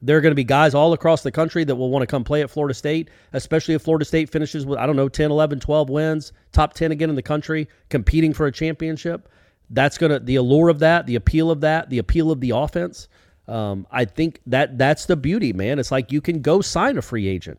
There 0.00 0.16
are 0.16 0.20
going 0.20 0.30
to 0.30 0.36
be 0.36 0.44
guys 0.44 0.74
all 0.74 0.92
across 0.92 1.24
the 1.24 1.32
country 1.32 1.64
that 1.64 1.74
will 1.74 1.90
want 1.90 2.02
to 2.02 2.06
come 2.06 2.22
play 2.22 2.42
at 2.42 2.50
Florida 2.50 2.72
State, 2.72 3.10
especially 3.32 3.74
if 3.74 3.82
Florida 3.82 4.04
State 4.04 4.30
finishes 4.30 4.64
with 4.64 4.78
I 4.78 4.86
don't 4.86 4.96
know 4.96 5.08
10, 5.08 5.30
11, 5.30 5.58
12 5.60 5.90
wins, 5.90 6.32
top 6.52 6.74
10 6.74 6.92
again 6.92 7.10
in 7.10 7.16
the 7.16 7.22
country, 7.22 7.68
competing 7.88 8.32
for 8.32 8.46
a 8.46 8.52
championship. 8.52 9.28
That's 9.70 9.98
going 9.98 10.12
to 10.12 10.20
the 10.20 10.36
allure 10.36 10.68
of 10.68 10.78
that, 10.78 11.06
the 11.06 11.16
appeal 11.16 11.50
of 11.50 11.60
that, 11.62 11.90
the 11.90 11.98
appeal 11.98 12.30
of 12.30 12.40
the 12.40 12.50
offense. 12.50 13.08
Um, 13.48 13.86
I 13.90 14.04
think 14.04 14.40
that 14.46 14.78
that's 14.78 15.06
the 15.06 15.16
beauty, 15.16 15.52
man. 15.52 15.78
It's 15.78 15.90
like 15.90 16.12
you 16.12 16.20
can 16.20 16.42
go 16.42 16.60
sign 16.60 16.96
a 16.96 17.02
free 17.02 17.26
agent. 17.26 17.58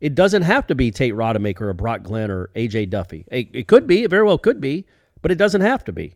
It 0.00 0.14
doesn't 0.14 0.42
have 0.42 0.66
to 0.68 0.74
be 0.74 0.90
Tate 0.90 1.14
Rodemaker 1.14 1.62
or 1.62 1.72
Brock 1.72 2.04
Glenn 2.04 2.30
or 2.30 2.50
AJ 2.54 2.90
Duffy. 2.90 3.24
It, 3.28 3.48
it 3.52 3.68
could 3.68 3.86
be, 3.86 4.04
it 4.04 4.10
very 4.10 4.24
well 4.24 4.38
could 4.38 4.60
be, 4.60 4.86
but 5.22 5.30
it 5.30 5.36
doesn't 5.36 5.60
have 5.60 5.84
to 5.84 5.92
be. 5.92 6.14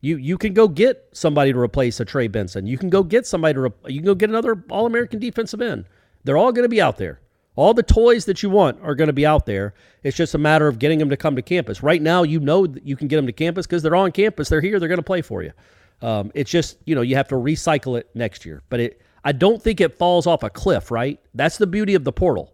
You 0.00 0.16
you 0.16 0.36
can 0.36 0.52
go 0.52 0.66
get 0.66 1.08
somebody 1.12 1.52
to 1.52 1.58
replace 1.58 2.00
a 2.00 2.04
Trey 2.04 2.26
Benson. 2.26 2.66
You 2.66 2.76
can 2.76 2.90
go 2.90 3.04
get 3.04 3.26
somebody 3.26 3.54
to 3.54 3.60
re- 3.60 3.70
you 3.86 4.00
can 4.00 4.06
go 4.06 4.14
get 4.14 4.30
another 4.30 4.64
All 4.68 4.86
American 4.86 5.20
defensive 5.20 5.62
end. 5.62 5.84
They're 6.24 6.36
all 6.36 6.52
going 6.52 6.64
to 6.64 6.68
be 6.68 6.80
out 6.80 6.96
there. 6.96 7.20
All 7.54 7.74
the 7.74 7.82
toys 7.82 8.24
that 8.24 8.42
you 8.42 8.50
want 8.50 8.80
are 8.82 8.94
going 8.94 9.08
to 9.08 9.12
be 9.12 9.26
out 9.26 9.46
there. 9.46 9.74
It's 10.02 10.16
just 10.16 10.34
a 10.34 10.38
matter 10.38 10.66
of 10.66 10.78
getting 10.78 10.98
them 10.98 11.10
to 11.10 11.16
come 11.16 11.36
to 11.36 11.42
campus. 11.42 11.82
Right 11.82 12.00
now, 12.00 12.22
you 12.22 12.40
know 12.40 12.66
that 12.66 12.84
you 12.86 12.96
can 12.96 13.08
get 13.08 13.16
them 13.16 13.26
to 13.26 13.32
campus 13.32 13.66
because 13.66 13.82
they're 13.82 13.94
on 13.94 14.10
campus. 14.10 14.48
They're 14.48 14.60
here. 14.60 14.80
They're 14.80 14.88
going 14.88 14.98
to 14.98 15.04
play 15.04 15.22
for 15.22 15.42
you. 15.42 15.52
Um, 16.00 16.32
it's 16.34 16.50
just 16.50 16.78
you 16.84 16.96
know 16.96 17.02
you 17.02 17.14
have 17.14 17.28
to 17.28 17.36
recycle 17.36 17.98
it 17.98 18.08
next 18.14 18.44
year. 18.44 18.62
But 18.70 18.80
it 18.80 19.02
I 19.22 19.30
don't 19.30 19.62
think 19.62 19.80
it 19.80 19.96
falls 19.96 20.26
off 20.26 20.42
a 20.42 20.50
cliff. 20.50 20.90
Right? 20.90 21.20
That's 21.34 21.58
the 21.58 21.66
beauty 21.66 21.94
of 21.94 22.02
the 22.02 22.12
portal. 22.12 22.52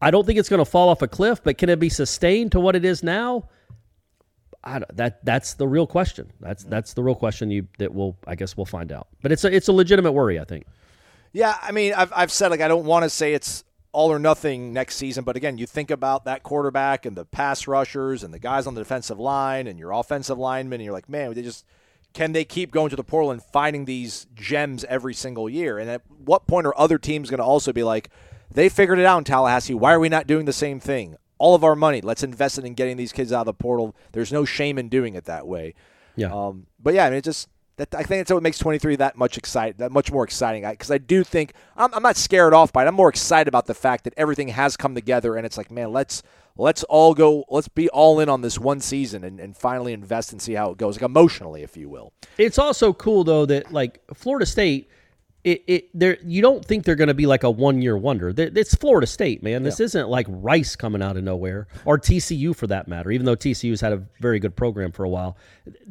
I 0.00 0.10
don't 0.10 0.24
think 0.26 0.38
it's 0.38 0.48
going 0.48 0.64
to 0.64 0.70
fall 0.70 0.88
off 0.88 1.02
a 1.02 1.08
cliff, 1.08 1.42
but 1.42 1.58
can 1.58 1.68
it 1.68 1.80
be 1.80 1.88
sustained 1.88 2.52
to 2.52 2.60
what 2.60 2.76
it 2.76 2.84
is 2.84 3.02
now? 3.02 3.48
I, 4.62 4.78
don't- 4.80 4.96
that 4.96 5.24
that's 5.24 5.54
the 5.54 5.66
real 5.66 5.86
question. 5.86 6.32
That's 6.40 6.64
mm. 6.64 6.70
that's 6.70 6.94
the 6.94 7.02
real 7.02 7.14
question 7.14 7.50
you 7.50 7.68
that 7.78 7.92
we'll 7.94 8.16
I 8.26 8.34
guess 8.34 8.56
we'll 8.56 8.66
find 8.66 8.92
out. 8.92 9.08
But 9.22 9.32
it's 9.32 9.44
a 9.44 9.54
it's 9.54 9.68
a 9.68 9.72
legitimate 9.72 10.12
worry. 10.12 10.38
I 10.38 10.44
think. 10.44 10.66
Yeah, 11.32 11.56
I 11.60 11.72
mean, 11.72 11.92
I've, 11.94 12.12
I've 12.14 12.32
said 12.32 12.50
like 12.50 12.60
I 12.60 12.68
don't 12.68 12.84
want 12.84 13.04
to 13.04 13.10
say 13.10 13.34
it's 13.34 13.64
all 13.92 14.12
or 14.12 14.18
nothing 14.18 14.72
next 14.72 14.96
season, 14.96 15.24
but 15.24 15.36
again, 15.36 15.58
you 15.58 15.66
think 15.66 15.90
about 15.90 16.24
that 16.24 16.42
quarterback 16.42 17.06
and 17.06 17.16
the 17.16 17.24
pass 17.24 17.66
rushers 17.66 18.22
and 18.22 18.32
the 18.34 18.38
guys 18.38 18.66
on 18.66 18.74
the 18.74 18.80
defensive 18.80 19.18
line 19.18 19.66
and 19.66 19.78
your 19.78 19.92
offensive 19.92 20.38
linemen, 20.38 20.80
and 20.80 20.84
you're 20.84 20.92
like, 20.92 21.08
man, 21.08 21.32
they 21.32 21.42
just 21.42 21.64
can 22.12 22.32
they 22.32 22.44
keep 22.44 22.70
going 22.70 22.90
to 22.90 22.96
the 22.96 23.04
portal 23.04 23.30
and 23.30 23.42
finding 23.42 23.84
these 23.84 24.26
gems 24.34 24.84
every 24.84 25.14
single 25.14 25.48
year? 25.48 25.78
And 25.78 25.88
at 25.88 26.02
what 26.24 26.46
point 26.46 26.66
are 26.66 26.76
other 26.78 26.98
teams 26.98 27.30
going 27.30 27.38
to 27.38 27.44
also 27.44 27.72
be 27.72 27.82
like, 27.82 28.10
they 28.50 28.68
figured 28.68 28.98
it 28.98 29.04
out 29.04 29.18
in 29.18 29.24
Tallahassee. 29.24 29.74
Why 29.74 29.92
are 29.92 30.00
we 30.00 30.08
not 30.08 30.26
doing 30.26 30.44
the 30.44 30.52
same 30.52 30.80
thing? 30.80 31.16
All 31.38 31.54
of 31.54 31.62
our 31.62 31.76
money, 31.76 32.00
let's 32.00 32.22
invest 32.22 32.58
it 32.58 32.64
in 32.64 32.74
getting 32.74 32.96
these 32.96 33.12
kids 33.12 33.32
out 33.32 33.40
of 33.40 33.46
the 33.46 33.54
portal. 33.54 33.94
There's 34.12 34.32
no 34.32 34.44
shame 34.44 34.78
in 34.78 34.88
doing 34.88 35.14
it 35.14 35.24
that 35.26 35.46
way. 35.46 35.74
Yeah. 36.16 36.32
Um, 36.32 36.66
but 36.80 36.94
yeah, 36.94 37.06
I 37.06 37.10
mean, 37.10 37.18
it 37.18 37.24
just 37.24 37.48
that 37.78 37.94
I 37.94 38.02
think 38.02 38.20
that's 38.20 38.32
what 38.32 38.42
makes 38.42 38.58
23 38.58 38.96
that 38.96 39.16
much 39.16 39.38
exciting, 39.38 39.76
that 39.78 39.92
much 39.92 40.10
more 40.10 40.24
exciting. 40.24 40.68
Because 40.68 40.90
I, 40.90 40.98
do 40.98 41.24
think 41.24 41.52
I'm, 41.76 41.94
I'm 41.94 42.02
not 42.02 42.16
scared 42.16 42.52
off 42.52 42.72
by 42.72 42.84
it. 42.84 42.88
I'm 42.88 42.94
more 42.94 43.08
excited 43.08 43.48
about 43.48 43.66
the 43.66 43.74
fact 43.74 44.04
that 44.04 44.14
everything 44.16 44.48
has 44.48 44.76
come 44.76 44.94
together, 44.94 45.36
and 45.36 45.46
it's 45.46 45.56
like, 45.56 45.70
man, 45.70 45.92
let's 45.92 46.22
let's 46.56 46.82
all 46.84 47.14
go, 47.14 47.44
let's 47.48 47.68
be 47.68 47.88
all 47.90 48.20
in 48.20 48.28
on 48.28 48.42
this 48.42 48.58
one 48.58 48.80
season 48.80 49.22
and, 49.24 49.38
and 49.40 49.56
finally 49.56 49.92
invest 49.92 50.32
and 50.32 50.42
see 50.42 50.54
how 50.54 50.72
it 50.72 50.76
goes, 50.76 50.96
like 50.96 51.02
emotionally, 51.02 51.62
if 51.62 51.76
you 51.76 51.88
will. 51.88 52.12
It's 52.36 52.58
also 52.58 52.92
cool 52.92 53.24
though 53.24 53.46
that 53.46 53.72
like 53.72 54.02
Florida 54.12 54.44
State, 54.44 54.90
it, 55.48 55.64
it 55.66 55.88
there 55.98 56.18
you 56.22 56.42
don't 56.42 56.62
think 56.62 56.84
they're 56.84 56.94
going 56.94 57.08
to 57.08 57.14
be 57.14 57.26
like 57.26 57.42
a 57.42 57.50
one 57.50 57.80
year 57.80 57.96
wonder. 57.96 58.34
It's 58.36 58.74
Florida 58.74 59.06
State, 59.06 59.42
man. 59.42 59.62
This 59.62 59.80
isn't 59.80 60.08
like 60.08 60.26
Rice 60.28 60.76
coming 60.76 61.02
out 61.02 61.16
of 61.16 61.24
nowhere 61.24 61.68
or 61.86 61.98
TCU 61.98 62.54
for 62.54 62.66
that 62.66 62.86
matter. 62.86 63.10
Even 63.10 63.24
though 63.24 63.36
TCU's 63.36 63.80
had 63.80 63.94
a 63.94 64.02
very 64.20 64.38
good 64.38 64.54
program 64.54 64.92
for 64.92 65.04
a 65.04 65.08
while, 65.08 65.38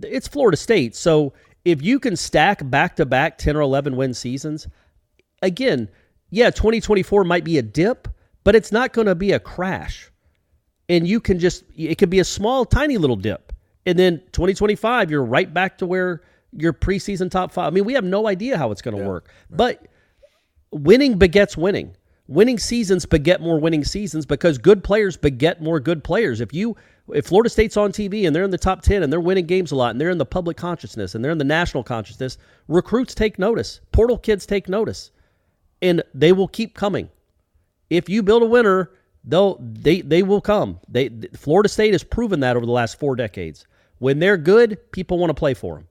it's 0.03 0.27
Florida 0.27 0.57
State. 0.57 0.95
So 0.95 1.33
if 1.65 1.81
you 1.81 1.99
can 1.99 2.15
stack 2.15 2.69
back 2.69 2.95
to 2.97 3.05
back 3.05 3.39
ten 3.39 3.55
or 3.55 3.61
eleven 3.61 3.95
win 3.95 4.13
seasons, 4.13 4.67
again, 5.41 5.89
yeah, 6.29 6.51
2024 6.51 7.23
might 7.23 7.43
be 7.43 7.57
a 7.57 7.63
dip, 7.63 8.07
but 8.43 8.55
it's 8.55 8.71
not 8.71 8.93
going 8.93 9.07
to 9.07 9.15
be 9.15 9.31
a 9.31 9.39
crash. 9.39 10.11
And 10.87 11.07
you 11.07 11.19
can 11.19 11.39
just, 11.39 11.63
it 11.75 11.97
could 11.97 12.09
be 12.09 12.19
a 12.19 12.23
small, 12.23 12.63
tiny 12.63 12.97
little 12.97 13.15
dip. 13.15 13.53
And 13.85 13.97
then 13.97 14.19
2025, 14.33 15.09
you're 15.09 15.23
right 15.23 15.51
back 15.51 15.79
to 15.79 15.85
where 15.85 16.21
your 16.51 16.73
preseason 16.73 17.29
top 17.29 17.51
five. 17.51 17.67
I 17.67 17.69
mean, 17.71 17.85
we 17.85 17.93
have 17.93 18.03
no 18.03 18.27
idea 18.27 18.57
how 18.57 18.71
it's 18.71 18.81
going 18.81 18.97
to 18.97 19.03
work, 19.03 19.29
but 19.49 19.87
winning 20.71 21.17
begets 21.17 21.57
winning. 21.57 21.95
Winning 22.27 22.59
seasons 22.59 23.05
beget 23.05 23.39
more 23.39 23.57
winning 23.57 23.85
seasons 23.85 24.25
because 24.25 24.57
good 24.57 24.83
players 24.83 25.15
beget 25.15 25.61
more 25.61 25.79
good 25.79 26.03
players. 26.03 26.41
If 26.41 26.53
you 26.53 26.75
if 27.13 27.25
Florida 27.25 27.49
State's 27.49 27.77
on 27.77 27.93
TV 27.93 28.27
and 28.27 28.35
they're 28.35 28.43
in 28.43 28.51
the 28.51 28.57
top 28.57 28.81
10 28.81 29.01
and 29.01 29.11
they're 29.11 29.21
winning 29.21 29.45
games 29.45 29.71
a 29.71 29.75
lot 29.77 29.91
and 29.91 30.01
they're 30.01 30.09
in 30.09 30.17
the 30.17 30.25
public 30.25 30.57
consciousness 30.57 31.15
and 31.15 31.23
they're 31.23 31.31
in 31.31 31.37
the 31.37 31.45
national 31.45 31.83
consciousness, 31.83 32.37
recruits 32.67 33.15
take 33.15 33.39
notice. 33.39 33.79
Portal 33.93 34.17
kids 34.17 34.45
take 34.45 34.67
notice. 34.67 35.11
And 35.81 36.03
they 36.13 36.33
will 36.33 36.49
keep 36.49 36.73
coming. 36.73 37.09
If 37.89 38.09
you 38.09 38.23
build 38.23 38.43
a 38.43 38.47
winner, 38.47 38.91
they'll 39.23 39.57
they 39.61 40.01
they 40.01 40.23
will 40.23 40.41
come. 40.41 40.79
They 40.89 41.09
Florida 41.33 41.69
State 41.69 41.93
has 41.93 42.03
proven 42.03 42.41
that 42.41 42.57
over 42.57 42.65
the 42.65 42.71
last 42.73 42.99
4 42.99 43.15
decades. 43.15 43.65
When 43.99 44.19
they're 44.19 44.37
good, 44.37 44.77
people 44.91 45.17
want 45.17 45.29
to 45.29 45.33
play 45.33 45.53
for 45.53 45.75
them. 45.75 45.87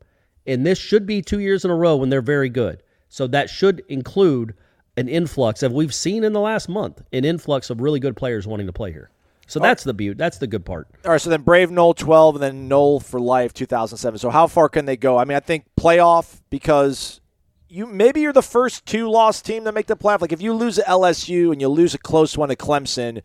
And 0.47 0.65
this 0.65 0.79
should 0.79 1.07
be 1.07 1.23
2 1.23 1.41
years 1.41 1.65
in 1.65 1.71
a 1.71 1.77
row 1.77 1.97
when 1.97 2.09
they're 2.09 2.23
very 2.23 2.49
good. 2.49 2.83
So 3.09 3.27
that 3.29 3.51
should 3.51 3.83
include 3.89 4.55
an 4.97 5.09
influx 5.09 5.63
of 5.63 5.73
we've 5.73 5.95
seen 5.95 6.25
in 6.25 6.33
the 6.33 6.41
last 6.41 6.69
month 6.69 7.03
an 7.13 7.25
influx 7.25 7.71
of 7.71 7.81
really 7.81 8.01
good 8.01 8.17
players 8.17 8.47
wanting 8.47 8.67
to 8.67 8.73
play 8.73 8.93
here. 8.93 9.11
So 9.47 9.61
that's 9.61 9.85
the 9.85 9.95
beauty. 9.95 10.17
That's 10.19 10.39
the 10.39 10.49
good 10.49 10.65
part. 10.65 10.89
All 11.05 11.13
right, 11.13 11.21
so 11.21 11.31
then 11.31 11.43
Brave 11.43 11.71
Nole 11.71 11.95
12 11.95 12.37
and 12.37 12.43
then 12.43 12.69
Nole 12.69 12.99
for 12.99 13.21
life 13.21 13.55
2007. 13.55 14.19
So 14.19 14.31
how 14.31 14.49
far 14.49 14.69
can 14.69 14.87
they 14.87 14.97
go? 14.97 15.19
I 15.19 15.25
mean, 15.25 15.37
I 15.37 15.41
think 15.41 15.67
playoff 15.79 16.41
because 16.51 17.21
you 17.69 17.87
maybe 17.87 18.21
you're 18.21 18.33
the 18.33 18.43
first 18.43 18.87
two 18.87 19.09
lost 19.09 19.45
team 19.45 19.65
to 19.65 19.73
make 19.73 19.87
the 19.87 19.97
playoff. 19.97 20.21
Like 20.21 20.33
if 20.33 20.43
you 20.43 20.53
lose 20.53 20.79
at 20.81 20.87
LSU 20.87 21.53
and 21.53 21.61
you 21.61 21.69
lose 21.69 21.95
a 21.95 21.99
close 21.99 22.37
one 22.37 22.49
to 22.49 22.57
Clemson, 22.57 23.23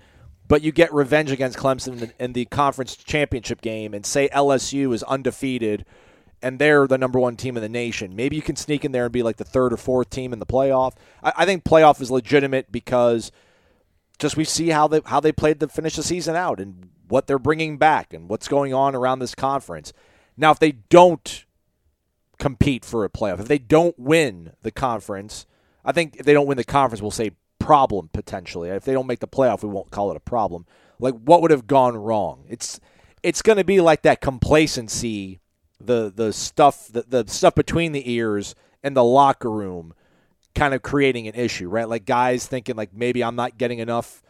but 0.48 0.62
you 0.62 0.72
get 0.72 0.94
revenge 0.94 1.32
against 1.32 1.58
Clemson 1.58 1.94
in 1.94 1.98
the, 1.98 2.14
in 2.20 2.34
the 2.34 2.46
conference 2.46 2.96
championship 2.96 3.62
game 3.62 3.94
and 3.94 4.06
say 4.06 4.30
LSU 4.30 4.94
is 4.94 5.02
undefeated 5.04 5.86
and 6.42 6.60
they're 6.60 6.88
the 6.88 6.98
number 6.98 7.20
one 7.20 7.36
team 7.36 7.56
in 7.56 7.64
the 7.64 7.70
nation. 7.70 8.16
Maybe 8.16 8.36
you 8.36 8.42
can 8.42 8.56
sneak 8.56 8.84
in 8.84 8.92
there 8.92 9.06
and 9.06 9.14
be 9.14 9.24
like 9.24 9.38
the 9.38 9.44
third 9.44 9.74
or 9.74 9.78
fourth 9.78 10.10
team 10.10 10.34
in 10.34 10.40
the 10.40 10.46
playoff. 10.46 10.94
I, 11.24 11.34
I 11.38 11.46
think 11.46 11.64
playoff 11.64 12.02
is 12.02 12.12
legitimate 12.12 12.72
because 12.72 13.32
just 14.20 14.38
we 14.38 14.44
see 14.44 14.70
how 14.70 14.88
they 14.88 15.02
how 15.06 15.20
they 15.20 15.32
played 15.32 15.60
to 15.60 15.68
finish 15.68 15.96
the 15.96 16.04
season 16.04 16.36
out 16.36 16.60
and 16.60 16.90
what 17.08 17.28
they're 17.28 17.40
bringing 17.40 17.78
back 17.78 18.14
and 18.14 18.30
what's 18.30 18.48
going 18.48 18.74
on 18.74 18.96
around 18.96 19.20
this 19.20 19.36
conference. 19.36 19.94
Now, 20.38 20.52
if 20.52 20.60
they 20.60 20.72
don't 20.72 21.46
compete 22.40 22.86
for 22.86 23.04
a 23.04 23.10
playoff, 23.10 23.40
if 23.40 23.48
they 23.48 23.58
don't 23.58 23.98
win 24.00 24.54
the 24.62 24.72
conference, 24.72 25.46
I 25.84 25.92
think 25.92 26.16
if 26.18 26.26
they 26.26 26.34
don't 26.34 26.48
win 26.48 26.58
the 26.58 26.64
conference, 26.64 27.02
we'll 27.02 27.12
say 27.12 27.32
problem 27.60 28.10
potentially. 28.14 28.70
If 28.70 28.86
they 28.86 28.94
don't 28.94 29.08
make 29.08 29.20
the 29.20 29.28
playoff, 29.28 29.64
we 29.64 29.70
won't 29.70 29.92
call 29.92 30.12
it 30.12 30.18
a 30.18 30.22
problem. 30.22 30.66
Like 31.00 31.16
what 31.16 31.42
would 31.42 31.52
have 31.52 31.68
gone 31.68 31.98
wrong? 31.98 32.46
It's 32.48 32.80
it's 33.24 33.42
going 33.42 33.58
to 33.58 33.64
be 33.64 33.82
like 33.82 34.02
that 34.02 34.22
complacency, 34.22 35.40
the 35.82 36.12
the 36.16 36.34
stuff 36.34 36.88
the, 36.88 37.04
the 37.08 37.26
stuff 37.28 37.56
between 37.56 37.92
the 37.92 38.12
ears 38.12 38.56
and 38.84 38.96
the 38.96 39.04
locker 39.04 39.52
room 39.52 39.94
kind 40.54 40.74
of 40.74 40.82
creating 40.82 41.28
an 41.28 41.36
issue, 41.36 41.70
right? 41.70 41.88
Like 41.88 42.06
guys 42.06 42.46
thinking 42.46 42.76
like 42.76 42.94
maybe 42.94 43.24
I'm 43.24 43.36
not 43.36 43.58
getting 43.58 43.80
enough 43.80 44.22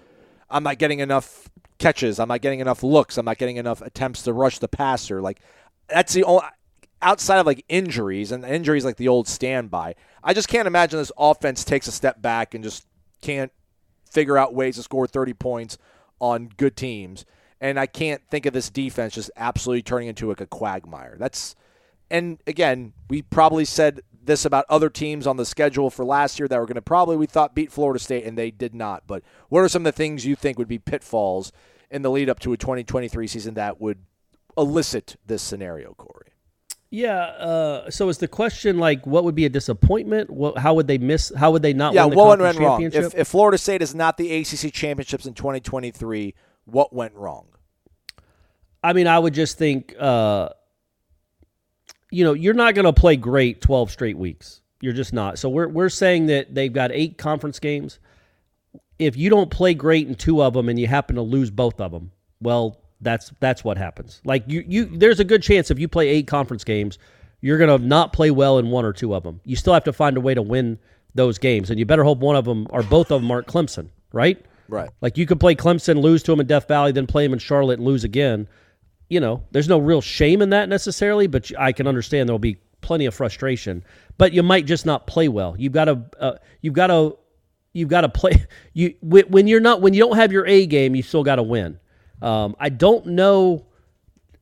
I'm 0.50 0.64
not 0.64 0.78
getting 0.78 1.00
enough 1.00 1.50
catches, 1.78 2.20
I'm 2.20 2.28
not 2.28 2.42
getting 2.42 2.60
enough 2.60 2.84
looks, 2.84 3.18
I'm 3.18 3.26
not 3.26 3.38
getting 3.38 3.58
enough 3.58 3.82
attempts 3.82 4.24
to 4.24 4.34
rush 4.34 4.60
the 4.60 4.68
passer. 4.68 5.22
Like 5.22 5.40
that's 5.88 6.14
the 6.14 6.24
only 6.24 6.44
outside 7.02 7.40
of 7.40 7.46
like 7.46 7.66
injuries 7.68 8.32
and 8.32 8.46
injuries 8.46 8.86
like 8.86 8.98
the 8.98 9.08
old 9.08 9.28
standby. 9.28 9.96
I 10.24 10.34
just 10.34 10.48
can't 10.48 10.68
imagine 10.68 11.00
this 11.00 11.12
offense 11.18 11.64
takes 11.64 11.88
a 11.88 11.92
step 11.92 12.22
back 12.22 12.54
and 12.54 12.64
just 12.64 12.86
can't 13.22 13.52
figure 14.10 14.38
out 14.38 14.54
ways 14.54 14.76
to 14.76 14.84
score 14.84 15.08
30 15.08 15.34
points 15.34 15.78
on 16.20 16.50
good 16.58 16.76
teams. 16.76 17.26
And 17.62 17.80
I 17.80 17.86
can't 17.86 18.22
think 18.30 18.46
of 18.46 18.54
this 18.54 18.70
defense 18.70 19.14
just 19.14 19.32
absolutely 19.38 19.84
turning 19.84 20.08
into 20.10 20.28
like 20.28 20.42
a 20.42 20.48
quagmire. 20.48 21.16
That's 21.18 21.56
and 22.10 22.40
again, 22.46 22.94
we 23.10 23.22
probably 23.22 23.64
said 23.64 24.02
this 24.24 24.46
about 24.46 24.66
other 24.70 24.90
teams 24.90 25.26
on 25.26 25.38
the 25.38 25.46
schedule 25.46 25.90
for 25.90 26.04
last 26.04 26.40
year 26.40 26.48
that 26.48 26.60
were 26.60 26.66
going 26.66 26.76
to 26.76 26.82
probably 26.82 27.16
we 27.16 27.26
thought 27.26 27.56
beat 27.56 27.72
Florida 27.72 28.00
State 28.00 28.26
and 28.26 28.38
they 28.38 28.52
did 28.52 28.76
not. 28.76 29.04
But 29.08 29.24
what 29.50 29.62
are 29.62 29.70
some 29.70 29.84
of 29.86 29.94
the 29.94 29.98
things 29.98 30.26
you 30.26 30.36
think 30.36 30.58
would 30.58 30.68
be 30.68 30.80
pitfalls 30.80 31.52
in 31.90 32.02
the 32.02 32.12
lead 32.12 32.30
up 32.30 32.40
to 32.40 32.52
a 32.54 32.58
2023 32.58 33.28
season 33.28 33.54
that 33.54 33.80
would 33.80 34.00
elicit 34.58 35.16
this 35.26 35.42
scenario, 35.42 35.94
Corey? 35.94 36.32
Yeah. 36.90 37.20
Uh, 37.22 37.90
so 37.90 38.10
is 38.10 38.18
the 38.18 38.28
question 38.28 38.78
like, 38.78 39.08
what 39.08 39.24
would 39.24 39.36
be 39.36 39.46
a 39.46 39.50
disappointment? 39.50 40.30
What, 40.30 40.58
how 40.58 40.74
would 40.74 40.88
they 40.88 40.98
miss? 40.98 41.32
How 41.36 41.52
would 41.52 41.62
they 41.62 41.74
not 41.74 41.94
Yeah, 41.94 42.04
win 42.04 42.12
the 42.12 42.16
what 42.18 42.40
conference 42.40 42.58
went 42.58 42.68
wrong? 42.68 42.84
If, 42.84 43.16
if 43.16 43.28
Florida 43.30 43.58
State 43.58 43.82
is 43.82 43.96
not 43.96 44.18
the 44.18 44.36
ACC 44.36 44.74
championships 44.74 45.26
in 45.26 45.34
2023, 45.34 46.36
what 46.66 46.94
went 46.94 47.14
wrong? 47.16 47.46
I 48.84 48.94
mean, 48.94 49.08
I 49.08 49.18
would 49.20 49.34
just 49.34 49.58
think, 49.58 49.96
uh, 50.00 50.50
you 52.10 52.24
know, 52.24 52.34
you're 52.34 52.54
not 52.54 52.76
going 52.76 52.86
to 52.86 52.94
play 52.94 53.16
great 53.16 53.62
12 53.62 53.92
straight 53.92 54.18
weeks. 54.18 54.62
You're 54.82 54.94
just 54.94 55.14
not. 55.14 55.38
So 55.38 55.48
we're 55.48 55.68
we're 55.68 55.90
saying 55.90 56.26
that 56.28 56.54
they've 56.54 56.74
got 56.74 56.92
eight 56.92 57.18
conference 57.18 57.60
games. 57.60 58.00
If 58.98 59.16
you 59.16 59.30
don't 59.30 59.50
play 59.52 59.74
great 59.76 60.08
in 60.08 60.16
two 60.16 60.42
of 60.42 60.54
them 60.54 60.70
and 60.70 60.80
you 60.80 60.88
happen 60.88 61.16
to 61.16 61.22
lose 61.22 61.52
both 61.52 61.80
of 61.80 61.92
them, 61.92 62.12
well, 62.42 62.82
that's 63.00 63.32
that's 63.40 63.64
what 63.64 63.78
happens. 63.78 64.22
Like 64.26 64.44
you 64.48 64.64
you 64.68 64.86
there's 64.86 65.20
a 65.20 65.24
good 65.24 65.44
chance 65.44 65.70
if 65.70 65.78
you 65.78 65.88
play 65.88 66.10
eight 66.10 66.26
conference 66.26 66.64
games, 66.64 66.98
you're 67.42 67.60
going 67.60 67.80
to 67.80 67.86
not 67.86 68.12
play 68.12 68.32
well 68.32 68.58
in 68.58 68.72
one 68.72 68.86
or 68.86 68.94
two 68.94 69.14
of 69.14 69.24
them. 69.24 69.40
You 69.46 69.56
still 69.56 69.74
have 69.74 69.84
to 69.84 69.94
find 69.94 70.18
a 70.18 70.22
way 70.22 70.34
to 70.34 70.42
win 70.42 70.80
those 71.14 71.38
games, 71.38 71.70
and 71.70 71.78
you 71.78 71.86
better 71.86 72.04
hope 72.04 72.20
one 72.20 72.36
of 72.36 72.46
them 72.46 72.66
or 72.72 72.82
both 72.82 73.12
of 73.12 73.22
them 73.22 73.30
aren't 73.30 73.48
Clemson, 73.48 73.90
right? 74.12 74.44
Right. 74.72 74.90
Like 75.02 75.18
you 75.18 75.26
could 75.26 75.40
play 75.40 75.54
Clemson, 75.54 76.02
lose 76.02 76.24
to 76.24 76.32
them 76.32 76.40
in 76.40 76.48
Death 76.48 76.68
Valley, 76.70 76.94
then 76.94 77.06
play 77.06 77.26
them 77.26 77.34
in 77.34 77.40
Charlotte 77.40 77.78
and 77.80 77.86
lose 77.86 78.06
again. 78.06 78.48
You 79.10 79.20
know, 79.20 79.44
there's 79.52 79.68
no 79.68 79.78
real 79.80 80.00
shame 80.00 80.42
in 80.42 80.52
that 80.52 80.70
necessarily, 80.70 81.28
but 81.28 81.52
I 81.60 81.74
can 81.74 81.88
understand 81.88 82.30
there'll 82.30 82.40
be 82.40 82.58
plenty 82.80 83.06
of 83.06 83.14
frustration. 83.14 83.84
But 84.18 84.32
you 84.32 84.44
might 84.44 84.66
just 84.66 84.86
not 84.86 85.08
play 85.08 85.28
well. 85.28 85.56
You've 85.60 85.74
got 85.74 85.86
to, 85.86 86.02
uh, 86.20 86.34
you've 86.62 86.74
got 86.74 86.88
to, 86.88 87.18
you've 87.74 87.90
got 87.90 88.02
to 88.02 88.10
play. 88.10 88.46
You 88.74 88.96
when 89.02 89.48
you're 89.48 89.60
not 89.60 89.82
when 89.82 89.94
you 89.94 90.00
don't 90.00 90.16
have 90.16 90.32
your 90.32 90.48
A 90.48 90.66
game, 90.66 90.96
you 90.96 91.04
still 91.04 91.24
got 91.26 91.36
to 91.36 91.44
win. 91.44 91.78
Um, 92.22 92.56
I 92.58 92.70
don't 92.70 93.06
know. 93.08 93.66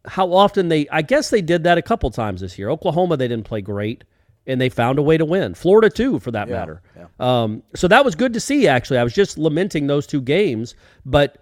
how 0.05 0.31
often 0.33 0.69
they. 0.69 0.87
I 0.89 1.01
guess 1.01 1.31
they 1.31 1.41
did 1.41 1.63
that 1.63 1.79
a 1.79 1.81
couple 1.81 2.11
times 2.11 2.41
this 2.41 2.59
year. 2.59 2.69
Oklahoma, 2.69 3.17
they 3.17 3.27
didn't 3.27 3.45
play 3.45 3.61
great, 3.61 4.03
and 4.49 4.59
they 4.59 4.69
found 4.69 4.99
a 4.99 5.01
way 5.01 5.17
to 5.17 5.25
win. 5.25 5.53
Florida 5.53 5.89
too, 5.89 6.19
for 6.19 6.31
that 6.31 6.47
Yeah, 6.49 6.55
matter. 6.55 6.81
Um, 7.19 7.63
so 7.75 7.87
that 7.87 8.03
was 8.03 8.15
good 8.15 8.33
to 8.33 8.39
see. 8.39 8.67
Actually, 8.67 8.99
I 8.99 9.03
was 9.03 9.13
just 9.13 9.37
lamenting 9.37 9.87
those 9.87 10.05
two 10.07 10.21
games, 10.21 10.75
but 11.05 11.37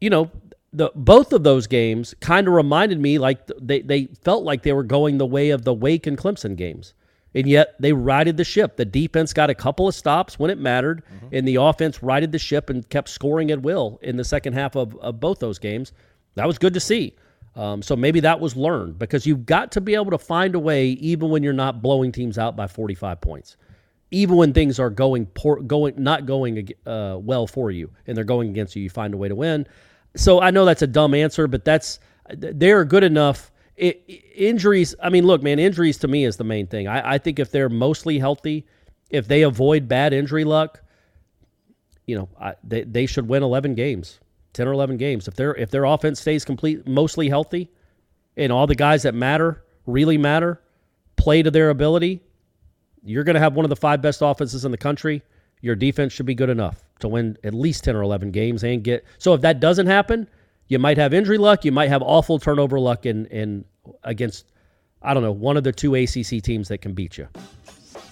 you 0.00 0.08
know, 0.10 0.30
the 0.72 0.90
both 0.94 1.32
of 1.32 1.42
those 1.44 1.66
games 1.66 2.14
kind 2.20 2.48
of 2.48 2.54
reminded 2.54 2.98
me 2.98 3.18
like 3.18 3.46
they 3.60 3.82
they 3.82 4.06
felt 4.24 4.44
like 4.44 4.62
they 4.62 4.72
were 4.72 4.84
going 4.84 5.18
the 5.18 5.26
way 5.26 5.50
of 5.50 5.64
the 5.64 5.74
Wake 5.74 6.06
and 6.06 6.16
Clemson 6.16 6.56
games. 6.56 6.94
And 7.34 7.46
yet 7.46 7.76
they 7.80 7.94
righted 7.94 8.36
the 8.36 8.44
ship. 8.44 8.76
The 8.76 8.84
defense 8.84 9.32
got 9.32 9.48
a 9.48 9.54
couple 9.54 9.88
of 9.88 9.94
stops 9.94 10.38
when 10.38 10.50
it 10.50 10.58
mattered, 10.58 11.02
and 11.32 11.48
the 11.48 11.56
offense 11.56 12.02
righted 12.02 12.30
the 12.30 12.38
ship 12.38 12.68
and 12.68 12.86
kept 12.90 13.08
scoring 13.08 13.50
at 13.50 13.62
will 13.62 13.98
in 14.02 14.16
the 14.18 14.24
second 14.24 14.52
half 14.52 14.76
of, 14.76 14.94
of 14.96 15.18
both 15.18 15.38
those 15.38 15.58
games. 15.58 15.92
That 16.34 16.46
was 16.46 16.58
good 16.58 16.74
to 16.74 16.80
see. 16.80 17.14
Um, 17.54 17.82
so 17.82 17.96
maybe 17.96 18.20
that 18.20 18.40
was 18.40 18.56
learned 18.56 18.98
because 18.98 19.26
you've 19.26 19.44
got 19.44 19.72
to 19.72 19.80
be 19.80 19.94
able 19.94 20.10
to 20.12 20.18
find 20.18 20.54
a 20.54 20.58
way, 20.58 20.88
even 20.88 21.28
when 21.28 21.42
you're 21.42 21.52
not 21.52 21.82
blowing 21.82 22.10
teams 22.10 22.38
out 22.38 22.56
by 22.56 22.66
45 22.66 23.20
points, 23.20 23.56
even 24.10 24.36
when 24.36 24.52
things 24.52 24.78
are 24.78 24.88
going 24.90 25.26
poor, 25.26 25.60
going 25.60 25.94
not 25.98 26.24
going 26.24 26.70
uh, 26.86 27.18
well 27.20 27.46
for 27.46 27.70
you, 27.70 27.90
and 28.06 28.16
they're 28.16 28.24
going 28.24 28.48
against 28.50 28.74
you. 28.74 28.82
You 28.82 28.90
find 28.90 29.12
a 29.12 29.16
way 29.18 29.28
to 29.28 29.34
win. 29.34 29.66
So 30.16 30.40
I 30.40 30.50
know 30.50 30.64
that's 30.64 30.82
a 30.82 30.86
dumb 30.86 31.14
answer, 31.14 31.46
but 31.46 31.64
that's 31.64 32.00
they're 32.30 32.84
good 32.84 33.04
enough. 33.04 33.50
It, 33.76 34.02
injuries. 34.34 34.94
I 35.02 35.10
mean, 35.10 35.26
look, 35.26 35.42
man, 35.42 35.58
injuries 35.58 35.98
to 35.98 36.08
me 36.08 36.24
is 36.24 36.36
the 36.36 36.44
main 36.44 36.66
thing. 36.66 36.88
I, 36.88 37.14
I 37.14 37.18
think 37.18 37.38
if 37.38 37.50
they're 37.50 37.70
mostly 37.70 38.18
healthy, 38.18 38.66
if 39.10 39.28
they 39.28 39.42
avoid 39.42 39.88
bad 39.88 40.12
injury 40.12 40.44
luck, 40.44 40.82
you 42.06 42.16
know, 42.16 42.28
I, 42.40 42.54
they 42.64 42.82
they 42.84 43.06
should 43.06 43.28
win 43.28 43.42
11 43.42 43.74
games, 43.74 44.20
10 44.54 44.68
or 44.68 44.72
11 44.72 44.96
games. 44.96 45.28
If 45.28 45.34
their 45.34 45.54
if 45.54 45.70
their 45.70 45.84
offense 45.84 46.20
stays 46.20 46.44
complete, 46.44 46.86
mostly 46.86 47.28
healthy, 47.28 47.70
and 48.36 48.52
all 48.52 48.66
the 48.66 48.74
guys 48.74 49.02
that 49.02 49.14
matter 49.14 49.64
really 49.86 50.18
matter, 50.18 50.60
play 51.16 51.42
to 51.42 51.50
their 51.50 51.70
ability, 51.70 52.20
you're 53.02 53.24
going 53.24 53.34
to 53.34 53.40
have 53.40 53.54
one 53.54 53.64
of 53.64 53.70
the 53.70 53.76
five 53.76 54.00
best 54.00 54.20
offenses 54.22 54.64
in 54.64 54.70
the 54.70 54.78
country. 54.78 55.22
Your 55.60 55.74
defense 55.74 56.12
should 56.12 56.26
be 56.26 56.34
good 56.34 56.50
enough 56.50 56.82
to 57.00 57.08
win 57.08 57.36
at 57.44 57.54
least 57.54 57.84
10 57.84 57.96
or 57.96 58.02
11 58.02 58.30
games 58.30 58.64
and 58.64 58.82
get. 58.82 59.04
So 59.18 59.34
if 59.34 59.40
that 59.42 59.60
doesn't 59.60 59.86
happen, 59.86 60.28
you 60.68 60.78
might 60.78 60.98
have 60.98 61.14
injury 61.14 61.38
luck, 61.38 61.64
you 61.64 61.72
might 61.72 61.88
have 61.88 62.02
awful 62.02 62.38
turnover 62.38 62.78
luck 62.80 63.06
in 63.06 63.26
in 63.26 63.64
against 64.04 64.46
I 65.04 65.14
don't 65.14 65.22
know, 65.22 65.32
one 65.32 65.56
of 65.56 65.64
the 65.64 65.72
two 65.72 65.94
ACC 65.94 66.42
teams 66.42 66.68
that 66.68 66.78
can 66.78 66.94
beat 66.94 67.18
you. 67.18 67.28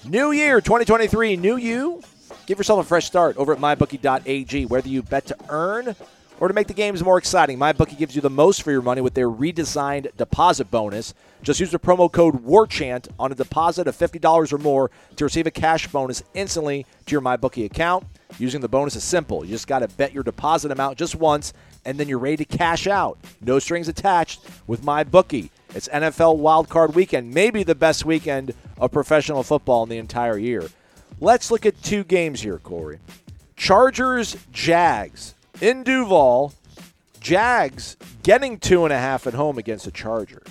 New 0.05 0.33
year 0.33 0.61
2023, 0.61 1.37
new 1.37 1.57
you. 1.57 2.03
Give 2.47 2.59
yourself 2.59 2.85
a 2.85 2.89
fresh 2.89 3.05
start 3.05 3.37
over 3.37 3.53
at 3.53 3.61
mybookie.ag. 3.61 4.67
Whether 4.67 4.89
you 4.89 5.03
bet 5.03 5.27
to 5.27 5.37
earn 5.49 5.95
or 6.41 6.49
to 6.49 6.55
make 6.55 6.69
the 6.69 6.75
games 6.75 7.05
more 7.05 7.19
exciting, 7.19 7.59
MyBookie 7.59 7.99
gives 7.99 8.17
you 8.17 8.23
the 8.23 8.31
most 8.31 8.63
for 8.63 8.73
your 8.73 8.81
money 8.81 9.03
with 9.03 9.13
their 9.13 9.29
redesigned 9.29 10.17
deposit 10.17 10.71
bonus. 10.71 11.13
Just 11.43 11.61
use 11.61 11.71
the 11.71 11.79
promo 11.79 12.11
code 12.11 12.43
WARCHANT 12.43 13.09
on 13.19 13.31
a 13.31 13.35
deposit 13.35 13.87
of 13.87 13.95
$50 13.97 14.53
or 14.53 14.59
more 14.59 14.91
to 15.17 15.25
receive 15.25 15.47
a 15.47 15.51
cash 15.51 15.87
bonus 15.89 16.23
instantly 16.33 16.87
to 17.05 17.13
your 17.13 17.21
MyBookie 17.21 17.67
account. 17.67 18.07
Using 18.39 18.63
the 18.63 18.69
bonus 18.69 18.97
is 18.97 19.05
simple. 19.05 19.45
You 19.45 19.51
just 19.51 19.67
got 19.67 19.81
to 19.81 19.89
bet 19.89 20.15
your 20.15 20.23
deposit 20.23 20.73
amount 20.73 20.97
just 20.97 21.15
once, 21.15 21.53
and 21.85 21.99
then 21.99 22.09
you're 22.09 22.19
ready 22.19 22.39
to 22.39 22.57
cash 22.57 22.87
out. 22.87 23.19
No 23.43 23.59
strings 23.59 23.89
attached 23.89 24.41
with 24.67 24.83
MyBookie. 24.83 25.51
It's 25.75 25.89
NFL 25.89 26.39
wildcard 26.39 26.95
weekend, 26.95 27.35
maybe 27.35 27.65
the 27.65 27.75
best 27.75 28.07
weekend 28.07 28.55
of 28.79 28.93
professional 28.93 29.43
football 29.43 29.83
in 29.83 29.91
the 29.91 29.99
entire 29.99 30.39
year. 30.39 30.71
Let's 31.21 31.51
look 31.51 31.67
at 31.67 31.83
two 31.83 32.03
games 32.03 32.41
here, 32.41 32.59
Corey. 32.59 32.99
Chargers, 33.57 34.39
Jags 34.53 35.35
in 35.61 35.83
Duval. 35.83 36.53
Jags 37.21 37.97
getting 38.23 38.59
two 38.59 38.85
and 38.85 38.93
a 38.93 38.99
half 38.99 39.27
at 39.27 39.35
home 39.35 39.59
against 39.59 39.85
the 39.85 39.91
Chargers. 39.91 40.47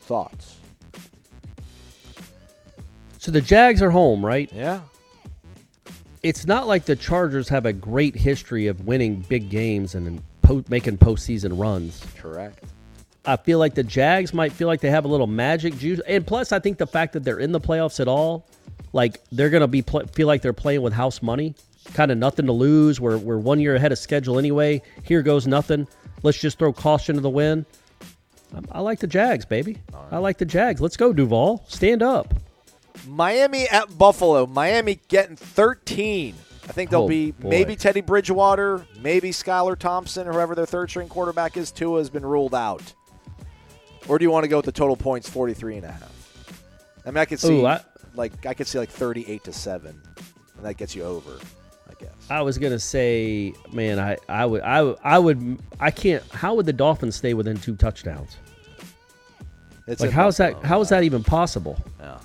Thoughts? 0.00 0.56
So 3.18 3.30
the 3.30 3.40
Jags 3.40 3.80
are 3.82 3.90
home, 3.90 4.26
right? 4.26 4.52
Yeah. 4.52 4.80
It's 6.24 6.46
not 6.46 6.66
like 6.66 6.84
the 6.86 6.96
Chargers 6.96 7.48
have 7.48 7.66
a 7.66 7.72
great 7.72 8.16
history 8.16 8.66
of 8.66 8.86
winning 8.86 9.20
big 9.28 9.48
games 9.48 9.94
and 9.94 10.20
po- 10.42 10.64
making 10.68 10.98
postseason 10.98 11.58
runs. 11.58 12.04
Correct. 12.18 12.64
I 13.24 13.36
feel 13.36 13.60
like 13.60 13.74
the 13.74 13.84
Jags 13.84 14.34
might 14.34 14.50
feel 14.52 14.66
like 14.66 14.80
they 14.80 14.90
have 14.90 15.04
a 15.04 15.08
little 15.08 15.28
magic 15.28 15.78
juice, 15.78 16.00
and 16.08 16.26
plus, 16.26 16.50
I 16.50 16.58
think 16.58 16.78
the 16.78 16.86
fact 16.88 17.12
that 17.12 17.22
they're 17.22 17.38
in 17.38 17.52
the 17.52 17.60
playoffs 17.60 18.00
at 18.00 18.08
all, 18.08 18.44
like 18.92 19.20
they're 19.30 19.50
gonna 19.50 19.68
be 19.68 19.82
pl- 19.82 20.08
feel 20.08 20.26
like 20.26 20.42
they're 20.42 20.52
playing 20.52 20.82
with 20.82 20.92
house 20.92 21.22
money, 21.22 21.54
kind 21.94 22.10
of 22.10 22.18
nothing 22.18 22.46
to 22.46 22.52
lose. 22.52 23.00
We're 23.00 23.18
we're 23.18 23.38
one 23.38 23.60
year 23.60 23.74
ahead 23.76 23.92
of 23.92 23.98
schedule 23.98 24.38
anyway. 24.38 24.82
Here 25.02 25.22
goes 25.22 25.46
nothing. 25.46 25.86
Let's 26.22 26.38
just 26.40 26.58
throw 26.58 26.72
caution 26.72 27.16
to 27.16 27.20
the 27.20 27.30
wind. 27.30 27.66
I, 28.54 28.78
I 28.78 28.80
like 28.80 29.00
the 29.00 29.06
Jags, 29.06 29.44
baby. 29.44 29.78
I 30.10 30.18
like 30.18 30.38
the 30.38 30.44
Jags. 30.44 30.80
Let's 30.80 30.96
go, 30.96 31.12
Duval. 31.12 31.64
Stand 31.68 32.02
up. 32.02 32.34
Miami 33.08 33.68
at 33.68 33.96
Buffalo. 33.98 34.46
Miami 34.46 35.00
getting 35.08 35.36
13. 35.36 36.34
I 36.64 36.72
think 36.72 36.90
they'll 36.90 37.02
Oh, 37.04 37.08
be 37.08 37.32
boy. 37.32 37.48
maybe 37.48 37.74
Teddy 37.74 38.02
Bridgewater, 38.02 38.86
maybe 39.00 39.30
Skylar 39.30 39.76
Thompson, 39.76 40.28
or 40.28 40.32
whoever 40.34 40.54
their 40.54 40.66
third 40.66 40.90
string 40.90 41.08
quarterback 41.08 41.56
is. 41.56 41.72
Tua 41.72 41.98
has 41.98 42.08
been 42.10 42.24
ruled 42.24 42.54
out. 42.54 42.92
Or 44.08 44.18
do 44.18 44.24
you 44.24 44.30
want 44.30 44.44
to 44.44 44.48
go 44.48 44.56
with 44.58 44.66
the 44.66 44.72
total 44.72 44.96
points 44.96 45.28
43 45.28 45.76
and 45.78 45.86
a 45.86 45.92
half? 45.92 46.52
I 47.04 47.10
mean, 47.10 47.18
I 47.18 47.24
could 47.24 47.40
see 47.40 47.60
Ooh, 47.62 47.66
I- 47.66 47.80
like 48.14 48.46
I 48.46 48.54
could 48.54 48.66
see 48.68 48.78
like 48.78 48.90
38 48.90 49.42
to 49.44 49.52
7. 49.52 50.00
And 50.56 50.64
that 50.66 50.76
gets 50.76 50.94
you 50.94 51.02
over, 51.02 51.38
I. 52.30 52.38
I 52.38 52.42
was 52.42 52.58
gonna 52.58 52.78
say, 52.78 53.52
man, 53.72 53.98
I, 53.98 54.16
I 54.28 54.46
would, 54.46 54.62
I, 54.62 54.82
would- 54.82 54.98
I 55.04 55.18
would, 55.18 55.58
I 55.80 55.90
can't. 55.90 56.22
How 56.32 56.54
would 56.54 56.66
the 56.66 56.72
Dolphins 56.72 57.16
stay 57.16 57.34
within 57.34 57.56
two 57.56 57.76
touchdowns? 57.76 58.36
It's 59.86 60.00
like, 60.00 60.10
how's 60.10 60.36
that? 60.36 60.62
How 60.64 60.80
is 60.80 60.88
that 60.90 61.02
even 61.02 61.24
possible? 61.24 61.78
Yeah. 62.00 62.18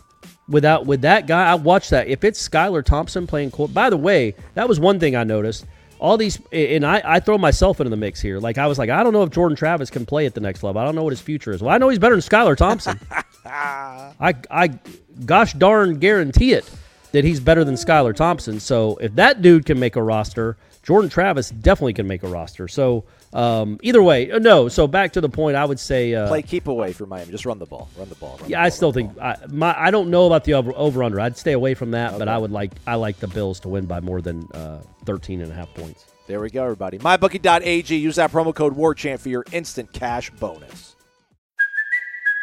Without 0.47 0.85
with 0.85 1.01
that 1.01 1.27
guy, 1.27 1.51
I 1.51 1.55
watched 1.55 1.89
that. 1.89 2.07
If 2.07 2.23
it's 2.23 2.47
Skylar 2.47 2.83
Thompson 2.83 3.27
playing 3.27 3.51
court, 3.51 3.73
by 3.73 3.89
the 3.89 3.97
way, 3.97 4.35
that 4.53 4.69
was 4.69 4.79
one 4.79 4.99
thing 4.99 5.15
I 5.15 5.23
noticed. 5.23 5.65
All 5.99 6.15
these, 6.15 6.39
and 6.51 6.85
I, 6.85 7.01
I 7.03 7.19
throw 7.19 7.39
myself 7.39 7.79
into 7.79 7.89
the 7.89 7.97
mix 7.97 8.21
here. 8.21 8.39
Like 8.39 8.59
I 8.59 8.67
was 8.67 8.77
like, 8.77 8.91
I 8.91 9.01
don't 9.01 9.13
know 9.13 9.23
if 9.23 9.31
Jordan 9.31 9.57
Travis 9.57 9.89
can 9.89 10.05
play 10.05 10.27
at 10.27 10.35
the 10.35 10.39
next 10.39 10.61
level. 10.61 10.79
I 10.79 10.85
don't 10.85 10.93
know 10.93 11.03
what 11.03 11.11
his 11.11 11.21
future 11.21 11.51
is. 11.51 11.63
Well, 11.63 11.73
I 11.73 11.79
know 11.79 11.89
he's 11.89 11.97
better 11.97 12.15
than 12.15 12.21
Skylar 12.21 12.55
Thompson. 12.55 12.99
I, 13.45 14.35
I, 14.51 14.79
gosh 15.25 15.53
darn 15.53 15.97
guarantee 15.97 16.53
it 16.53 16.69
that 17.11 17.23
he's 17.23 17.39
better 17.39 17.63
than 17.63 17.75
Skylar 17.75 18.15
Thompson. 18.15 18.59
So 18.59 18.97
if 18.97 19.15
that 19.15 19.41
dude 19.41 19.65
can 19.65 19.79
make 19.79 19.95
a 19.95 20.03
roster, 20.03 20.57
Jordan 20.83 21.09
Travis 21.09 21.49
definitely 21.49 21.93
can 21.93 22.07
make 22.07 22.23
a 22.23 22.27
roster. 22.27 22.67
So 22.67 23.03
um, 23.33 23.77
either 23.83 24.01
way, 24.01 24.31
uh, 24.31 24.39
no. 24.39 24.69
So 24.69 24.87
back 24.87 25.13
to 25.13 25.21
the 25.21 25.29
point, 25.29 25.57
I 25.57 25.65
would 25.65 25.79
say 25.79 26.13
uh, 26.13 26.27
Play 26.27 26.41
keep 26.41 26.67
away 26.67 26.93
for 26.93 27.05
Miami. 27.05 27.31
Just 27.31 27.45
run 27.45 27.59
the 27.59 27.65
ball. 27.65 27.89
Run 27.97 28.09
the 28.09 28.15
ball. 28.15 28.37
run 28.41 28.49
yeah, 28.49 28.61
the 28.61 28.65
I 28.65 28.69
still 28.69 28.91
think. 28.91 29.17
I, 29.19 29.37
my 29.49 29.77
I 29.77 29.91
don't 29.91 30.09
know 30.09 30.27
about 30.27 30.43
the 30.43 30.53
over, 30.53 30.71
over 30.75 31.03
under. 31.03 31.19
I'd 31.19 31.37
stay 31.37 31.53
away 31.53 31.73
from 31.73 31.91
that, 31.91 32.17
but 32.17 32.27
I 32.27 32.37
would 32.37 32.51
like 32.51 32.71
I 32.85 32.95
like 32.95 33.19
the 33.19 33.27
Bills 33.27 33.59
to 33.61 33.69
win 33.69 33.85
by 33.85 33.99
more 33.99 34.21
than 34.21 34.47
uh, 34.53 34.81
13 35.05 35.41
and 35.41 35.51
a 35.51 35.55
half 35.55 35.73
points. 35.73 36.05
There 36.27 36.41
we 36.41 36.49
go, 36.49 36.63
everybody. 36.63 36.99
MyBookie.ag. 36.99 37.95
Use 37.95 38.17
that 38.17 38.31
promo 38.31 38.53
code 38.53 38.75
WARCHANT 38.75 39.21
for 39.21 39.29
your 39.29 39.45
instant 39.53 39.93
cash 39.93 40.29
bonus. 40.31 40.96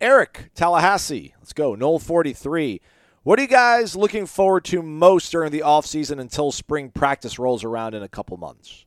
Eric, 0.00 0.50
Tallahassee. 0.54 1.34
Let's 1.38 1.52
go. 1.52 1.74
Nole 1.74 1.98
43. 1.98 2.80
What 3.24 3.38
are 3.38 3.42
you 3.42 3.48
guys 3.48 3.96
looking 3.96 4.26
forward 4.26 4.64
to 4.66 4.80
most 4.80 5.30
during 5.32 5.50
the 5.50 5.60
offseason 5.60 6.20
until 6.20 6.52
spring 6.52 6.90
practice 6.90 7.38
rolls 7.38 7.64
around 7.64 7.94
in 7.94 8.02
a 8.02 8.08
couple 8.08 8.36
months? 8.36 8.86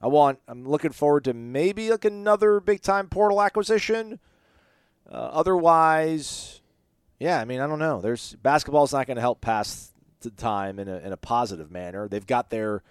I 0.00 0.08
want. 0.08 0.38
I'm 0.48 0.66
looking 0.66 0.92
forward 0.92 1.24
to 1.24 1.34
maybe 1.34 1.90
like 1.90 2.04
another 2.04 2.60
big 2.60 2.80
time 2.80 3.08
portal 3.08 3.42
acquisition. 3.42 4.18
Uh, 5.10 5.14
otherwise, 5.14 6.60
yeah. 7.18 7.40
I 7.40 7.44
mean, 7.44 7.60
I 7.60 7.66
don't 7.66 7.78
know. 7.78 8.00
There's 8.00 8.34
basketball's 8.42 8.92
not 8.92 9.06
going 9.06 9.16
to 9.16 9.22
help 9.22 9.40
pass 9.40 9.92
the 10.20 10.30
time 10.30 10.78
in 10.78 10.88
a 10.88 10.98
in 10.98 11.12
a 11.12 11.16
positive 11.16 11.70
manner. 11.70 12.08
They've 12.08 12.26
got 12.26 12.50
their 12.50 12.82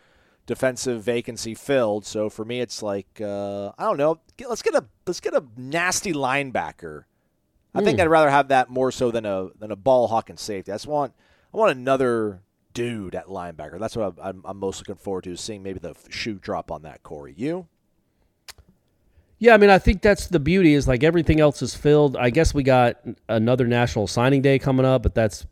defensive 0.45 1.01
vacancy 1.03 1.55
filled. 1.55 2.05
So 2.05 2.29
for 2.29 2.45
me, 2.45 2.61
it's 2.61 2.83
like 2.83 3.19
uh, 3.21 3.71
I 3.77 3.83
don't 3.83 3.97
know. 3.97 4.19
Let's 4.47 4.61
get 4.61 4.75
a 4.75 4.85
let's 5.05 5.19
get 5.19 5.33
a 5.33 5.43
nasty 5.57 6.13
linebacker. 6.13 7.03
I 7.73 7.83
think 7.83 7.97
Hmm. 7.97 8.03
I'd 8.03 8.09
rather 8.09 8.29
have 8.29 8.47
that 8.49 8.69
more 8.69 8.91
so 8.91 9.11
than 9.11 9.25
a 9.25 9.49
than 9.59 9.71
a 9.71 9.75
ball 9.75 10.07
hawking 10.07 10.37
safety. 10.37 10.71
I 10.71 10.75
just 10.75 10.87
want 10.87 11.13
I 11.53 11.57
want 11.57 11.77
another 11.77 12.41
dude 12.73 13.15
at 13.15 13.27
linebacker. 13.27 13.79
That's 13.79 13.95
what 13.95 14.15
I'm, 14.19 14.19
I'm, 14.21 14.41
I'm 14.45 14.57
most 14.57 14.79
looking 14.79 14.95
forward 14.95 15.23
to 15.25 15.35
seeing 15.37 15.63
maybe 15.63 15.79
the 15.79 15.95
shoe 16.09 16.35
drop 16.35 16.71
on 16.71 16.81
that. 16.83 17.03
Corey, 17.03 17.33
you? 17.35 17.67
Yeah, 19.37 19.53
I 19.53 19.57
mean, 19.57 19.69
I 19.69 19.79
think 19.79 20.01
that's 20.01 20.27
the 20.27 20.39
beauty 20.39 20.73
is 20.73 20.87
like 20.87 21.03
everything 21.03 21.39
else 21.41 21.61
is 21.61 21.75
filled. 21.75 22.15
I 22.15 22.29
guess 22.29 22.53
we 22.53 22.63
got 22.63 22.97
another 23.27 23.67
national 23.67 24.07
signing 24.07 24.41
day 24.41 24.57
coming 24.59 24.85
up, 24.85 25.03
but 25.03 25.13
that's 25.13 25.45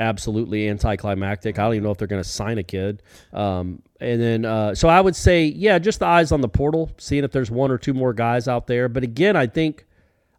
absolutely 0.00 0.68
anticlimactic. 0.68 1.58
I 1.58 1.64
don't 1.64 1.74
even 1.74 1.84
know 1.84 1.90
if 1.92 1.98
they're 1.98 2.08
going 2.08 2.22
to 2.22 2.28
sign 2.28 2.58
a 2.58 2.62
kid. 2.64 3.02
Um, 3.32 3.82
and 4.00 4.20
then, 4.20 4.44
uh, 4.44 4.74
so 4.74 4.88
I 4.88 5.00
would 5.00 5.14
say, 5.14 5.44
yeah, 5.44 5.78
just 5.78 6.00
the 6.00 6.06
eyes 6.06 6.32
on 6.32 6.40
the 6.40 6.48
portal, 6.48 6.90
seeing 6.98 7.22
if 7.22 7.30
there's 7.32 7.50
one 7.50 7.70
or 7.70 7.78
two 7.78 7.94
more 7.94 8.12
guys 8.12 8.48
out 8.48 8.66
there. 8.66 8.88
But 8.88 9.02
again, 9.04 9.36
I 9.36 9.46
think, 9.46 9.86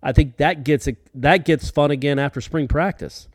I 0.03 0.11
think 0.11 0.37
that 0.37 0.63
gets 0.63 0.89
that 1.13 1.45
gets 1.45 1.69
fun 1.69 1.91
again 1.91 2.17
after 2.17 2.41
spring 2.41 2.67
practice. 2.67 3.27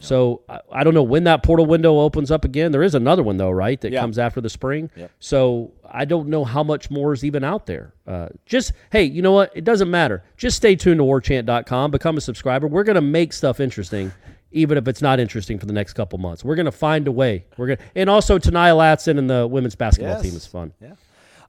So 0.00 0.42
I, 0.48 0.58
I 0.72 0.84
don't 0.84 0.92
know 0.92 1.04
when 1.04 1.22
that 1.24 1.44
portal 1.44 1.66
window 1.66 2.00
opens 2.00 2.32
up 2.32 2.44
again. 2.44 2.72
There 2.72 2.82
is 2.82 2.96
another 2.96 3.22
one 3.22 3.36
though, 3.36 3.52
right? 3.52 3.80
That 3.80 3.92
Yeah. 3.92 4.00
comes 4.00 4.18
after 4.18 4.40
the 4.40 4.50
spring. 4.50 4.90
Yep. 4.96 5.10
So 5.20 5.70
I 5.88 6.04
don't 6.04 6.28
know 6.28 6.44
how 6.44 6.64
much 6.64 6.90
more 6.90 7.12
is 7.12 7.24
even 7.24 7.44
out 7.44 7.66
there. 7.66 7.94
Uh, 8.08 8.28
just 8.44 8.72
hey, 8.90 9.04
you 9.04 9.22
know 9.22 9.30
what? 9.32 9.52
It 9.54 9.62
doesn't 9.64 9.88
matter. 9.90 10.24
Just 10.36 10.56
stay 10.56 10.74
tuned 10.74 10.98
to 10.98 11.04
warchant.com. 11.04 11.92
Become 11.92 12.16
a 12.16 12.20
subscriber. 12.20 12.66
We're 12.66 12.82
gonna 12.84 13.00
make 13.00 13.32
stuff 13.32 13.60
interesting, 13.60 14.10
even 14.54 14.78
if 14.78 14.88
it's 14.88 15.02
not 15.02 15.20
interesting 15.20 15.58
for 15.58 15.66
the 15.66 15.72
next 15.72 15.92
couple 15.92 16.18
months. 16.18 16.44
We're 16.44 16.54
gonna 16.54 16.72
find 16.72 17.06
a 17.06 17.12
way. 17.12 17.44
We're 17.56 17.68
gonna 17.68 17.88
and 17.94 18.08
also 18.08 18.38
Ta'Niya 18.38 18.76
Latson 18.76 19.18
and 19.18 19.28
the 19.28 19.46
women's 19.46 19.74
basketball 19.74 20.14
Yes. 20.14 20.22
team 20.22 20.36
is 20.36 20.46
fun. 20.46 20.72
Yeah. 20.80 20.94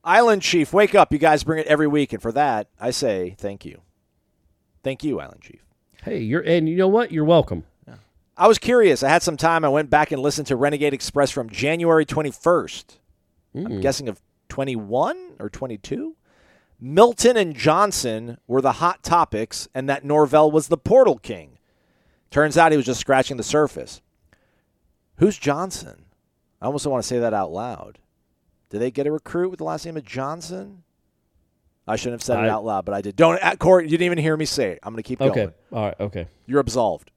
Island 0.03 0.41
Chief, 0.41 0.71
wake 0.73 0.93
up. 0.93 1.11
You 1.11 1.17
guys 1.17 1.43
bring 1.43 1.59
it 1.59 1.67
every 1.67 1.87
week. 1.87 2.13
And 2.13 2.21
for 2.21 2.31
that, 2.33 2.67
I 2.79 2.91
say 2.91 3.35
thank 3.39 3.65
you. 3.65 3.81
Thank 4.83 5.03
you, 5.03 5.19
Island 5.19 5.41
Chief. 5.41 5.65
Hey, 6.03 6.19
you're 6.19 6.41
and 6.41 6.67
you 6.67 6.75
know 6.75 6.87
what? 6.87 7.11
You're 7.11 7.25
welcome. 7.25 7.63
I 8.37 8.47
was 8.47 8.57
curious. 8.57 9.01
I 9.01 9.09
had 9.09 9.23
some 9.23 9.37
time. 9.37 9.63
I 9.63 9.69
went 9.69 9.89
back 9.89 10.11
and 10.11 10.21
listened 10.21 10.47
to 10.47 10.57
Renegade 10.57 10.93
Express 10.93 11.31
from 11.31 11.49
January 11.49 12.05
21st. 12.05 12.97
I'm 13.55 13.65
mm. 13.65 13.81
guessing 13.81 14.09
of 14.09 14.21
21 14.49 15.35
or 15.39 15.49
22. 15.49 16.17
Milton 16.81 17.37
and 17.37 17.55
Johnson 17.55 18.37
were 18.47 18.59
the 18.61 18.73
hot 18.73 19.03
topics, 19.03 19.69
and 19.73 19.87
that 19.87 20.03
Norvell 20.03 20.51
was 20.51 20.67
the 20.67 20.77
portal 20.77 21.17
king. 21.17 21.54
Turns 22.31 22.57
out 22.57 22.71
he 22.71 22.77
was 22.77 22.85
just 22.85 22.99
scratching 22.99 23.37
the 23.37 23.43
surface. 23.43 24.01
Who's 25.17 25.37
Johnson? 25.37 26.05
I 26.61 26.65
almost 26.65 26.83
don't 26.83 26.91
want 26.91 27.03
to 27.03 27.07
say 27.07 27.19
that 27.19 27.33
out 27.33 27.51
loud. 27.51 27.99
Did 28.69 28.79
they 28.79 28.91
get 28.91 29.07
a 29.07 29.11
recruit 29.11 29.49
with 29.49 29.59
the 29.59 29.63
last 29.63 29.85
name 29.85 29.95
of 29.97 30.03
Johnson? 30.03 30.83
I 31.87 31.95
shouldn't 31.97 32.15
have 32.15 32.23
said 32.23 32.43
it 32.43 32.49
out 32.49 32.65
loud, 32.65 32.83
but 32.83 32.95
I 32.95 33.01
did. 33.01 33.15
Don't, 33.15 33.41
uh, 33.43 33.55
Corey, 33.57 33.83
you 33.83 33.91
didn't 33.91 34.05
even 34.07 34.17
hear 34.17 34.35
me 34.35 34.45
say 34.45 34.71
it. 34.71 34.79
I'm 34.83 34.91
going 34.93 35.03
to 35.03 35.07
keep 35.07 35.21
Okay. 35.21 35.33
going. 35.33 35.47
Okay. 35.47 35.55
All 35.71 35.85
right. 35.85 35.99
Okay. 35.99 36.27
You're 36.47 36.59
absolved. 36.59 37.11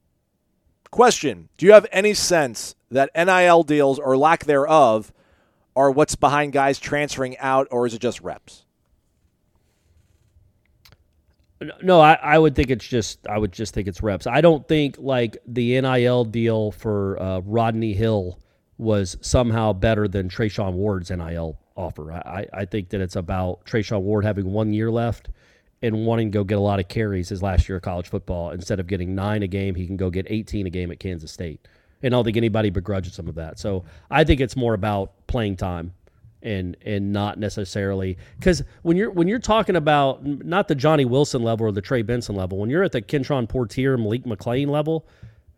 Question 0.91 1.49
Do 1.57 1.65
you 1.65 1.73
have 1.73 1.87
any 1.91 2.13
sense 2.13 2.75
that 2.91 3.09
NIL 3.15 3.63
deals 3.63 3.99
or 3.99 4.15
lack 4.15 4.45
thereof 4.45 5.11
are 5.75 5.91
what's 5.91 6.15
behind 6.15 6.53
guys 6.53 6.79
transferring 6.79 7.37
out, 7.39 7.67
or 7.71 7.85
is 7.87 7.93
it 7.93 7.99
just 8.01 8.21
reps? 8.21 8.65
No, 11.81 11.99
I, 11.99 12.13
I 12.13 12.39
would 12.39 12.55
think 12.55 12.69
it's 12.69 12.87
just 12.87 13.27
I 13.27 13.37
would 13.37 13.51
just 13.51 13.73
think 13.73 13.87
it's 13.87 14.01
reps. 14.01 14.27
I 14.27 14.41
don't 14.41 14.65
think 14.67 14.95
like 14.97 15.37
the 15.45 15.79
NIL 15.81 16.23
deal 16.25 16.71
for 16.71 17.21
uh, 17.21 17.39
Rodney 17.41 17.93
Hill 17.93 18.39
was 18.77 19.17
somehow 19.21 19.73
better 19.73 20.07
than 20.07 20.29
Treshaun 20.29 20.73
Ward's 20.73 21.11
NIL 21.11 21.59
offer. 21.75 22.13
I, 22.13 22.45
I 22.53 22.65
think 22.65 22.89
that 22.89 23.01
it's 23.01 23.17
about 23.17 23.65
Treshaun 23.65 24.01
Ward 24.01 24.23
having 24.23 24.51
one 24.53 24.71
year 24.71 24.89
left 24.89 25.29
and 25.81 26.05
wanting 26.05 26.31
to 26.31 26.37
go 26.37 26.43
get 26.43 26.57
a 26.57 26.61
lot 26.61 26.79
of 26.79 26.87
carries 26.87 27.29
his 27.29 27.43
last 27.43 27.67
year 27.67 27.77
of 27.77 27.81
college 27.81 28.07
football. 28.07 28.51
Instead 28.51 28.79
of 28.79 28.87
getting 28.87 29.15
nine 29.15 29.43
a 29.43 29.47
game, 29.47 29.75
he 29.75 29.85
can 29.85 29.97
go 29.97 30.09
get 30.09 30.25
18 30.29 30.65
a 30.65 30.69
game 30.69 30.91
at 30.91 30.99
Kansas 30.99 31.31
State. 31.31 31.67
And 32.01 32.13
I 32.13 32.17
don't 32.17 32.23
think 32.23 32.37
anybody 32.37 32.69
begrudges 32.69 33.19
him 33.19 33.27
of 33.27 33.35
that. 33.35 33.59
So 33.59 33.83
I 34.09 34.23
think 34.23 34.39
it's 34.39 34.55
more 34.55 34.73
about 34.73 35.27
playing 35.27 35.57
time 35.57 35.93
and 36.41 36.77
and 36.85 37.11
not 37.11 37.37
necessarily 37.37 38.17
because 38.39 38.63
when 38.83 38.95
you're 38.95 39.11
when 39.11 39.27
you're 39.27 39.39
talking 39.39 39.75
about 39.75 40.25
not 40.25 40.67
the 40.67 40.75
Johnny 40.75 41.05
Wilson 41.05 41.43
level 41.43 41.67
or 41.67 41.71
the 41.71 41.81
Trey 41.81 42.01
Benson 42.01 42.35
level, 42.35 42.57
when 42.57 42.69
you're 42.69 42.83
at 42.83 42.91
the 42.91 43.01
Kentron 43.01 43.47
Poitier 43.47 43.99
Malik 43.99 44.23
McClain 44.23 44.67
level, 44.67 45.05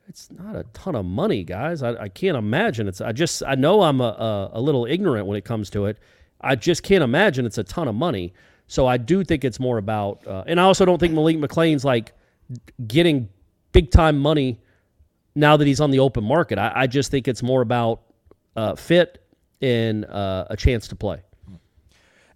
it's 0.08 0.32
not 0.32 0.56
a 0.56 0.64
ton 0.74 0.96
of 0.96 1.06
money, 1.06 1.44
guys. 1.44 1.84
I, 1.84 1.94
I 2.04 2.10
can't 2.10 2.38
imagine 2.38 2.88
it's. 2.88 3.02
I 3.02 3.12
just 3.12 3.44
I 3.46 3.56
know 3.56 3.84
I'm 3.84 4.02
a, 4.02 4.04
a 4.04 4.50
a 4.54 4.62
little 4.62 4.86
ignorant 4.86 5.28
when 5.28 5.38
it 5.38 5.46
comes 5.46 5.70
to 5.72 5.86
it. 5.86 5.98
I 6.42 6.56
just 6.56 6.84
can't 6.84 7.04
imagine 7.04 7.46
it's 7.46 7.58
a 7.58 7.64
ton 7.64 7.88
of 7.88 7.96
money. 7.96 8.34
So 8.68 8.88
I 8.88 8.98
do 8.98 9.24
think 9.24 9.44
it's 9.44 9.60
more 9.60 9.78
about, 9.78 10.26
uh, 10.26 10.46
and 10.48 10.58
I 10.60 10.64
also 10.64 10.86
don't 10.86 10.98
think 10.98 11.14
Malik 11.14 11.38
McClain's 11.38 11.84
like 11.84 12.14
getting 12.88 13.28
big 13.74 13.92
time 13.92 14.18
money 14.18 14.60
now 15.36 15.58
that 15.58 15.68
he's 15.68 15.82
on 15.82 15.92
the 15.92 16.00
open 16.00 16.24
market. 16.24 16.58
I, 16.58 16.72
I 16.74 16.88
just 16.88 17.12
think 17.12 17.28
it's 17.28 17.44
more 17.44 17.62
about 17.62 18.02
uh, 18.56 18.76
fit 18.76 19.22
and 19.62 20.06
uh, 20.06 20.46
a 20.50 20.58
chance 20.58 20.88
to 20.90 20.96
play. 20.96 21.22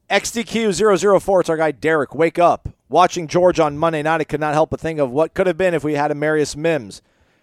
XDQ004, 0.10 1.40
it's 1.40 1.50
our 1.50 1.58
guy 1.58 1.72
Derek. 1.72 2.14
Wake 2.14 2.38
up. 2.38 2.70
Watching 2.88 3.28
George 3.28 3.60
on 3.60 3.78
Monday 3.78 4.04
night, 4.04 4.22
I 4.22 4.26
could 4.26 4.40
not 4.40 4.54
help 4.54 4.70
but 4.70 4.80
think 4.80 5.00
of 5.00 5.10
what 5.10 5.34
could 5.34 5.48
have 5.48 5.58
been 5.58 5.74
if 5.74 5.84
we 5.84 5.94
had 5.94 6.12
a 6.12 6.16
Marius 6.16 6.56
Mims. 6.56 7.02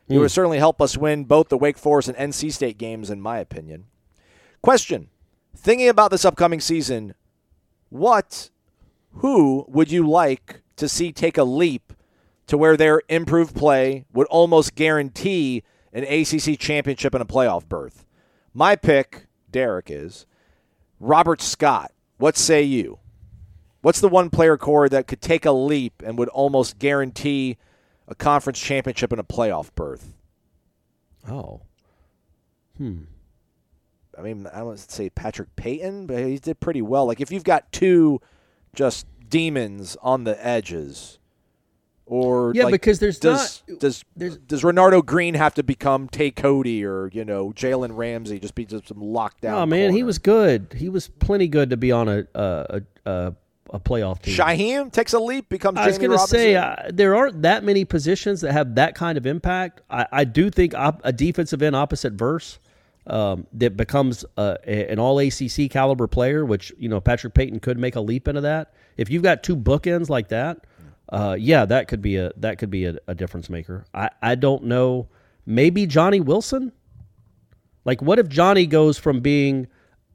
He 0.09 0.19
would 0.19 0.31
certainly 0.31 0.59
help 0.59 0.83
us 0.83 0.97
win 0.97 1.25
both 1.25 1.49
the 1.49 1.57
Wake 1.57 1.79
Forest 1.79 2.11
and 2.11 2.33
NC 2.33 2.53
State 2.53 2.77
games, 2.77 3.09
in 3.09 3.21
my 3.21 3.39
opinion. 3.39 3.87
Question 4.61 5.09
Thinking 5.57 5.89
about 5.89 6.11
this 6.11 6.25
upcoming 6.25 6.61
season, 6.61 7.15
what, 7.89 8.51
who 9.15 9.65
would 9.69 9.91
you 9.91 10.09
like 10.09 10.63
to 10.77 10.89
see 10.89 11.13
take 11.13 11.39
a 11.39 11.45
leap 11.45 11.93
to 12.47 12.59
where 12.59 12.77
their 12.77 13.03
improved 13.09 13.55
play 13.55 14.05
would 14.13 14.27
almost 14.29 14.75
guarantee 14.75 15.63
an 15.93 16.05
ACC 16.05 16.59
championship 16.59 17.15
and 17.15 17.23
a 17.23 17.27
playoff 17.27 17.69
berth? 17.69 18.05
My 18.55 18.77
pick, 18.77 19.27
Derek, 19.53 19.91
is 19.91 20.27
Robert 20.99 21.41
Scott. 21.41 21.93
What 22.19 22.37
say 22.37 22.63
you? 22.63 22.99
What's 23.83 24.01
the 24.01 24.09
one 24.09 24.31
player 24.31 24.57
core 24.57 24.89
that 24.89 25.07
could 25.07 25.21
take 25.21 25.45
a 25.45 25.53
leap 25.53 26.03
and 26.05 26.17
would 26.19 26.29
almost 26.29 26.79
guarantee 26.79 27.59
a 28.07 28.15
conference 28.15 28.61
championship 28.61 29.13
and 29.13 29.21
a 29.21 29.25
playoff 29.25 29.75
berth? 29.75 30.15
Oh. 31.29 31.63
Hmm. 32.79 33.03
I 34.17 34.23
mean, 34.23 34.47
I 34.47 34.59
don't 34.59 34.67
want 34.67 34.79
to 34.79 34.93
say 34.93 35.11
Patrick 35.11 35.55
Payton, 35.57 36.07
but 36.07 36.19
he 36.25 36.39
did 36.39 36.61
pretty 36.61 36.83
well. 36.83 37.07
Like 37.07 37.21
if 37.21 37.31
you've 37.31 37.45
got 37.45 37.73
two 37.73 38.21
just 38.75 39.07
demons 39.29 39.97
on 40.03 40.25
the 40.25 40.45
edges, 40.45 41.19
or 42.13 42.53
Yeah, 42.55 42.65
like, 42.65 42.73
because 42.73 42.99
there's 42.99 43.19
does 43.19 43.63
not- 43.71 43.79
does 43.81 44.05
there's- 44.15 44.37
does 44.37 44.63
Renardo 44.63 45.05
Green 45.05 45.33
have 45.33 45.55
to 45.55 45.63
become 45.63 46.09
Tay 46.09 46.31
Cody 46.31 46.85
or 46.85 47.09
you 47.13 47.25
know 47.25 47.53
Jalen 47.57 47.97
Ramsey 47.97 48.39
just 48.39 48.55
be 48.55 48.67
just 48.67 48.89
some 48.89 48.99
lockdown? 48.99 49.53
Oh 49.55 49.65
man, 49.67 49.93
he 49.93 50.03
was 50.03 50.19
good. 50.19 50.75
He 50.77 50.91
was 50.91 51.09
plenty 51.09 51.49
good 51.49 51.71
to 51.71 51.79
be 51.79 51.91
on 51.91 52.09
a 52.11 52.25
a 52.35 52.83
a, 53.07 53.33
a 53.71 53.81
playoff 53.81 54.21
team. 54.21 54.35
Shyheim 54.35 54.93
takes 54.93 55.15
a 55.15 55.19
leap, 55.19 55.49
becomes. 55.49 55.79
I 55.79 55.87
was 55.87 55.97
going 55.97 56.11
to 56.11 56.19
say 56.19 56.55
uh, 56.55 56.77
there 56.93 57.17
aren't 57.17 57.41
that 57.43 57.65
many 57.65 57.87
positions 57.87 58.43
that 58.43 58.53
have 58.53 58.75
that 58.75 58.95
kind 58.95 59.17
of 59.17 59.27
impact. 59.27 59.81
I, 59.89 60.07
I 60.13 60.25
do 60.25 60.51
think 60.51 60.75
op- 60.75 61.01
a 61.05 61.13
defensive 61.15 61.63
end 61.63 61.75
opposite 61.75 62.13
Verse 62.13 62.59
um, 63.07 63.47
that 63.55 63.77
becomes 63.79 64.27
uh, 64.37 64.57
an 64.67 64.99
All 64.99 65.19
ACC 65.19 65.71
caliber 65.71 66.07
player, 66.07 66.45
which 66.45 66.75
you 66.79 66.91
know 66.91 67.01
Patrick 67.01 67.33
Payton 67.33 67.61
could 67.61 67.79
make 67.79 67.97
a 67.97 68.01
leap 68.03 68.29
into 68.29 68.43
that. 68.43 68.75
If 68.99 69.09
you've 69.09 69.23
got 69.23 69.43
two 69.43 69.57
bookends 69.57 70.11
like 70.11 70.29
that, 70.29 70.59
uh, 71.13 71.37
yeah, 71.39 71.67
that 71.67 71.89
could 71.89 72.01
be 72.01 72.17
a 72.17 72.33
that 72.39 72.59
could 72.59 72.71
be 72.71 72.87
a, 72.87 72.97
a 73.07 73.15
difference 73.15 73.51
maker. 73.51 73.85
I, 73.93 74.11
I 74.23 74.35
don't 74.35 74.65
know. 74.65 75.09
Maybe 75.45 75.87
Johnny 75.87 76.21
Wilson. 76.21 76.73
Like, 77.85 78.01
what 78.01 78.19
if 78.19 78.29
Johnny 78.29 78.65
goes 78.65 78.97
from 78.97 79.21
being 79.21 79.67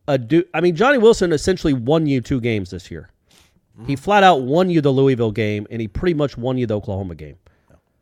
a 0.07 0.17
dude? 0.17 0.49
I 0.53 0.61
mean, 0.61 0.75
Johnny 0.75 0.97
Wilson 0.97 1.31
essentially 1.31 1.73
won 1.73 2.07
you 2.07 2.19
two 2.19 2.41
games 2.41 2.71
this 2.71 2.89
year. 2.89 3.09
He 3.85 3.95
flat 3.95 4.23
out 4.23 4.41
won 4.41 4.71
you 4.71 4.81
the 4.81 4.89
Louisville 4.89 5.31
game, 5.31 5.67
and 5.69 5.79
he 5.79 5.87
pretty 5.87 6.15
much 6.15 6.35
won 6.35 6.57
you 6.57 6.65
the 6.65 6.75
Oklahoma 6.75 7.13
game. 7.13 7.37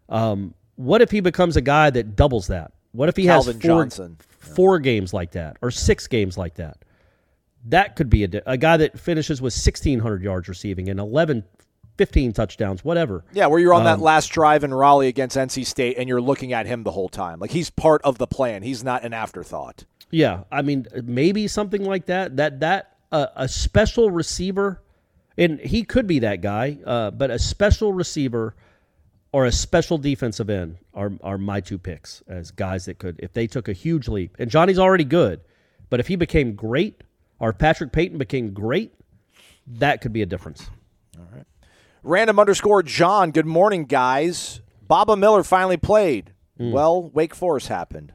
Um, 0.08 0.54
what 0.76 1.02
if 1.02 1.12
he 1.12 1.20
becomes 1.20 1.58
a 1.58 1.62
guy 1.62 1.90
that 1.90 2.16
doubles 2.16 2.48
that? 2.48 2.72
What 2.94 3.10
if 3.10 3.18
he 3.18 3.26
Calvin 3.26 3.56
has 3.56 3.62
four, 3.62 3.84
Johnson. 3.84 4.18
four 4.30 4.80
games 4.80 5.14
like 5.14 5.32
that 5.32 5.58
or 5.62 5.72
six 5.72 6.08
games 6.08 6.38
like 6.38 6.56
that? 6.56 6.78
That 7.66 7.98
could 7.98 8.10
be 8.10 8.24
a, 8.24 8.30
a 8.46 8.56
guy 8.56 8.78
that 8.78 8.98
finishes 8.98 9.42
with 9.42 9.54
1,600 9.54 10.24
yards 10.24 10.48
receiving 10.48 10.88
and 10.88 10.98
11, 10.98 11.44
15 11.98 12.34
touchdowns, 12.34 12.84
whatever. 12.84 13.24
Yeah, 13.34 13.48
where 13.48 13.60
you're 13.60 13.74
on 13.74 13.84
that 13.86 13.96
Um, 13.96 14.02
last 14.02 14.28
drive 14.28 14.64
in 14.64 14.74
Raleigh 14.74 15.08
against 15.08 15.38
NC 15.38 15.66
State 15.66 15.98
and 15.98 16.10
you're 16.10 16.22
looking 16.22 16.54
at 16.54 16.66
him 16.66 16.84
the 16.84 16.92
whole 16.92 17.10
time. 17.10 17.40
Like 17.40 17.52
he's 17.52 17.70
part 17.70 18.02
of 18.04 18.18
the 18.18 18.28
plan. 18.28 18.64
He's 18.64 18.84
not 18.84 19.04
an 19.04 19.14
afterthought. 19.14 19.86
Yeah, 20.12 20.44
I 20.52 20.62
mean, 20.62 20.88
maybe 21.04 21.48
something 21.48 21.84
like 21.84 22.06
that. 22.08 22.38
That 22.38 22.60
that 22.60 22.98
a, 23.12 23.30
a 23.36 23.48
special 23.48 24.12
receiver, 24.12 24.82
and 25.38 25.60
he 25.60 25.84
could 25.84 26.08
be 26.08 26.20
that 26.20 26.42
guy, 26.42 26.78
uh, 26.86 27.12
but 27.12 27.32
a 27.32 27.40
special 27.40 27.92
receiver 27.94 28.56
or 29.32 29.46
a 29.46 29.52
special 29.52 29.98
defensive 29.98 30.50
end 30.50 30.78
are 30.94 31.12
are 31.24 31.38
my 31.38 31.60
two 31.60 31.78
picks 31.78 32.24
as 32.28 32.52
guys 32.52 32.86
that 32.86 33.00
could 33.00 33.20
if 33.20 33.34
they 33.34 33.48
took 33.48 33.68
a 33.68 33.74
huge 33.74 34.08
leap. 34.08 34.36
And 34.40 34.50
Johnny's 34.50 34.80
already 34.80 35.04
good, 35.06 35.42
but 35.90 36.00
if 36.00 36.08
he 36.08 36.16
became 36.16 36.54
great, 36.56 37.04
or 37.40 37.52
Patrick 37.52 37.92
Payton 37.92 38.18
became 38.18 38.54
great, 38.54 38.94
that 39.68 40.02
could 40.02 40.14
be 40.14 40.22
a 40.22 40.26
difference. 40.26 40.70
Random 42.06 42.40
underscore 42.40 42.84
John. 42.84 43.32
Good 43.32 43.48
morning, 43.48 43.86
guys. 43.86 44.62
Baba 44.88 45.16
Miller 45.18 45.44
finally 45.44 45.78
played. 45.78 46.34
Well, 46.58 47.10
Wake 47.10 47.34
Forest 47.34 47.68
happened. 47.68 48.14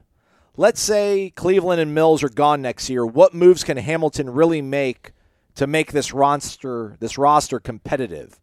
Let's 0.55 0.79
say 0.81 1.31
Cleveland 1.35 1.81
and 1.81 1.93
Mills 1.93 2.23
are 2.23 2.29
gone 2.29 2.61
next 2.61 2.89
year. 2.89 3.05
What 3.05 3.33
moves 3.33 3.65
can 3.65 3.75
Hamilton 3.75 4.29
really 4.29 4.61
make 4.61 5.11
to 5.55 5.67
make 5.67 5.91
this 5.91 6.13
roster 6.13 6.95
this 7.01 7.17
roster 7.17 7.59
competitive? 7.59 8.39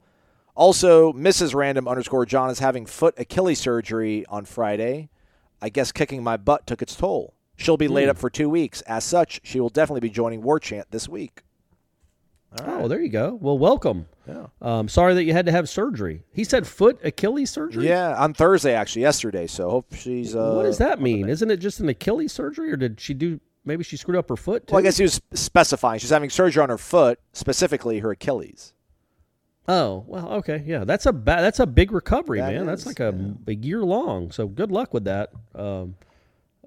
Also, 0.54 1.12
Mrs. 1.14 1.54
Random 1.54 1.88
underscore 1.88 2.26
John 2.26 2.50
is 2.50 2.58
having 2.58 2.84
foot 2.84 3.14
Achilles 3.16 3.58
surgery 3.58 4.26
on 4.28 4.44
Friday. 4.44 5.08
I 5.62 5.70
guess 5.70 5.92
kicking 5.92 6.22
my 6.22 6.36
butt 6.36 6.66
took 6.66 6.82
its 6.82 6.94
toll. 6.94 7.32
She'll 7.56 7.76
be 7.78 7.88
laid 7.88 8.04
Hmm. 8.04 8.10
up 8.10 8.18
for 8.18 8.28
two 8.28 8.50
weeks. 8.50 8.82
As 8.82 9.02
such, 9.02 9.40
she 9.44 9.60
will 9.60 9.70
definitely 9.70 10.00
be 10.00 10.10
joining 10.10 10.42
War 10.42 10.60
Chant 10.60 10.88
this 10.90 11.08
week. 11.08 11.42
Oh, 12.64 12.88
there 12.88 13.00
you 13.00 13.10
go. 13.10 13.38
Well, 13.40 13.58
welcome. 13.58 14.06
Yeah. 14.26 14.46
Um, 14.62 14.88
sorry 14.88 15.14
that 15.14 15.24
you 15.24 15.32
had 15.34 15.46
to 15.46 15.52
have 15.52 15.68
surgery. 15.68 16.22
He 16.32 16.44
said 16.44 16.66
foot 16.66 16.98
Achilles 17.04 17.50
surgery. 17.50 17.86
Yeah, 17.88 18.14
on 18.16 18.32
Thursday 18.34 18.72
actually, 18.74 19.02
yesterday. 19.02 19.46
So 19.46 19.68
hope 19.70 19.94
she's. 19.94 20.34
Uh, 20.34 20.54
what 20.54 20.62
does 20.62 20.78
that 20.78 21.00
mean? 21.00 21.28
Isn't 21.28 21.50
it 21.50 21.58
just 21.58 21.80
an 21.80 21.88
Achilles 21.88 22.32
surgery, 22.32 22.72
or 22.72 22.76
did 22.76 23.00
she 23.00 23.12
do? 23.14 23.40
Maybe 23.64 23.84
she 23.84 23.98
screwed 23.98 24.16
up 24.16 24.28
her 24.30 24.36
foot. 24.36 24.66
Too? 24.66 24.72
Well, 24.72 24.80
I 24.80 24.82
guess 24.82 24.96
he 24.96 25.02
was 25.02 25.20
specifying 25.34 25.98
she's 26.00 26.08
having 26.10 26.30
surgery 26.30 26.62
on 26.62 26.70
her 26.70 26.78
foot, 26.78 27.20
specifically 27.34 27.98
her 27.98 28.12
Achilles. 28.12 28.72
Oh 29.70 30.04
well, 30.06 30.30
okay, 30.34 30.62
yeah, 30.66 30.84
that's 30.84 31.04
a 31.04 31.12
ba- 31.12 31.40
that's 31.40 31.60
a 31.60 31.66
big 31.66 31.92
recovery, 31.92 32.38
That 32.38 32.54
man. 32.54 32.64
that's 32.64 32.86
like 32.86 33.00
a, 33.00 33.34
a 33.46 33.52
year 33.54 33.82
long. 33.82 34.30
So 34.32 34.46
good 34.48 34.70
luck 34.72 34.94
with 34.94 35.04
that. 35.04 35.30
Um, 35.54 35.96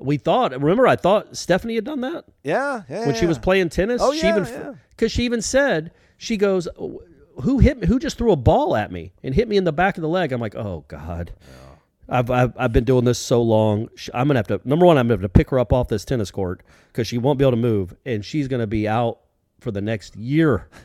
we 0.02 0.18
thought. 0.18 0.52
Remember, 0.52 0.88
I 0.88 0.96
thought 0.96 1.36
Stephanie 1.38 1.76
had 1.76 1.84
done 1.86 2.02
that 2.02 2.26
Yeah, 2.44 2.84
yeah. 2.90 3.06
when 3.06 3.16
she 3.16 3.26
was 3.26 3.38
playing 3.38 3.70
tennis. 3.70 4.02
Oh, 4.04 4.14
she 4.14 4.22
yeah, 4.22 4.38
even 4.38 4.46
yeah. 4.46 4.74
because 4.92 5.12
she 5.12 5.24
even 5.24 5.42
said 5.42 5.92
she 6.18 6.38
goes, 6.38 6.68
"Who 7.42 7.60
hit? 7.60 7.80
me? 7.80 7.88
Who 7.88 8.00
just 8.00 8.18
threw 8.18 8.32
a 8.32 8.36
ball 8.36 8.76
at 8.76 8.92
me 8.92 9.14
and 9.24 9.34
hit 9.34 9.48
me 9.48 9.58
in 9.58 9.64
the 9.64 9.72
back 9.74 9.98
of 9.98 10.02
the 10.02 10.10
leg?" 10.10 10.32
I'm 10.32 10.42
like, 10.42 10.56
"Oh 10.56 10.86
God." 10.88 11.34
I've, 12.10 12.30
I've, 12.30 12.52
I've 12.58 12.74
been 12.74 12.84
doing 12.84 13.06
this 13.06 13.20
so 13.20 13.42
long. 13.42 13.88
I'm 14.14 14.28
gonna 14.28 14.40
have 14.40 14.48
to 14.48 14.60
number 14.66 14.86
one. 14.86 14.98
I'm 14.98 15.06
gonna 15.08 15.14
have 15.14 15.22
to 15.22 15.30
pick 15.30 15.50
her 15.52 15.60
up 15.60 15.72
off 15.72 15.88
this 15.88 16.04
tennis 16.04 16.30
court 16.30 16.62
because 16.92 17.08
she 17.08 17.18
won't 17.18 17.40
be 17.40 17.46
able 17.46 17.52
to 17.54 17.58
move, 17.58 17.96
and 18.06 18.26
she's 18.26 18.50
gonna 18.50 18.68
be 18.68 18.86
out 18.88 19.20
for 19.62 19.72
the 19.72 19.82
next 19.82 20.16
year. 20.18 20.68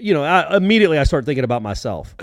You 0.00 0.14
know, 0.14 0.22
I, 0.22 0.56
immediately 0.56 0.96
I 0.96 1.02
start 1.02 1.24
thinking 1.24 1.42
about 1.42 1.60
myself. 1.60 2.14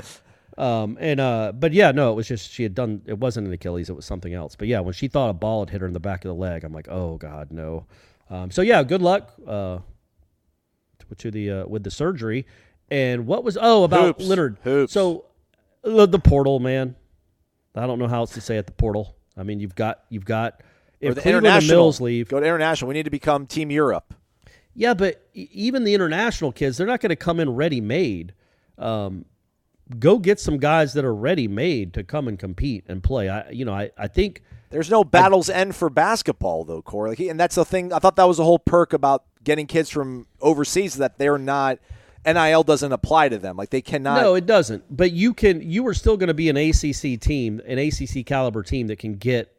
Um, 0.58 0.98
and 1.02 1.20
uh, 1.20 1.52
but 1.54 1.74
yeah, 1.74 1.92
no, 1.92 2.12
it 2.12 2.16
was 2.16 2.28
just 2.28 2.52
she 2.52 2.64
had 2.64 2.74
done. 2.74 3.02
It 3.06 3.20
wasn't 3.20 3.48
an 3.48 3.54
Achilles; 3.54 3.90
it 3.90 3.96
was 3.96 4.06
something 4.06 4.34
else. 4.34 4.56
But 4.56 4.68
yeah, 4.68 4.80
when 4.80 4.94
she 4.94 5.08
thought 5.08 5.30
a 5.30 5.34
ball 5.34 5.62
had 5.62 5.70
hit 5.70 5.82
her 5.82 5.88
in 5.88 5.94
the 5.94 6.00
back 6.00 6.24
of 6.24 6.30
the 6.30 6.36
leg, 6.36 6.64
I'm 6.64 6.72
like, 6.74 6.88
oh 6.88 7.18
god, 7.18 7.52
no. 7.52 7.86
Um, 8.30 8.52
so 8.52 8.62
yeah, 8.62 8.82
good 8.84 9.02
luck 9.02 9.34
uh, 9.46 9.80
to, 11.00 11.16
to 11.16 11.32
the 11.32 11.52
uh, 11.52 11.66
with 11.68 11.84
the 11.84 11.92
surgery. 11.92 12.46
And 12.90 13.28
what 13.28 13.44
was 13.44 13.58
oh 13.60 13.84
about 13.84 14.06
Hoops. 14.06 14.26
Leonard? 14.26 14.58
Hoops. 14.64 14.94
So 14.94 15.26
the, 15.84 16.06
the 16.06 16.20
portal, 16.20 16.60
man. 16.60 16.96
I 17.76 17.86
don't 17.86 18.00
know 18.00 18.08
how 18.08 18.20
else 18.20 18.32
to 18.34 18.42
say 18.42 18.58
it. 18.58 18.66
The 18.66 18.72
portal. 18.72 19.16
I 19.36 19.44
mean, 19.44 19.60
you've 19.60 19.76
got 19.76 20.04
you've 20.10 20.26
got 20.26 20.62
Or 21.02 21.10
if 21.10 21.16
the 21.16 21.22
Cleveland 21.22 21.48
international 21.48 21.78
Mills 21.78 22.00
leave. 22.00 22.30
Go 22.30 22.40
to 22.40 22.46
international. 22.46 22.88
We 22.88 22.94
need 22.94 23.04
to 23.04 23.10
become 23.10 23.46
Team 23.46 23.72
Europe. 23.72 24.14
Yeah, 24.74 24.94
but 24.94 25.28
even 25.34 25.84
the 25.86 25.94
international 25.94 26.52
kids, 26.52 26.78
they're 26.78 26.88
not 26.88 27.00
going 27.00 27.10
to 27.10 27.16
come 27.16 27.40
in 27.40 27.50
ready 27.50 27.80
made. 27.80 28.34
Um, 28.78 29.26
go 30.00 30.18
get 30.18 30.40
some 30.40 30.58
guys 30.58 30.94
that 30.94 31.06
are 31.06 31.14
ready 31.14 31.48
made 31.48 31.94
to 31.94 32.04
come 32.04 32.28
and 32.28 32.40
compete 32.40 32.84
and 32.88 33.04
play. 33.04 33.30
I, 33.30 33.50
you 33.50 33.66
know, 33.66 33.74
I, 33.74 33.92
I 33.98 34.08
think 34.08 34.42
There's 34.70 34.90
no 34.90 35.04
battles 35.04 35.50
end 35.50 35.76
for 35.76 35.90
basketball 35.90 36.64
though, 36.64 36.82
Corey. 36.82 37.12
Like, 37.12 37.20
and 37.20 37.40
that's 37.40 37.56
the 37.56 37.66
thing. 37.66 37.94
I 37.94 38.00
thought 38.00 38.16
that 38.16 38.28
was 38.28 38.40
a 38.40 38.44
whole 38.44 38.60
perk 38.60 38.94
about 38.94 39.24
getting 39.44 39.68
kids 39.68 39.90
from 39.90 40.28
overseas 40.42 40.96
that 40.96 41.18
they're 41.18 41.38
not. 41.38 41.80
NIL 42.26 42.64
doesn't 42.64 42.92
apply 42.92 43.30
to 43.30 43.38
them. 43.38 43.56
Like 43.56 43.70
they 43.70 43.82
cannot. 43.82 44.22
no, 44.22 44.34
it 44.34 44.48
doesn't. 44.48 44.84
But 44.90 45.12
you 45.12 45.34
can. 45.34 45.62
You 45.62 45.86
are 45.88 45.94
still 45.94 46.18
going 46.18 46.28
to 46.28 46.34
be 46.34 46.50
an 46.50 46.58
ACC 46.58 47.20
team, 47.22 47.62
an 47.68 47.78
ACC 47.78 48.26
caliber 48.26 48.64
team 48.64 48.88
that 48.88 48.98
can 48.98 49.16
get 49.18 49.56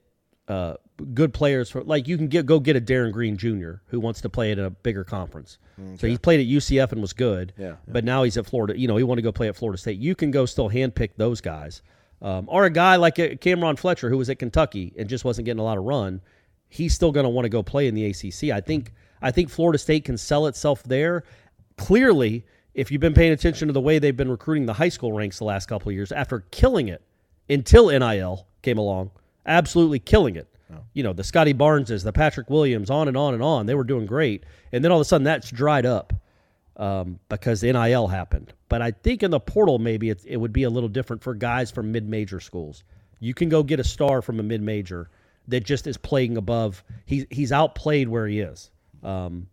uh, 0.49 0.75
good 1.15 1.33
players 1.35 1.71
for. 1.71 1.83
Like 1.83 2.09
you 2.09 2.17
can 2.17 2.29
get 2.29 2.47
go 2.47 2.59
get 2.61 2.77
a 2.77 2.81
Darin 2.81 3.13
Green 3.13 3.37
Jr. 3.37 3.75
who 3.87 4.01
wants 4.01 4.21
to 4.23 4.29
play 4.29 4.53
at 4.53 4.59
a 4.59 4.71
bigger 4.71 5.05
conference. 5.05 5.59
So 5.99 6.07
he 6.07 6.17
played 6.17 6.41
at 6.41 6.47
UCF 6.47 6.93
and 6.93 7.03
was 7.03 7.13
good. 7.13 7.53
Yeah, 7.59 7.77
But 7.87 8.03
now 8.05 8.23
he's 8.23 8.39
at 8.39 8.47
Florida. 8.47 8.79
You 8.79 8.89
know, 8.89 8.97
he 8.97 9.03
want 9.05 9.19
to 9.19 9.23
go 9.23 9.31
play 9.31 9.49
at 9.49 9.57
Florida 9.57 9.77
State. 9.79 9.99
You 9.99 10.15
can 10.15 10.31
go 10.31 10.47
still 10.47 10.71
handpick 10.71 11.11
those 11.19 11.43
guys, 11.43 11.83
um, 12.23 12.47
or 12.49 12.65
a 12.65 12.71
guy 12.71 12.97
like 12.97 13.19
uh, 13.19 13.35
Cameron 13.41 13.77
Fletcher 13.77 14.09
who 14.09 14.17
was 14.17 14.31
at 14.31 14.39
Kentucky 14.39 14.95
and 14.99 15.07
just 15.07 15.25
wasn't 15.25 15.45
getting 15.45 15.61
a 15.61 15.65
lot 15.65 15.77
of 15.77 15.85
run. 15.85 16.23
He's 16.71 16.95
still 16.95 17.13
going 17.13 17.25
to 17.25 17.31
want 17.31 17.45
to 17.45 17.51
go 17.51 17.63
play 17.63 17.89
in 17.89 17.95
the 17.95 18.07
ACC. 18.07 18.51
I 18.51 18.61
think. 18.61 18.93
I 19.23 19.31
think 19.31 19.49
Florida 19.49 19.79
State 19.79 20.05
can 20.05 20.17
sell 20.19 20.47
itself 20.47 20.83
there. 20.83 21.25
Clearly, 21.79 22.45
if 22.75 22.91
you've 22.91 23.01
been 23.01 23.15
paying 23.15 23.33
attention 23.33 23.69
to 23.69 23.73
the 23.73 23.81
way 23.81 23.99
they've 23.99 24.17
been 24.17 24.31
recruiting 24.31 24.67
the 24.67 24.75
high 24.75 24.91
school 24.91 25.13
ranks 25.13 25.39
the 25.39 25.45
last 25.45 25.67
couple 25.67 25.89
of 25.89 25.95
years, 25.95 26.13
after 26.13 26.41
killing 26.51 26.89
it 26.89 27.03
until 27.49 27.89
NIL 27.89 28.47
came 28.63 28.79
along, 28.79 29.11
absolutely 29.47 29.99
killing 29.99 30.37
it. 30.37 30.47
You 30.95 31.03
know, 31.03 31.13
the 31.13 31.25
Scotty 31.25 31.55
Barneses, 31.55 32.03
the 32.03 32.13
Patrick 32.13 32.51
Williams, 32.51 32.91
on 32.91 33.09
and 33.09 33.17
on 33.17 33.35
and 33.35 33.43
on. 33.43 33.67
They 33.67 33.75
were 33.75 33.85
doing 33.85 34.07
great. 34.07 34.45
And 34.73 34.85
then 34.85 34.91
all 34.91 34.99
of 34.99 35.03
a 35.03 35.05
sudden 35.05 35.25
that's 35.25 35.51
dried 35.51 35.87
up 35.87 36.13
um, 36.77 37.19
because 37.29 37.61
the 37.61 37.73
NIL 37.73 38.09
happened. 38.09 38.53
But 38.69 38.83
I 38.83 38.91
think 38.91 39.23
in 39.23 39.31
the 39.31 39.41
portal, 39.41 39.79
maybe 39.79 40.11
it, 40.11 40.23
it 40.27 40.37
would 40.37 40.53
be 40.53 40.65
a 40.65 40.71
little 40.71 40.89
different 40.89 41.23
for 41.23 41.35
guys 41.35 41.71
from 41.71 41.93
mid 41.93 42.09
major 42.09 42.41
schools. 42.41 42.85
You 43.21 43.33
can 43.33 43.49
go 43.49 43.63
get 43.63 43.81
a 43.81 43.85
star 43.85 44.23
from 44.23 44.41
a 44.41 44.43
mid 44.43 44.61
major 44.61 45.11
that 45.49 45.65
just 45.65 45.87
is 45.87 45.97
playing 45.97 46.37
above. 46.37 46.83
He's, 47.07 47.27
he's 47.31 47.53
outplayed 47.53 48.09
where 48.09 48.27
he 48.27 48.41
is. 48.41 48.71
Um, 49.03 49.47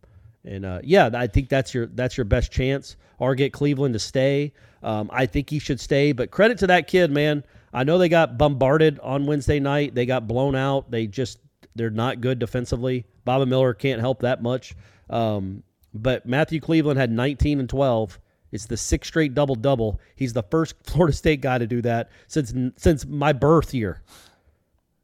and 0.46 0.66
uh, 0.66 0.80
yeah, 0.84 1.10
I 1.14 1.28
think 1.28 1.50
that's 1.50 1.74
your 1.74 1.88
that's 1.88 2.18
your 2.18 2.26
best 2.26 2.52
chance. 2.52 2.98
Or 3.20 3.36
get 3.36 3.54
Cleveland 3.54 3.94
to 3.94 4.00
stay. 4.00 4.54
Um, 4.82 5.10
I 5.14 5.26
think 5.28 5.50
he 5.50 5.60
should 5.60 5.80
stay. 5.80 6.12
But 6.12 6.32
credit 6.32 6.58
to 6.58 6.68
that 6.68 6.88
kid, 6.88 7.12
man. 7.12 7.44
I 7.74 7.84
know 7.84 7.98
they 7.98 8.10
got 8.10 8.38
bombarded 8.38 9.00
on 9.00 9.26
Wednesday 9.26 9.60
night. 9.60 9.96
They 9.96 10.06
got 10.06 10.28
blown 10.28 10.56
out. 10.56 10.92
They 10.92 11.08
just 11.08 11.40
they're 11.76 11.90
not 11.90 12.22
good 12.22 12.40
defensively. 12.40 13.06
Baba 13.26 13.46
Miller 13.46 13.74
can't 13.74 14.00
help 14.00 14.20
that 14.22 14.44
much. 14.44 14.76
Um, 15.10 15.64
but 15.94 16.26
Matthew 16.26 16.60
Cleveland 16.60 17.00
had 17.00 17.12
19 17.12 17.60
and 17.60 17.70
12. 17.70 18.20
It's 18.52 18.66
the 18.68 18.78
sixth 18.78 19.08
straight 19.10 19.34
double 19.34 19.56
double. 19.56 20.00
He's 20.16 20.34
the 20.34 20.44
first 20.44 20.76
Florida 20.84 21.16
State 21.16 21.42
guy 21.42 21.58
to 21.58 21.66
do 21.68 21.82
that 21.82 22.10
since 22.28 22.54
since 22.78 23.06
my 23.06 23.34
birth 23.34 23.74
year. 23.74 24.02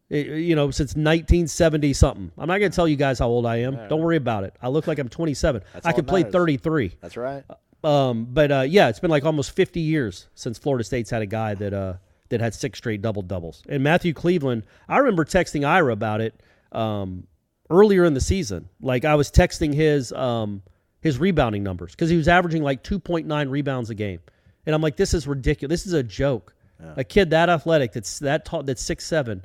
It- 0.10 0.28
you 0.40 0.56
know, 0.56 0.72
since 0.72 0.92
1970 0.96 1.94
something. 1.94 2.32
I'm 2.38 2.48
not 2.48 2.58
going 2.60 2.72
to 2.72 2.76
tell 2.76 2.88
you 2.88 2.96
guys 2.96 3.20
how 3.20 3.28
old 3.28 3.46
I 3.46 3.58
am. 3.58 3.76
Don't 3.90 4.02
worry 4.02 4.18
about 4.18 4.44
it. 4.44 4.54
I 4.62 4.68
look 4.70 4.88
like 4.88 4.98
I'm 5.00 5.10
27. 5.10 5.62
That's 5.74 5.86
I 5.86 5.92
could 5.92 6.08
play 6.08 6.22
matters. 6.22 6.34
33. 6.34 6.96
That's 7.02 7.18
right. 7.18 7.44
Um, 7.84 8.26
but 8.30 8.52
uh, 8.52 8.62
yeah, 8.62 8.90
it's 8.90 9.00
been 9.00 9.12
like 9.12 9.24
almost 9.26 9.52
50 9.52 9.80
years 9.80 10.28
since 10.36 10.58
Florida 10.58 10.84
State's 10.84 11.10
had 11.12 11.22
a 11.22 11.26
guy 11.28 11.54
that 11.56 11.74
uh, 11.74 11.94
that 12.30 12.42
had 12.42 12.54
six 12.54 12.78
straight 12.78 13.02
double 13.02 13.22
doubles. 13.22 13.64
And 13.68 13.84
Matthew 13.84 14.14
Cleveland, 14.14 14.64
I 14.88 14.98
remember 14.98 15.26
texting 15.26 15.68
Ira 15.68 15.94
about 15.94 16.22
it 16.22 16.42
um, 16.72 17.28
earlier 17.70 18.06
in 18.06 18.14
the 18.14 18.22
season. 18.22 18.70
Like 18.82 19.06
I 19.06 19.16
was 19.16 19.32
texting 19.32 19.74
his 19.74 20.12
um, 20.14 20.62
his 21.02 21.18
rebounding 21.18 21.64
numbers 21.64 21.92
because 21.92 22.10
he 22.10 22.18
was 22.18 22.28
averaging 22.28 22.64
like 22.64 22.84
2.9 22.84 23.50
rebounds 23.50 23.90
a 23.90 23.96
game, 23.96 24.20
and 24.66 24.76
I'm 24.76 24.82
like, 24.82 24.96
this 24.96 25.14
is 25.14 25.28
ridiculous. 25.28 25.82
This 25.82 25.88
is 25.88 25.94
a 25.94 26.04
joke. 26.04 26.54
A 26.96 27.04
kid 27.04 27.32
that 27.32 27.50
athletic, 27.50 27.92
that's 27.92 28.20
that 28.20 28.46
tall, 28.46 28.64
that's 28.64 28.82
six 28.82 29.06
seven, 29.06 29.44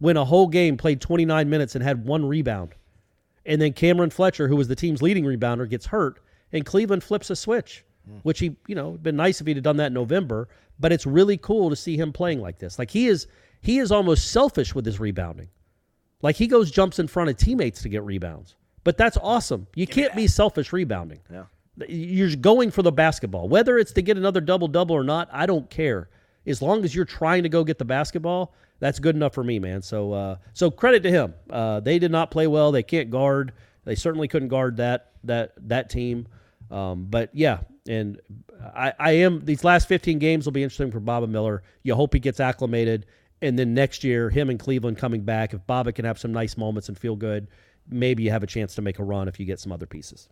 went 0.00 0.16
a 0.16 0.24
whole 0.24 0.46
game, 0.46 0.78
played 0.78 1.00
29 1.00 1.50
minutes, 1.50 1.74
and 1.74 1.84
had 1.84 2.06
one 2.06 2.24
rebound. 2.24 2.74
And 3.44 3.60
then 3.60 3.74
Cameron 3.74 4.10
Fletcher, 4.10 4.48
who 4.48 4.56
was 4.56 4.68
the 4.68 4.76
team's 4.76 5.02
leading 5.02 5.24
rebounder, 5.24 5.68
gets 5.68 5.86
hurt, 5.86 6.20
and 6.52 6.64
Cleveland 6.64 7.04
flips 7.04 7.28
a 7.28 7.36
switch, 7.36 7.84
which 8.22 8.38
he, 8.38 8.56
you 8.66 8.74
know, 8.74 8.90
it'd 8.90 9.02
been 9.02 9.16
nice 9.16 9.40
if 9.40 9.46
he'd 9.46 9.56
have 9.56 9.64
done 9.64 9.76
that 9.78 9.88
in 9.88 9.94
November. 9.94 10.48
But 10.78 10.92
it's 10.92 11.06
really 11.06 11.36
cool 11.36 11.70
to 11.70 11.76
see 11.76 11.96
him 11.96 12.12
playing 12.12 12.40
like 12.40 12.58
this. 12.58 12.78
Like 12.78 12.90
he 12.90 13.06
is, 13.06 13.26
he 13.60 13.78
is 13.78 13.92
almost 13.92 14.30
selfish 14.30 14.74
with 14.74 14.86
his 14.86 14.98
rebounding. 14.98 15.48
Like 16.22 16.36
he 16.36 16.46
goes 16.46 16.70
jumps 16.70 16.98
in 16.98 17.08
front 17.08 17.30
of 17.30 17.36
teammates 17.36 17.82
to 17.82 17.88
get 17.88 18.02
rebounds. 18.02 18.56
But 18.84 18.96
that's 18.96 19.18
awesome. 19.22 19.66
You 19.74 19.86
can't 19.86 20.14
be 20.14 20.26
selfish 20.26 20.72
rebounding. 20.72 21.20
Yeah. 21.30 21.44
You're 21.88 22.36
going 22.36 22.70
for 22.70 22.82
the 22.82 22.92
basketball. 22.92 23.48
Whether 23.48 23.78
it's 23.78 23.92
to 23.92 24.02
get 24.02 24.16
another 24.16 24.40
double 24.40 24.68
double 24.68 24.96
or 24.96 25.04
not, 25.04 25.28
I 25.32 25.46
don't 25.46 25.68
care. 25.70 26.08
As 26.46 26.62
long 26.62 26.84
as 26.84 26.94
you're 26.94 27.04
trying 27.04 27.42
to 27.42 27.48
go 27.48 27.64
get 27.64 27.78
the 27.78 27.84
basketball, 27.84 28.54
that's 28.78 28.98
good 28.98 29.14
enough 29.14 29.34
for 29.34 29.44
me, 29.44 29.58
man. 29.58 29.82
So 29.82 30.12
uh, 30.12 30.36
so 30.54 30.70
credit 30.70 31.02
to 31.04 31.10
him. 31.10 31.34
Uh, 31.48 31.80
they 31.80 31.98
did 31.98 32.10
not 32.10 32.30
play 32.30 32.46
well. 32.46 32.72
They 32.72 32.82
can't 32.82 33.10
guard. 33.10 33.52
They 33.84 33.94
certainly 33.94 34.28
couldn't 34.28 34.48
guard 34.48 34.78
that 34.78 35.12
that 35.24 35.52
that 35.68 35.90
team. 35.90 36.26
Um, 36.70 37.06
but 37.08 37.30
yeah, 37.32 37.60
and 37.88 38.20
I, 38.74 38.92
I 38.98 39.10
am 39.12 39.44
these 39.44 39.64
last 39.64 39.88
15 39.88 40.18
games 40.18 40.44
will 40.44 40.52
be 40.52 40.62
interesting 40.62 40.90
for 40.90 41.00
Baba 41.00 41.26
Miller. 41.26 41.62
You 41.82 41.94
hope 41.94 42.14
he 42.14 42.20
gets 42.20 42.40
acclimated, 42.40 43.06
and 43.42 43.58
then 43.58 43.74
next 43.74 44.04
year, 44.04 44.30
him 44.30 44.50
and 44.50 44.58
Cleveland 44.58 44.98
coming 44.98 45.22
back. 45.22 45.54
If 45.54 45.66
Baba 45.66 45.92
can 45.92 46.04
have 46.04 46.18
some 46.18 46.32
nice 46.32 46.56
moments 46.56 46.88
and 46.88 46.98
feel 46.98 47.16
good, 47.16 47.48
maybe 47.88 48.22
you 48.22 48.30
have 48.30 48.42
a 48.42 48.46
chance 48.46 48.74
to 48.74 48.82
make 48.82 48.98
a 48.98 49.04
run 49.04 49.28
if 49.28 49.40
you 49.40 49.46
get 49.46 49.60
some 49.60 49.72
other 49.72 49.86
pieces. 49.86 50.28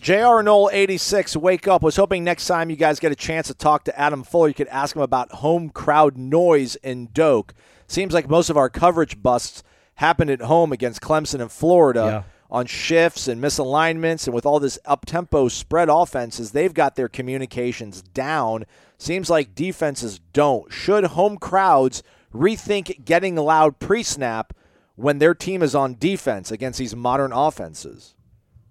JR 0.00 0.42
Nole 0.42 0.68
86, 0.72 1.36
wake 1.36 1.66
up. 1.66 1.82
Was 1.82 1.96
hoping 1.96 2.22
next 2.22 2.46
time 2.46 2.70
you 2.70 2.76
guys 2.76 3.00
get 3.00 3.12
a 3.12 3.16
chance 3.16 3.46
to 3.48 3.54
talk 3.54 3.84
to 3.84 3.98
Adam 3.98 4.22
Fuller, 4.22 4.48
you 4.48 4.54
could 4.54 4.68
ask 4.68 4.94
him 4.94 5.02
about 5.02 5.32
home 5.32 5.70
crowd 5.70 6.16
noise 6.16 6.76
in 6.76 7.08
Doak. 7.12 7.54
Seems 7.88 8.12
like 8.12 8.28
most 8.28 8.50
of 8.50 8.56
our 8.56 8.68
coverage 8.68 9.22
busts 9.22 9.62
happened 9.94 10.30
at 10.30 10.42
home 10.42 10.72
against 10.72 11.00
Clemson 11.00 11.40
and 11.40 11.50
Florida 11.50 12.24
Yeah. 12.26 12.35
On 12.50 12.66
shifts 12.66 13.28
and 13.28 13.42
misalignments. 13.42 14.26
And 14.26 14.34
with 14.34 14.46
all 14.46 14.60
this 14.60 14.78
up 14.84 15.06
tempo 15.06 15.48
spread 15.48 15.88
offenses, 15.88 16.52
they've 16.52 16.74
got 16.74 16.96
their 16.96 17.08
communications 17.08 18.02
down. 18.02 18.64
Seems 18.98 19.28
like 19.28 19.54
defenses 19.54 20.20
don't. 20.32 20.72
Should 20.72 21.04
home 21.04 21.36
crowds 21.36 22.02
rethink 22.32 23.04
getting 23.04 23.36
loud 23.36 23.78
pre 23.78 24.02
snap 24.02 24.52
when 24.94 25.18
their 25.18 25.34
team 25.34 25.62
is 25.62 25.74
on 25.74 25.96
defense 25.98 26.50
against 26.50 26.78
these 26.78 26.96
modern 26.96 27.32
offenses? 27.32 28.14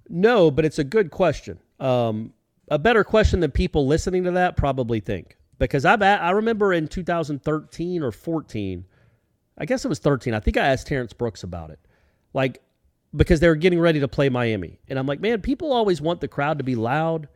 No, 0.09 0.51
but 0.51 0.65
it's 0.65 0.79
a 0.79 0.83
good 0.83 1.11
question. 1.11 1.59
Um, 1.79 2.33
a 2.69 2.79
better 2.79 3.03
question 3.03 3.39
than 3.39 3.51
people 3.51 3.87
listening 3.87 4.23
to 4.23 4.31
that 4.31 4.57
probably 4.57 4.99
think. 4.99 5.37
Because 5.57 5.85
I 5.85 5.95
I 5.95 6.31
remember 6.31 6.73
in 6.73 6.87
2013 6.87 8.03
or 8.03 8.11
14, 8.11 8.85
I 9.57 9.65
guess 9.65 9.85
it 9.85 9.87
was 9.87 9.99
13. 9.99 10.33
I 10.33 10.39
think 10.39 10.57
I 10.57 10.67
asked 10.67 10.87
Terrence 10.87 11.13
Brooks 11.13 11.43
about 11.43 11.69
it, 11.69 11.79
like 12.33 12.61
because 13.15 13.39
they 13.39 13.47
were 13.47 13.55
getting 13.55 13.79
ready 13.79 13.99
to 13.99 14.07
play 14.07 14.29
Miami, 14.29 14.79
and 14.87 14.99
I'm 14.99 15.07
like, 15.07 15.19
man, 15.19 15.41
people 15.41 15.71
always 15.71 16.01
want 16.01 16.21
the 16.21 16.27
crowd 16.27 16.57
to 16.57 16.63
be 16.63 16.75
loud, 16.75 17.27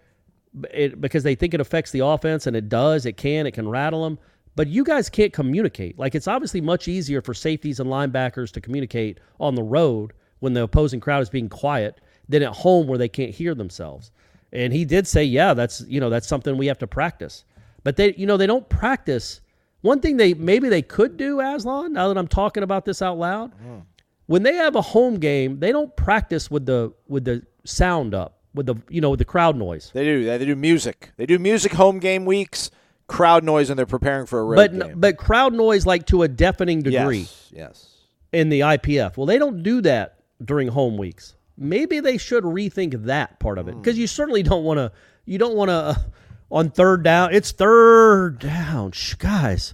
because 1.00 1.24
they 1.24 1.36
think 1.36 1.54
it 1.54 1.62
affects 1.62 1.92
the 1.92 2.00
offense, 2.00 2.48
and 2.48 2.56
it 2.56 2.70
does. 2.70 3.06
It 3.06 3.18
can. 3.18 3.46
It 3.46 3.52
can 3.52 3.68
rattle 3.68 4.04
them. 4.04 4.20
But 4.56 4.68
you 4.68 4.84
guys 4.84 5.10
can't 5.10 5.32
communicate. 5.32 5.98
Like 5.98 6.16
it's 6.16 6.28
obviously 6.28 6.60
much 6.60 6.88
easier 6.88 7.22
for 7.22 7.34
safeties 7.34 7.80
and 7.80 7.90
linebackers 7.90 8.52
to 8.52 8.62
communicate 8.62 9.20
on 9.40 9.56
the 9.56 9.64
road 9.64 10.14
when 10.40 10.54
the 10.54 10.64
opposing 10.64 11.00
crowd 11.00 11.22
is 11.22 11.30
being 11.30 11.50
quiet 11.50 12.02
than 12.28 12.44
at 12.44 12.54
home 12.54 12.88
where 12.88 12.98
they 12.98 13.08
can't 13.10 13.32
hear 13.32 13.56
themselves. 13.56 14.12
And 14.52 14.74
he 14.74 14.84
did 14.86 15.08
say, 15.08 15.24
yeah, 15.24 15.54
that's 15.54 15.82
you 15.88 16.00
know 16.00 16.10
that's 16.10 16.28
something 16.28 16.58
we 16.58 16.68
have 16.68 16.80
to 16.80 16.88
practice. 16.88 17.46
But 17.84 17.96
they 17.96 18.14
you 18.16 18.26
know 18.26 18.38
they 18.38 18.48
don't 18.48 18.68
practice. 18.68 19.42
One 19.82 20.02
thing 20.02 20.18
they 20.18 20.34
maybe 20.34 20.68
they 20.68 20.82
could 20.82 21.16
do, 21.16 21.40
Aslan. 21.40 21.94
Now 21.94 22.08
that 22.08 22.18
I'm 22.18 22.28
talking 22.28 22.64
about 22.64 22.86
this 22.86 23.02
out 23.02 23.18
loud, 23.18 23.54
mm. 23.64 23.84
When 24.30 24.44
they 24.44 24.54
have 24.54 24.76
a 24.76 24.82
home 24.82 25.16
game, 25.18 25.60
they 25.60 25.72
don't 25.72 25.96
practice 25.96 26.52
with 26.52 26.68
the 26.68 26.94
with 27.08 27.26
the 27.26 27.42
sound 27.66 28.14
up 28.14 28.38
with 28.54 28.68
the 28.68 28.76
you 28.90 29.02
know 29.02 29.10
with 29.10 29.18
the 29.18 29.26
crowd 29.26 29.56
noise. 29.56 29.90
They 29.92 30.04
do. 30.04 30.24
They 30.24 30.46
do 30.46 30.56
music. 30.56 31.12
They 31.18 31.26
do 31.26 31.40
music 31.40 31.72
home 31.74 31.98
game 31.98 32.26
weeks, 32.26 32.70
crowd 33.08 33.44
noise, 33.44 33.72
and 33.72 33.78
they're 33.80 33.88
preparing 33.88 34.28
for 34.28 34.40
a 34.40 34.44
road 34.44 34.56
But 34.58 34.80
game. 34.80 35.00
but 35.00 35.18
crowd 35.18 35.54
noise 35.54 35.88
like 35.88 36.06
to 36.08 36.22
a 36.22 36.28
deafening 36.28 36.84
degree. 36.84 37.22
Yes. 37.22 37.52
Yes. 37.52 37.96
in 38.32 38.50
the 38.50 38.60
IPF. 38.60 39.18
Well, 39.18 39.26
they 39.26 39.40
don't 39.40 39.64
do 39.64 39.82
that 39.82 40.20
during 40.46 40.68
home 40.68 40.96
weeks. 40.98 41.36
Maybe 41.58 42.00
they 42.00 42.18
should 42.20 42.44
rethink 42.44 43.06
that 43.06 43.40
part 43.40 43.58
of 43.58 43.68
it 43.68 43.76
because 43.78 43.98
you 43.98 44.06
certainly 44.06 44.44
don't 44.44 44.64
want 44.64 44.78
to. 44.78 44.92
You 45.26 45.40
don't 45.40 45.56
want 45.56 45.70
to 45.70 45.74
uh, 45.74 45.96
on 46.52 46.70
third 46.70 47.02
down. 47.04 47.34
It's 47.34 47.52
third 47.52 48.38
down, 48.40 48.92
Shh, 48.92 49.16
guys. 49.16 49.74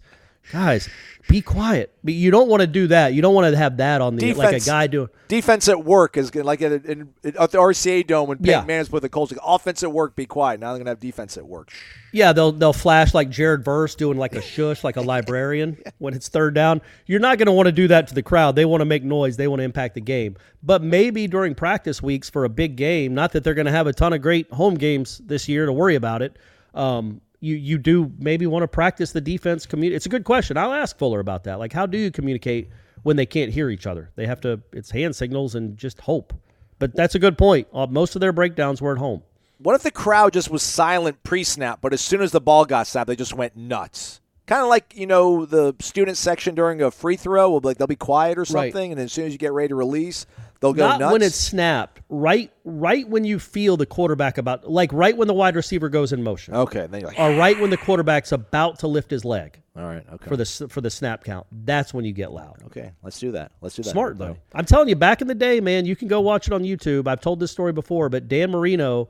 Guys, 0.51 0.87
be 1.27 1.41
quiet. 1.41 1.91
But 2.03 2.13
you 2.13 2.29
don't 2.29 2.47
want 2.47 2.61
to 2.61 2.67
do 2.67 2.87
that. 2.87 3.13
You 3.13 3.21
don't 3.21 3.33
want 3.33 3.51
to 3.51 3.57
have 3.57 3.77
that 3.77 3.99
on 3.99 4.15
the 4.15 4.33
like 4.33 4.49
a 4.49 4.51
Defense- 4.51 4.65
guy 4.65 4.87
doing. 4.87 5.09
Defense 5.27 5.67
at 5.67 5.83
work 5.83 6.17
is 6.17 6.29
good. 6.29 6.45
Like 6.45 6.61
at, 6.61 6.85
in, 6.85 7.09
at 7.23 7.33
the 7.51 7.57
RCA 7.57 8.05
Dome 8.05 8.29
when 8.29 8.37
Peyton 8.37 8.51
Yeah. 8.51 8.63
Manning's 8.65 8.91
with 8.91 9.01
the 9.01 9.09
Colts. 9.09 9.31
like, 9.31 9.41
Offense 9.43 9.81
at 9.81 9.91
work, 9.91 10.15
be 10.15 10.27
quiet. 10.27 10.59
Now 10.59 10.69
they're 10.71 10.77
gonna 10.79 10.91
have 10.91 10.99
defense 10.99 11.35
at 11.35 11.47
work. 11.47 11.71
Yeah, 12.13 12.31
they'll 12.31 12.51
they'll 12.51 12.73
flash 12.73 13.13
like 13.15 13.29
Jared 13.31 13.65
Verse 13.65 13.95
doing 13.95 14.19
like 14.19 14.35
a 14.35 14.41
shush, 14.41 14.83
like 14.83 14.97
a 14.97 15.01
librarian 15.01 15.77
when 15.97 16.13
it's 16.13 16.29
third 16.29 16.53
down. 16.53 16.79
You're 17.07 17.19
not 17.19 17.39
going 17.39 17.47
to 17.47 17.51
want 17.51 17.65
to 17.65 17.71
do 17.73 17.87
that 17.89 18.07
to 18.09 18.13
the 18.13 18.23
crowd. 18.23 18.55
They 18.55 18.65
want 18.65 18.81
to 18.81 18.85
make 18.85 19.03
noise. 19.03 19.35
They 19.35 19.47
want 19.47 19.59
to 19.61 19.63
impact 19.63 19.95
the 19.95 20.01
game. 20.01 20.37
But 20.61 20.83
maybe 20.83 21.27
during 21.27 21.55
practice 21.55 22.01
weeks 22.03 22.29
for 22.29 22.45
a 22.45 22.49
big 22.49 22.75
game, 22.75 23.13
not 23.15 23.31
that 23.33 23.43
they're 23.43 23.53
going 23.55 23.65
to 23.65 23.71
have 23.71 23.87
a 23.87 23.93
ton 23.93 24.13
of 24.13 24.21
great 24.21 24.49
home 24.51 24.75
games 24.75 25.19
this 25.25 25.49
year 25.49 25.65
to 25.65 25.73
worry 25.73 25.95
about 25.95 26.21
it. 26.21 26.37
Um, 26.75 27.21
you 27.45 27.55
you 27.55 27.77
do 27.77 28.11
maybe 28.17 28.47
want 28.47 28.63
to 28.63 28.67
practice 28.67 29.11
the 29.11 29.21
defense. 29.21 29.65
Community. 29.65 29.95
It's 29.95 30.05
a 30.05 30.09
good 30.09 30.23
question. 30.23 30.57
I'll 30.57 30.73
ask 30.73 30.97
Fuller 30.97 31.19
about 31.19 31.43
that. 31.45 31.59
Like, 31.59 31.71
how 31.73 31.85
do 31.85 31.97
you 31.97 32.11
communicate 32.11 32.69
when 33.03 33.15
they 33.15 33.25
can't 33.25 33.51
hear 33.51 33.69
each 33.69 33.85
other? 33.85 34.09
They 34.15 34.25
have 34.25 34.41
to. 34.41 34.61
It's 34.73 34.91
hand 34.91 35.15
signals 35.15 35.55
and 35.55 35.77
just 35.77 36.01
hope. 36.01 36.33
But 36.79 36.95
that's 36.95 37.15
a 37.15 37.19
good 37.19 37.37
point. 37.37 37.67
Uh, 37.73 37.87
most 37.87 38.15
of 38.15 38.21
their 38.21 38.33
breakdowns 38.33 38.81
were 38.81 38.91
at 38.91 38.97
home. 38.97 39.21
What 39.59 39.75
if 39.75 39.83
the 39.83 39.91
crowd 39.91 40.33
just 40.33 40.49
was 40.49 40.61
silent 40.63 41.23
pre-snap, 41.23 41.79
but 41.81 41.93
as 41.93 42.01
soon 42.01 42.21
as 42.21 42.31
the 42.33 42.41
ball 42.41 42.65
got 42.65 42.87
snapped, 42.87 43.07
they 43.07 43.15
just 43.15 43.33
went 43.33 43.55
nuts? 43.55 44.19
Kind 44.47 44.61
of 44.61 44.67
like 44.67 44.93
you 44.95 45.07
know 45.07 45.45
the 45.45 45.75
student 45.79 46.17
section 46.17 46.55
during 46.55 46.81
a 46.81 46.91
free 46.91 47.15
throw. 47.15 47.49
Will 47.49 47.61
be 47.61 47.69
like 47.69 47.77
they'll 47.77 47.87
be 47.87 47.95
quiet 47.95 48.37
or 48.37 48.41
Right. 48.41 48.47
something, 48.73 48.91
and 48.91 48.99
then 48.99 49.05
as 49.05 49.13
soon 49.13 49.25
as 49.27 49.31
you 49.33 49.39
get 49.39 49.53
ready 49.53 49.69
to 49.69 49.75
release, 49.75 50.25
they'll 50.59 50.73
go 50.73 50.87
Not 50.87 50.99
nuts. 50.99 51.13
when 51.13 51.21
it's 51.21 51.35
snapped. 51.35 52.01
Right, 52.09 52.51
right 52.63 53.07
when 53.09 53.25
you 53.25 53.39
feel 53.39 53.77
the 53.77 53.85
quarterback 53.85 54.37
about, 54.37 54.69
like 54.69 54.93
right 54.93 55.15
when 55.17 55.27
the 55.27 55.33
wide 55.33 55.55
receiver 55.55 55.89
goes 55.89 56.13
in 56.13 56.21
motion, 56.23 56.53
okay. 56.55 56.87
Then 56.87 57.01
you're 57.01 57.09
like, 57.09 57.19
or 57.19 57.35
right 57.35 57.59
when 57.59 57.69
the 57.71 57.77
quarterback's 57.77 58.31
about 58.31 58.79
to 58.79 58.87
lift 58.87 59.09
his 59.09 59.25
leg 59.25 59.59
all 59.75 59.83
right, 59.83 60.05
okay, 60.13 60.27
for 60.27 60.37
the 60.37 60.41
s- 60.43 60.61
for 60.69 60.81
the 60.81 60.89
snap 60.89 61.23
count. 61.23 61.47
That's 61.51 61.93
when 61.93 62.05
you 62.05 62.13
get 62.13 62.31
loud. 62.31 62.57
okay. 62.67 62.91
Let's 63.03 63.19
do 63.19 63.31
that. 63.31 63.51
Let's 63.61 63.75
do 63.75 63.81
that. 63.83 63.89
Smart 63.89 64.11
everybody. 64.13 64.33
though. 64.35 64.57
I'm 64.59 64.65
telling 64.65 64.87
you, 64.87 64.95
back 64.95 65.21
in 65.21 65.27
the 65.27 65.35
day, 65.35 65.59
man, 65.59 65.85
you 65.85 65.95
can 65.95 66.07
go 66.07 66.21
watch 66.21 66.47
it 66.47 66.53
on 66.53 66.63
YouTube. 66.63 67.07
I've 67.07 67.21
told 67.21 67.39
this 67.39 67.51
story 67.51 67.73
before, 67.73 68.07
but 68.09 68.27
Dan 68.27 68.51
Marino, 68.51 69.09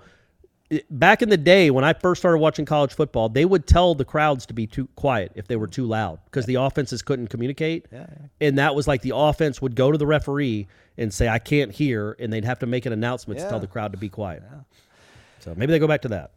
back 0.89 1.21
in 1.21 1.29
the 1.29 1.37
day 1.37 1.69
when 1.69 1.83
I 1.83 1.93
first 1.93 2.21
started 2.21 2.39
watching 2.39 2.65
college 2.65 2.93
football, 2.93 3.29
they 3.29 3.45
would 3.45 3.67
tell 3.67 3.95
the 3.95 4.05
crowds 4.05 4.45
to 4.47 4.53
be 4.53 4.65
too 4.67 4.87
quiet 4.95 5.31
if 5.35 5.47
they 5.47 5.55
were 5.55 5.67
too 5.67 5.85
loud 5.85 6.19
because 6.25 6.45
the 6.45 6.55
offenses 6.55 7.01
couldn't 7.01 7.27
communicate. 7.27 7.85
And 8.41 8.57
that 8.57 8.75
was 8.75 8.87
like 8.87 9.01
the 9.01 9.13
offense 9.15 9.61
would 9.61 9.75
go 9.75 9.91
to 9.91 9.97
the 9.97 10.07
referee 10.07 10.67
and 10.97 11.13
say, 11.13 11.27
"I 11.27 11.39
can't 11.39 11.71
hear," 11.71 12.15
and 12.19 12.31
they'd 12.31 12.45
have 12.45 12.59
to 12.59 12.65
make 12.65 12.85
an 12.85 12.93
announcement 12.93 13.39
to 13.39 13.49
tell 13.49 13.59
the 13.59 13.67
crowd 13.67 13.91
to 13.91 13.97
be 13.97 14.09
quiet. 14.09 14.43
So 15.39 15.53
maybe 15.55 15.71
they 15.71 15.79
go 15.79 15.87
back 15.87 16.01
to 16.03 16.09
that. 16.09 16.31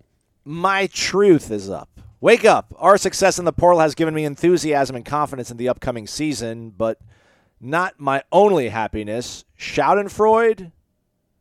My 0.44 0.86
truth 0.88 1.50
is 1.50 1.70
up. 1.70 1.88
Wake 2.20 2.44
up. 2.44 2.74
Our 2.76 2.98
success 2.98 3.38
in 3.38 3.44
the 3.44 3.52
portal 3.52 3.80
has 3.80 3.94
given 3.94 4.12
me 4.12 4.24
enthusiasm 4.24 4.96
and 4.96 5.04
confidence 5.04 5.50
in 5.50 5.56
the 5.56 5.68
upcoming 5.68 6.06
season, 6.06 6.70
but 6.70 7.00
not 7.60 7.94
my 7.98 8.22
only 8.32 8.68
happiness. 8.68 9.44
Schadenfreude? 9.58 10.72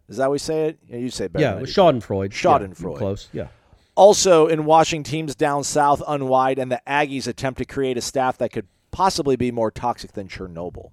Is 0.09 0.17
that 0.17 0.23
how 0.23 0.31
we 0.31 0.37
say 0.37 0.67
it? 0.69 0.79
Yeah, 0.87 0.97
you 0.97 1.09
say 1.09 1.25
it 1.25 1.33
better. 1.33 1.43
yeah, 1.43 1.61
was. 1.61 1.69
Schadenfreude. 1.73 2.31
Yeah, 2.31 2.59
Schadenfreude. 2.59 2.97
close. 2.97 3.29
Yeah. 3.33 3.47
Also, 3.95 4.47
in 4.47 4.65
watching 4.65 5.03
teams 5.03 5.35
down 5.35 5.63
south 5.63 6.01
unwide 6.07 6.59
and 6.59 6.71
the 6.71 6.81
Aggies 6.87 7.27
attempt 7.27 7.57
to 7.57 7.65
create 7.65 7.97
a 7.97 8.01
staff 8.01 8.37
that 8.37 8.51
could 8.51 8.67
possibly 8.91 9.35
be 9.35 9.51
more 9.51 9.71
toxic 9.71 10.13
than 10.13 10.27
Chernobyl. 10.27 10.91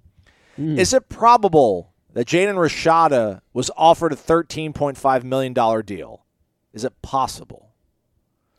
Hmm. 0.56 0.78
Is 0.78 0.92
it 0.92 1.08
probable 1.08 1.92
that 2.14 2.26
Jaden 2.26 2.54
Rashada 2.54 3.40
was 3.52 3.70
offered 3.76 4.12
a 4.12 4.16
$13.5 4.16 5.22
million 5.24 5.52
deal? 5.84 6.24
Is 6.72 6.84
it 6.84 7.00
possible? 7.02 7.70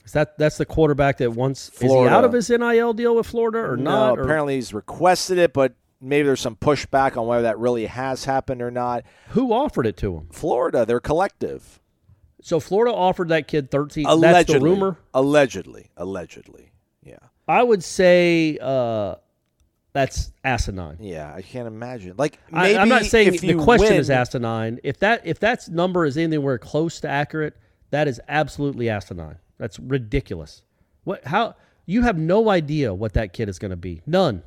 Is 0.06 0.12
that 0.12 0.38
that's 0.38 0.58
the 0.58 0.66
quarterback 0.66 1.18
that 1.18 1.32
once 1.32 1.70
is 1.70 1.92
he 1.92 1.98
out 2.08 2.24
of 2.24 2.32
his 2.32 2.50
NIL 2.50 2.94
deal 2.94 3.16
with 3.16 3.26
Florida 3.26 3.58
or 3.60 3.76
not? 3.76 4.16
No, 4.16 4.22
or- 4.22 4.24
apparently 4.24 4.56
he's 4.56 4.74
requested 4.74 5.40
it, 5.40 5.52
but 5.52 5.74
maybe 6.02 6.26
there's 6.26 6.42
some 6.42 6.56
pushback 6.56 7.18
on 7.18 7.28
whether 7.28 7.44
that 7.44 7.58
really 7.60 7.86
has 7.86 8.26
happened 8.26 8.62
or 8.62 8.72
not. 8.72 9.04
who 9.30 9.54
offered 9.54 9.88
it 9.88 9.98
to 9.98 10.16
him? 10.16 10.28
Florida, 10.32 10.86
they're 10.86 11.00
collective. 11.00 11.80
So 12.42 12.60
Florida 12.60 12.94
offered 12.96 13.30
that 13.30 13.48
kid 13.48 13.72
thirteen. 13.72 14.06
Allegedly. 14.06 14.34
That's 14.34 14.54
the 14.54 14.60
rumor. 14.60 15.00
Allegedly. 15.14 15.90
Allegedly. 15.98 16.72
Yeah. 17.04 17.18
I 17.48 17.64
would 17.64 17.84
say 17.84 18.60
uh, 18.62 19.16
that's 19.94 20.32
asinine. 20.44 20.98
Yeah, 21.00 21.34
I 21.34 21.42
can't 21.42 21.68
imagine. 21.68 22.16
Like 22.18 22.38
I, 22.54 22.76
I'm 22.76 22.90
not 22.90 23.06
saying 23.06 23.34
if 23.34 23.42
the 23.42 23.56
question 23.56 23.96
is 23.96 24.10
win- 24.10 24.18
asinine. 24.18 24.80
If 24.84 25.00
that 25.00 25.26
if 25.26 25.40
that 25.40 25.68
number 25.70 26.06
is 26.06 26.18
anywhere 26.18 26.58
close 26.60 27.00
to 27.00 27.08
accurate, 27.10 27.56
that 27.90 28.08
is 28.08 28.22
absolutely 28.28 28.90
asinine. 28.90 29.38
That's 29.58 29.80
ridiculous. 29.80 30.62
What? 31.04 31.26
How? 31.26 31.56
You 31.88 32.02
have 32.02 32.18
no 32.18 32.50
idea 32.50 32.94
what 32.94 33.14
that 33.14 33.32
kid 33.34 33.48
is 33.48 33.58
going 33.58 33.72
to 33.72 33.78
be. 33.78 34.02
None. 34.06 34.44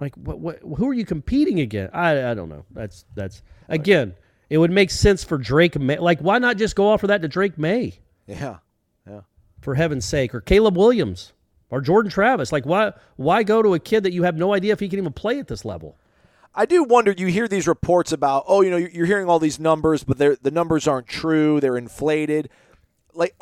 Like 0.00 0.14
what? 0.16 0.38
What? 0.38 0.58
Who 0.76 0.88
are 0.88 0.94
you 0.94 1.04
competing 1.04 1.60
against? 1.60 1.94
I 1.94 2.30
I 2.30 2.34
don't 2.34 2.48
know. 2.48 2.64
That's 2.72 3.04
that's 3.14 3.42
again. 3.68 4.14
It 4.50 4.58
would 4.58 4.70
make 4.70 4.90
sense 4.90 5.24
for 5.24 5.38
Drake 5.38 5.78
Maye. 5.78 5.98
Like 5.98 6.20
why 6.20 6.38
not 6.38 6.56
just 6.56 6.76
go 6.76 6.88
offer 6.88 7.06
that 7.06 7.22
to 7.22 7.28
Drake 7.28 7.58
Maye? 7.58 7.94
Yeah. 8.26 8.58
Yeah. 9.06 9.20
for 9.60 9.74
heaven's 9.74 10.04
sake, 10.04 10.34
or 10.34 10.40
Caleb 10.40 10.76
Williams 10.76 11.32
or 11.70 11.80
Jordan 11.80 12.10
Travis. 12.10 12.52
Like, 12.52 12.66
why 12.66 12.92
why 13.16 13.42
go 13.42 13.62
to 13.62 13.74
a 13.74 13.78
kid 13.78 14.02
that 14.04 14.12
you 14.12 14.22
have 14.22 14.36
no 14.36 14.54
idea 14.54 14.72
if 14.72 14.80
he 14.80 14.88
can 14.88 14.98
even 14.98 15.12
play 15.12 15.38
at 15.38 15.48
this 15.48 15.64
level? 15.64 15.96
I 16.54 16.66
do 16.66 16.84
wonder. 16.84 17.12
You 17.16 17.26
hear 17.26 17.48
these 17.48 17.66
reports 17.66 18.12
about, 18.12 18.44
oh, 18.46 18.60
you 18.60 18.70
know, 18.70 18.76
you're 18.76 19.06
hearing 19.06 19.28
all 19.28 19.40
these 19.40 19.58
numbers, 19.58 20.04
but 20.04 20.18
they're, 20.18 20.36
the 20.36 20.52
numbers 20.52 20.86
aren't 20.86 21.08
true. 21.08 21.58
They're 21.60 21.76
inflated. 21.76 22.48
Like, 23.12 23.34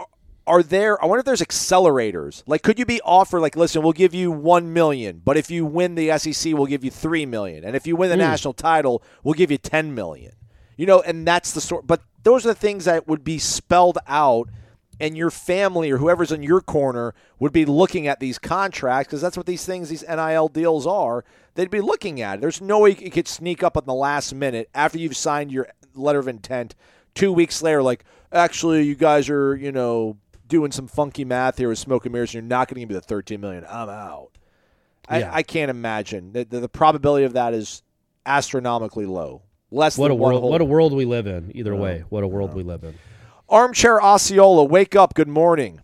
are- 0.46 0.62
there? 0.62 1.02
I 1.02 1.06
wonder 1.06 1.20
if 1.20 1.26
there's 1.26 1.40
accelerators. 1.42 2.42
Like, 2.46 2.62
could 2.62 2.78
you 2.78 2.86
be 2.86 3.00
offered? 3.02 3.40
Like, 3.40 3.56
listen, 3.56 3.82
we'll 3.82 3.92
give 3.92 4.14
you 4.14 4.30
one 4.30 4.72
million, 4.72 5.22
but 5.24 5.36
if 5.36 5.50
you 5.50 5.64
win 5.64 5.94
the 5.94 6.10
SEC, 6.18 6.52
we'll 6.54 6.66
give 6.66 6.84
you 6.84 6.90
three 6.90 7.26
million, 7.26 7.64
and 7.64 7.74
if 7.76 7.86
you 7.86 7.96
win 7.96 8.10
the 8.10 8.16
Hmm. 8.16 8.20
national 8.30 8.54
title, 8.54 9.02
we'll 9.22 9.34
give 9.34 9.50
you 9.50 9.58
ten 9.58 9.94
million. 9.94 10.32
You 10.76 10.86
know, 10.86 11.00
and 11.00 11.26
that's 11.26 11.52
the 11.52 11.60
sort. 11.60 11.86
But 11.86 12.00
those 12.22 12.44
are 12.44 12.48
the 12.50 12.54
things 12.54 12.84
that 12.86 13.06
would 13.06 13.24
be 13.24 13.38
spelled 13.38 13.98
out. 14.06 14.48
And 15.00 15.16
your 15.16 15.30
family 15.30 15.90
or 15.90 15.96
whoever's 15.98 16.30
in 16.30 16.44
your 16.44 16.60
corner 16.60 17.12
would 17.40 17.52
be 17.52 17.64
looking 17.64 18.06
at 18.06 18.20
these 18.20 18.38
contracts 18.38 19.08
because 19.08 19.20
that's 19.20 19.36
what 19.36 19.46
these 19.46 19.64
things, 19.66 19.88
these 19.88 20.04
NIL 20.08 20.46
deals 20.46 20.86
are. 20.86 21.24
They'd 21.56 21.70
be 21.70 21.80
looking 21.80 22.20
at. 22.20 22.34
it. 22.38 22.40
There's 22.40 22.60
no 22.60 22.78
way 22.80 22.90
you 22.90 23.10
could 23.10 23.26
sneak 23.26 23.64
up 23.64 23.76
on 23.76 23.84
the 23.84 23.94
last 23.94 24.32
minute 24.32 24.68
after 24.74 24.98
you've 24.98 25.16
signed 25.16 25.50
your 25.50 25.66
letter 25.96 26.20
of 26.20 26.28
intent 26.28 26.76
two 27.16 27.32
weeks 27.32 27.62
later, 27.62 27.82
like, 27.82 28.04
actually, 28.32 28.82
you 28.84 28.94
guys 28.94 29.28
are, 29.28 29.56
you 29.56 29.72
know, 29.72 30.18
doing 30.46 30.72
some 30.72 30.86
funky 30.86 31.24
math 31.24 31.58
here 31.58 31.68
with 31.68 31.78
smoke 31.78 32.04
and 32.04 32.12
mirrors, 32.12 32.30
and 32.30 32.34
you're 32.34 32.48
not 32.48 32.68
going 32.68 32.76
to 32.76 32.80
give 32.80 32.88
me 32.88 32.94
the 32.94 33.00
13 33.00 33.40
million. 33.40 33.64
I'm 33.68 33.88
out. 33.88 34.30
Yeah. 35.10 35.30
I, 35.32 35.38
I 35.38 35.42
can't 35.42 35.70
imagine. 35.70 36.32
The, 36.32 36.44
the, 36.44 36.60
the 36.60 36.68
probability 36.68 37.24
of 37.24 37.32
that 37.32 37.54
is 37.54 37.82
astronomically 38.26 39.06
low. 39.06 39.42
Less 39.70 39.96
What 39.96 40.10
a 40.10 40.14
world! 40.14 40.42
What 40.42 40.60
a 40.60 40.66
world 40.66 40.92
we 40.92 41.06
live 41.06 41.26
in. 41.26 41.50
Either 41.54 41.74
way, 41.74 42.04
what 42.10 42.22
a 42.22 42.28
world 42.28 42.52
we 42.52 42.62
live 42.62 42.84
in. 42.84 42.94
Armchair 43.48 44.02
Osceola, 44.02 44.64
wake 44.64 44.94
up. 44.94 45.14
Good 45.14 45.28
morning. 45.28 45.80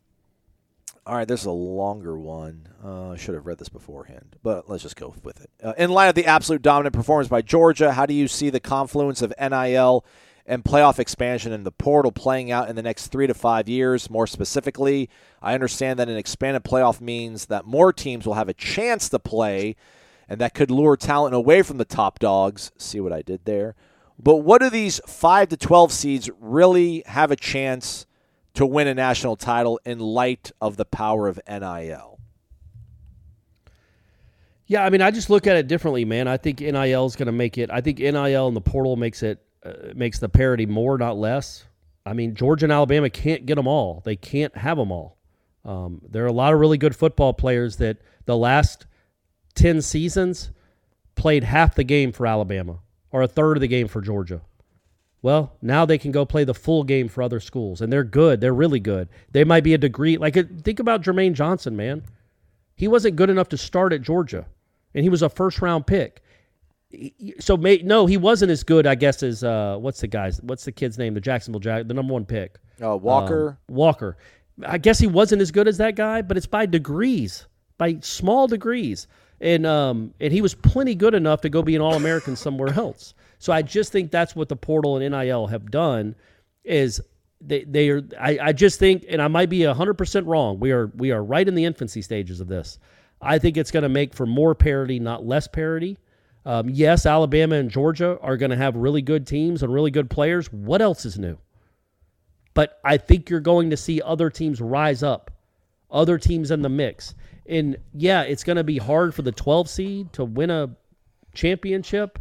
All 1.07 1.15
right, 1.15 1.27
this 1.27 1.41
is 1.41 1.47
a 1.47 1.51
longer 1.53 2.19
one. 2.19 2.69
Uh, 2.85 3.13
I 3.13 3.17
should 3.17 3.35
have 3.35 3.47
read 3.47 3.57
this 3.57 3.71
beforehand, 3.71 4.37
but 4.43 4.69
let's 4.69 4.83
just 4.83 4.97
go 4.97 5.15
with 5.23 5.41
it. 5.41 5.51
Uh, 5.63 5.73
in 5.79 5.91
light 5.91 6.09
of 6.09 6.15
the 6.15 6.27
absolute 6.27 6.61
dominant 6.61 6.95
performance 6.95 7.29
by 7.29 7.41
Georgia, 7.41 7.93
how 7.93 8.05
do 8.05 8.13
you 8.13 8.29
see 8.29 8.51
the 8.51 8.61
confluence 8.61 9.23
of 9.23 9.33
NIL 9.41 10.05
and 10.49 10.65
playoff 10.65 10.99
expansion 10.99 11.53
in 11.53 11.63
the 11.63 11.71
portal 11.71 12.11
playing 12.11 12.51
out 12.51 12.69
in 12.69 12.75
the 12.75 12.83
next 12.83 13.09
three 13.09 13.27
to 13.27 13.35
five 13.35 13.69
years? 13.69 14.11
More 14.11 14.27
specifically, 14.27 15.09
I 15.41 15.55
understand 15.55 15.99
that 15.99 16.09
an 16.09 16.17
expanded 16.17 16.65
playoff 16.65 17.01
means 17.01 17.47
that 17.47 17.67
more 17.67 17.93
teams 17.93 18.27
will 18.27 18.35
have 18.35 18.49
a 18.49 18.55
chance 18.55 19.09
to 19.11 19.19
play, 19.19 19.77
and 20.29 20.41
that 20.41 20.55
could 20.55 20.71
lure 20.71 20.97
talent 20.97 21.35
away 21.35 21.63
from 21.63 21.77
the 21.77 21.85
top 21.85 22.19
dogs. 22.19 22.73
See 22.79 22.99
what 22.99 23.13
I 23.13 23.23
did 23.23 23.45
there? 23.45 23.77
But 24.19 24.37
what 24.37 24.61
do 24.61 24.71
these 24.71 25.01
5 25.07 25.51
to 25.51 25.57
12 25.57 25.93
seeds 25.93 26.31
really 26.41 27.05
have 27.07 27.31
a 27.31 27.37
chance 27.37 28.07
to 28.55 28.67
win 28.67 28.89
a 28.89 28.95
national 28.95 29.37
title 29.37 29.79
in 29.85 30.01
light 30.01 30.51
of 30.61 30.77
the 30.77 30.85
power 30.85 31.29
of 31.29 31.39
NIL? 31.49 32.19
Yeah, 34.67 34.85
I 34.85 34.91
mean, 34.91 35.01
I 35.01 35.11
just 35.11 35.31
look 35.31 35.47
at 35.47 35.57
it 35.57 35.67
differently, 35.67 36.05
man. 36.05 36.29
I 36.29 36.37
think 36.37 36.61
NIL 36.61 37.07
is 37.07 37.17
going 37.17 37.27
to 37.27 37.33
make 37.33 37.57
it. 37.57 37.71
I 37.71 37.81
think 37.81 38.01
NIL 38.01 38.49
and 38.49 38.57
the 38.57 38.61
portal 38.61 38.97
makes 38.97 39.23
it 39.23 39.41
uh, 39.69 39.93
makes 39.95 40.19
the 40.19 40.29
parity 40.29 40.67
more, 40.67 40.99
not 40.99 41.17
less. 41.17 41.65
I 42.07 42.13
mean, 42.15 42.35
Georgia 42.35 42.67
and 42.67 42.73
Alabama 42.73 43.11
can't 43.11 43.47
get 43.47 43.57
them 43.57 43.67
all. 43.67 44.03
They 44.05 44.17
can't 44.17 44.57
have 44.57 44.79
them 44.79 44.91
all. 44.91 45.19
Um, 45.65 46.01
there 46.09 46.25
are 46.25 46.29
a 46.29 46.33
lot 46.33 46.55
of 46.55 46.61
really 46.61 46.79
good 46.79 46.97
football 46.97 47.35
players 47.35 47.77
that 47.77 47.99
the 48.25 48.37
last 48.37 48.87
ten 49.55 49.83
seasons 49.83 50.51
played 51.15 51.45
half 51.45 51.75
the 51.75 51.85
game 51.85 52.13
for 52.13 52.27
Alabama 52.27 52.79
or 53.11 53.23
a 53.23 53.29
third 53.29 53.57
of 53.57 53.61
the 53.61 53.69
game 53.69 53.89
for 53.89 54.01
Georgia. 54.01 54.41
Well, 55.21 55.57
now 55.61 55.85
they 55.85 55.99
can 55.99 56.13
go 56.13 56.25
play 56.25 56.45
the 56.45 56.55
full 56.55 56.85
game 56.85 57.09
for 57.09 57.23
other 57.23 57.41
schools, 57.41 57.81
and 57.81 57.93
they're 57.93 58.05
good. 58.05 58.41
They're 58.41 58.55
really 58.55 58.79
good. 58.81 59.09
They 59.33 59.45
might 59.45 59.65
be 59.65 59.75
a 59.75 59.79
degree. 59.79 60.17
Like, 60.17 60.37
uh, 60.37 60.45
think 60.63 60.79
about 60.79 61.03
Jermaine 61.03 61.33
Johnson, 61.33 61.77
man. 61.77 62.05
He 62.77 62.87
wasn't 62.87 63.17
good 63.17 63.29
enough 63.29 63.49
to 63.49 63.57
start 63.57 63.93
at 63.93 64.03
Georgia, 64.03 64.47
and 64.95 65.03
he 65.03 65.11
was 65.11 65.23
a 65.23 65.29
first 65.29 65.61
round 65.61 65.87
pick. 65.87 66.23
So, 67.39 67.57
may, 67.57 67.79
no, 67.79 68.07
he 68.07 68.17
wasn't 68.17 68.51
as 68.51 68.65
good, 68.65 68.87
I 68.87 68.95
guess, 68.95 69.23
as 69.23 69.45
uh, 69.45 69.77
what's 69.79 70.01
the 70.01 70.07
guy's, 70.07 70.41
what's 70.43 70.65
the 70.65 70.73
kid's 70.73 70.97
name? 70.97 71.15
The 71.15 71.21
Jacksonville 71.21 71.61
Jag, 71.61 71.87
the 71.87 71.95
number 71.95 72.15
one 72.15 72.25
pick. 72.25 72.57
Uh, 72.83 72.97
Walker? 72.97 73.59
Um, 73.69 73.75
Walker. 73.75 74.17
I 74.67 74.79
guess 74.79 74.99
he 74.99 75.07
wasn't 75.07 75.43
as 75.43 75.51
good 75.51 75.69
as 75.69 75.77
that 75.79 75.97
guy, 75.97 76.23
but 76.23 76.37
it's 76.37 76.47
by 76.47 76.67
degrees, 76.67 77.47
by 77.77 77.99
small 78.01 78.47
degrees. 78.47 79.07
And 79.41 79.67
um, 79.67 80.15
and 80.19 80.33
he 80.33 80.41
was 80.41 80.55
plenty 80.55 80.97
good 80.97 81.15
enough 81.15 81.43
to 81.43 81.49
go 81.49 81.63
be 81.63 81.77
an 81.77 81.83
All 81.83 81.95
American 81.95 82.35
somewhere 82.37 82.73
else. 82.75 83.15
So 83.39 83.53
I 83.53 83.63
just 83.63 83.93
think 83.93 84.11
that's 84.11 84.35
what 84.35 84.49
the 84.49 84.57
portal 84.57 84.97
and 84.97 85.13
NIL 85.13 85.47
have 85.47 85.71
done 85.71 86.17
is 86.65 87.01
they 87.41 87.63
they 87.65 87.89
are 87.91 88.03
I, 88.19 88.39
I 88.43 88.53
just 88.53 88.81
think 88.81 89.05
and 89.09 89.23
I 89.23 89.29
might 89.29 89.49
be 89.49 89.63
hundred 89.63 89.95
percent 89.95 90.27
wrong. 90.27 90.59
We 90.59 90.73
are 90.73 90.87
we 90.97 91.13
are 91.13 91.23
right 91.23 91.47
in 91.47 91.55
the 91.55 91.65
infancy 91.65 92.03
stages 92.03 92.41
of 92.41 92.49
this. 92.49 92.81
I 93.21 93.39
think 93.39 93.57
it's 93.57 93.71
going 93.71 93.85
to 93.85 93.89
make 93.89 94.15
for 94.15 94.27
more 94.27 94.55
parity, 94.55 94.99
not 94.99 95.25
less 95.25 95.47
parity. 95.47 95.99
Um, 96.49 96.71
yes, 96.71 97.05
Alabama 97.05 97.57
and 97.57 97.71
Georgia 97.71 98.19
are 98.23 98.39
going 98.39 98.51
to 98.51 98.57
have 98.57 98.75
really 98.75 99.03
good 99.03 99.27
teams 99.27 99.63
and 99.63 99.71
really 99.71 99.91
good 99.91 100.09
players. 100.09 100.51
What 100.51 100.81
else 100.81 101.05
is 101.05 101.19
new? 101.19 101.37
But 102.55 102.81
I 102.83 102.97
think 102.97 103.29
you're 103.29 103.41
going 103.41 103.69
to 103.69 103.77
see 103.77 104.01
other 104.01 104.31
teams 104.31 104.59
rise 104.59 105.03
up, 105.03 105.31
other 105.91 106.17
teams 106.17 106.51
in 106.51 106.63
the 106.63 106.71
mix. 106.71 107.15
And 107.45 107.77
yeah, 107.93 108.23
it's 108.23 108.45
going 108.45 108.57
to 108.57 108.65
be 108.65 108.79
hard 108.79 109.15
for 109.15 109.21
the 109.21 109.31
12 109.31 109.69
seed 109.69 110.13
to 110.15 110.25
win 110.25 110.49
a 110.49 110.71
championship 111.35 112.19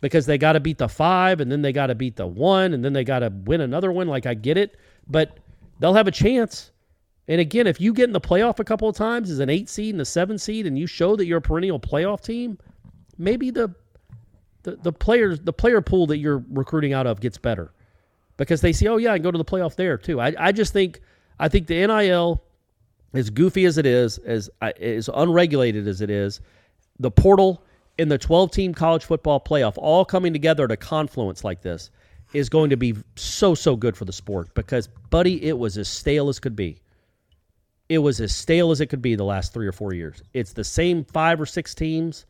because 0.00 0.24
they 0.24 0.38
got 0.38 0.52
to 0.52 0.60
beat 0.60 0.78
the 0.78 0.88
five 0.88 1.40
and 1.40 1.50
then 1.50 1.60
they 1.60 1.72
got 1.72 1.88
to 1.88 1.96
beat 1.96 2.14
the 2.14 2.28
one 2.28 2.74
and 2.74 2.84
then 2.84 2.92
they 2.92 3.02
got 3.02 3.18
to 3.18 3.32
win 3.44 3.60
another 3.60 3.90
one. 3.90 4.06
Like, 4.06 4.24
I 4.24 4.34
get 4.34 4.56
it, 4.56 4.76
but 5.08 5.36
they'll 5.80 5.94
have 5.94 6.06
a 6.06 6.12
chance. 6.12 6.70
And 7.26 7.40
again, 7.40 7.66
if 7.66 7.80
you 7.80 7.92
get 7.92 8.04
in 8.04 8.12
the 8.12 8.20
playoff 8.20 8.60
a 8.60 8.64
couple 8.64 8.88
of 8.88 8.94
times 8.94 9.32
as 9.32 9.40
an 9.40 9.50
eight 9.50 9.68
seed 9.68 9.96
and 9.96 10.00
a 10.00 10.04
seven 10.04 10.38
seed 10.38 10.64
and 10.64 10.78
you 10.78 10.86
show 10.86 11.16
that 11.16 11.26
you're 11.26 11.38
a 11.38 11.42
perennial 11.42 11.80
playoff 11.80 12.22
team, 12.22 12.56
maybe 13.18 13.50
the 13.50 13.74
the, 14.62 14.76
the 14.76 14.92
players 14.92 15.40
the 15.40 15.52
player 15.52 15.80
pool 15.80 16.06
that 16.06 16.18
you're 16.18 16.44
recruiting 16.50 16.92
out 16.92 17.06
of 17.06 17.20
gets 17.20 17.38
better 17.38 17.72
because 18.38 18.60
they 18.62 18.72
see, 18.72 18.88
oh 18.88 18.96
yeah, 18.96 19.12
I 19.12 19.16
can 19.16 19.24
go 19.24 19.30
to 19.30 19.38
the 19.38 19.44
playoff 19.44 19.76
there 19.76 19.98
too. 19.98 20.20
I, 20.20 20.32
I 20.38 20.52
just 20.52 20.72
think 20.72 21.00
I 21.38 21.48
think 21.48 21.66
the 21.66 21.86
NIL, 21.86 22.42
as 23.12 23.28
goofy 23.28 23.66
as 23.66 23.76
it 23.76 23.84
is, 23.84 24.16
as 24.18 24.48
as 24.62 25.10
unregulated 25.12 25.86
as 25.86 26.00
it 26.00 26.08
is, 26.08 26.40
the 26.98 27.10
portal 27.10 27.64
and 27.98 28.10
the 28.10 28.18
12 28.18 28.50
team 28.52 28.72
college 28.72 29.04
football 29.04 29.40
playoff 29.40 29.74
all 29.76 30.04
coming 30.04 30.32
together 30.32 30.64
at 30.64 30.70
a 30.70 30.76
confluence 30.76 31.44
like 31.44 31.60
this 31.62 31.90
is 32.32 32.48
going 32.48 32.70
to 32.70 32.76
be 32.76 32.94
so 33.16 33.54
so 33.54 33.74
good 33.74 33.96
for 33.96 34.04
the 34.04 34.12
sport 34.12 34.54
because 34.54 34.88
buddy, 35.10 35.44
it 35.44 35.58
was 35.58 35.76
as 35.76 35.88
stale 35.88 36.28
as 36.28 36.38
could 36.38 36.56
be. 36.56 36.80
It 37.88 37.98
was 37.98 38.20
as 38.20 38.34
stale 38.34 38.70
as 38.70 38.82
it 38.82 38.86
could 38.86 39.00
be 39.00 39.14
the 39.14 39.24
last 39.24 39.54
three 39.54 39.66
or 39.66 39.72
four 39.72 39.94
years. 39.94 40.22
It's 40.34 40.52
the 40.52 40.64
same 40.64 41.04
five 41.04 41.40
or 41.40 41.46
six 41.46 41.74
teams 41.74 42.26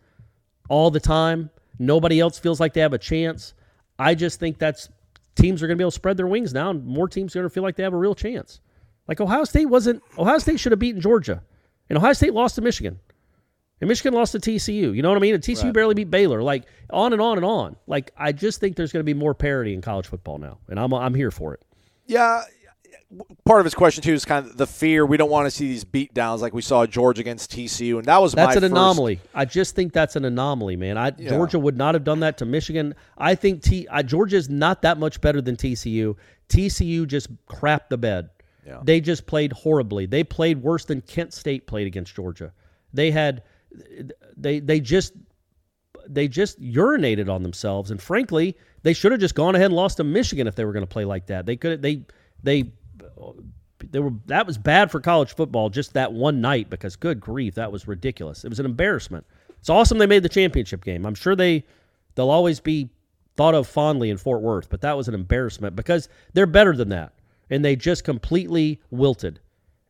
all 0.69 0.91
the 0.91 1.01
time. 1.01 1.51
Nobody 1.79 2.21
else 2.21 2.39
feels 2.39 2.61
like 2.61 2.73
they 2.75 2.81
have 2.81 2.93
a 2.93 2.99
chance. 2.99 3.55
I 3.99 4.15
just 4.15 4.41
think 4.41 4.59
that's 4.59 4.89
teams 5.37 5.63
are 5.63 5.67
going 5.67 5.77
to 5.77 5.81
be 5.81 5.85
able 5.85 5.91
to 5.93 5.95
spread 5.97 6.17
their 6.17 6.27
wings 6.27 6.53
now, 6.53 6.71
and 6.71 6.85
more 6.85 7.09
teams 7.09 7.35
are 7.35 7.41
going 7.41 7.49
to 7.49 7.55
feel 7.55 7.63
like 7.63 7.77
they 7.77 7.83
have 7.85 7.93
a 7.95 7.99
real 7.99 8.15
chance. 8.15 8.61
Like 9.07 9.21
Ohio 9.21 9.45
State 9.45 9.67
wasn't. 9.67 10.03
Ohio 10.19 10.39
State 10.39 10.61
should 10.61 10.73
have 10.73 10.79
beaten 10.79 11.01
Georgia, 11.01 11.43
and 11.89 11.97
Ohio 11.99 12.13
State 12.13 12.35
lost 12.35 12.57
to 12.57 12.61
Michigan, 12.61 12.99
and 13.81 13.89
Michigan 13.89 14.13
lost 14.13 14.33
to 14.33 14.39
TCU. 14.39 14.95
You 14.95 15.03
know 15.03 15.09
what 15.09 15.17
I 15.17 15.21
mean? 15.21 15.35
And 15.35 15.43
TCU 15.43 15.65
Right. 15.65 15.73
barely 15.73 15.95
beat 15.95 16.11
Baylor. 16.11 16.43
Like 16.43 16.65
on 16.91 17.13
and 17.13 17.23
on 17.23 17.39
and 17.39 17.45
on. 17.47 17.77
Like 17.87 18.11
I 18.17 18.33
just 18.33 18.61
think 18.61 18.77
there's 18.77 18.93
going 18.93 19.01
to 19.01 19.05
be 19.05 19.15
more 19.15 19.35
parity 19.35 19.73
in 19.75 19.81
college 19.81 20.07
football 20.07 20.39
now, 20.39 20.59
and 20.69 20.79
I'm 20.79 20.93
I'm 20.93 21.15
here 21.15 21.31
for 21.31 21.55
it. 21.55 21.63
Yeah. 22.07 22.43
Part 23.47 23.61
of 23.61 23.65
his 23.65 23.75
question 23.75 24.03
too 24.03 24.13
is 24.13 24.27
kind 24.27 24.45
of 24.45 24.59
the 24.59 24.67
fear 24.67 25.07
we 25.07 25.17
don't 25.17 25.31
want 25.31 25.47
to 25.47 25.51
see 25.51 25.67
these 25.67 25.83
beat 25.83 26.13
downs 26.13 26.43
like 26.43 26.53
we 26.53 26.61
saw 26.61 26.85
Georgia 26.85 27.23
against 27.23 27.51
TCU, 27.51 27.97
and 27.97 28.05
that 28.05 28.21
was 28.21 28.33
That's 28.33 28.57
an 28.57 28.61
first- 28.63 28.73
anomaly. 28.73 29.21
I 29.35 29.47
just 29.47 29.75
think 29.75 29.95
that's 29.95 30.15
an 30.15 30.27
anomaly, 30.27 30.77
man. 30.77 30.99
I 30.99 31.13
Yeah. 31.17 31.31
Georgia 31.31 31.59
would 31.59 31.79
not 31.79 31.95
have 31.95 32.05
done 32.05 32.21
that 32.21 32.37
to 32.39 32.45
Michigan. 32.45 32.95
I 33.17 33.35
think 33.35 33.63
T 33.63 33.87
uh, 33.89 34.03
Georgia's 34.03 34.51
not 34.51 34.83
that 34.83 34.99
much 34.99 35.23
better 35.23 35.41
than 35.41 35.57
TCU. 35.57 36.17
TCU 36.51 37.07
just 37.07 37.29
crapped 37.47 37.89
the 37.89 37.97
bed. 37.97 38.29
Yeah. 38.67 38.81
They 38.85 39.01
just 39.01 39.25
played 39.27 39.53
horribly. 39.55 40.05
They 40.05 40.23
played 40.23 40.63
worse 40.63 40.85
than 40.85 41.01
Kent 41.01 41.33
State 41.33 41.67
played 41.67 41.87
against 41.87 42.15
Georgia. 42.15 42.53
They 42.93 43.11
had 43.11 43.43
they 44.37 44.61
they 44.61 44.81
just 44.81 45.15
they 46.07 46.29
just 46.29 46.61
urinated 46.61 47.31
on 47.31 47.43
themselves 47.43 47.91
and 47.91 48.03
frankly, 48.03 48.55
they 48.83 48.93
should 48.93 49.13
have 49.13 49.21
just 49.21 49.35
gone 49.35 49.55
ahead 49.55 49.67
and 49.67 49.75
lost 49.75 49.97
to 49.97 50.05
Michigan 50.05 50.47
if 50.47 50.55
they 50.57 50.67
were 50.67 50.73
going 50.73 50.83
to 50.83 50.87
play 50.87 51.07
like 51.07 51.27
that. 51.29 51.47
They 51.47 51.57
could 51.57 51.71
have 51.71 51.81
they 51.81 52.05
they 52.43 52.73
they 53.91 53.99
were 53.99 54.13
that 54.27 54.47
was 54.47 54.59
bad 54.59 54.91
for 54.91 55.01
college 55.01 55.35
football 55.35 55.71
just 55.71 55.95
that 55.95 56.13
one 56.13 56.41
night 56.41 56.69
because 56.71 56.97
good 56.97 57.21
grief 57.21 57.55
that 57.55 57.73
was 57.73 57.89
ridiculous. 57.89 58.45
It 58.45 58.49
was 58.49 58.61
an 58.61 58.67
embarrassment. 58.67 59.27
It's 59.59 59.71
awesome 59.71 59.99
they 59.99 60.07
made 60.07 60.23
the 60.23 60.29
championship 60.29 60.85
game. 60.85 61.07
I'm 61.07 61.15
sure 61.15 61.37
they 61.37 61.65
they'll 62.15 62.31
always 62.31 62.61
be 62.61 62.91
thought 63.37 63.55
of 63.55 63.69
fondly 63.69 64.11
in 64.11 64.17
fort 64.17 64.43
worth 64.43 64.69
but 64.69 64.81
that 64.81 64.97
was 64.97 65.09
an 65.09 65.15
embarrassment 65.15 65.77
because 65.77 66.09
they're 66.35 66.47
better 66.47 66.75
than 66.75 66.89
that. 66.91 67.13
And 67.51 67.65
they 67.65 67.77
just 67.77 68.05
completely 68.05 68.81
wilted 68.91 69.41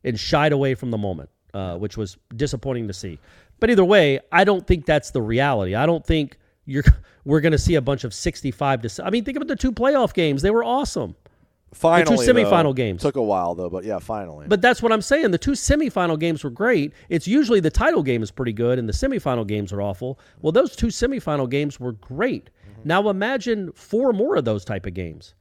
and 0.05 0.19
shied 0.19 0.53
away 0.53 0.75
from 0.75 0.91
the 0.91 0.99
moment 0.99 1.31
uh, 1.55 1.77
which 1.77 1.97
was 1.97 2.19
disappointing 2.37 2.87
to 2.89 2.93
see. 2.93 3.19
But 3.61 3.71
either 3.71 3.85
way 3.85 4.21
i 4.33 4.45
don't 4.45 4.67
think 4.67 4.87
that's 4.87 5.11
the 5.11 5.23
reality. 5.23 5.75
I 5.75 5.87
don't 5.87 6.05
think 6.05 6.37
you're 6.67 6.85
we're 7.25 7.41
going 7.41 7.53
to 7.53 7.59
see 7.59 7.75
a 7.75 7.83
bunch 7.83 8.05
of 8.05 8.15
65 8.15 8.83
to 8.83 9.05
i 9.05 9.11
mean 9.11 9.25
think 9.25 9.37
about 9.37 9.49
the 9.49 9.57
two 9.57 9.73
playoff 9.73 10.13
games. 10.13 10.43
They 10.43 10.51
were 10.51 10.65
awesome 10.65 11.17
Finally, 11.73 12.17
the 12.17 12.33
two 12.33 12.33
semifinal 12.33 12.63
though. 12.65 12.73
games 12.73 13.03
took 13.03 13.17
a 13.17 13.23
while 13.23 13.55
though, 13.55 13.69
but 13.69 13.85
yeah, 13.85 13.99
finally. 13.99 14.47
but 14.49 14.63
that's 14.63 14.83
what 14.83 14.91
I'm 14.91 15.03
saying. 15.03 15.31
The 15.31 15.39
two 15.39 15.53
semifinal 15.53 16.19
games 16.19 16.43
were 16.43 16.51
great. 16.51 16.93
It's 17.09 17.29
usually 17.29 17.61
the 17.61 17.71
title 17.71 18.03
game 18.03 18.23
is 18.23 18.31
pretty 18.31 18.55
good 18.55 18.79
and 18.79 18.89
the 18.89 18.93
semifinal 18.93 19.47
games 19.47 19.73
are 19.73 19.83
awful. 19.83 20.19
Well, 20.41 20.53
those 20.53 20.75
two 20.75 20.87
semifinal 20.87 21.49
games 21.49 21.79
were 21.79 21.93
great. 21.93 22.51
Now 22.85 23.09
imagine 23.09 23.73
four 23.73 24.13
more 24.13 24.37
of 24.37 24.45
those 24.45 24.65
type 24.65 24.87
of 24.87 24.95
games, 24.95 25.35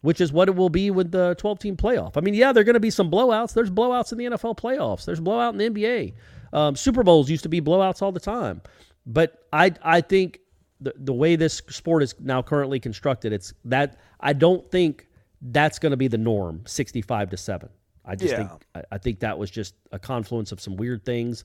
which 0.00 0.20
is 0.20 0.32
what 0.32 0.48
it 0.48 0.54
will 0.54 0.70
be 0.70 0.90
with 0.90 1.10
the 1.10 1.34
12 1.38 1.58
team 1.58 1.76
playoff. 1.76 2.16
I 2.16 2.20
mean, 2.20 2.34
yeah, 2.34 2.52
there 2.52 2.60
are 2.60 2.64
going 2.64 2.74
to 2.74 2.80
be 2.80 2.90
some 2.90 3.10
blowouts. 3.10 3.52
There's 3.52 3.70
blowouts 3.70 4.12
in 4.12 4.18
the 4.18 4.24
NFL 4.26 4.56
playoffs. 4.56 5.04
There's 5.04 5.20
blowout 5.20 5.54
in 5.54 5.58
the 5.58 5.68
NBA. 5.70 6.14
Um, 6.52 6.76
Super 6.76 7.02
Bowls 7.02 7.28
used 7.28 7.42
to 7.42 7.48
be 7.48 7.60
blowouts 7.60 8.02
all 8.02 8.12
the 8.12 8.20
time. 8.20 8.62
But 9.04 9.46
I 9.52 9.72
I 9.82 10.00
think 10.00 10.40
the 10.80 10.94
the 10.96 11.12
way 11.12 11.36
this 11.36 11.62
sport 11.68 12.02
is 12.02 12.14
now 12.20 12.42
currently 12.42 12.80
constructed, 12.80 13.32
it's 13.32 13.52
that 13.64 13.98
I 14.20 14.32
don't 14.32 14.68
think 14.70 15.05
that's 15.40 15.78
going 15.78 15.90
to 15.90 15.96
be 15.96 16.08
the 16.08 16.18
norm, 16.18 16.62
65 16.66 17.30
to 17.30 17.36
7. 17.36 17.68
I 18.04 18.14
just 18.14 18.32
Yeah. 18.32 18.48
think 18.48 18.66
I, 18.90 18.98
think 18.98 19.20
that 19.20 19.38
was 19.38 19.50
just 19.50 19.74
a 19.92 19.98
confluence 19.98 20.52
of 20.52 20.60
some 20.60 20.76
weird 20.76 21.04
things 21.04 21.44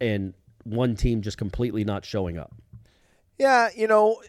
and 0.00 0.34
one 0.64 0.96
team 0.96 1.22
just 1.22 1.38
completely 1.38 1.84
not 1.84 2.04
showing 2.04 2.38
up. 2.38 2.54
Yeah, 3.38 3.68
you 3.74 3.88
know, 3.88 4.22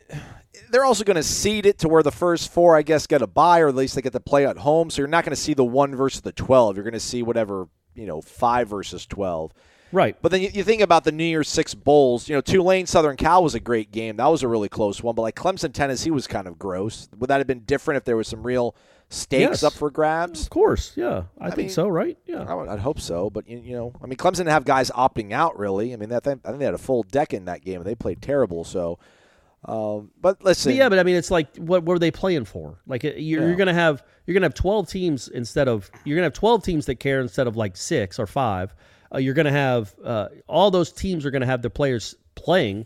they're 0.72 0.86
also 0.86 1.04
going 1.04 1.16
to 1.16 1.24
seed 1.24 1.66
it 1.66 1.78
to 1.80 1.88
where 1.90 2.02
the 2.02 2.12
first 2.12 2.52
four, 2.52 2.76
I 2.76 2.82
guess, 2.82 3.06
get 3.08 3.22
a 3.22 3.28
bye, 3.28 3.60
or 3.60 3.68
at 3.68 3.76
least 3.76 3.96
they 3.96 4.02
get 4.02 4.14
to 4.14 4.20
play 4.20 4.48
at 4.48 4.58
home. 4.58 4.90
So 4.90 5.02
you're 5.02 5.08
not 5.08 5.24
going 5.24 5.36
to 5.36 5.42
see 5.42 5.54
the 5.54 5.64
one 5.66 5.96
versus 5.96 6.22
the 6.22 6.32
twelve. 6.32 6.76
You're 6.76 6.84
going 6.84 6.94
to 6.94 7.00
see 7.00 7.22
whatever 7.22 7.68
you 7.94 8.06
know, 8.08 8.20
five 8.22 8.68
versus 8.68 9.06
twelve. 9.06 9.54
Right. 9.92 10.18
But 10.22 10.32
then 10.32 10.42
you, 10.42 10.50
you 10.52 10.64
think 10.64 10.82
about 10.82 11.04
the 11.04 11.12
New 11.12 11.24
Year's 11.24 11.48
Six 11.48 11.74
bowls. 11.76 12.28
You 12.28 12.36
know, 12.36 12.42
Tulane 12.42 12.88
Southern 12.88 13.16
Cal 13.16 13.44
was 13.44 13.54
a 13.54 13.60
great 13.60 13.92
game. 13.92 14.18
That 14.18 14.28
was 14.28 14.44
a 14.44 14.48
really 14.48 14.70
close 14.70 15.04
one. 15.04 15.14
But 15.16 15.22
like 15.22 15.36
Clemson 15.36 15.72
Tennessee 15.72 16.10
was 16.12 16.26
kind 16.26 16.48
of 16.48 16.58
gross. 16.58 17.08
Would 17.18 17.30
that 17.30 17.38
have 17.38 17.48
been 17.48 17.62
different 17.62 17.98
if 17.98 18.06
there 18.06 18.18
was 18.18 18.28
some 18.28 18.42
real 18.42 18.76
stakes 19.16 19.42
Yes. 19.42 19.64
up 19.64 19.74
for 19.74 19.90
grabs? 19.90 20.44
Of 20.44 20.50
course, 20.50 20.94
yeah. 20.96 21.24
I, 21.40 21.46
I 21.46 21.50
think 21.50 21.58
mean, 21.58 21.70
so, 21.70 21.88
right? 21.88 22.18
Yeah. 22.26 22.44
I 22.48 22.54
would, 22.54 22.68
I'd 22.70 22.80
hope 22.80 23.00
so, 23.00 23.30
but 23.30 23.48
you, 23.50 23.58
you 23.60 23.76
know, 23.76 23.94
I 24.04 24.08
mean, 24.08 24.18
Clemson 24.18 24.38
didn't 24.38 24.50
have 24.50 24.66
guys 24.66 24.92
opting 24.92 25.32
out 25.32 25.58
really. 25.58 25.94
I 25.94 25.96
mean, 25.98 26.10
that 26.10 26.28
I 26.28 26.34
think 26.34 26.44
they 26.60 26.66
had 26.66 26.74
a 26.74 26.78
full 26.78 27.04
deck 27.04 27.34
in 27.34 27.46
that 27.46 27.64
game, 27.64 27.78
and 27.78 27.86
they 27.86 27.96
played 27.96 28.22
terrible. 28.22 28.64
So, 28.64 29.00
um, 29.66 30.12
but 30.22 30.44
listen, 30.44 30.72
But 30.72 30.76
yeah, 30.78 30.90
but 30.90 31.00
I 31.00 31.04
mean, 31.04 31.16
it's 31.16 31.32
like 31.32 31.56
what, 31.58 31.84
were 31.86 31.98
they 31.98 32.12
playing 32.12 32.46
for? 32.46 32.78
Like 32.86 33.04
uh, 33.04 33.10
you're, 33.16 33.42
Yeah. 33.42 33.48
you're 33.48 33.56
gonna 33.56 33.74
have 33.74 34.04
you're 34.26 34.34
gonna 34.36 34.46
have 34.46 34.54
twelve 34.54 34.88
teams 34.90 35.28
instead 35.28 35.68
of 35.68 35.90
you're 36.04 36.16
gonna 36.16 36.26
have 36.26 36.34
twelve 36.34 36.64
teams 36.64 36.86
that 36.86 36.96
care 36.96 37.20
instead 37.22 37.48
of 37.48 37.56
like 37.56 37.76
six 37.76 38.20
or 38.20 38.28
five. 38.28 38.76
Uh, 39.14 39.18
you're 39.18 39.34
gonna 39.34 39.52
have 39.52 39.96
uh, 40.04 40.28
all 40.48 40.70
those 40.72 40.92
teams 40.92 41.26
are 41.26 41.32
gonna 41.32 41.46
have 41.46 41.62
their 41.64 41.70
players 41.72 42.16
playing. 42.36 42.86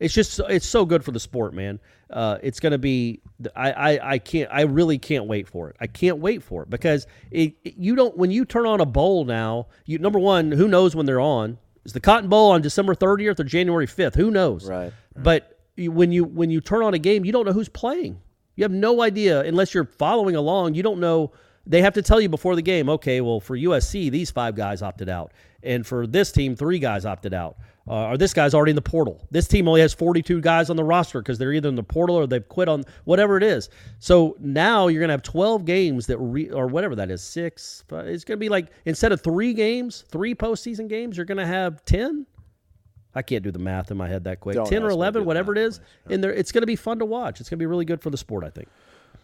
It's 0.00 0.14
just 0.14 0.40
it's 0.48 0.66
so 0.66 0.84
good 0.84 1.04
for 1.04 1.10
the 1.10 1.20
sport, 1.20 1.54
man. 1.54 1.80
Uh, 2.10 2.38
it's 2.42 2.60
gonna 2.60 2.78
be 2.78 3.20
I, 3.56 3.72
I 3.72 4.12
I 4.14 4.18
can't 4.18 4.48
I 4.52 4.62
really 4.62 4.98
can't 4.98 5.26
wait 5.26 5.48
for 5.48 5.68
it. 5.70 5.76
I 5.80 5.86
can't 5.88 6.18
wait 6.18 6.42
for 6.42 6.62
it 6.62 6.70
because 6.70 7.06
it, 7.30 7.54
it- 7.64 7.74
you 7.76 7.96
don't 7.96 8.16
when 8.16 8.30
you 8.30 8.44
turn 8.44 8.66
on 8.66 8.80
a 8.80 8.86
bowl 8.86 9.24
now. 9.24 9.66
You 9.86 9.98
number 9.98 10.18
one, 10.18 10.52
who 10.52 10.68
knows 10.68 10.94
when 10.94 11.06
they're 11.06 11.20
on? 11.20 11.58
Is 11.84 11.92
the 11.94 12.00
Cotton 12.00 12.28
Bowl 12.28 12.50
on 12.50 12.60
December 12.62 12.94
30th 12.94 13.40
or 13.40 13.44
January 13.44 13.86
5th? 13.86 14.14
Who 14.14 14.30
knows? 14.30 14.68
Right. 14.68 14.92
But 15.16 15.58
you, 15.76 15.90
when 15.90 16.12
you 16.12 16.24
when 16.24 16.50
you 16.50 16.60
turn 16.60 16.82
on 16.82 16.94
a 16.94 16.98
game, 16.98 17.24
you 17.24 17.32
don't 17.32 17.46
know 17.46 17.52
who's 17.52 17.68
playing. 17.68 18.20
You 18.56 18.64
have 18.64 18.72
no 18.72 19.02
idea 19.02 19.40
unless 19.40 19.72
you're 19.74 19.84
following 19.84 20.36
along. 20.36 20.74
You 20.74 20.82
don't 20.82 21.00
know. 21.00 21.32
They 21.66 21.82
have 21.82 21.94
to 21.94 22.02
tell 22.02 22.20
you 22.20 22.28
before 22.28 22.56
the 22.56 22.62
game. 22.62 22.88
Okay, 22.88 23.20
well 23.20 23.40
for 23.40 23.56
USC, 23.56 24.10
these 24.10 24.30
five 24.30 24.54
guys 24.54 24.80
opted 24.82 25.08
out, 25.08 25.32
and 25.62 25.86
for 25.86 26.06
this 26.06 26.32
team, 26.32 26.56
three 26.56 26.78
guys 26.78 27.04
opted 27.04 27.34
out. 27.34 27.56
Uh, 27.88 28.08
or 28.08 28.18
this 28.18 28.34
guy's 28.34 28.52
already 28.52 28.70
in 28.70 28.76
the 28.76 28.82
portal. 28.82 29.26
This 29.30 29.48
team 29.48 29.66
only 29.66 29.80
has 29.80 29.94
42 29.94 30.40
guys 30.40 30.68
on 30.68 30.76
the 30.76 30.84
roster 30.84 31.20
because 31.20 31.38
they're 31.38 31.52
either 31.52 31.68
in 31.68 31.74
the 31.74 31.82
portal 31.82 32.16
or 32.16 32.26
they've 32.26 32.46
quit 32.46 32.68
on 32.68 32.84
whatever 33.04 33.36
it 33.36 33.42
is. 33.42 33.70
So 33.98 34.36
now 34.40 34.88
you're 34.88 35.00
going 35.00 35.08
to 35.08 35.14
have 35.14 35.22
12 35.22 35.64
games 35.64 36.06
that, 36.06 36.18
re, 36.18 36.50
or 36.50 36.66
whatever 36.66 36.94
that 36.96 37.10
is, 37.10 37.22
six. 37.22 37.84
But 37.88 38.06
it's 38.06 38.24
going 38.24 38.36
to 38.36 38.40
be 38.40 38.50
like 38.50 38.66
instead 38.84 39.12
of 39.12 39.22
three 39.22 39.54
games, 39.54 40.04
three 40.10 40.34
postseason 40.34 40.88
games, 40.88 41.16
you're 41.16 41.26
going 41.26 41.38
to 41.38 41.46
have 41.46 41.84
10. 41.86 42.26
I 43.14 43.22
can't 43.22 43.42
do 43.42 43.50
the 43.50 43.58
math 43.58 43.90
in 43.90 43.96
my 43.96 44.06
head 44.06 44.24
that 44.24 44.40
quick. 44.40 44.56
Don't 44.56 44.68
10 44.68 44.82
or 44.82 44.86
ask 44.86 44.90
me 44.90 44.90
to 44.90 44.94
do 44.94 44.98
11, 44.98 45.24
whatever 45.24 45.52
it 45.52 45.58
is. 45.58 45.80
And 46.10 46.22
there, 46.22 46.32
it's 46.32 46.52
going 46.52 46.62
to 46.62 46.66
be 46.66 46.76
fun 46.76 46.98
to 46.98 47.06
watch. 47.06 47.40
It's 47.40 47.48
going 47.48 47.58
to 47.58 47.62
be 47.62 47.66
really 47.66 47.86
good 47.86 48.02
for 48.02 48.10
the 48.10 48.18
sport, 48.18 48.44
I 48.44 48.50
think. 48.50 48.68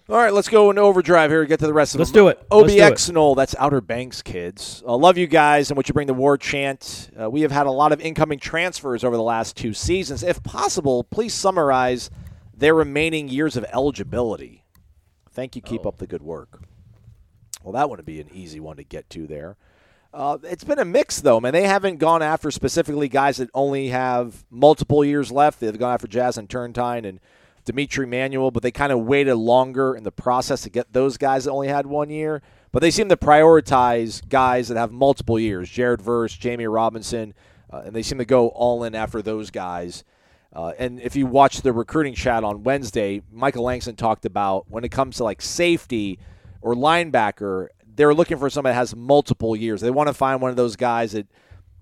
All 0.06 0.16
right, 0.16 0.34
let's 0.34 0.48
go 0.50 0.70
in 0.70 0.76
overdrive 0.76 1.30
here 1.30 1.40
and 1.40 1.48
get 1.48 1.60
to 1.60 1.66
the 1.66 1.72
rest 1.72 1.94
of 1.94 1.98
Let's 1.98 2.10
them. 2.10 2.24
do 2.24 2.28
it. 2.28 2.46
Let's 2.50 2.74
do 2.74 2.78
OBX 2.78 3.08
it. 3.08 3.12
Nole, 3.14 3.34
that's 3.34 3.54
Outer 3.58 3.80
Banks 3.80 4.20
kids. 4.20 4.82
Uh, 4.86 4.94
love 4.98 5.16
you 5.16 5.26
guys 5.26 5.70
and 5.70 5.78
what 5.78 5.88
you 5.88 5.94
bring 5.94 6.08
the 6.08 6.12
war 6.12 6.36
chant. 6.36 7.10
Uh, 7.18 7.30
we 7.30 7.40
have 7.40 7.50
had 7.50 7.64
a 7.66 7.70
lot 7.70 7.90
of 7.90 8.02
incoming 8.02 8.38
transfers 8.38 9.02
over 9.02 9.16
the 9.16 9.22
last 9.22 9.56
two 9.56 9.72
seasons. 9.72 10.22
If 10.22 10.42
possible, 10.42 11.04
please 11.04 11.32
summarize 11.32 12.10
their 12.54 12.74
remaining 12.74 13.28
years 13.30 13.56
of 13.56 13.64
eligibility. 13.72 14.64
Thank 15.30 15.56
you. 15.56 15.62
Keep 15.62 15.86
up 15.86 15.96
the 15.96 16.06
good 16.06 16.22
work. 16.22 16.60
Well, 17.62 17.72
that 17.72 17.88
wouldn't 17.88 18.04
be 18.06 18.20
an 18.20 18.28
easy 18.30 18.60
one 18.60 18.76
to 18.76 18.84
get 18.84 19.08
to 19.10 19.26
there. 19.26 19.56
Uh, 20.12 20.36
it's 20.42 20.64
been 20.64 20.78
a 20.78 20.84
mix, 20.84 21.22
though, 21.22 21.40
man. 21.40 21.54
They 21.54 21.66
haven't 21.66 21.96
gone 21.96 22.20
after 22.22 22.50
specifically 22.50 23.08
guys 23.08 23.38
that 23.38 23.48
only 23.54 23.88
have 23.88 24.44
multiple 24.50 25.02
years 25.02 25.32
left. 25.32 25.60
They've 25.60 25.76
gone 25.78 25.94
after 25.94 26.06
Jazston 26.06 26.46
Turnetine 26.46 27.08
and 27.08 27.20
D'Mitri 27.64 28.04
Emmanuel, 28.04 28.50
but 28.50 28.62
they 28.62 28.70
kind 28.70 28.92
of 28.92 29.00
waited 29.00 29.36
longer 29.36 29.94
in 29.94 30.02
the 30.02 30.12
process 30.12 30.62
to 30.62 30.70
get 30.70 30.92
those 30.92 31.16
guys 31.16 31.44
that 31.44 31.50
only 31.50 31.68
had 31.68 31.86
one 31.86 32.10
year. 32.10 32.42
But 32.72 32.80
they 32.80 32.90
seem 32.90 33.08
to 33.08 33.16
prioritize 33.16 34.26
guys 34.28 34.68
that 34.68 34.76
have 34.76 34.92
multiple 34.92 35.38
years 35.38 35.70
Jared 35.70 36.02
Verse, 36.02 36.36
Jammie 36.36 36.72
Robinson, 36.72 37.34
uh, 37.72 37.82
and 37.86 37.94
they 37.94 38.02
seem 38.02 38.18
to 38.18 38.24
go 38.24 38.48
all 38.48 38.84
in 38.84 38.94
after 38.94 39.22
those 39.22 39.50
guys. 39.50 40.04
Uh, 40.52 40.72
and 40.78 41.00
if 41.00 41.16
you 41.16 41.26
watch 41.26 41.62
the 41.62 41.72
recruiting 41.72 42.14
chat 42.14 42.44
on 42.44 42.62
Wednesday, 42.62 43.22
Michael 43.32 43.64
Langston 43.64 43.96
talked 43.96 44.24
about 44.24 44.70
when 44.70 44.84
it 44.84 44.90
comes 44.90 45.16
to 45.16 45.24
like 45.24 45.42
safety 45.42 46.18
or 46.62 46.74
linebacker, 46.74 47.68
they're 47.96 48.14
looking 48.14 48.38
for 48.38 48.48
somebody 48.50 48.72
that 48.72 48.78
has 48.78 48.94
multiple 48.94 49.56
years. 49.56 49.80
They 49.80 49.90
want 49.90 50.08
to 50.08 50.14
find 50.14 50.40
one 50.40 50.50
of 50.50 50.56
those 50.56 50.76
guys 50.76 51.12
that 51.12 51.26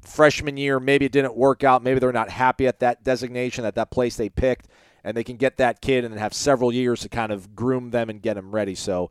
freshman 0.01 0.57
year 0.57 0.81
maybe 0.81 1.07
it 1.07 1.13
didn't 1.13 1.37
work 1.37 1.65
out, 1.65 1.83
maybe 1.83 2.01
they're 2.01 2.13
not 2.13 2.31
happy 2.31 2.67
at 2.67 2.81
that 2.81 3.05
designation 3.05 3.65
at 3.65 3.75
that 3.77 3.91
place 3.91 4.17
they 4.17 4.29
picked, 4.29 4.69
and 5.05 5.17
they 5.17 5.25
can 5.25 5.37
get 5.37 5.57
that 5.57 5.81
kid 5.81 6.05
and 6.05 6.13
then 6.13 6.21
have 6.21 6.35
several 6.35 6.73
years 6.73 7.01
to 7.01 7.09
kind 7.09 7.33
of 7.33 7.55
groom 7.55 7.91
them 7.91 8.11
and 8.11 8.23
get 8.23 8.35
them 8.35 8.53
ready. 8.53 8.75
So. 8.75 9.11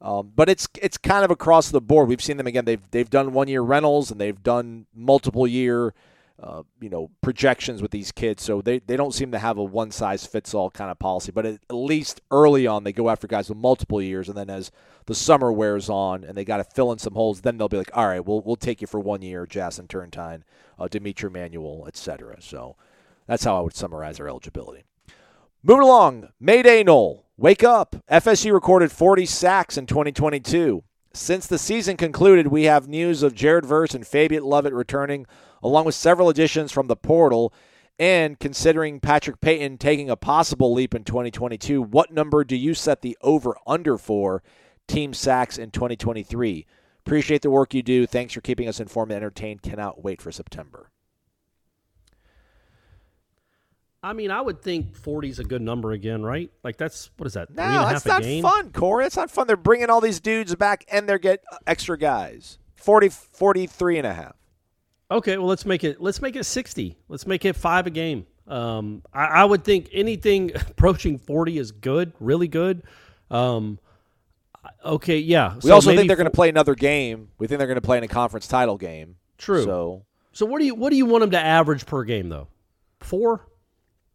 Um, 0.00 0.32
but 0.34 0.48
it's 0.48 0.66
it's 0.82 0.98
kind 0.98 1.24
of 1.24 1.30
across 1.30 1.70
the 1.70 1.80
board. 1.80 2.08
We've 2.08 2.20
seen 2.20 2.36
them 2.36 2.48
again. 2.48 2.64
They've 2.64 2.90
they've 2.90 3.08
done 3.08 3.32
one 3.32 3.46
year 3.46 3.62
rentals 3.62 4.10
and 4.10 4.20
they've 4.20 4.42
done 4.42 4.86
multiple 4.92 5.46
year, 5.46 5.94
uh, 6.42 6.64
you 6.80 6.88
know, 6.88 7.08
projections 7.20 7.80
with 7.80 7.92
these 7.92 8.10
kids. 8.10 8.42
So 8.42 8.60
they, 8.60 8.80
they 8.80 8.96
don't 8.96 9.14
seem 9.14 9.30
to 9.30 9.38
have 9.38 9.58
a 9.58 9.62
one 9.62 9.92
size 9.92 10.26
fits 10.26 10.54
all 10.54 10.70
kind 10.70 10.90
of 10.90 10.98
policy. 10.98 11.30
But 11.30 11.46
at 11.46 11.60
least 11.70 12.20
early 12.32 12.66
on, 12.66 12.82
they 12.82 12.92
go 12.92 13.10
after 13.10 13.28
guys 13.28 13.48
with 13.48 13.58
multiple 13.58 14.02
years, 14.02 14.28
and 14.28 14.36
then 14.36 14.50
as 14.50 14.72
the 15.06 15.14
summer 15.14 15.52
wears 15.52 15.88
on 15.88 16.24
and 16.24 16.36
they 16.36 16.44
got 16.44 16.56
to 16.56 16.64
fill 16.64 16.90
in 16.90 16.98
some 16.98 17.14
holes, 17.14 17.42
then 17.42 17.56
they'll 17.56 17.68
be 17.68 17.76
like, 17.76 17.96
all 17.96 18.08
right, 18.08 18.24
we'll 18.24 18.40
we'll 18.40 18.56
take 18.56 18.80
you 18.80 18.88
for 18.88 18.98
one 18.98 19.22
year, 19.22 19.46
Jazston 19.46 19.86
Turnetine, 19.86 20.42
uh, 20.80 20.88
D'Mitri 20.88 21.28
Emmanuel, 21.28 21.84
etc. 21.86 22.38
So 22.40 22.74
that's 23.26 23.44
how 23.44 23.56
I 23.56 23.60
would 23.60 23.76
summarize 23.76 24.18
our 24.18 24.28
eligibility. 24.28 24.82
Moving 25.64 25.84
along, 25.84 26.28
Mayday 26.40 26.82
Nole. 26.82 27.24
Wake 27.36 27.62
up. 27.62 27.94
FSU 28.10 28.52
recorded 28.52 28.90
40 28.90 29.24
sacks 29.26 29.78
in 29.78 29.86
2022. 29.86 30.82
Since 31.14 31.46
the 31.46 31.56
season 31.56 31.96
concluded, 31.96 32.48
we 32.48 32.64
have 32.64 32.88
news 32.88 33.22
of 33.22 33.36
Jared 33.36 33.64
Verse 33.64 33.94
and 33.94 34.04
Fabien 34.04 34.42
Lovett 34.42 34.72
returning, 34.72 35.24
along 35.62 35.84
with 35.84 35.94
several 35.94 36.28
additions 36.28 36.72
from 36.72 36.88
the 36.88 36.96
portal. 36.96 37.54
And 37.96 38.40
considering 38.40 38.98
Patrick 38.98 39.40
Payton 39.40 39.78
taking 39.78 40.10
a 40.10 40.16
possible 40.16 40.72
leap 40.72 40.96
in 40.96 41.04
2022, 41.04 41.80
what 41.80 42.12
number 42.12 42.42
do 42.42 42.56
you 42.56 42.74
set 42.74 43.02
the 43.02 43.16
over 43.20 43.56
under 43.64 43.96
for 43.98 44.42
team 44.88 45.14
sacks 45.14 45.58
in 45.58 45.70
2023? 45.70 46.66
Appreciate 47.06 47.42
the 47.42 47.50
work 47.50 47.72
you 47.72 47.84
do. 47.84 48.04
Thanks 48.04 48.32
for 48.32 48.40
keeping 48.40 48.66
us 48.66 48.80
informed 48.80 49.12
and 49.12 49.18
entertained. 49.18 49.62
Cannot 49.62 50.02
wait 50.02 50.20
for 50.20 50.32
September. 50.32 50.91
I 54.04 54.12
mean, 54.14 54.30
I 54.32 54.40
would 54.40 54.60
think 54.60 54.96
40 54.96 55.28
is 55.28 55.38
a 55.38 55.44
good 55.44 55.62
number 55.62 55.92
again, 55.92 56.22
right? 56.22 56.50
Like 56.64 56.76
that's 56.76 57.10
what 57.16 57.26
is 57.26 57.34
that? 57.34 57.50
No, 57.50 57.62
and 57.62 57.74
a 57.74 57.78
half 57.78 58.02
that's 58.02 58.26
not 58.26 58.42
fun, 58.42 58.72
Corey. 58.72 59.06
It's 59.06 59.16
not 59.16 59.30
fun. 59.30 59.46
They're 59.46 59.56
bringing 59.56 59.90
all 59.90 60.00
these 60.00 60.18
dudes 60.18 60.54
back 60.56 60.84
and 60.90 61.08
they're 61.08 61.18
get 61.18 61.44
extra 61.66 61.96
guys. 61.96 62.58
40, 62.74 63.10
43 63.10 63.98
and 63.98 64.06
a 64.06 64.12
half. 64.14 64.34
Okay, 65.10 65.36
well 65.36 65.46
let's 65.46 65.64
make 65.64 65.84
it 65.84 66.00
let's 66.00 66.20
make 66.20 66.34
it 66.34 66.44
60. 66.44 66.96
Let's 67.08 67.26
make 67.26 67.44
it 67.44 67.54
five 67.54 67.86
a 67.86 67.90
game. 67.90 68.26
Um, 68.48 69.02
I, 69.12 69.24
I 69.24 69.44
would 69.44 69.62
think 69.62 69.88
anything 69.92 70.50
approaching 70.70 71.18
40 71.18 71.58
is 71.58 71.70
good, 71.70 72.12
really 72.18 72.48
good. 72.48 72.82
Um, 73.30 73.78
okay, 74.84 75.18
yeah. 75.18 75.54
We 75.54 75.60
so 75.62 75.74
also 75.74 75.94
think 75.94 76.08
they're 76.08 76.16
going 76.16 76.24
to 76.24 76.30
play 76.30 76.48
another 76.48 76.74
game. 76.74 77.28
We 77.38 77.46
think 77.46 77.58
they're 77.58 77.68
going 77.68 77.76
to 77.76 77.80
play 77.80 77.98
in 77.98 78.04
a 78.04 78.08
conference 78.08 78.48
title 78.48 78.76
game. 78.76 79.16
True. 79.38 79.62
So 79.62 80.04
So 80.32 80.44
what 80.46 80.58
do 80.58 80.64
you 80.64 80.74
what 80.74 80.90
do 80.90 80.96
you 80.96 81.06
want 81.06 81.22
them 81.22 81.30
to 81.30 81.40
average 81.40 81.86
per 81.86 82.02
game 82.02 82.28
though? 82.28 82.48
Four? 83.00 83.46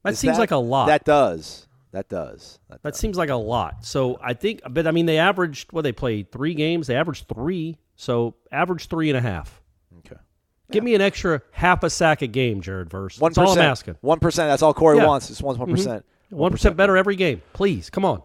That 0.07 0.13
is 0.13 0.19
seems 0.19 0.37
like 0.37 0.51
a 0.51 0.57
lot. 0.57 0.87
That 0.87 1.05
does. 1.05 1.67
That 1.91 2.09
does. 2.09 2.59
That 2.69 2.83
That 2.83 2.95
seems 2.95 3.17
like 3.17 3.29
a 3.29 3.35
lot. 3.35 3.85
So 3.85 4.19
I 4.21 4.33
think, 4.33 4.61
but 4.69 4.87
I 4.87 4.91
mean, 4.91 5.05
they 5.05 5.17
averaged 5.17 5.71
what 5.71 5.83
they 5.83 5.91
played 5.91 6.31
three 6.31 6.53
games. 6.53 6.87
They 6.87 6.95
averaged 6.95 7.27
three, 7.33 7.77
so 7.95 8.35
average 8.51 8.87
three 8.87 9.09
and 9.09 9.17
a 9.17 9.21
half. 9.21 9.61
Okay. 9.99 10.17
Give 10.69 10.83
me 10.83 10.95
an 10.95 11.01
extra 11.01 11.41
half 11.51 11.83
a 11.83 11.89
sack 11.89 12.21
a 12.21 12.27
game, 12.27 12.61
Jared 12.61 12.89
Verse. 12.89 13.19
One 13.19 13.31
That's 13.31 13.37
all 13.37 13.53
I'm 13.53 13.59
asking. 13.59 13.95
One 14.01 14.19
percent. 14.19 14.49
That's 14.49 14.61
all 14.61 14.73
Corey 14.73 14.97
Yeah. 14.97 15.07
wants. 15.07 15.29
It's 15.29 15.41
one 15.41 15.57
one 15.57 15.69
percent. 15.69 16.05
One 16.29 16.51
percent 16.51 16.75
better 16.75 16.97
every 16.97 17.15
game, 17.15 17.41
please. 17.53 17.89
Come 17.89 18.03
on. 18.03 18.21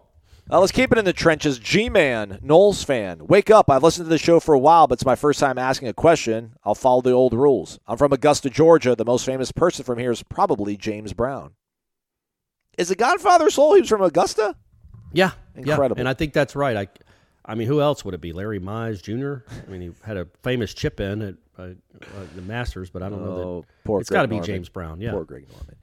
Uh, 0.50 0.59
let's 0.59 0.72
keep 0.72 0.90
it 0.90 0.98
in 0.98 1.04
the 1.04 1.12
trenches. 1.12 1.59
G 1.60 1.88
Man, 1.88 2.40
Noles 2.44 2.84
fan. 2.84 3.26
Wake 3.28 3.48
up. 3.48 3.70
I've 3.70 3.84
listened 3.84 4.06
to 4.06 4.10
the 4.10 4.18
show 4.18 4.40
for 4.40 4.54
a 4.54 4.59
while, 4.59 4.88
but 4.88 4.94
it's 4.94 5.06
my 5.06 5.14
first 5.14 5.38
time 5.38 5.56
asking 5.56 5.86
a 5.86 5.94
question. 5.94 6.54
I'll 6.64 6.74
follow 6.74 7.00
the 7.00 7.12
old 7.12 7.32
rules. 7.32 7.78
I'm 7.86 7.96
from 7.96 8.12
Augusta, 8.12 8.50
Georgia. 8.50 8.96
The 8.96 9.04
most 9.04 9.24
famous 9.24 9.52
person 9.52 9.84
from 9.84 9.98
here 10.00 10.10
is 10.10 10.24
probably 10.24 10.76
James 10.76 11.12
Brown. 11.12 11.52
Is 12.78 12.89
the 12.89 12.94
Godfather 12.97 13.51
soul? 13.51 13.74
He 13.74 13.81
was 13.81 13.89
from 13.89 14.03
Augusta? 14.03 14.57
Yeah, 15.12 15.32
Incredible. 15.55 15.97
Yeah. 15.97 16.01
And 16.03 16.09
I 16.09 16.15
think 16.15 16.32
that's 16.32 16.57
right. 16.57 16.77
I, 16.77 16.89
I 17.44 17.55
mean, 17.55 17.69
who 17.69 17.81
else 17.82 18.05
would 18.05 18.15
it 18.15 18.20
be? 18.23 18.32
Larry 18.32 18.59
Mize 18.61 19.03
Jr. 19.03 19.44
I 19.66 19.70
mean, 19.70 19.81
he 19.82 19.90
had 20.03 20.16
a 20.16 20.27
famous 20.43 20.73
chip 20.73 21.01
in 21.01 21.20
at 21.23 21.35
uh, 21.59 21.62
uh, 21.62 21.74
the 22.35 22.40
Masters, 22.43 22.89
but 22.89 23.03
I 23.03 23.11
don't 23.11 23.23
know 23.23 23.32
Oh, 23.32 23.61
that. 23.61 23.66
poor 23.85 24.01
it's 24.01 24.09
got 24.09 24.23
to 24.23 24.28
be 24.28 24.40
James 24.40 24.70
Brown. 24.70 25.01
Yeah. 25.01 25.11
Poor 25.11 25.24
Greg 25.24 25.47
Norman. 25.51 25.77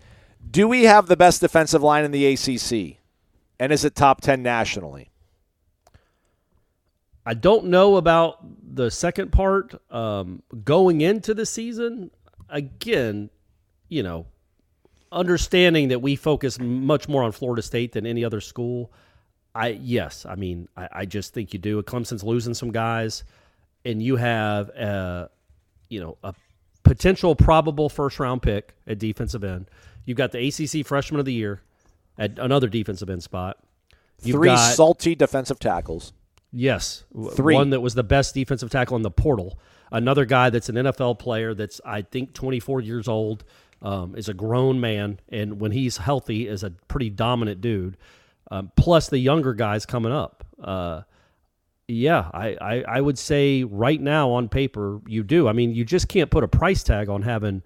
Do 0.49 0.67
we 0.67 0.83
have 0.85 1.05
the 1.05 1.17
best 1.17 1.41
defensive 1.41 1.83
line 1.83 2.05
in 2.05 2.11
the 2.11 2.25
ACC? 2.25 2.97
And 3.59 3.71
is 3.71 3.85
it 3.85 3.93
top 3.93 4.21
10 4.21 4.41
nationally? 4.41 5.11
I 7.25 7.33
don't 7.35 7.65
know 7.65 7.97
about 7.97 8.39
the 8.75 8.89
second 8.89 9.31
part. 9.31 9.75
Um, 9.91 10.41
going 10.63 11.01
into 11.01 11.33
the 11.35 11.45
season, 11.45 12.09
again, 12.49 13.29
you 13.89 14.01
know, 14.01 14.25
understanding 15.11 15.89
that 15.89 16.01
we 16.01 16.15
focus 16.15 16.59
much 16.59 17.07
more 17.07 17.23
on 17.23 17.31
Florida 17.31 17.61
State 17.61 17.93
than 17.93 18.05
any 18.05 18.23
other 18.23 18.41
school. 18.41 18.91
I 19.55 19.69
yes, 19.69 20.25
I 20.27 20.35
mean 20.35 20.67
I, 20.77 20.89
I 20.91 21.05
just 21.05 21.33
think 21.33 21.53
you 21.53 21.59
do. 21.59 21.81
Clemson's 21.83 22.23
losing 22.23 22.53
some 22.53 22.71
guys, 22.71 23.23
and 23.85 24.01
you 24.01 24.15
have 24.15 24.69
a 24.69 25.29
you 25.89 25.99
know 25.99 26.17
a 26.23 26.33
potential 26.83 27.35
probable 27.35 27.89
first 27.89 28.19
round 28.19 28.41
pick 28.41 28.75
at 28.87 28.99
defensive 28.99 29.43
end. 29.43 29.69
You've 30.05 30.17
got 30.17 30.31
the 30.31 30.47
ACC 30.47 30.85
Freshman 30.85 31.19
of 31.19 31.25
the 31.25 31.33
Year 31.33 31.61
at 32.17 32.37
another 32.39 32.67
defensive 32.67 33.09
end 33.09 33.23
spot. 33.23 33.57
You've 34.23 34.35
Three 34.35 34.49
got- 34.49 34.75
salty 34.75 35.15
defensive 35.15 35.59
tackles. 35.59 36.13
Yes, 36.51 37.03
Three. 37.35 37.53
One 37.53 37.69
that 37.71 37.81
was 37.81 37.93
the 37.93 38.03
best 38.03 38.33
defensive 38.33 38.71
tackle 38.71 38.95
in 38.97 39.03
the 39.03 39.11
portal. 39.11 39.59
Another 39.91 40.25
guy 40.25 40.49
that's 40.49 40.67
an 40.69 40.75
NFL 40.75 41.19
player 41.19 41.53
that's 41.53 41.79
I 41.85 42.01
think 42.03 42.33
24 42.33 42.81
years 42.81 43.07
old, 43.07 43.43
um, 43.81 44.15
is 44.15 44.29
a 44.29 44.33
grown 44.33 44.79
man, 44.79 45.19
and 45.29 45.59
when 45.59 45.71
he's 45.71 45.97
healthy, 45.97 46.47
is 46.47 46.63
a 46.63 46.71
pretty 46.87 47.09
dominant 47.09 47.61
dude. 47.61 47.97
Um, 48.51 48.71
plus 48.75 49.09
the 49.09 49.19
younger 49.19 49.53
guys 49.53 49.85
coming 49.85 50.11
up. 50.11 50.43
Uh, 50.61 51.01
yeah, 51.87 52.29
I, 52.33 52.57
I 52.61 52.83
I 52.87 53.01
would 53.01 53.17
say 53.17 53.63
right 53.63 53.99
now 53.99 54.31
on 54.31 54.49
paper 54.49 55.01
you 55.07 55.23
do. 55.23 55.47
I 55.47 55.53
mean, 55.53 55.73
you 55.73 55.85
just 55.85 56.07
can't 56.07 56.29
put 56.29 56.43
a 56.43 56.47
price 56.47 56.83
tag 56.83 57.09
on 57.09 57.21
having. 57.21 57.63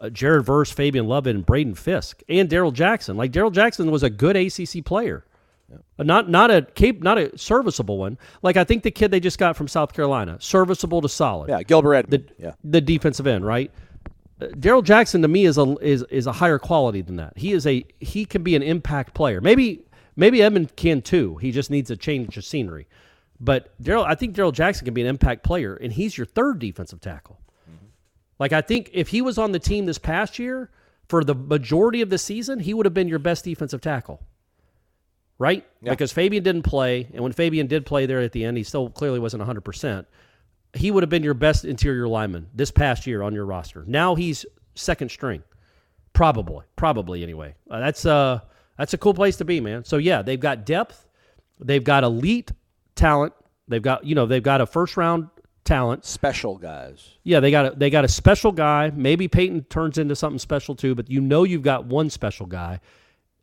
Uh, 0.00 0.10
Jared 0.10 0.44
Verse, 0.44 0.72
Fabien 0.72 1.06
Lovett, 1.06 1.36
and 1.36 1.46
Braden 1.46 1.76
Fiske, 1.76 2.24
and 2.28 2.50
Darrell 2.50 2.72
Jackson. 2.72 3.16
Like 3.16 3.30
Darrell 3.30 3.52
Jackson 3.52 3.92
was 3.92 4.02
a 4.02 4.10
good 4.10 4.34
ACC 4.36 4.84
player. 4.84 5.24
Uh, 5.72 6.02
Not 6.02 6.28
not 6.28 6.50
a 6.50 6.62
cape, 6.62 7.02
not 7.02 7.16
a 7.16 7.36
serviceable 7.38 7.96
one. 7.98 8.18
Like 8.42 8.56
I 8.56 8.64
think 8.64 8.82
the 8.82 8.90
kid 8.90 9.10
they 9.10 9.20
just 9.20 9.38
got 9.38 9.56
from 9.56 9.68
South 9.68 9.92
Carolina, 9.92 10.36
serviceable 10.40 11.00
to 11.00 11.08
solid. 11.08 11.48
Yeah, 11.48 11.62
Gilbert 11.62 11.94
Edmond. 11.94 12.32
The, 12.38 12.44
yeah. 12.44 12.52
the 12.64 12.80
defensive 12.80 13.26
end, 13.26 13.46
right? 13.46 13.70
Darrell 14.58 14.82
Jackson 14.82 15.22
to 15.22 15.28
me 15.28 15.44
is 15.44 15.58
a 15.58 15.76
is 15.80 16.02
is 16.10 16.26
a 16.26 16.32
higher 16.32 16.58
quality 16.58 17.02
than 17.02 17.16
that. 17.16 17.34
He 17.36 17.52
is 17.52 17.66
a 17.66 17.84
he 18.00 18.24
can 18.24 18.42
be 18.42 18.56
an 18.56 18.62
impact 18.62 19.14
player. 19.14 19.40
Maybe 19.40 19.84
maybe 20.16 20.42
Edmond 20.42 20.76
can 20.76 21.02
too. 21.02 21.36
He 21.36 21.52
just 21.52 21.70
needs 21.70 21.90
a 21.90 21.96
change 21.96 22.36
of 22.36 22.44
scenery. 22.44 22.88
But 23.40 23.80
Darrell, 23.80 24.04
I 24.04 24.14
think 24.14 24.34
Darrell 24.34 24.52
Jackson 24.52 24.84
can 24.84 24.94
be 24.94 25.02
an 25.02 25.06
impact 25.06 25.44
player, 25.44 25.74
and 25.76 25.92
he's 25.92 26.16
your 26.16 26.26
third 26.26 26.58
defensive 26.58 27.00
tackle. 27.00 27.40
Mm-hmm. 27.68 27.86
Like 28.38 28.52
I 28.52 28.60
think 28.60 28.90
if 28.92 29.08
he 29.08 29.22
was 29.22 29.38
on 29.38 29.52
the 29.52 29.58
team 29.58 29.86
this 29.86 29.98
past 29.98 30.38
year 30.38 30.70
for 31.08 31.22
the 31.22 31.34
majority 31.34 32.00
of 32.00 32.10
the 32.10 32.18
season, 32.18 32.60
he 32.60 32.74
would 32.74 32.86
have 32.86 32.94
been 32.94 33.08
your 33.08 33.18
best 33.18 33.44
defensive 33.44 33.80
tackle. 33.80 34.20
Right? 35.36 35.66
Because 35.82 36.12
Fabien 36.12 36.44
didn't 36.44 36.62
play, 36.62 37.08
and 37.12 37.22
when 37.22 37.32
Fabien 37.32 37.66
did 37.66 37.84
play 37.84 38.06
there 38.06 38.20
at 38.20 38.30
the 38.32 38.44
end, 38.44 38.56
he 38.56 38.62
still 38.62 38.88
clearly 38.88 39.18
wasn't 39.18 39.42
100%. 39.42 40.06
He 40.74 40.90
would 40.90 41.02
have 41.02 41.10
been 41.10 41.22
your 41.22 41.34
best 41.34 41.64
interior 41.64 42.08
lineman 42.08 42.48
this 42.54 42.70
past 42.70 43.06
year 43.06 43.22
on 43.22 43.34
your 43.34 43.46
roster. 43.46 43.84
Now 43.86 44.14
he's 44.14 44.44
second 44.74 45.10
string. 45.10 45.42
Probably. 46.12 46.64
Probably 46.76 47.22
anyway. 47.22 47.54
Uh, 47.70 47.80
that's 47.80 48.06
uh 48.06 48.40
that's 48.78 48.94
a 48.94 48.98
cool 48.98 49.14
place 49.14 49.36
to 49.36 49.44
be, 49.44 49.60
man. 49.60 49.84
So 49.84 49.96
yeah, 49.96 50.22
they've 50.22 50.40
got 50.40 50.66
depth. 50.66 51.06
They've 51.60 51.84
got 51.84 52.04
elite 52.04 52.52
talent. 52.94 53.32
They've 53.68 53.82
got, 53.82 54.04
you 54.04 54.14
know, 54.14 54.26
they've 54.26 54.42
got 54.42 54.60
a 54.60 54.66
first 54.66 54.96
round 54.96 55.28
talent. 55.64 56.04
Special 56.04 56.56
guys. 56.56 57.10
Yeah, 57.22 57.40
they 57.40 57.50
got 57.50 57.66
a, 57.66 57.70
they 57.76 57.90
got 57.90 58.04
a 58.04 58.08
special 58.08 58.52
guy. 58.52 58.90
Maybe 58.94 59.28
Payton 59.28 59.64
turns 59.64 59.98
into 59.98 60.16
something 60.16 60.38
special 60.38 60.74
too, 60.74 60.94
but 60.94 61.10
you 61.10 61.20
know 61.20 61.44
you've 61.44 61.62
got 61.62 61.86
one 61.86 62.10
special 62.10 62.46
guy, 62.46 62.80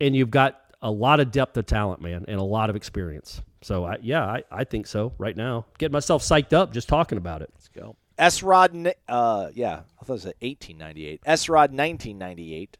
and 0.00 0.14
you've 0.14 0.30
got 0.30 0.61
a 0.82 0.90
lot 0.90 1.20
of 1.20 1.30
depth 1.30 1.56
of 1.56 1.66
talent, 1.66 2.02
man, 2.02 2.24
and 2.28 2.38
a 2.38 2.44
lot 2.44 2.68
of 2.68 2.76
experience. 2.76 3.40
So 3.62 3.84
I, 3.84 3.98
yeah, 4.02 4.24
I, 4.24 4.42
I 4.50 4.64
think 4.64 4.86
so 4.86 5.12
right 5.16 5.36
now. 5.36 5.66
Getting 5.78 5.92
myself 5.92 6.22
psyched 6.22 6.52
up 6.52 6.72
just 6.72 6.88
talking 6.88 7.18
about 7.18 7.42
it. 7.42 7.50
Let's 7.54 7.68
go. 7.68 7.96
S 8.18 8.42
Rod, 8.42 8.94
uh, 9.08 9.50
yeah, 9.54 9.80
I 10.00 10.04
thought 10.04 10.14
it 10.14 10.24
was 10.24 10.24
1898. 10.24 11.22
S 11.24 11.48
Rod, 11.48 11.70
1998. 11.70 12.76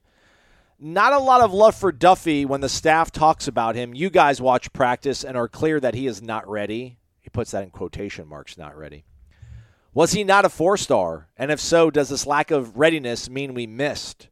Not 0.79 1.13
a 1.13 1.19
lot 1.19 1.41
of 1.41 1.53
love 1.53 1.77
for 1.77 1.93
Duffy 1.93 2.45
when 2.45 2.61
the 2.61 2.69
staff 2.69 3.13
talks 3.13 3.47
about 3.47 3.77
him. 3.77 3.95
You 3.95 4.11
guys 4.11 4.41
watch 4.41 4.73
practice 4.73 5.23
and 5.25 5.37
are 5.37 5.49
clear 5.49 5.79
that 5.79 5.95
he 5.95 6.09
is 6.09 6.21
not 6.21 6.49
ready. 6.49 6.99
He 7.21 7.31
puts 7.31 7.53
that 7.53 7.63
in 7.63 7.71
quotation 7.71 8.27
marks, 8.27 8.59
not 8.59 8.77
ready. 8.77 9.05
Was 9.95 10.13
he 10.13 10.25
not 10.25 10.45
a 10.45 10.49
four 10.49 10.77
star? 10.77 11.29
And 11.37 11.53
if 11.53 11.61
so, 11.61 11.91
does 11.91 12.09
this 12.09 12.27
lack 12.27 12.51
of 12.51 12.79
readiness 12.79 13.31
mean 13.31 13.55
we 13.55 13.67
missed? 13.67 14.29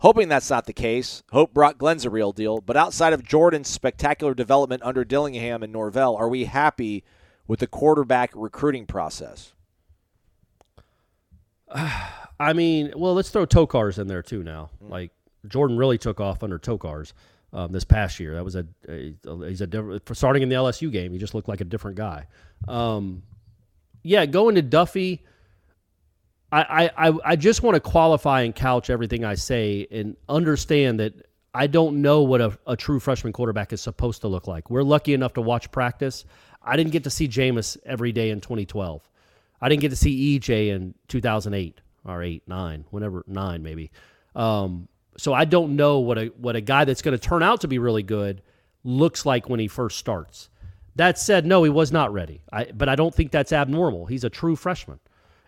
Hoping 0.00 0.28
that's 0.28 0.48
not 0.48 0.66
the 0.66 0.72
case. 0.72 1.22
Hope 1.30 1.52
Brock 1.52 1.76
Glenn's 1.76 2.06
a 2.06 2.10
real 2.10 2.32
deal. 2.32 2.60
But 2.60 2.76
outside 2.76 3.12
of 3.12 3.22
Jordan's 3.22 3.68
spectacular 3.68 4.34
development 4.34 4.82
under 4.82 5.04
Dillingham 5.04 5.62
and 5.62 5.72
Norvell, 5.72 6.16
are 6.16 6.28
we 6.28 6.46
happy 6.46 7.04
with 7.46 7.60
the 7.60 7.66
quarterback 7.66 8.32
recruiting 8.34 8.86
process? 8.86 9.52
I 11.74 12.54
mean, 12.54 12.94
well, 12.96 13.12
let's 13.12 13.28
throw 13.28 13.44
Tokarz 13.44 13.98
in 13.98 14.06
there 14.06 14.22
too 14.22 14.42
now. 14.42 14.70
Like 14.80 15.10
Jordan 15.46 15.76
really 15.76 15.98
took 15.98 16.18
off 16.18 16.42
under 16.42 16.58
Tokarz 16.58 17.12
um, 17.52 17.70
this 17.72 17.84
past 17.84 18.18
year. 18.18 18.34
That 18.34 18.44
was 18.44 18.56
a, 18.56 18.66
a 18.88 19.14
he's 19.46 19.60
a 19.60 19.66
different 19.66 20.06
for 20.06 20.14
starting 20.14 20.42
in 20.42 20.48
the 20.48 20.54
LSU 20.54 20.90
game. 20.90 21.12
He 21.12 21.18
just 21.18 21.34
looked 21.34 21.48
like 21.48 21.60
a 21.60 21.64
different 21.64 21.98
guy. 21.98 22.26
Um, 22.66 23.22
yeah, 24.02 24.24
going 24.24 24.54
to 24.54 24.62
Duffy. 24.62 25.24
I, 26.52 26.90
I, 26.96 27.12
I- 27.24 27.36
just 27.36 27.62
want 27.62 27.74
to 27.76 27.80
qualify 27.80 28.42
and 28.42 28.54
couch 28.54 28.90
everything 28.90 29.24
I 29.24 29.34
say 29.34 29.86
and 29.90 30.16
understand 30.28 31.00
that 31.00 31.14
I 31.54 31.66
don't 31.66 32.02
know 32.02 32.22
what 32.22 32.40
a, 32.40 32.58
a 32.66 32.76
true 32.76 33.00
freshman 33.00 33.32
quarterback 33.32 33.72
is 33.72 33.80
supposed 33.80 34.20
to 34.22 34.28
look 34.28 34.46
like. 34.46 34.70
We're 34.70 34.82
lucky 34.82 35.14
enough 35.14 35.34
to 35.34 35.40
watch 35.40 35.70
practice. 35.70 36.24
I 36.62 36.76
didn't 36.76 36.92
get 36.92 37.04
to 37.04 37.10
see 37.10 37.28
Jameis 37.28 37.76
every 37.84 38.12
day 38.12 38.30
in 38.30 38.40
2012. 38.40 39.08
I 39.60 39.68
didn't 39.68 39.82
get 39.82 39.90
to 39.90 39.96
see 39.96 40.38
EJ 40.38 40.68
in 40.68 40.94
2008 41.08 41.80
or 42.04 42.22
8, 42.22 42.42
9, 42.46 42.84
whenever, 42.90 43.24
9 43.26 43.62
maybe. 43.62 43.90
Um, 44.34 44.88
so 45.16 45.32
I 45.34 45.44
don't 45.44 45.76
know 45.76 45.98
what 45.98 46.18
a 46.18 46.26
what 46.38 46.56
a 46.56 46.60
guy 46.60 46.84
that's 46.84 47.02
going 47.02 47.18
to 47.18 47.18
turn 47.18 47.42
out 47.42 47.60
to 47.62 47.68
be 47.68 47.78
really 47.78 48.02
good 48.02 48.42
looks 48.84 49.26
like 49.26 49.48
when 49.48 49.60
he 49.60 49.68
first 49.68 49.98
starts. 49.98 50.48
That 50.96 51.18
said, 51.18 51.44
no, 51.46 51.62
he 51.62 51.70
was 51.70 51.92
not 51.92 52.12
ready. 52.12 52.42
I, 52.52 52.66
but 52.72 52.88
I 52.88 52.94
don't 52.94 53.14
think 53.14 53.30
that's 53.30 53.52
abnormal. 53.52 54.06
He's 54.06 54.24
a 54.24 54.30
true 54.30 54.56
freshman, 54.56 54.98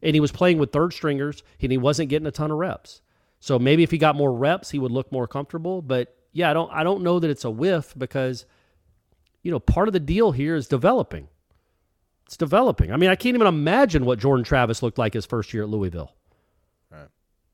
and 0.03 0.15
he 0.15 0.21
was 0.21 0.33
playing 0.33 0.59
with 0.59 0.73
third 0.73 0.93
stringers, 0.93 1.43
and 1.61 1.71
he 1.71 1.79
wasn't 1.79 2.09
getting 2.09 2.27
a 2.27 2.33
ton 2.33 2.51
of 2.51 2.59
reps. 2.59 3.01
So 3.41 3.59
maybe 3.59 3.83
if 3.83 3.91
he 3.91 3.99
got 3.99 4.17
more 4.17 4.33
reps, 4.33 4.71
he 4.71 4.79
would 4.79 4.93
look 4.93 5.11
more 5.11 5.27
comfortable. 5.27 5.83
But 5.83 6.17
yeah, 6.33 6.51
I 6.51 6.55
don't 6.55 6.71
I 6.73 6.83
don't 6.85 7.03
know 7.03 7.19
that 7.19 7.31
it's 7.31 7.45
a 7.45 7.51
whiff 7.51 7.95
because 7.97 8.47
you 9.43 9.51
know 9.51 9.61
part 9.61 9.89
of 9.89 9.93
the 9.93 10.01
deal 10.01 10.33
here 10.33 10.55
is 10.55 10.69
developing. 10.69 11.29
It's 12.27 12.37
developing. 12.37 12.93
I 12.93 12.97
mean, 12.97 13.11
I 13.11 13.17
can't 13.17 13.35
even 13.35 13.47
imagine 13.47 14.05
what 14.05 14.19
Jordan 14.19 14.45
Travis 14.45 14.83
looked 14.83 14.99
like 14.99 15.13
his 15.13 15.27
first 15.27 15.53
year 15.53 15.65
at 15.65 15.69
Louisville. 15.69 16.15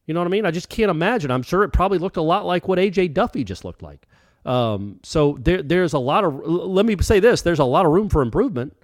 You 0.08 0.14
know 0.14 0.20
what 0.20 0.26
I 0.26 0.30
mean? 0.30 0.46
I 0.46 0.50
just 0.50 0.70
can't 0.70 0.90
imagine. 0.90 1.30
I'm 1.30 1.42
sure 1.42 1.62
it 1.64 1.72
probably 1.72 1.98
looked 1.98 2.16
a 2.16 2.22
lot 2.22 2.46
like 2.46 2.66
what 2.66 2.78
AJ 2.78 3.12
Duffy 3.12 3.44
just 3.44 3.64
looked 3.64 3.82
like. 3.82 4.06
Um, 4.46 5.00
so 5.02 5.36
there, 5.40 5.62
there's 5.62 5.92
a 5.92 5.98
lot 5.98 6.24
of. 6.24 6.34
Let 6.46 6.86
me 6.86 6.96
say 7.00 7.20
this: 7.20 7.42
there's 7.42 7.58
a 7.58 7.64
lot 7.64 7.84
of 7.84 7.92
room 7.92 8.08
for 8.08 8.22
improvement. 8.22 8.74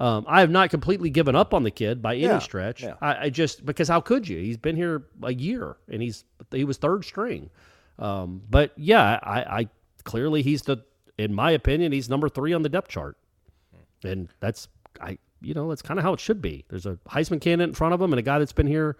Um, 0.00 0.24
I 0.26 0.40
have 0.40 0.50
not 0.50 0.70
completely 0.70 1.10
given 1.10 1.36
up 1.36 1.52
on 1.52 1.62
the 1.62 1.70
kid 1.70 2.00
by 2.00 2.14
any 2.14 2.24
Yeah, 2.24 2.38
stretch. 2.38 2.82
yeah. 2.82 2.94
I, 3.02 3.26
I 3.26 3.30
just 3.30 3.64
because 3.66 3.86
how 3.86 4.00
could 4.00 4.26
you? 4.26 4.38
He's 4.38 4.56
been 4.56 4.74
here 4.74 5.02
a 5.22 5.32
year 5.34 5.76
and 5.90 6.00
he's 6.00 6.24
he 6.50 6.64
was 6.64 6.78
third 6.78 7.04
string. 7.04 7.50
Um, 7.98 8.40
but 8.48 8.72
yeah, 8.76 9.20
I, 9.22 9.40
I 9.60 9.68
clearly 10.04 10.40
he's 10.42 10.62
the 10.62 10.78
in 11.18 11.34
my 11.34 11.50
opinion 11.50 11.92
he's 11.92 12.08
number 12.08 12.30
three 12.30 12.54
on 12.54 12.62
the 12.62 12.70
depth 12.70 12.88
chart, 12.88 13.18
and 14.02 14.28
that's 14.40 14.68
I 15.02 15.18
you 15.42 15.52
know 15.52 15.68
that's 15.68 15.82
kind 15.82 15.98
of 16.00 16.04
how 16.04 16.14
it 16.14 16.20
should 16.20 16.40
be. 16.40 16.64
There's 16.70 16.86
a 16.86 16.98
Heisman 17.08 17.40
candidate 17.40 17.68
in 17.68 17.74
front 17.74 17.92
of 17.92 18.00
him 18.00 18.12
and 18.14 18.18
a 18.18 18.22
guy 18.22 18.38
that's 18.38 18.52
been 18.54 18.66
here 18.66 18.96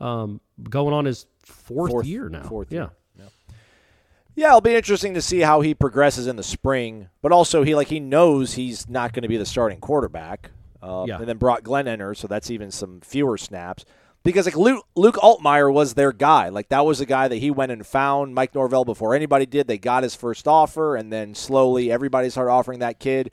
um, 0.00 0.40
going 0.68 0.92
on 0.92 1.04
his 1.04 1.26
fourth, 1.44 1.92
Fourth- 1.92 2.06
year 2.06 2.28
now. 2.28 2.42
fourth 2.42 2.72
yeah. 2.72 2.78
year. 2.80 2.90
Yeah, 4.36 4.48
it'll 4.48 4.60
be 4.60 4.74
interesting 4.74 5.14
to 5.14 5.22
see 5.22 5.40
how 5.40 5.60
he 5.60 5.74
progresses 5.74 6.26
in 6.26 6.36
the 6.36 6.42
spring. 6.42 7.08
But 7.22 7.32
also, 7.32 7.62
he 7.62 7.74
like 7.74 7.88
he 7.88 8.00
knows 8.00 8.54
he's 8.54 8.88
not 8.88 9.12
going 9.12 9.22
to 9.22 9.28
be 9.28 9.36
the 9.36 9.46
starting 9.46 9.80
quarterback. 9.80 10.50
Um, 10.82 11.08
Yeah. 11.08 11.18
And 11.18 11.28
then 11.28 11.36
Brock 11.36 11.62
Glenn 11.62 11.86
enters, 11.88 12.18
so 12.18 12.26
that's 12.26 12.50
even 12.50 12.70
some 12.70 13.00
fewer 13.00 13.36
snaps. 13.36 13.84
Because 14.22 14.46
like 14.46 14.56
Luke, 14.56 14.86
Luke 14.96 15.16
Altmyer 15.16 15.72
was 15.72 15.94
their 15.94 16.12
guy. 16.12 16.50
Like 16.50 16.68
that 16.68 16.84
was 16.84 16.98
the 16.98 17.06
guy 17.06 17.26
that 17.28 17.36
he 17.36 17.50
went 17.50 17.72
and 17.72 17.86
found 17.86 18.34
Mike 18.34 18.54
Norvell 18.54 18.84
before 18.84 19.14
anybody 19.14 19.46
did. 19.46 19.66
They 19.66 19.78
got 19.78 20.02
his 20.02 20.14
first 20.14 20.46
offer, 20.46 20.94
and 20.96 21.12
then 21.12 21.34
slowly 21.34 21.90
everybody 21.90 22.28
started 22.30 22.50
offering 22.50 22.80
that 22.80 22.98
kid. 22.98 23.30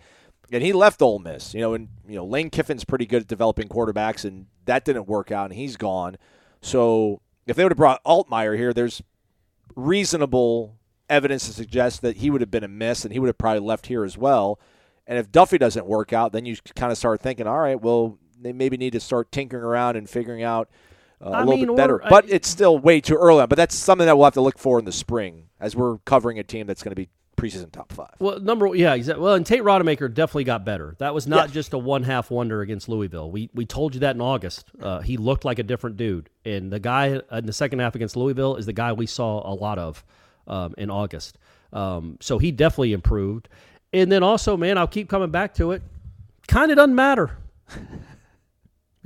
And 0.49 0.64
he 0.64 0.72
left 0.72 1.02
Ole 1.02 1.19
Miss, 1.19 1.53
you 1.53 1.60
know, 1.60 1.74
and 1.74 1.90
you 2.07 2.15
know 2.15 2.26
Lane 2.26 2.49
Kiffin's 2.49 2.86
pretty 2.86 3.06
good 3.06 3.24
at 3.24 3.28
developing 3.28 3.68
quarterbacks, 3.68 4.24
and 4.24 4.45
that 4.65 4.86
didn't 4.86 5.07
work 5.07 5.30
out, 5.30 5.52
and 5.52 5.53
he's 5.60 5.76
gone. 5.76 6.18
So 6.61 7.22
if 7.45 7.57
they 7.57 7.64
would 7.64 7.74
have 7.74 7.78
brought 7.78 8.02
Altmyer 8.06 8.57
here, 8.57 8.74
there's 8.74 9.02
reasonable 9.76 10.76
evidence 11.10 11.48
to 11.48 11.54
suggest 11.54 12.02
that 12.02 12.18
he 12.18 12.30
would 12.30 12.42
have 12.42 12.52
been 12.52 12.64
a 12.64 12.68
miss, 12.68 13.04
and 13.04 13.14
he 13.14 13.20
would 13.20 13.28
have 13.28 13.38
probably 13.38 13.62
left 13.62 13.88
here 13.88 14.04
as 14.04 14.18
well. 14.18 14.60
And 15.06 15.18
if 15.18 15.32
Duffy 15.32 15.58
doesn't 15.58 15.86
work 15.86 16.12
out, 16.12 16.32
then 16.34 16.46
you 16.46 16.58
kind 16.76 16.92
of 16.92 16.98
start 16.98 17.22
thinking, 17.22 17.48
all 17.48 17.60
right, 17.60 17.80
well, 17.82 18.18
they 18.40 18.52
maybe 18.54 18.76
need 18.78 18.92
to 18.94 19.00
start 19.00 19.32
tinkering 19.32 19.64
around 19.64 19.96
and 19.96 20.10
figuring 20.10 20.44
out 20.44 20.70
uh, 21.26 21.30
a 21.30 21.32
I 21.32 21.40
little 21.40 21.56
mean, 21.56 21.66
bit 21.68 21.70
or- 21.72 21.76
better. 21.76 22.06
I- 22.06 22.10
But 22.10 22.30
it's 22.30 22.48
still 22.48 22.78
way 22.78 23.00
too 23.02 23.16
early. 23.16 23.48
But 23.48 23.56
that's 23.56 23.74
something 23.76 24.06
that 24.06 24.18
we'll 24.18 24.26
have 24.26 24.34
to 24.34 24.42
look 24.42 24.60
for 24.60 24.80
in 24.80 24.86
the 24.86 24.92
spring 24.92 25.46
as 25.60 25.76
we're 25.76 25.98
covering 26.00 26.38
a 26.40 26.44
team 26.44 26.68
that's 26.68 26.84
going 26.84 26.92
to 26.92 26.96
be 26.96 27.10
preseason 27.38 27.72
top 27.72 27.94
five. 27.94 28.16
Well, 28.20 28.40
number 28.40 28.76
yeah, 28.76 28.96
exactly. 28.96 29.24
Well, 29.24 29.36
and 29.36 29.46
Tate 29.46 29.62
Rodemaker 29.62 30.14
definitely 30.14 30.44
got 30.44 30.66
better. 30.66 30.96
That 30.98 31.14
was 31.14 31.26
not 31.28 31.52
just 31.52 31.72
a 31.74 31.78
one 31.78 32.04
half 32.04 32.30
wonder 32.32 32.62
against 32.62 32.90
Louisville. 32.90 33.30
We 33.32 33.50
we 33.54 33.66
told 33.66 33.94
you 33.94 34.00
that 34.02 34.16
in 34.16 34.22
August. 34.22 34.66
Uh, 34.82 35.00
he 35.02 35.18
looked 35.18 35.46
like 35.46 35.58
a 35.60 35.64
different 35.64 35.98
dude, 35.98 36.30
and 36.46 36.72
the 36.72 36.80
guy 36.80 37.20
in 37.32 37.46
the 37.46 37.54
second 37.54 37.80
half 37.80 37.94
against 37.96 38.16
Louisville 38.18 38.56
is 38.56 38.66
the 38.66 38.74
guy 38.74 38.92
we 38.92 39.06
saw 39.06 39.48
a 39.50 39.54
lot 39.54 39.78
of 39.80 40.04
um, 40.48 40.74
in 40.78 40.90
August. 40.90 41.38
Um, 41.74 42.18
so 42.22 42.38
he 42.38 42.52
definitely 42.52 42.94
improved. 42.94 43.49
And 43.94 44.11
then 44.11 44.24
also, 44.24 44.57
man, 44.57 44.78
I'll 44.78 44.88
keep 44.88 45.10
coming 45.10 45.32
back 45.32 45.53
to 45.56 45.72
it. 45.72 45.82
Kind 46.48 46.72
of 46.72 46.78
doesn't 46.78 46.95
matter. 46.95 47.38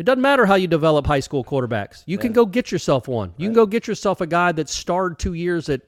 It 0.02 0.06
doesn't 0.06 0.22
matter 0.22 0.48
how 0.48 0.56
you 0.56 0.66
develop 0.66 1.06
high 1.06 1.20
school 1.20 1.44
quarterbacks. 1.44 2.02
You 2.08 2.18
can 2.18 2.32
go 2.32 2.44
get 2.44 2.72
yourself 2.72 3.08
one. 3.08 3.36
You 3.38 3.48
can 3.48 3.54
go 3.54 3.68
get 3.68 3.88
yourself 3.88 4.20
a 4.20 4.26
guy 4.26 4.52
that 4.54 4.68
starred 4.68 5.20
two 5.20 5.34
years 5.34 5.70
at 5.70 5.82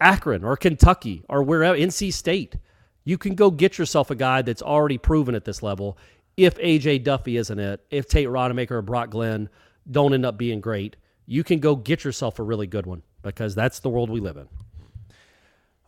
Akron 0.00 0.44
or 0.44 0.56
Kentucky 0.56 1.24
or 1.28 1.42
wherever, 1.42 1.76
NC 1.76 2.12
State. 2.12 2.54
You 3.02 3.18
can 3.18 3.34
go 3.34 3.50
get 3.50 3.76
yourself 3.76 4.12
a 4.12 4.14
guy 4.14 4.42
that's 4.42 4.62
already 4.62 4.98
proven 4.98 5.34
at 5.34 5.44
this 5.44 5.64
level. 5.64 5.98
If 6.36 6.56
AJ 6.58 7.02
Duffy 7.02 7.38
isn't 7.38 7.58
it, 7.58 7.80
if 7.90 8.06
Tate 8.06 8.28
Rodemaker 8.28 8.70
or 8.70 8.82
Brock 8.82 9.10
Glenn 9.10 9.48
don't 9.90 10.14
end 10.14 10.24
up 10.24 10.38
being 10.38 10.60
great, 10.60 10.94
you 11.26 11.42
can 11.42 11.58
go 11.58 11.74
get 11.74 12.04
yourself 12.04 12.38
a 12.38 12.44
really 12.44 12.68
good 12.68 12.86
one 12.86 13.02
because 13.22 13.56
that's 13.56 13.80
the 13.80 13.88
world 13.88 14.10
we 14.10 14.20
live 14.20 14.36
in. 14.36 14.46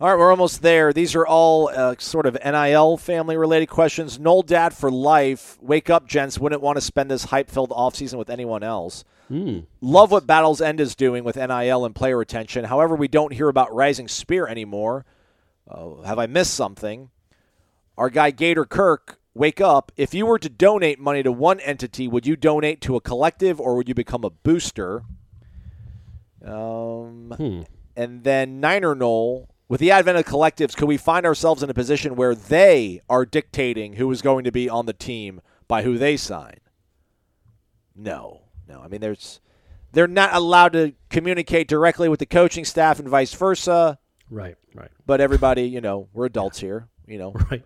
All 0.00 0.08
right, 0.08 0.16
we're 0.18 0.30
almost 0.30 0.62
there. 0.62 0.92
These 0.92 1.16
are 1.16 1.26
all 1.26 1.70
uh, 1.74 1.96
sort 1.98 2.26
of 2.26 2.38
NIL 2.44 2.96
family 2.98 3.36
related 3.36 3.66
questions. 3.66 4.16
Nole 4.16 4.42
Dad 4.42 4.72
for 4.72 4.92
life. 4.92 5.58
Wake 5.60 5.90
up, 5.90 6.06
gents. 6.06 6.38
Wouldn't 6.38 6.62
want 6.62 6.76
to 6.76 6.80
spend 6.80 7.10
this 7.10 7.24
hype 7.24 7.50
filled 7.50 7.70
offseason 7.70 8.14
with 8.16 8.30
anyone 8.30 8.62
else. 8.62 9.04
Love 9.80 10.12
what 10.12 10.24
Battles 10.26 10.60
End 10.60 10.78
is 10.78 10.94
doing 10.94 11.24
with 11.24 11.34
NIL 11.34 11.84
and 11.84 11.94
player 11.96 12.16
retention. 12.16 12.64
However, 12.66 12.94
we 12.94 13.08
don't 13.08 13.32
hear 13.32 13.48
about 13.48 13.74
Rising 13.74 14.06
Spear 14.06 14.46
anymore. 14.46 15.04
Uh, 15.68 16.02
have 16.02 16.18
I 16.20 16.26
missed 16.26 16.54
something? 16.54 17.10
Our 17.98 18.08
guy 18.08 18.30
Gator 18.30 18.64
Kirk, 18.64 19.18
wake 19.34 19.60
up. 19.60 19.90
If 19.96 20.14
you 20.14 20.26
were 20.26 20.38
to 20.38 20.48
donate 20.48 21.00
money 21.00 21.24
to 21.24 21.32
one 21.32 21.58
entity, 21.60 22.06
would 22.06 22.24
you 22.24 22.36
donate 22.36 22.80
to 22.82 22.94
a 22.94 23.00
collective 23.00 23.60
or 23.60 23.74
would 23.74 23.88
you 23.88 23.94
become 23.94 24.22
a 24.22 24.30
booster? 24.30 25.02
Um, 26.44 27.34
And 27.96 28.22
then 28.22 28.60
Niner 28.60 28.94
Nole, 28.94 29.48
with 29.68 29.80
the 29.80 29.90
advent 29.90 30.16
of 30.18 30.24
collectives, 30.24 30.74
could 30.76 30.88
we 30.88 30.96
find 30.96 31.26
ourselves 31.26 31.62
in 31.62 31.70
a 31.70 31.74
position 31.74 32.16
where 32.16 32.34
they 32.34 33.00
are 33.08 33.26
dictating 33.26 33.94
who 33.94 34.10
is 34.10 34.22
going 34.22 34.44
to 34.44 34.52
be 34.52 34.68
on 34.68 34.86
the 34.86 34.92
team 34.92 35.40
by 35.66 35.82
who 35.82 35.98
they 35.98 36.16
sign? 36.16 36.58
No, 37.94 38.42
no. 38.68 38.80
I 38.80 38.88
mean, 38.88 39.00
there's 39.00 39.40
they're 39.92 40.06
not 40.06 40.34
allowed 40.34 40.72
to 40.74 40.92
communicate 41.10 41.68
directly 41.68 42.08
with 42.08 42.20
the 42.20 42.26
coaching 42.26 42.64
staff 42.64 42.98
and 42.98 43.08
vice 43.08 43.32
versa. 43.34 43.98
Right, 44.30 44.56
right. 44.74 44.90
But 45.06 45.20
everybody, 45.20 45.62
you 45.62 45.80
know, 45.80 46.08
we're 46.12 46.26
adults 46.26 46.60
here. 46.60 46.88
You 47.06 47.18
know, 47.18 47.32
Right. 47.50 47.64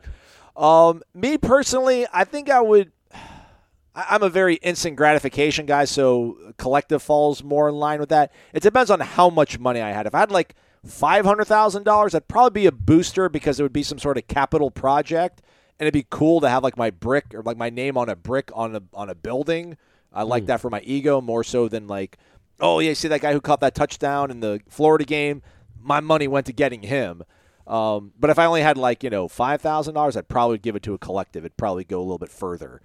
um, 0.56 1.02
me 1.14 1.36
personally, 1.38 2.06
I 2.12 2.24
think 2.24 2.50
I 2.50 2.60
would. 2.60 2.92
I'm 3.94 4.22
a 4.22 4.30
very 4.30 4.54
instant 4.54 4.96
gratification 4.96 5.66
guy, 5.66 5.84
so 5.84 6.38
collective 6.56 7.02
falls 7.02 7.42
more 7.44 7.68
in 7.68 7.74
line 7.74 8.00
with 8.00 8.08
that. 8.08 8.32
It 8.54 8.62
depends 8.62 8.90
on 8.90 9.00
how 9.00 9.28
much 9.28 9.58
money 9.58 9.82
I 9.82 9.90
had. 9.90 10.06
If 10.06 10.14
I 10.14 10.20
had 10.20 10.30
like 10.30 10.54
five 10.84 11.24
hundred 11.24 11.44
thousand 11.44 11.84
dollars, 11.84 12.12
that'd 12.12 12.28
probably 12.28 12.62
be 12.62 12.66
a 12.66 12.72
booster 12.72 13.28
because 13.28 13.58
it 13.58 13.62
would 13.62 13.72
be 13.72 13.82
some 13.82 13.98
sort 13.98 14.18
of 14.18 14.26
capital 14.26 14.70
project, 14.70 15.42
and 15.78 15.86
it'd 15.86 15.94
be 15.94 16.06
cool 16.10 16.40
to 16.40 16.48
have 16.48 16.62
like 16.62 16.76
my 16.76 16.90
brick 16.90 17.34
or 17.34 17.42
like 17.42 17.56
my 17.56 17.70
name 17.70 17.96
on 17.96 18.08
a 18.08 18.16
brick 18.16 18.50
on 18.54 18.76
a 18.76 18.82
on 18.94 19.08
a 19.08 19.14
building. 19.14 19.76
I 20.12 20.24
like 20.24 20.46
that 20.46 20.60
for 20.60 20.68
my 20.68 20.80
ego 20.82 21.22
more 21.22 21.42
so 21.42 21.68
than 21.68 21.86
like, 21.86 22.18
oh 22.60 22.80
yeah, 22.80 22.92
see 22.92 23.08
that 23.08 23.22
guy 23.22 23.32
who 23.32 23.40
caught 23.40 23.60
that 23.60 23.74
touchdown 23.74 24.30
in 24.30 24.40
the 24.40 24.60
Florida 24.68 25.04
game. 25.04 25.42
My 25.80 26.00
money 26.00 26.28
went 26.28 26.46
to 26.46 26.52
getting 26.52 26.82
him. 26.82 27.22
Um, 27.66 28.12
but 28.18 28.28
if 28.28 28.38
I 28.38 28.44
only 28.44 28.62
had 28.62 28.76
like 28.76 29.02
you 29.02 29.10
know 29.10 29.28
five 29.28 29.60
thousand 29.60 29.94
dollars, 29.94 30.16
I'd 30.16 30.28
probably 30.28 30.58
give 30.58 30.76
it 30.76 30.82
to 30.84 30.94
a 30.94 30.98
collective. 30.98 31.44
It'd 31.44 31.56
probably 31.56 31.84
go 31.84 31.98
a 31.98 32.02
little 32.02 32.18
bit 32.18 32.30
further. 32.30 32.80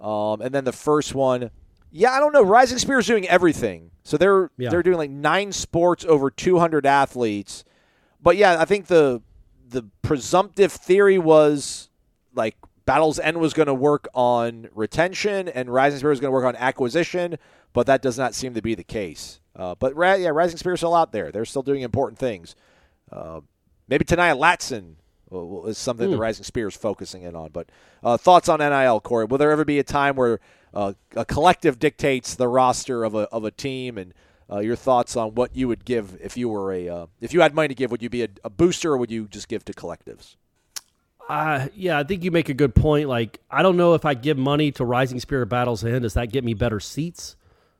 Um, 0.00 0.40
and 0.40 0.54
then 0.54 0.64
the 0.64 0.72
first 0.72 1.14
one, 1.14 1.50
yeah, 1.90 2.12
I 2.12 2.20
don't 2.20 2.32
know. 2.32 2.42
Rising 2.42 2.78
Spear 2.78 2.98
is 2.98 3.06
doing 3.06 3.26
everything, 3.28 3.90
so 4.04 4.16
they're 4.16 4.50
Yeah. 4.58 4.70
they're 4.70 4.82
doing 4.82 4.98
like 4.98 5.10
nine 5.10 5.52
sports 5.52 6.04
over 6.04 6.30
two 6.30 6.58
hundred 6.58 6.86
athletes. 6.86 7.64
But 8.22 8.36
yeah, 8.36 8.60
I 8.60 8.64
think 8.64 8.86
the 8.86 9.22
the 9.68 9.84
presumptive 10.02 10.72
theory 10.72 11.18
was 11.18 11.88
like 12.34 12.56
Battle's 12.84 13.18
End 13.18 13.38
was 13.38 13.52
going 13.52 13.66
to 13.66 13.74
work 13.74 14.06
on 14.14 14.68
retention 14.74 15.48
and 15.48 15.68
Rising 15.72 15.98
Spear 15.98 16.10
was 16.10 16.20
going 16.20 16.28
to 16.28 16.32
work 16.34 16.44
on 16.44 16.54
acquisition, 16.56 17.36
but 17.72 17.86
that 17.86 18.00
does 18.02 18.16
not 18.16 18.34
seem 18.34 18.54
to 18.54 18.62
be 18.62 18.74
the 18.76 18.84
case. 18.84 19.40
Uh, 19.56 19.74
but 19.74 19.94
Ra- 19.96 20.14
yeah, 20.14 20.28
Rising 20.28 20.56
Spear 20.58 20.74
is 20.74 20.80
still 20.80 20.94
out 20.94 21.10
there. 21.12 21.32
They're 21.32 21.44
still 21.44 21.62
doing 21.62 21.82
important 21.82 22.18
things. 22.18 22.54
Uh, 23.10 23.40
maybe 23.88 24.04
Ta'Niya 24.04 24.38
Latson 24.38 24.96
will- 25.30 25.66
is 25.66 25.78
something 25.78 26.10
the 26.10 26.16
Rising 26.18 26.44
Spear 26.44 26.68
is 26.68 26.76
focusing 26.76 27.22
in 27.22 27.34
on. 27.34 27.50
But 27.52 27.70
uh, 28.04 28.16
thoughts 28.16 28.48
on 28.48 28.60
NIL, 28.60 29.00
Corey? 29.00 29.24
Will 29.24 29.38
there 29.38 29.50
ever 29.50 29.64
be 29.64 29.78
a 29.80 29.84
time 29.84 30.14
where 30.14 30.38
uh, 30.74 30.92
a 31.14 31.24
collective 31.24 31.78
dictates 31.78 32.34
the 32.34 32.48
roster 32.48 33.04
of 33.04 33.14
a 33.14 33.28
of 33.30 33.44
a 33.44 33.50
team 33.50 33.98
and 33.98 34.12
uh, 34.50 34.58
your 34.58 34.76
thoughts 34.76 35.16
on 35.16 35.34
what 35.34 35.56
you 35.56 35.68
would 35.68 35.84
give 35.84 36.18
if 36.20 36.36
you 36.36 36.48
were 36.48 36.72
a 36.72 36.88
uh, 36.88 37.06
if 37.20 37.32
you 37.32 37.40
had 37.40 37.54
money 37.54 37.68
to 37.68 37.74
give? 37.74 37.90
Would 37.90 38.02
you 38.02 38.10
be 38.10 38.22
a, 38.22 38.28
a 38.44 38.50
booster 38.50 38.92
or 38.92 38.96
would 38.96 39.10
you 39.10 39.26
just 39.28 39.48
give 39.48 39.64
to 39.64 39.72
collectives? 39.72 40.36
Uh, 41.28 41.68
yeah, 41.74 41.98
I 41.98 42.04
think 42.04 42.22
you 42.22 42.30
make 42.30 42.48
a 42.48 42.54
good 42.54 42.74
point. 42.74 43.08
Like, 43.08 43.40
I 43.50 43.62
don't 43.62 43.76
know 43.76 43.94
if 43.94 44.04
I 44.04 44.14
give 44.14 44.38
money 44.38 44.70
to 44.72 44.84
Rising 44.84 45.18
Spirit 45.18 45.46
Battles 45.46 45.84
End, 45.84 46.02
does 46.02 46.14
that 46.14 46.30
get 46.30 46.44
me 46.44 46.54
better 46.54 46.78
seats? 46.78 47.34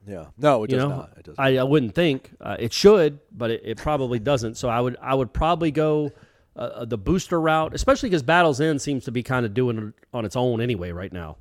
Yeah, 0.06 0.26
no, 0.36 0.64
it 0.64 0.70
you 0.70 0.78
does 0.78 0.88
know, 0.88 0.96
not. 0.96 1.12
It 1.16 1.24
does 1.26 1.34
I, 1.38 1.56
I 1.58 1.62
wouldn't 1.62 1.94
think 1.94 2.30
uh, 2.40 2.56
it 2.58 2.72
should, 2.72 3.20
but 3.30 3.50
it, 3.50 3.62
it 3.64 3.78
probably 3.78 4.18
doesn't. 4.18 4.56
So 4.56 4.68
I 4.68 4.80
would 4.80 4.96
I 5.00 5.14
would 5.14 5.32
probably 5.32 5.70
go 5.70 6.12
uh, 6.56 6.84
the 6.84 6.98
booster 6.98 7.40
route, 7.40 7.74
especially 7.74 8.08
because 8.08 8.22
Battles 8.22 8.60
End 8.60 8.80
seems 8.80 9.04
to 9.04 9.12
be 9.12 9.22
kind 9.22 9.44
of 9.44 9.52
doing 9.54 9.78
it 9.78 9.94
on 10.12 10.24
its 10.24 10.36
own 10.36 10.60
anyway 10.60 10.90
right 10.92 11.12
now. 11.12 11.36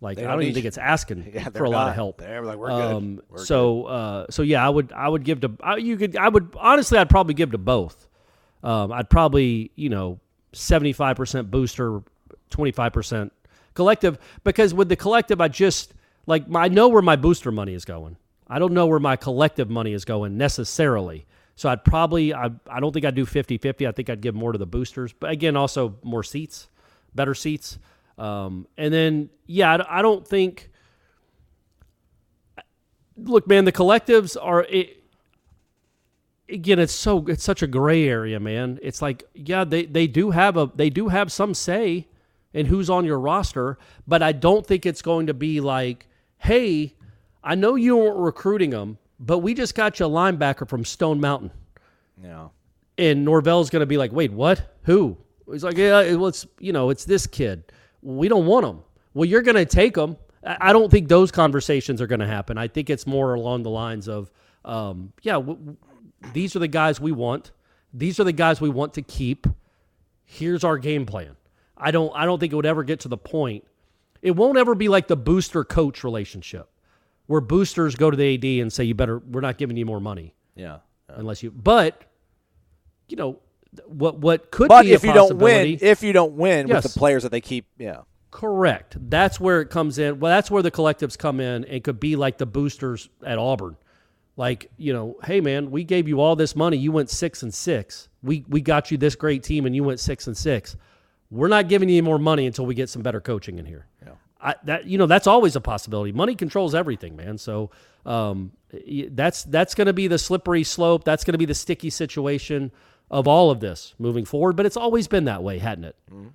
Like 0.00 0.18
I 0.18 0.22
don't 0.22 0.42
even 0.42 0.54
think 0.54 0.66
it's 0.66 0.78
asking 0.78 1.30
Yeah, 1.34 1.50
for 1.50 1.64
a 1.64 1.70
lot 1.70 1.88
of 1.88 1.94
help. 1.94 2.18
They're 2.18 2.42
like, 2.42 2.56
"We're 2.56 2.68
good. 2.68 2.92
Um, 2.96 3.22
We're 3.28 3.44
so 3.44 3.84
uh, 3.84 4.26
so 4.30 4.42
yeah, 4.42 4.64
I 4.64 4.68
would 4.68 4.92
I 4.92 5.08
would 5.08 5.24
give 5.24 5.40
to 5.42 5.52
I, 5.60 5.76
you 5.76 5.96
could 5.96 6.16
I 6.16 6.28
would 6.28 6.54
honestly 6.58 6.98
I'd 6.98 7.10
probably 7.10 7.34
give 7.34 7.52
to 7.52 7.58
both. 7.58 8.08
Um, 8.62 8.92
I'd 8.92 9.10
probably 9.10 9.70
you 9.76 9.90
know 9.90 10.18
seventy 10.52 10.94
five 10.94 11.16
percent 11.16 11.50
booster, 11.50 12.02
twenty 12.48 12.72
five 12.72 12.92
percent 12.94 13.32
collective 13.74 14.18
because 14.42 14.72
with 14.72 14.88
the 14.88 14.96
collective 14.96 15.40
I 15.40 15.48
just 15.48 15.92
like 16.26 16.48
my, 16.48 16.64
I 16.64 16.68
know 16.68 16.88
where 16.88 17.02
my 17.02 17.16
booster 17.16 17.52
money 17.52 17.74
is 17.74 17.84
going. 17.84 18.16
I 18.48 18.58
don't 18.58 18.72
know 18.72 18.86
where 18.86 19.00
my 19.00 19.16
collective 19.16 19.68
money 19.68 19.92
is 19.92 20.04
going 20.04 20.36
necessarily. 20.38 21.26
So 21.56 21.68
I'd 21.68 21.84
probably 21.84 22.32
I, 22.32 22.50
I 22.68 22.80
don't 22.80 22.92
think 22.92 23.04
I'd 23.04 23.14
do 23.14 23.26
50-50. 23.26 23.86
I 23.86 23.92
think 23.92 24.08
I'd 24.08 24.22
give 24.22 24.34
more 24.34 24.52
to 24.52 24.58
the 24.58 24.66
boosters, 24.66 25.12
but 25.12 25.30
again 25.30 25.56
also 25.56 25.96
more 26.02 26.22
seats, 26.22 26.68
better 27.14 27.34
seats. 27.34 27.78
Um, 28.20 28.66
and 28.76 28.92
then 28.92 29.30
yeah, 29.46 29.76
I, 29.76 29.98
I 30.00 30.02
don't 30.02 30.26
think 30.28 30.70
look, 33.16 33.46
man, 33.46 33.64
the 33.64 33.72
collectives 33.72 34.36
are 34.40 34.64
it, 34.64 35.02
again. 36.48 36.78
It's 36.78 36.92
so 36.92 37.26
it's 37.28 37.42
such 37.44 37.62
a 37.62 37.66
gray 37.66 38.06
area, 38.08 38.38
man. 38.40 38.78
It's 38.82 39.00
like 39.00 39.24
yeah, 39.34 39.64
they 39.64 39.86
they 39.86 40.06
do 40.06 40.30
have 40.30 40.56
a 40.56 40.70
they 40.74 40.90
do 40.90 41.08
have 41.08 41.32
some 41.32 41.54
say 41.54 42.08
in 42.52 42.66
who's 42.66 42.90
on 42.90 43.04
your 43.04 43.18
roster, 43.18 43.78
but 44.06 44.22
I 44.22 44.32
don't 44.32 44.66
think 44.66 44.84
it's 44.84 45.02
going 45.02 45.28
to 45.28 45.34
be 45.34 45.60
like, 45.60 46.06
hey, 46.38 46.94
I 47.44 47.54
know 47.54 47.76
you 47.76 47.96
weren't 47.96 48.18
recruiting 48.18 48.70
them, 48.70 48.98
but 49.20 49.38
we 49.38 49.54
just 49.54 49.74
got 49.74 49.98
you 50.00 50.06
a 50.06 50.08
linebacker 50.10 50.68
from 50.68 50.84
Stone 50.84 51.20
Mountain, 51.20 51.52
Yeah. 52.22 52.48
and 52.98 53.24
Norvell's 53.24 53.70
going 53.70 53.80
to 53.80 53.86
be 53.86 53.96
like, 53.96 54.10
wait, 54.12 54.32
what? 54.32 54.76
Who? 54.82 55.16
He's 55.50 55.62
like, 55.62 55.76
yeah, 55.76 56.00
it 56.02 56.16
was 56.16 56.46
you 56.58 56.72
know, 56.72 56.90
it's 56.90 57.04
this 57.04 57.26
kid. 57.26 57.64
We 58.02 58.28
don't 58.28 58.46
want 58.46 58.64
them. 58.66 58.80
Well, 59.14 59.24
you're 59.26 59.42
going 59.42 59.56
to 59.56 59.64
take 59.66 59.94
them. 59.94 60.16
I 60.44 60.72
don't 60.72 60.90
think 60.90 61.08
those 61.08 61.30
conversations 61.30 62.00
are 62.00 62.06
going 62.06 62.20
to 62.20 62.26
happen. 62.26 62.56
I 62.56 62.68
think 62.68 62.88
it's 62.88 63.06
more 63.06 63.34
along 63.34 63.62
the 63.62 63.70
lines 63.70 64.08
of, 64.08 64.30
um, 64.64 65.12
yeah, 65.22 65.34
w- 65.34 65.58
w- 65.58 65.76
these 66.32 66.56
are 66.56 66.60
the 66.60 66.68
guys 66.68 66.98
we 67.00 67.12
want. 67.12 67.50
These 67.92 68.18
are 68.20 68.24
the 68.24 68.32
guys 68.32 68.60
we 68.60 68.70
want 68.70 68.94
to 68.94 69.02
keep. 69.02 69.46
Here's 70.24 70.64
our 70.64 70.78
game 70.78 71.04
plan. 71.06 71.36
I 71.76 71.90
don't. 71.90 72.12
I 72.14 72.24
don't 72.24 72.38
think 72.38 72.52
it 72.52 72.56
would 72.56 72.66
ever 72.66 72.84
get 72.84 73.00
to 73.00 73.08
the 73.08 73.16
point. 73.18 73.64
It 74.22 74.32
won't 74.32 74.56
ever 74.58 74.74
be 74.74 74.88
like 74.88 75.08
the 75.08 75.16
booster 75.16 75.64
coach 75.64 76.04
relationship, 76.04 76.68
where 77.26 77.40
boosters 77.40 77.96
go 77.96 78.10
to 78.10 78.16
the 78.16 78.34
AD 78.34 78.44
and 78.62 78.72
say, 78.72 78.84
"You 78.84 78.94
better. 78.94 79.18
We're 79.18 79.40
not 79.40 79.58
giving 79.58 79.76
you 79.76 79.86
more 79.86 80.00
money 80.00 80.34
Yeah. 80.54 80.78
unless 81.08 81.42
you." 81.42 81.50
But 81.50 82.02
you 83.08 83.16
know 83.16 83.38
what? 83.86 84.18
What 84.18 84.50
could 84.50 84.68
But 84.68 84.82
be 84.84 84.92
a 84.92 84.94
if 84.94 85.04
you 85.04 85.12
don't 85.12 85.38
win, 85.38 85.78
if 85.80 86.02
you 86.02 86.12
don't 86.12 86.32
win 86.34 86.68
Yes. 86.68 86.84
with 86.84 86.92
the 86.94 86.98
players 86.98 87.22
that 87.22 87.30
they 87.32 87.40
keep, 87.40 87.66
yeah. 87.78 88.02
Correct. 88.30 88.96
That's 89.10 89.40
where 89.40 89.60
it 89.60 89.70
comes 89.70 89.98
in. 89.98 90.20
Well, 90.20 90.30
that's 90.30 90.50
where 90.50 90.62
the 90.62 90.70
collectives 90.70 91.18
come 91.18 91.40
in 91.40 91.64
and 91.64 91.82
could 91.82 91.98
be 91.98 92.14
like 92.16 92.38
the 92.38 92.46
boosters 92.46 93.08
at 93.26 93.38
Auburn. 93.38 93.76
Like, 94.36 94.70
you 94.76 94.92
know, 94.92 95.16
hey 95.24 95.40
man, 95.40 95.70
we 95.70 95.84
gave 95.84 96.06
you 96.08 96.20
all 96.20 96.36
this 96.36 96.54
money. 96.54 96.76
You 96.76 96.92
went 96.92 97.10
six 97.10 97.42
and 97.42 97.52
six. 97.52 98.08
We 98.22 98.44
we 98.48 98.60
got 98.60 98.90
you 98.90 98.96
this 98.96 99.14
great 99.16 99.42
team 99.42 99.66
and 99.66 99.74
you 99.74 99.82
went 99.84 100.00
six 100.00 100.26
and 100.26 100.36
six. 100.36 100.76
We're 101.30 101.48
not 101.48 101.68
giving 101.68 101.88
you 101.88 101.96
any 101.96 102.00
more 102.02 102.18
money 102.18 102.46
until 102.46 102.66
we 102.66 102.74
get 102.74 102.88
some 102.88 103.02
better 103.02 103.20
coaching 103.20 103.58
in 103.58 103.66
here. 103.66 103.86
Yeah. 104.02 104.12
I, 104.40 104.54
that 104.64 104.86
you 104.86 104.96
know 104.96 105.06
that's 105.06 105.26
always 105.26 105.56
a 105.56 105.60
possibility. 105.60 106.12
Money 106.12 106.34
controls 106.34 106.74
everything, 106.74 107.16
man. 107.16 107.36
So 107.36 107.70
um, 108.06 108.52
that's 109.10 109.42
that's 109.44 109.74
going 109.74 109.86
to 109.86 109.92
be 109.92 110.06
the 110.06 110.18
slippery 110.18 110.64
slope. 110.64 111.04
That's 111.04 111.24
going 111.24 111.32
to 111.34 111.38
be 111.38 111.44
the 111.44 111.54
sticky 111.54 111.90
situation. 111.90 112.70
Of 113.10 113.26
all 113.26 113.50
of 113.50 113.60
this 113.60 113.94
moving 113.98 114.24
forward. 114.24 114.56
But 114.56 114.66
it's 114.66 114.76
always 114.76 115.08
been 115.08 115.24
that 115.24 115.42
way, 115.42 115.58
hadn't 115.58 115.84
it? 115.84 115.96
Mm-hmm. 116.10 116.28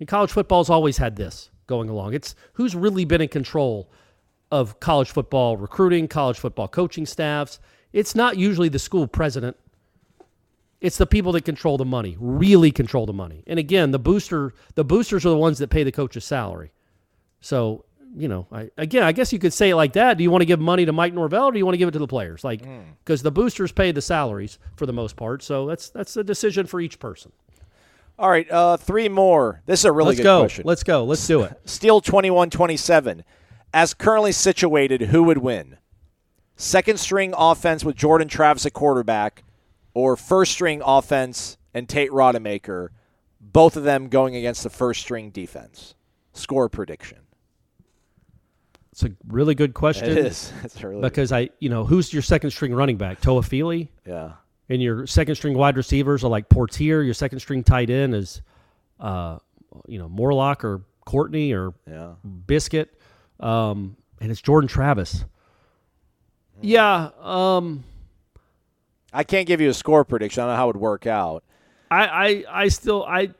And 0.00 0.08
college 0.08 0.32
football's 0.32 0.70
always 0.70 0.98
had 0.98 1.16
this 1.16 1.50
going 1.66 1.88
along. 1.88 2.14
It's 2.14 2.34
who's 2.54 2.74
really 2.74 3.04
been 3.04 3.20
in 3.20 3.28
control 3.28 3.90
of 4.50 4.80
college 4.80 5.10
football 5.10 5.56
recruiting, 5.56 6.08
college 6.08 6.38
football 6.38 6.68
coaching 6.68 7.06
staffs. 7.06 7.58
It's 7.92 8.14
not 8.14 8.36
usually 8.36 8.68
the 8.68 8.78
school 8.78 9.06
president. 9.06 9.56
It's 10.80 10.98
the 10.98 11.06
people 11.06 11.32
that 11.32 11.44
control 11.44 11.78
the 11.78 11.84
money, 11.84 12.16
really 12.18 12.72
control 12.72 13.06
the 13.06 13.12
money. 13.12 13.44
And 13.46 13.58
again, 13.58 13.92
the 13.92 13.98
booster, 13.98 14.52
the 14.74 14.84
boosters 14.84 15.24
are 15.24 15.30
the 15.30 15.38
ones 15.38 15.58
that 15.58 15.70
pay 15.70 15.84
the 15.84 15.92
coach's 15.92 16.24
salary. 16.24 16.72
So, 17.40 17.84
you 18.14 18.28
know, 18.28 18.46
I, 18.52 18.70
again, 18.76 19.02
I 19.02 19.12
guess 19.12 19.32
you 19.32 19.38
could 19.38 19.52
say 19.52 19.70
it 19.70 19.76
like 19.76 19.94
that. 19.94 20.18
Do 20.18 20.22
you 20.22 20.30
want 20.30 20.42
to 20.42 20.46
give 20.46 20.60
money 20.60 20.84
to 20.84 20.92
Mike 20.92 21.14
Norvell 21.14 21.46
or 21.46 21.52
do 21.52 21.58
you 21.58 21.64
want 21.64 21.74
to 21.74 21.78
give 21.78 21.88
it 21.88 21.92
to 21.92 21.98
the 21.98 22.06
players? 22.06 22.44
Like, 22.44 22.62
because 23.04 23.22
the 23.22 23.30
boosters 23.32 23.72
pay 23.72 23.92
the 23.92 24.02
salaries 24.02 24.58
for 24.76 24.86
the 24.86 24.92
most 24.92 25.16
part. 25.16 25.42
So 25.42 25.66
that's 25.66 25.90
that's 25.90 26.16
a 26.16 26.24
decision 26.24 26.66
for 26.66 26.80
each 26.80 26.98
person. 26.98 27.32
All 28.18 28.28
right, 28.30 28.48
uh, 28.50 28.76
three 28.76 29.08
more. 29.08 29.62
This 29.66 29.80
is 29.80 29.84
a 29.86 29.92
really 29.92 30.08
Let's 30.08 30.18
good 30.20 30.24
go. 30.24 30.40
question. 30.40 30.64
Let's 30.66 30.82
go. 30.82 31.04
Let's 31.04 31.26
do 31.26 31.42
it. 31.42 31.58
Steel 31.64 32.00
21 32.00 32.50
27. 32.50 33.24
As 33.74 33.94
currently 33.94 34.32
situated, 34.32 35.02
who 35.02 35.22
would 35.24 35.38
win? 35.38 35.78
Second 36.56 37.00
string 37.00 37.32
offense 37.36 37.84
with 37.84 37.96
Jordan 37.96 38.28
Travis 38.28 38.66
at 38.66 38.74
quarterback, 38.74 39.42
or 39.94 40.16
first 40.16 40.52
string 40.52 40.82
offense 40.84 41.56
and 41.72 41.88
Tate 41.88 42.10
Rodemaker, 42.10 42.88
both 43.40 43.76
of 43.76 43.84
them 43.84 44.08
going 44.08 44.36
against 44.36 44.62
the 44.62 44.70
first 44.70 45.00
string 45.00 45.30
defense? 45.30 45.94
Score 46.34 46.68
prediction. 46.68 47.18
It's 48.92 49.02
a 49.04 49.10
really 49.26 49.54
good 49.54 49.72
question. 49.74 50.10
It 50.10 50.18
is. 50.18 50.52
It's 50.64 50.82
really 50.82 50.96
good- 51.00 51.02
because 51.10 51.32
I, 51.32 51.50
you 51.58 51.68
know, 51.70 51.84
who's 51.84 52.12
your 52.12 52.22
second 52.22 52.50
string 52.50 52.74
running 52.74 52.96
back? 52.98 53.20
Toafili? 53.20 53.88
Yeah. 54.06 54.32
And 54.68 54.80
your 54.82 55.06
second 55.06 55.34
string 55.34 55.56
wide 55.56 55.76
receivers 55.76 56.22
are 56.24 56.28
like 56.28 56.48
Poitier. 56.48 57.04
Your 57.04 57.14
second 57.14 57.40
string 57.40 57.64
tight 57.64 57.90
end 57.90 58.14
is, 58.14 58.42
uh, 59.00 59.38
you 59.86 59.98
know, 59.98 60.08
Morlock 60.08 60.64
or 60.64 60.82
Courtney 61.04 61.52
or 61.52 61.74
Yeah. 61.90 62.12
Biscuit. 62.46 62.94
Um, 63.40 63.96
and 64.20 64.30
it's 64.30 64.40
Jordan 64.40 64.68
Travis. 64.68 65.24
Yeah. 66.60 67.10
Um, 67.20 67.84
I 69.12 69.24
can't 69.24 69.46
give 69.46 69.60
you 69.60 69.68
a 69.68 69.74
score 69.74 70.04
prediction. 70.04 70.42
I 70.42 70.46
don't 70.46 70.52
know 70.52 70.56
how 70.56 70.64
it 70.70 70.76
would 70.76 70.82
work 70.82 71.06
out. 71.06 71.44
I, 71.90 72.06
I, 72.06 72.44
I 72.64 72.68
still, 72.68 73.04
I, 73.04 73.30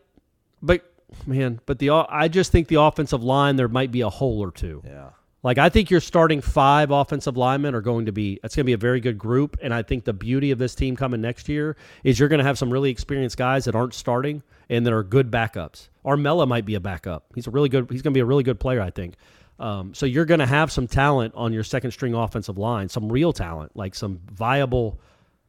but 0.60 0.82
man, 1.26 1.60
but 1.66 1.78
the, 1.78 1.90
I 1.90 2.28
just 2.28 2.52
think 2.52 2.68
the 2.68 2.80
offensive 2.80 3.22
line, 3.22 3.56
there 3.56 3.68
might 3.68 3.90
be 3.92 4.00
a 4.02 4.10
hole 4.10 4.40
or 4.42 4.50
two. 4.50 4.82
Yeah. 4.84 5.10
Like 5.42 5.58
I 5.58 5.68
think 5.68 5.90
your 5.90 6.00
starting 6.00 6.40
five 6.40 6.90
offensive 6.92 7.36
linemen 7.36 7.74
are 7.74 7.80
going 7.80 8.06
to 8.06 8.12
be 8.12 8.38
it's 8.44 8.54
going 8.54 8.64
to 8.64 8.68
be 8.68 8.74
a 8.74 8.78
very 8.78 9.00
good 9.00 9.18
group, 9.18 9.56
and 9.60 9.74
I 9.74 9.82
think 9.82 10.04
the 10.04 10.12
beauty 10.12 10.52
of 10.52 10.58
this 10.58 10.74
team 10.74 10.94
coming 10.94 11.20
next 11.20 11.48
year 11.48 11.76
is 12.04 12.18
you're 12.18 12.28
going 12.28 12.38
to 12.38 12.44
have 12.44 12.58
some 12.58 12.70
really 12.70 12.90
experienced 12.90 13.36
guys 13.36 13.64
that 13.64 13.74
aren't 13.74 13.94
starting 13.94 14.42
and 14.68 14.86
that 14.86 14.92
are 14.92 15.02
good 15.02 15.30
backups. 15.30 15.88
Armella 16.04 16.46
might 16.46 16.64
be 16.64 16.76
a 16.76 16.80
backup. 16.80 17.26
He's 17.34 17.48
a 17.48 17.50
really 17.50 17.68
good. 17.68 17.90
He's 17.90 18.02
going 18.02 18.12
to 18.12 18.16
be 18.16 18.20
a 18.20 18.24
really 18.24 18.44
good 18.44 18.60
player, 18.60 18.80
I 18.80 18.90
think. 18.90 19.14
Um, 19.58 19.94
so 19.94 20.06
you're 20.06 20.24
going 20.24 20.40
to 20.40 20.46
have 20.46 20.72
some 20.72 20.86
talent 20.86 21.34
on 21.36 21.52
your 21.52 21.64
second 21.64 21.90
string 21.90 22.14
offensive 22.14 22.58
line, 22.58 22.88
some 22.88 23.10
real 23.10 23.32
talent, 23.32 23.76
like 23.76 23.94
some 23.94 24.20
viable, 24.32 25.00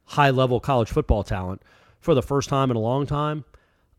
high 0.06 0.30
level 0.32 0.60
college 0.60 0.90
football 0.90 1.24
talent 1.24 1.62
for 2.00 2.16
the 2.16 2.22
first 2.22 2.50
time 2.50 2.72
in 2.72 2.78
a 2.78 2.82
long 2.82 3.06
time. 3.06 3.46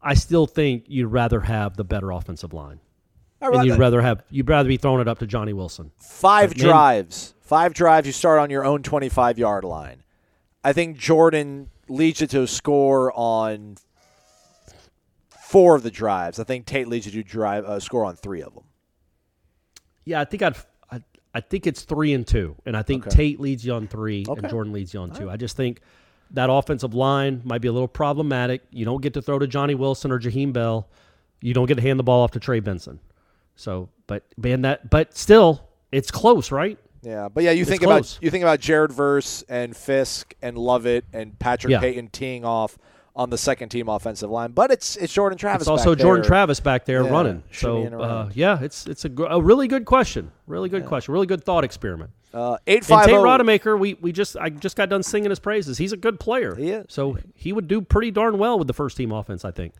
I 0.02 0.14
still 0.14 0.46
think 0.46 0.84
you'd 0.88 1.08
rather 1.08 1.40
have 1.40 1.76
the 1.76 1.84
better 1.84 2.10
offensive 2.10 2.52
line. 2.52 2.80
I 3.40 3.46
and 3.48 3.54
you'd 3.64 3.70
rather- 3.72 3.78
rather 3.80 4.00
have 4.02 4.22
you'd 4.30 4.48
rather 4.48 4.68
be 4.68 4.76
throwing 4.76 5.00
it 5.00 5.08
up 5.08 5.18
to 5.18 5.26
Johnny 5.26 5.52
Wilson. 5.52 5.90
Five 5.98 6.50
But 6.50 6.58
man- 6.58 6.66
drives. 6.68 7.34
Five 7.40 7.74
drives. 7.74 8.06
You 8.06 8.12
start 8.12 8.38
on 8.40 8.48
your 8.50 8.64
own 8.64 8.82
25 8.82 9.38
yard 9.38 9.64
line. 9.64 10.02
I 10.62 10.72
think 10.72 10.96
Jordan 10.96 11.68
leads 11.88 12.22
you 12.22 12.26
to 12.28 12.42
a 12.42 12.46
score 12.46 13.12
on 13.14 13.76
four 15.46 15.74
of 15.74 15.82
the 15.82 15.90
drives. 15.90 16.38
I 16.38 16.44
think 16.44 16.66
Tate 16.66 16.88
leads 16.88 17.06
you 17.06 17.12
to 17.22 17.28
drive 17.28 17.64
uh, 17.64 17.80
score 17.80 18.04
on 18.04 18.16
three 18.16 18.42
of 18.42 18.54
them. 18.54 18.64
Yeah, 20.04 20.20
I 20.20 20.24
think 20.24 20.42
I'd. 20.42 20.56
I, 20.90 21.02
I 21.34 21.40
think 21.40 21.66
it's 21.66 21.82
three 21.82 22.12
and 22.14 22.26
two, 22.26 22.56
and 22.66 22.76
I 22.76 22.82
think 22.82 23.06
Okay. 23.06 23.16
Tate 23.16 23.40
leads 23.40 23.64
you 23.64 23.72
on 23.74 23.88
three, 23.88 24.24
Okay. 24.28 24.38
and 24.40 24.48
Jordan 24.50 24.72
leads 24.72 24.94
you 24.94 25.00
on 25.00 25.10
two. 25.10 25.30
I 25.30 25.36
just 25.36 25.56
think 25.56 25.80
that 26.30 26.50
offensive 26.50 26.94
line 26.94 27.42
might 27.44 27.60
be 27.60 27.68
a 27.68 27.72
little 27.72 27.88
problematic. 27.88 28.62
You 28.70 28.84
don't 28.84 29.02
get 29.02 29.14
to 29.14 29.22
throw 29.22 29.38
to 29.38 29.46
Johnny 29.46 29.74
Wilson 29.74 30.10
or 30.10 30.18
Jaheim 30.18 30.52
Bell. 30.52 30.88
You 31.40 31.52
don't 31.54 31.66
get 31.66 31.74
to 31.76 31.82
hand 31.82 31.98
the 31.98 32.02
ball 32.04 32.22
off 32.22 32.30
to 32.32 32.40
Trey 32.40 32.60
Benson. 32.60 33.00
So, 33.56 33.88
but 34.06 34.22
man, 34.36 34.62
that 34.62 34.90
but 34.90 35.16
still, 35.16 35.68
it's 35.92 36.10
close, 36.10 36.50
right? 36.50 36.78
Yeah, 37.02 37.28
but 37.28 37.44
yeah, 37.44 37.50
you 37.50 37.62
It's 37.62 37.70
think 37.70 37.82
close. 37.82 38.14
about 38.16 38.22
you 38.24 38.30
think 38.30 38.42
about 38.42 38.60
Jared 38.60 38.92
Verse 38.92 39.42
and 39.48 39.76
Fiske 39.76 40.34
and 40.42 40.56
Lovett 40.56 41.04
and 41.12 41.38
Patrick 41.38 41.70
Yeah. 41.72 41.80
Payton 41.80 42.08
teeing 42.08 42.44
off 42.44 42.78
on 43.16 43.30
the 43.30 43.38
second 43.38 43.68
team 43.68 43.88
offensive 43.88 44.28
line, 44.30 44.50
but 44.52 44.70
it's 44.72 44.96
it's 44.96 45.12
Jordan 45.12 45.38
Travis. 45.38 45.62
It's 45.62 45.68
also 45.68 45.94
Jordan 45.94 46.22
there. 46.22 46.28
Travis 46.28 46.60
back 46.60 46.84
there 46.84 47.04
Yeah, 47.04 47.10
running. 47.10 47.42
So, 47.52 47.84
uh, 48.00 48.30
yeah, 48.34 48.58
it's 48.60 48.86
it's 48.86 49.04
a, 49.04 49.08
gr- 49.08 49.26
a 49.26 49.40
really 49.40 49.68
good 49.68 49.84
question. 49.84 50.32
Really 50.46 50.68
good 50.68 50.86
question. 50.86 51.12
Really 51.14 51.26
good 51.26 51.44
thought 51.44 51.62
experiment. 51.62 52.10
Uh, 52.32 52.56
eight 52.66 52.78
And 52.78 52.86
five 52.86 53.06
Tate 53.06 53.14
oh- 53.14 53.22
Rodemaker, 53.22 53.78
we 53.78 53.94
we 54.00 54.10
just 54.10 54.36
I 54.36 54.48
just 54.50 54.74
got 54.74 54.88
done 54.88 55.04
singing 55.04 55.30
his 55.30 55.38
praises. 55.38 55.78
He's 55.78 55.92
a 55.92 55.96
good 55.96 56.18
player. 56.18 56.56
He 56.56 56.70
is. 56.70 56.86
So 56.88 57.16
he 57.36 57.52
would 57.52 57.68
do 57.68 57.80
pretty 57.80 58.10
darn 58.10 58.38
well 58.38 58.58
with 58.58 58.66
the 58.66 58.74
first 58.74 58.96
team 58.96 59.12
offense, 59.12 59.44
I 59.44 59.52
think. 59.52 59.74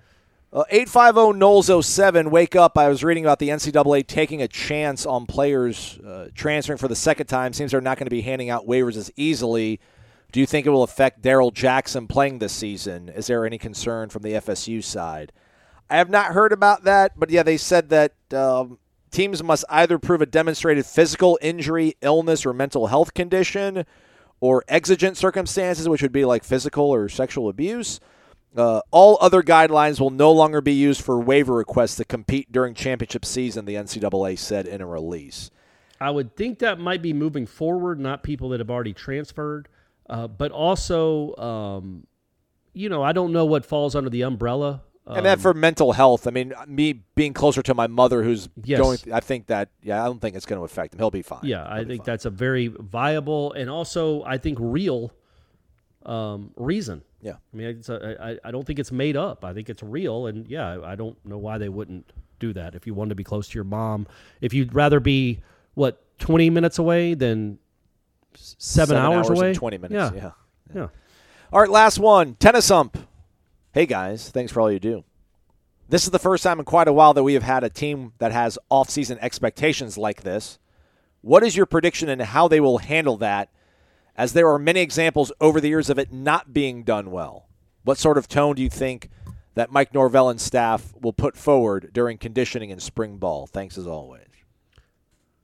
Uh, 0.55 0.62
850 0.70 1.36
Noles 1.36 1.85
07. 1.85 2.31
Wake 2.31 2.55
up. 2.55 2.78
I 2.78 2.89
was 2.89 3.02
reading 3.02 3.24
about 3.24 3.40
the 3.40 3.48
NCAA 3.48 4.06
taking 4.06 4.40
a 4.40 4.47
chance 4.47 5.05
on 5.05 5.26
players 5.26 5.98
uh, 5.98 6.28
transferring 6.32 6.78
for 6.78 6.86
the 6.86 6.94
second 6.94 7.26
time. 7.26 7.52
Seems 7.52 7.72
they're 7.72 7.81
not 7.81 7.98
going 7.98 8.06
to 8.06 8.10
be 8.10 8.20
handing 8.20 8.51
out 8.51 8.64
waivers 8.64 8.97
as 8.97 9.10
easily. 9.16 9.81
Do 10.31 10.39
you 10.39 10.47
think 10.47 10.64
it 10.64 10.70
will 10.70 10.85
affect 10.85 11.22
Darrell 11.22 11.51
Jackson 11.51 12.06
playing 12.06 12.39
this 12.39 12.52
season? 12.52 13.09
Is 13.09 13.26
there 13.26 13.44
any 13.44 13.59
concern 13.59 14.10
from 14.10 14.22
the 14.22 14.35
FSU 14.35 14.82
side? 14.85 15.32
I 15.90 15.97
have 15.97 16.09
not 16.09 16.26
heard 16.26 16.52
about 16.52 16.85
that, 16.85 17.18
but 17.18 17.31
yeah, 17.31 17.43
they 17.43 17.56
said 17.56 17.89
that 17.89 18.14
um, 18.32 18.78
teams 19.10 19.43
must 19.43 19.64
either 19.68 19.98
prove 19.98 20.22
a 20.22 20.26
demonstrated 20.26 20.86
physical 20.86 21.36
injury, 21.43 21.97
illness, 22.01 22.47
or 22.47 22.52
mental 22.52 22.86
health 22.86 23.12
condition, 23.12 23.85
or 24.39 24.62
exigent 24.68 25.16
circumstances, 25.16 25.89
which 25.89 26.02
would 26.02 26.12
be 26.12 26.24
like 26.24 26.44
physical 26.44 26.85
or 26.85 27.09
sexual 27.09 27.48
abuse. 27.48 27.98
Uh, 28.56 28.81
all 28.90 29.18
other 29.20 29.43
guidelines 29.43 29.98
will 29.98 30.10
no 30.10 30.31
longer 30.31 30.60
be 30.60 30.72
used 30.72 31.02
for 31.02 31.18
waiver 31.18 31.55
requests 31.55 31.97
to 31.97 32.05
compete 32.05 32.52
during 32.52 32.72
championship 32.74 33.24
season, 33.24 33.64
the 33.64 33.74
NCAA 33.74 34.39
said 34.39 34.66
in 34.66 34.81
a 34.81 34.86
release. 34.86 35.51
I 36.01 36.10
would 36.10 36.36
think 36.36 36.60
that 36.60 36.78
might 36.78 37.02
be 37.02 37.12
moving 37.12 37.47
forward, 37.47 37.98
not 37.98 38.22
people 38.22 38.51
that 38.51 38.60
have 38.60 38.70
already 38.70 38.93
transferred, 38.93 39.68
uh, 40.09 40.28
but 40.28 40.52
also, 40.52 41.35
um, 41.36 42.06
you 42.72 42.89
know, 42.89 43.02
I 43.02 43.12
don't 43.12 43.32
know 43.32 43.44
what 43.44 43.64
falls 43.66 43.94
under 43.97 44.10
the 44.10 44.22
umbrella. 44.22 44.82
and 45.06 45.26
then 45.26 45.35
Um, 45.35 45.39
for 45.40 45.52
mental 45.55 45.93
health, 45.93 46.26
I 46.26 46.31
mean, 46.31 46.55
me 46.66 47.02
being 47.14 47.32
closer 47.35 47.62
to 47.62 47.74
my 47.74 47.86
mother 47.86 48.22
who's 48.22 48.48
Yes. 48.64 48.81
going, 48.81 48.98
I 49.12 49.20
think 49.20 49.48
that, 49.48 49.68
yeah, 49.82 50.02
I 50.02 50.06
don't 50.06 50.20
think 50.20 50.36
it's 50.36 50.47
going 50.47 50.60
to 50.60 50.64
affect 50.64 50.94
him. 50.94 50.98
He'll 50.98 51.10
be 51.10 51.22
fine. 51.22 51.40
Yeah, 51.43 51.66
I 51.68 51.85
think 51.85 52.05
that's 52.05 52.24
a 52.24 52.31
very 52.31 52.68
viable 52.68 53.52
and 53.52 53.68
also 53.68 54.22
I 54.24 54.39
think 54.39 54.59
real 54.60 55.12
um, 56.06 56.52
reason. 56.56 57.02
Yeah. 57.24 57.32
I 57.52 57.56
mean, 57.56 57.66
it's 57.68 57.88
a, 57.88 58.16
I, 58.22 58.48
I 58.48 58.51
don't 58.52 58.64
think 58.66 58.78
it's 58.78 58.92
made 58.92 59.16
up. 59.16 59.44
I 59.44 59.52
think 59.55 59.68
it's 59.70 59.82
real, 59.82 60.26
and 60.26 60.46
yeah, 60.46 60.78
I 60.84 60.94
don't 60.94 61.16
know 61.24 61.38
why 61.38 61.59
they 61.59 61.68
wouldn't 61.70 62.12
do 62.38 62.52
that. 62.52 62.74
If 62.74 62.86
you 62.86 62.94
wanted 62.94 63.09
to 63.09 63.14
be 63.16 63.24
close 63.24 63.48
to 63.48 63.55
your 63.55 63.64
mom, 63.64 64.06
if 64.42 64.52
you'd 64.55 64.74
rather 64.74 65.01
be 65.01 65.40
what 65.74 66.01
twenty 66.18 66.51
minutes 66.51 66.78
away 66.78 67.14
than 67.14 67.59
s- 68.34 68.55
seven, 68.59 68.96
hours, 68.96 69.28
and 69.30 69.38
away, 69.38 69.55
20 69.55 69.78
minutes. 69.78 70.14
Yeah, 70.14 70.20
Yeah. 70.22 70.30
yeah. 70.74 70.86
All 71.52 71.60
right, 71.60 71.70
last 71.70 71.98
one. 71.98 72.34
Tennis 72.34 72.70
ump. 72.70 72.98
Hey, 73.72 73.86
guys. 73.86 74.28
Thanks 74.28 74.52
for 74.52 74.60
all 74.60 74.70
you 74.70 74.78
do. 74.78 75.02
This 75.88 76.05
is 76.05 76.10
the 76.10 76.18
first 76.18 76.42
time 76.44 76.59
in 76.59 76.64
quite 76.64 76.88
a 76.88 76.92
while 76.92 77.14
that 77.14 77.22
we 77.22 77.34
have 77.34 77.42
had 77.42 77.64
a 77.64 77.70
team 77.70 78.12
that 78.18 78.32
has 78.32 78.59
off-season 78.70 79.18
expectations 79.20 79.96
like 79.98 80.22
this. 80.22 80.59
What 81.22 81.42
is 81.42 81.56
your 81.56 81.66
prediction 81.66 82.09
and 82.09 82.20
how 82.22 82.48
they 82.48 82.60
will 82.60 82.78
handle 82.78 83.16
that, 83.18 83.48
as 84.16 84.32
there 84.32 84.48
are 84.48 84.58
many 84.58 84.80
examples 84.80 85.32
over 85.40 85.60
the 85.60 85.68
years 85.68 85.90
of 85.90 85.98
it 85.98 86.12
not 86.12 86.52
being 86.52 86.84
done 86.84 87.10
well? 87.10 87.48
What 87.82 87.98
sort 87.98 88.18
of 88.18 88.28
tone 88.28 88.56
do 88.56 88.62
you 88.62 88.70
think 88.70 89.10
that 89.54 89.70
Mike 89.70 89.94
Norvell 89.94 90.30
and 90.30 90.40
staff 90.40 90.94
will 91.00 91.12
put 91.12 91.36
forward 91.36 91.90
during 91.92 92.18
conditioning 92.18 92.72
and 92.72 92.82
spring 92.82 93.18
ball? 93.18 93.46
Thanks 93.46 93.76
as 93.78 93.86
always. 93.86 94.26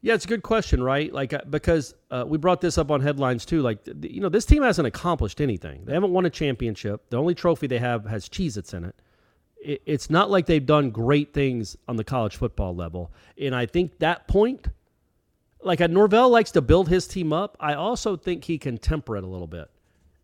Yeah, 0.03 0.15
it's 0.15 0.25
a 0.25 0.29
good 0.29 0.43
question, 0.43 0.83
right? 0.83 1.13
Like 1.13 1.35
uh, 1.35 1.43
because 1.51 1.95
uh, 2.11 2.25
we 2.27 2.39
brought 2.39 2.63
this 2.63 2.79
up 2.79 2.91
on 2.91 3.03
headlines 3.03 3.45
too. 3.45 3.61
Like 3.61 3.87
you 4.01 4.21
know, 4.21 4.31
this 4.31 4.47
team 4.47 4.63
hasn't 4.63 4.89
accomplished 4.89 5.41
anything. 5.41 5.85
They 5.85 5.93
haven't 5.93 6.13
won 6.13 6.25
a 6.25 6.31
championship. 6.31 7.11
The 7.11 7.19
only 7.19 7.35
trophy 7.35 7.67
they 7.67 7.79
have 7.79 8.07
has 8.07 8.29
Cheez-Its 8.29 8.73
in 8.73 8.85
it. 8.85 8.95
it. 9.61 9.83
It's 9.85 10.09
not 10.09 10.31
like 10.31 10.47
they've 10.47 10.65
done 10.65 10.91
great 10.91 11.35
things 11.35 11.77
on 11.87 11.97
the 11.97 12.05
college 12.05 12.37
football 12.37 12.75
level. 12.75 13.13
And 13.39 13.55
I 13.55 13.67
think 13.67 13.99
that 13.99 14.27
point, 14.27 14.69
like 15.63 15.81
a 15.81 15.89
Norvell 15.89 16.29
likes 16.31 16.51
to 16.53 16.61
build 16.61 16.89
his 16.89 17.07
team 17.07 17.33
up. 17.33 17.57
I 17.61 17.75
also 17.75 18.17
think 18.17 18.45
he 18.45 18.59
can 18.59 18.79
temper 18.79 19.17
it 19.17 19.25
a 19.25 19.27
little 19.27 19.47
bit, 19.47 19.71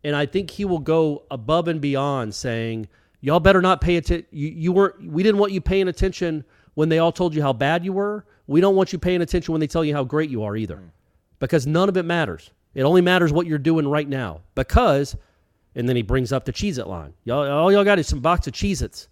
and 0.05 0.17
I 0.17 0.27
think 0.27 0.51
he 0.51 0.65
will 0.65 0.79
go 0.79 1.25
above 1.31 1.69
and 1.69 1.81
beyond, 1.81 2.35
saying, 2.35 2.89
"Y'all 3.21 3.41
better 3.41 3.61
not 3.61 3.81
pay 3.81 3.97
attention. 3.97 4.27
You, 4.31 4.49
you 4.49 4.73
weren't. 4.73 5.11
We 5.11 5.23
didn't 5.23 5.39
want 5.39 5.53
you 5.53 5.61
paying 5.61 5.89
attention 5.89 6.45
when 6.75 6.89
they 6.89 6.99
all 6.99 7.13
told 7.13 7.35
you 7.35 7.43
how 7.43 7.53
bad 7.53 7.85
you 7.85 7.93
were. 7.93 8.25
We 8.47 8.61
don't 8.61 8.77
want 8.77 8.93
you 8.93 8.99
paying 8.99 9.23
attention 9.23 9.53
when 9.53 9.61
they 9.61 9.67
tell 9.67 9.85
you 9.85 9.95
how 9.95 10.05
great 10.05 10.31
you 10.31 10.43
are 10.45 10.57
either, 10.57 10.77
mm. 10.77 10.91
because 11.39 11.67
none 11.67 11.89
of 11.89 11.97
it 11.97 12.05
matters. 12.05 12.51
It 12.75 12.83
only 12.83 13.01
matters 13.01 13.33
what 13.33 13.47
you're 13.47 13.59
doing 13.59 13.89
right 13.89 14.09
now. 14.09 14.43
Because 14.55 15.17
and 15.77 15.87
then 15.87 15.95
he 15.95 16.03
brings 16.03 16.33
up 16.33 16.45
the 16.45 16.53
Cheez 16.53 16.79
It 16.79 16.89
line. 16.89 17.13
Y'all, 17.25 17.49
all 17.49 17.71
y'all 17.71 17.85
got 17.85 17.99
is 17.99 18.09
some 18.09 18.21
box 18.21 18.47
of 18.47 18.55
Cheez 18.55 18.83
Its. 18.83 19.09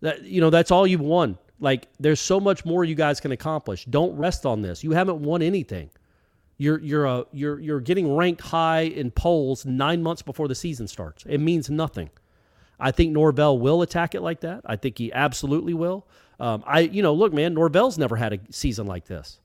That, 0.00 0.22
you 0.24 0.40
know, 0.40 0.50
that's 0.50 0.72
all 0.72 0.84
you've 0.84 1.00
won. 1.00 1.38
Like, 1.62 1.88
there's 2.00 2.20
so 2.20 2.40
much 2.40 2.64
more 2.64 2.84
you 2.84 2.96
guys 2.96 3.20
can 3.20 3.30
accomplish. 3.30 3.84
Don't 3.84 4.16
rest 4.16 4.44
on 4.44 4.62
this. 4.62 4.82
You 4.82 4.90
haven't 4.90 5.20
won 5.20 5.42
anything. 5.42 5.90
You're 6.58 6.80
you're 6.80 7.06
uh, 7.06 7.22
you're 7.32 7.58
you're 7.58 7.80
getting 7.80 8.14
ranked 8.14 8.40
high 8.40 8.82
in 8.82 9.10
polls 9.10 9.64
nine 9.64 10.02
months 10.02 10.22
before 10.22 10.48
the 10.48 10.54
season 10.54 10.86
starts. 10.86 11.24
It 11.26 11.38
means 11.38 11.70
nothing. 11.70 12.10
I 12.78 12.90
think 12.90 13.12
Norvell 13.12 13.58
will 13.58 13.82
attack 13.82 14.14
it 14.14 14.22
like 14.22 14.40
that. 14.40 14.62
I 14.66 14.76
think 14.76 14.98
he 14.98 15.12
absolutely 15.12 15.74
will. 15.74 16.06
Um, 16.38 16.62
I 16.66 16.80
you 16.80 17.02
know 17.02 17.14
look 17.14 17.32
man, 17.32 17.54
Norvell's 17.54 17.98
never 17.98 18.16
had 18.16 18.32
a 18.34 18.38
season 18.50 18.86
like 18.86 19.06
this. 19.06 19.40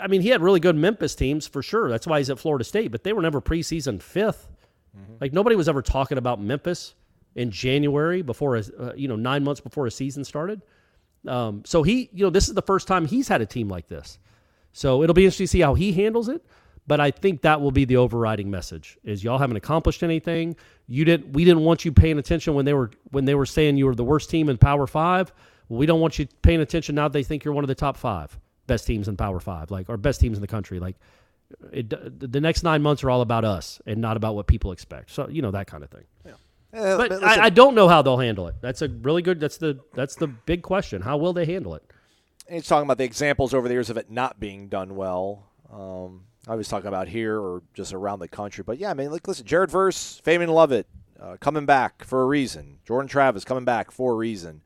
I 0.00 0.06
mean, 0.06 0.20
he 0.20 0.28
had 0.28 0.42
really 0.42 0.60
good 0.60 0.76
Memphis 0.76 1.16
teams 1.16 1.46
for 1.46 1.60
sure. 1.62 1.90
That's 1.90 2.06
why 2.06 2.18
he's 2.18 2.30
at 2.30 2.38
Florida 2.38 2.64
State, 2.64 2.92
but 2.92 3.02
they 3.02 3.12
were 3.12 3.22
never 3.22 3.40
preseason 3.40 3.98
5th 3.98 4.46
mm-hmm. 4.96 5.14
Like 5.20 5.32
nobody 5.32 5.56
was 5.56 5.68
ever 5.68 5.82
talking 5.82 6.18
about 6.18 6.40
Memphis 6.40 6.94
in 7.34 7.50
January 7.50 8.22
before 8.22 8.56
a, 8.56 8.62
uh, 8.78 8.92
you 8.94 9.08
know 9.08 9.16
nine 9.16 9.42
months 9.42 9.60
before 9.60 9.86
a 9.86 9.90
season 9.90 10.24
started. 10.24 10.62
Um, 11.26 11.62
so 11.66 11.82
he 11.82 12.08
you 12.12 12.24
know 12.24 12.30
this 12.30 12.48
is 12.48 12.54
the 12.54 12.62
first 12.62 12.88
time 12.88 13.06
he's 13.06 13.28
had 13.28 13.40
a 13.40 13.46
team 13.46 13.68
like 13.68 13.88
this. 13.88 14.18
So 14.72 15.02
it'll 15.02 15.14
be 15.14 15.24
interesting 15.24 15.44
to 15.44 15.48
see 15.48 15.60
how 15.60 15.74
he 15.74 15.92
handles 15.92 16.28
it. 16.28 16.44
But 16.86 16.98
I 16.98 17.10
think 17.10 17.42
that 17.42 17.60
will 17.60 17.70
be 17.70 17.84
the 17.84 17.98
overriding 17.98 18.50
message: 18.50 18.98
is 19.04 19.22
y'all 19.22 19.38
haven't 19.38 19.56
accomplished 19.56 20.02
anything. 20.02 20.56
You 20.86 21.04
didn't. 21.04 21.32
We 21.32 21.44
didn't 21.44 21.62
want 21.62 21.84
you 21.84 21.92
paying 21.92 22.18
attention 22.18 22.54
when 22.54 22.64
they 22.64 22.74
were 22.74 22.90
when 23.10 23.26
they 23.26 23.34
were 23.34 23.46
saying 23.46 23.76
you 23.76 23.86
were 23.86 23.94
the 23.94 24.04
worst 24.04 24.30
team 24.30 24.48
in 24.48 24.58
Power 24.58 24.86
Five. 24.86 25.32
We 25.68 25.86
don't 25.86 26.00
want 26.00 26.18
you 26.18 26.26
paying 26.42 26.60
attention 26.60 26.96
now. 26.96 27.08
They 27.08 27.22
think 27.22 27.44
you're 27.44 27.54
one 27.54 27.62
of 27.62 27.68
the 27.68 27.76
top 27.76 27.96
five 27.96 28.36
best 28.66 28.86
teams 28.86 29.08
in 29.08 29.16
Power 29.16 29.38
Five, 29.40 29.70
like 29.70 29.88
or 29.88 29.96
best 29.96 30.20
teams 30.20 30.36
in 30.36 30.40
the 30.40 30.48
country. 30.48 30.80
Like 30.80 30.96
it, 31.72 31.90
the 32.30 32.40
next 32.40 32.62
nine 32.62 32.82
months 32.82 33.04
are 33.04 33.10
all 33.10 33.20
about 33.20 33.44
us 33.44 33.80
and 33.86 34.00
not 34.00 34.16
about 34.16 34.34
what 34.34 34.46
people 34.46 34.72
expect. 34.72 35.10
So 35.10 35.28
you 35.28 35.42
know 35.42 35.50
that 35.52 35.66
kind 35.66 35.84
of 35.84 35.90
thing. 35.90 36.04
Yeah. 36.24 36.32
Uh, 36.72 36.96
but, 36.96 37.08
but 37.08 37.24
I, 37.24 37.46
I, 37.46 37.50
don't 37.50 37.74
know 37.74 37.88
how 37.88 38.00
they'll 38.00 38.18
handle 38.18 38.46
it. 38.46 38.54
That's 38.60 38.80
a 38.80 38.88
really 38.88 39.22
good. 39.22 39.40
That's 39.40 39.56
the 39.56 39.80
that's 39.94 40.14
the 40.14 40.28
big 40.28 40.62
question. 40.62 41.02
How 41.02 41.16
will 41.16 41.32
they 41.32 41.44
handle 41.44 41.74
it? 41.74 41.82
And 42.46 42.56
he's 42.56 42.66
talking 42.66 42.86
about 42.86 42.98
the 42.98 43.04
examples 43.04 43.52
over 43.54 43.66
the 43.66 43.74
years 43.74 43.90
of 43.90 43.96
it 43.96 44.10
not 44.10 44.38
being 44.38 44.68
done 44.68 44.94
well. 44.94 45.50
Um, 45.72 46.22
I 46.46 46.54
was 46.54 46.68
talking 46.68 46.88
about 46.88 47.08
here 47.08 47.38
or 47.38 47.62
just 47.74 47.92
around 47.92 48.20
the 48.20 48.28
country. 48.28 48.64
But 48.64 48.78
yeah, 48.78 48.90
I 48.90 48.94
mean, 48.94 49.10
like, 49.10 49.26
listen, 49.26 49.46
Jared 49.46 49.70
Verse, 49.70 50.20
Fabien 50.24 50.50
Lovett, 50.50 50.86
uh, 51.20 51.36
coming 51.40 51.66
back 51.66 52.04
for 52.04 52.22
a 52.22 52.26
reason. 52.26 52.78
Jordan 52.84 53.08
Travis 53.08 53.44
coming 53.44 53.64
back 53.64 53.90
for 53.90 54.12
a 54.12 54.16
reason. 54.16 54.62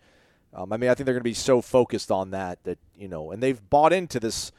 Um, 0.54 0.72
I 0.72 0.76
mean, 0.76 0.88
I 0.88 0.94
think 0.94 1.06
they're 1.06 1.14
going 1.14 1.20
to 1.20 1.24
be 1.24 1.34
so 1.34 1.60
focused 1.60 2.10
on 2.10 2.30
that 2.30 2.62
that 2.64 2.78
you 2.96 3.08
know, 3.08 3.32
and 3.32 3.42
they've 3.42 3.60
bought 3.70 3.92
into 3.92 4.20
this 4.20 4.52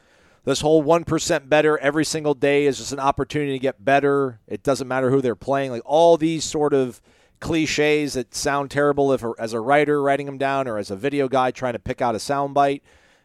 this 0.44 0.60
whole 0.60 0.82
one 0.82 1.04
percent 1.04 1.48
better 1.48 1.78
every 1.78 2.04
single 2.04 2.34
day 2.34 2.66
is 2.66 2.78
just 2.78 2.92
an 2.92 3.00
opportunity 3.00 3.52
to 3.52 3.58
get 3.58 3.84
better. 3.84 4.40
It 4.46 4.62
doesn't 4.62 4.88
matter 4.88 5.10
who 5.10 5.20
they're 5.22 5.34
playing. 5.34 5.70
Like 5.70 5.82
all 5.84 6.16
these 6.16 6.44
sort 6.44 6.74
of 6.74 7.00
cliches 7.40 8.14
that 8.14 8.34
sound 8.34 8.70
terrible 8.70 9.12
if 9.12 9.24
as 9.38 9.52
a 9.52 9.60
writer 9.60 10.02
writing 10.02 10.26
them 10.26 10.38
down 10.38 10.66
or 10.66 10.78
as 10.78 10.90
a 10.90 10.96
video 10.96 11.28
guy 11.28 11.50
trying 11.50 11.74
to 11.74 11.78
pick 11.78 12.00
out 12.00 12.14
a 12.14 12.18
soundbite 12.18 12.80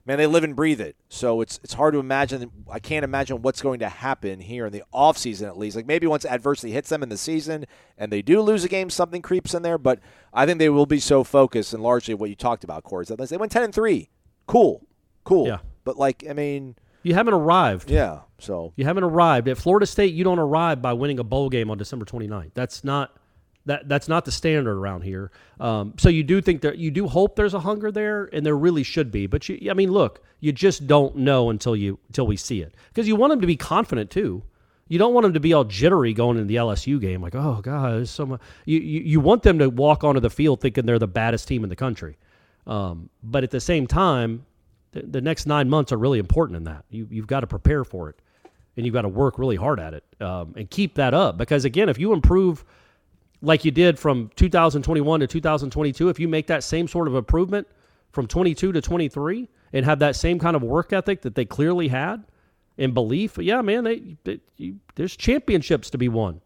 man, 0.06 0.18
they 0.18 0.28
live 0.28 0.44
and 0.44 0.56
breathe 0.56 0.82
it. 0.82 0.96
So 1.10 1.42
it's 1.42 1.60
it's 1.64 1.74
hard 1.74 1.94
to 1.94 2.00
imagine. 2.00 2.52
I 2.70 2.80
can't 2.80 3.04
imagine 3.04 3.42
what's 3.42 3.62
going 3.62 3.80
to 3.80 3.90
happen 3.90 4.40
here 4.40 4.66
in 4.66 4.74
the 4.74 4.84
offseason 4.94 5.48
at 5.48 5.58
least. 5.58 5.76
Like 5.76 5.86
maybe 5.86 6.08
once 6.08 6.26
adversity 6.26 6.72
hits 6.72 6.90
them 6.90 7.04
in 7.04 7.10
the 7.10 7.18
season 7.18 7.66
and 7.98 8.12
they 8.12 8.22
do 8.22 8.42
lose 8.42 8.64
a 8.64 8.70
game, 8.70 8.90
something 8.90 9.22
creeps 9.22 9.54
in 9.54 9.64
there. 9.64 9.78
But 9.78 10.00
I 10.34 10.46
think 10.46 10.60
they 10.60 10.70
will 10.70 10.86
be 10.86 11.00
so 11.00 11.24
focused 11.24 11.74
and 11.74 11.84
largely 11.84 12.14
what 12.14 12.30
you 12.30 12.36
talked 12.36 12.64
about, 12.64 12.84
Corey. 12.84 13.06
That 13.06 13.18
they 13.18 13.38
went 13.38 13.52
ten 13.52 13.64
and 13.64 13.74
three. 13.74 14.10
Cool, 14.48 14.86
cool. 15.24 15.48
Yeah. 15.48 15.60
But 15.84 15.98
like, 15.98 16.24
I 16.30 16.34
mean. 16.34 16.76
You 17.04 17.16
haven't 17.16 17.34
arrived. 17.34 17.90
Yeah. 17.90 18.20
So 18.38 18.74
you 18.76 18.86
haven't 18.86 19.04
arrived 19.04 19.48
at 19.48 19.58
Florida 19.58 19.88
State. 19.88 20.14
You 20.14 20.24
don't 20.24 20.40
arrive 20.40 20.82
by 20.82 20.94
winning 20.94 21.18
a 21.18 21.24
bowl 21.24 21.50
game 21.50 21.72
on 21.72 21.78
December 21.80 22.06
29th. 22.06 22.52
That's 22.54 22.84
not 22.84 23.18
that 23.66 23.88
that's 23.88 24.08
not 24.08 24.26
the 24.26 24.32
standard 24.32 24.76
around 24.76 25.02
here. 25.02 25.32
Um, 25.60 25.94
so 25.98 26.10
you 26.10 26.24
do 26.24 26.42
think 26.42 26.62
that 26.62 26.78
you 26.78 26.92
do 26.92 27.08
hope 27.08 27.36
there's 27.36 27.54
a 27.54 27.60
hunger 27.60 27.92
there, 27.92 28.30
and 28.34 28.46
there 28.46 28.58
really 28.58 28.84
should 28.84 29.12
be. 29.12 29.28
But 29.28 29.48
you, 29.48 29.70
I 29.70 29.74
mean, 29.74 29.92
look, 29.92 30.24
you 30.40 30.52
just 30.52 30.88
don't 30.88 31.18
know 31.18 31.50
until 31.50 31.76
you 31.76 32.00
until 32.08 32.26
we 32.28 32.38
see 32.38 32.62
it 32.62 32.76
because 32.90 33.08
you 33.08 33.16
want 33.16 33.32
them 33.32 33.42
to 33.42 33.48
be 33.48 33.58
confident 33.58 34.10
too. 34.10 34.44
You 34.88 35.00
don't 35.00 35.14
want 35.14 35.24
them 35.24 35.34
to 35.36 35.40
be 35.40 35.54
all 35.54 35.64
jittery 35.64 36.14
going 36.14 36.38
into 36.38 36.50
the 36.50 36.58
LSU 36.58 37.00
game, 37.00 37.22
like, 37.22 37.36
oh 37.36 37.62
god, 37.62 37.94
there's 37.94 38.10
so 38.10 38.26
much. 38.26 38.42
You, 38.66 38.80
you 38.80 39.02
you 39.02 39.20
want 39.20 39.44
them 39.44 39.60
to 39.60 39.70
walk 39.70 40.04
onto 40.04 40.20
the 40.20 40.30
field 40.30 40.60
thinking 40.60 40.86
they're 40.86 41.00
the 41.00 41.08
baddest 41.08 41.48
team 41.48 41.64
in 41.64 41.70
the 41.70 41.76
country. 41.76 42.18
Um, 42.68 43.10
but 43.24 43.44
at 43.44 43.52
the 43.52 43.60
same 43.60 43.88
time, 43.88 44.46
the, 44.92 45.02
the, 45.02 45.22
next 45.22 45.48
nine 45.48 45.68
months 45.70 45.92
are 45.92 45.98
really 45.98 46.20
important 46.20 46.58
in 46.58 46.66
that. 46.66 46.86
You 46.90 47.08
you've 47.10 47.28
got 47.28 47.40
to 47.40 47.48
prepare 47.48 47.84
for 47.84 48.10
it, 48.10 48.20
and 48.76 48.86
you've 48.86 48.94
got 48.94 49.04
to 49.04 49.10
work 49.10 49.40
really 49.40 49.56
hard 49.56 49.80
at 49.80 49.94
it 49.94 50.04
um, 50.20 50.54
and 50.58 50.70
keep 50.70 50.96
that 50.96 51.14
up 51.14 51.38
because 51.38 51.64
again, 51.64 51.88
if 51.88 51.98
you 51.98 52.12
improve 52.12 52.66
like 53.42 53.66
you 53.66 53.72
did 53.72 53.98
from 53.98 54.30
2021 54.36 55.20
to 55.22 55.28
2022, 55.28 56.10
if 56.10 56.20
you 56.20 56.28
make 56.28 56.48
that 56.48 56.64
same 56.64 56.88
sort 56.88 57.08
of 57.08 57.16
improvement 57.16 57.68
from 58.12 58.28
22 58.28 58.72
to 58.72 58.82
23 58.82 59.50
and 59.74 59.86
have 59.86 60.00
that 60.00 60.16
same 60.16 60.38
kind 60.38 60.56
of 60.56 60.62
work 60.62 60.94
ethic 60.94 61.22
that 61.22 61.36
they 61.36 61.46
clearly 61.46 61.88
had 61.88 62.24
and 62.78 62.94
belief, 62.94 63.38
yeah, 63.38 63.62
man, 63.62 63.84
they, 63.84 64.18
they 64.24 64.40
you, 64.58 64.78
there's 64.96 65.16
championships 65.16 65.90
to 65.90 65.98
be 65.98 66.10
won. 66.10 66.42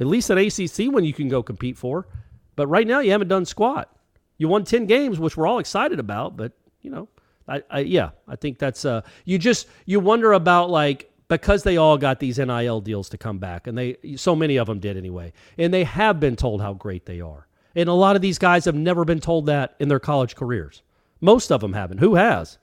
At 0.00 0.06
least 0.06 0.30
at 0.30 0.38
ACC 0.38 0.92
when 0.92 1.04
you 1.04 1.12
can 1.12 1.28
go 1.28 1.42
compete 1.42 1.76
for. 1.76 2.08
But 2.56 2.66
right 2.68 2.86
now 2.86 3.00
you 3.00 3.12
haven't 3.12 3.28
done 3.28 3.44
squat. 3.44 3.94
You 4.38 4.48
won 4.48 4.64
10 4.64 4.86
games, 4.86 5.18
which 5.18 5.36
we're 5.36 5.46
all 5.46 5.58
excited 5.58 6.00
about, 6.00 6.36
but 6.36 6.52
you 6.80 6.90
know, 6.90 7.08
I, 7.46 7.62
I 7.70 7.80
yeah, 7.80 8.10
I 8.28 8.36
think 8.36 8.58
that's 8.58 8.84
uh 8.84 9.02
you 9.24 9.38
just 9.38 9.66
you 9.84 10.00
wonder 10.00 10.32
about 10.32 10.70
like 10.70 11.09
because 11.30 11.62
they 11.62 11.76
all 11.76 11.96
got 11.96 12.18
these 12.18 12.38
NIL 12.38 12.80
deals 12.80 13.08
to 13.10 13.16
come 13.16 13.38
back, 13.38 13.68
and 13.68 13.78
they 13.78 13.96
so 14.16 14.34
many 14.34 14.56
of 14.56 14.66
them 14.66 14.80
did 14.80 14.96
anyway, 14.96 15.32
and 15.56 15.72
they 15.72 15.84
have 15.84 16.18
been 16.18 16.36
told 16.36 16.60
how 16.60 16.74
great 16.74 17.06
they 17.06 17.20
are. 17.20 17.46
And 17.76 17.88
a 17.88 17.92
lot 17.94 18.16
of 18.16 18.22
these 18.22 18.36
guys 18.36 18.64
have 18.64 18.74
never 18.74 19.04
been 19.04 19.20
told 19.20 19.46
that 19.46 19.76
in 19.78 19.88
their 19.88 20.00
college 20.00 20.34
careers. 20.34 20.82
Most 21.20 21.52
of 21.52 21.60
them 21.60 21.72
haven't. 21.72 21.98
Who 21.98 22.16
has? 22.16 22.58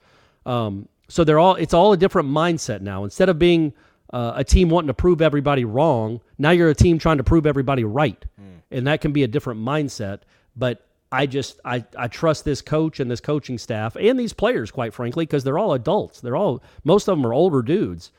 Um, 0.45 0.89
so 1.07 1.23
they're 1.23 1.39
all. 1.39 1.56
It's 1.56 1.73
all 1.73 1.94
a 1.94 1.98
different 1.98 2.30
mindset 2.30 2.81
now. 2.81 3.06
Instead 3.06 3.30
of 3.30 3.39
being 3.39 3.72
uh, 4.11 4.34
a 4.35 4.44
team 4.44 4.69
wanting 4.69 4.88
to 4.88 4.94
prove 4.94 5.22
everybody 5.22 5.64
wrong, 5.64 6.19
now 6.38 6.52
you're 6.52 6.69
a 6.69 6.76
team 6.76 6.99
trying 6.99 7.18
to 7.18 7.23
prove 7.23 7.45
everybody 7.45 7.85
right, 7.85 8.23
mm. 8.39 8.60
and 8.69 8.85
that 8.85 8.99
can 8.99 9.14
be 9.14 9.23
a 9.23 9.27
different 9.27 9.61
mindset. 9.61 10.19
But 10.57 10.85
I 11.10 11.26
just 11.26 11.61
I, 11.64 11.85
I 11.98 12.10
trust 12.10 12.44
this 12.44 12.61
coach 12.61 12.99
and 12.99 13.10
this 13.10 13.22
coaching 13.22 13.57
staff 13.57 13.95
and 13.95 14.19
these 14.19 14.34
players, 14.34 14.72
quite 14.72 14.94
frankly, 14.94 15.26
because 15.26 15.45
they're 15.45 15.57
all 15.57 15.72
adults. 15.72 16.19
They're 16.19 16.35
all 16.35 16.61
most 16.84 17.07
of 17.07 17.18
them 17.18 17.26
are 17.26 17.34
older 17.34 17.61
dudes 17.61 18.11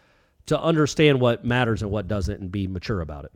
to 0.49 0.61
understand 0.61 1.21
what 1.21 1.45
matters 1.45 1.83
and 1.83 1.91
what 1.91 2.09
doesn't 2.09 2.41
and 2.41 2.53
be 2.53 2.67
mature 2.67 3.01
about 3.01 3.25
it. 3.25 3.33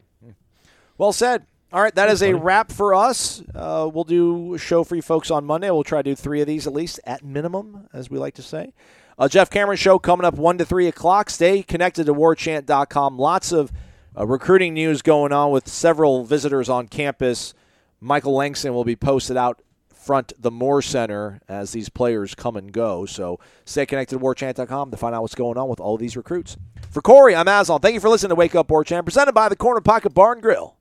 Well 0.98 1.12
said. 1.12 1.46
All 1.72 1.80
right, 1.80 1.94
that 1.94 2.10
is 2.10 2.22
a 2.22 2.34
wrap 2.34 2.70
for 2.70 2.94
us. 2.94 3.42
Uh, 3.54 3.88
we'll 3.92 4.04
do 4.04 4.54
a 4.54 4.58
show 4.58 4.84
for 4.84 4.94
you 4.94 5.00
folks 5.00 5.30
on 5.30 5.46
Monday. 5.46 5.70
We'll 5.70 5.84
try 5.84 6.00
to 6.00 6.10
do 6.10 6.14
three 6.14 6.42
of 6.42 6.46
these 6.46 6.66
at 6.66 6.74
least, 6.74 7.00
at 7.04 7.24
minimum, 7.24 7.88
as 7.94 8.10
we 8.10 8.18
like 8.18 8.34
to 8.34 8.42
say. 8.42 8.74
Uh, 9.18 9.26
Jeff 9.26 9.48
Cameron 9.48 9.78
show 9.78 9.98
coming 9.98 10.26
up 10.26 10.34
1 10.34 10.58
to 10.58 10.66
3 10.66 10.86
o'clock. 10.88 11.30
Stay 11.30 11.62
connected 11.62 12.04
to 12.04 12.14
warchant.com. 12.14 13.18
Lots 13.18 13.52
of 13.52 13.72
uh, 14.18 14.26
recruiting 14.26 14.74
news 14.74 15.00
going 15.00 15.32
on 15.32 15.50
with 15.50 15.66
several 15.66 16.24
visitors 16.24 16.68
on 16.68 16.88
campus. 16.88 17.54
Michael 18.00 18.34
Langston 18.34 18.74
will 18.74 18.84
be 18.84 18.96
posted 18.96 19.38
out 19.38 19.62
front 20.02 20.32
the 20.38 20.50
Moore 20.50 20.82
Center 20.82 21.40
as 21.48 21.72
these 21.72 21.88
players 21.88 22.34
come 22.34 22.56
and 22.56 22.72
go. 22.72 23.06
So 23.06 23.38
stay 23.64 23.86
connected 23.86 24.18
to 24.18 24.24
warchant.com 24.24 24.90
to 24.90 24.96
find 24.96 25.14
out 25.14 25.22
what's 25.22 25.34
going 25.34 25.56
on 25.56 25.68
with 25.68 25.80
all 25.80 25.96
these 25.96 26.16
recruits. 26.16 26.56
For 26.90 27.00
Corey, 27.00 27.34
I'm 27.34 27.48
Aslan. 27.48 27.80
Thank 27.80 27.94
you 27.94 28.00
for 28.00 28.08
listening 28.08 28.30
to 28.30 28.34
Wake 28.34 28.54
Up 28.54 28.70
War 28.70 28.84
Chant, 28.84 29.06
presented 29.06 29.32
by 29.32 29.48
the 29.48 29.56
Corner 29.56 29.80
Pocket 29.80 30.10
Bar 30.10 30.32
and 30.32 30.42
Grill. 30.42 30.76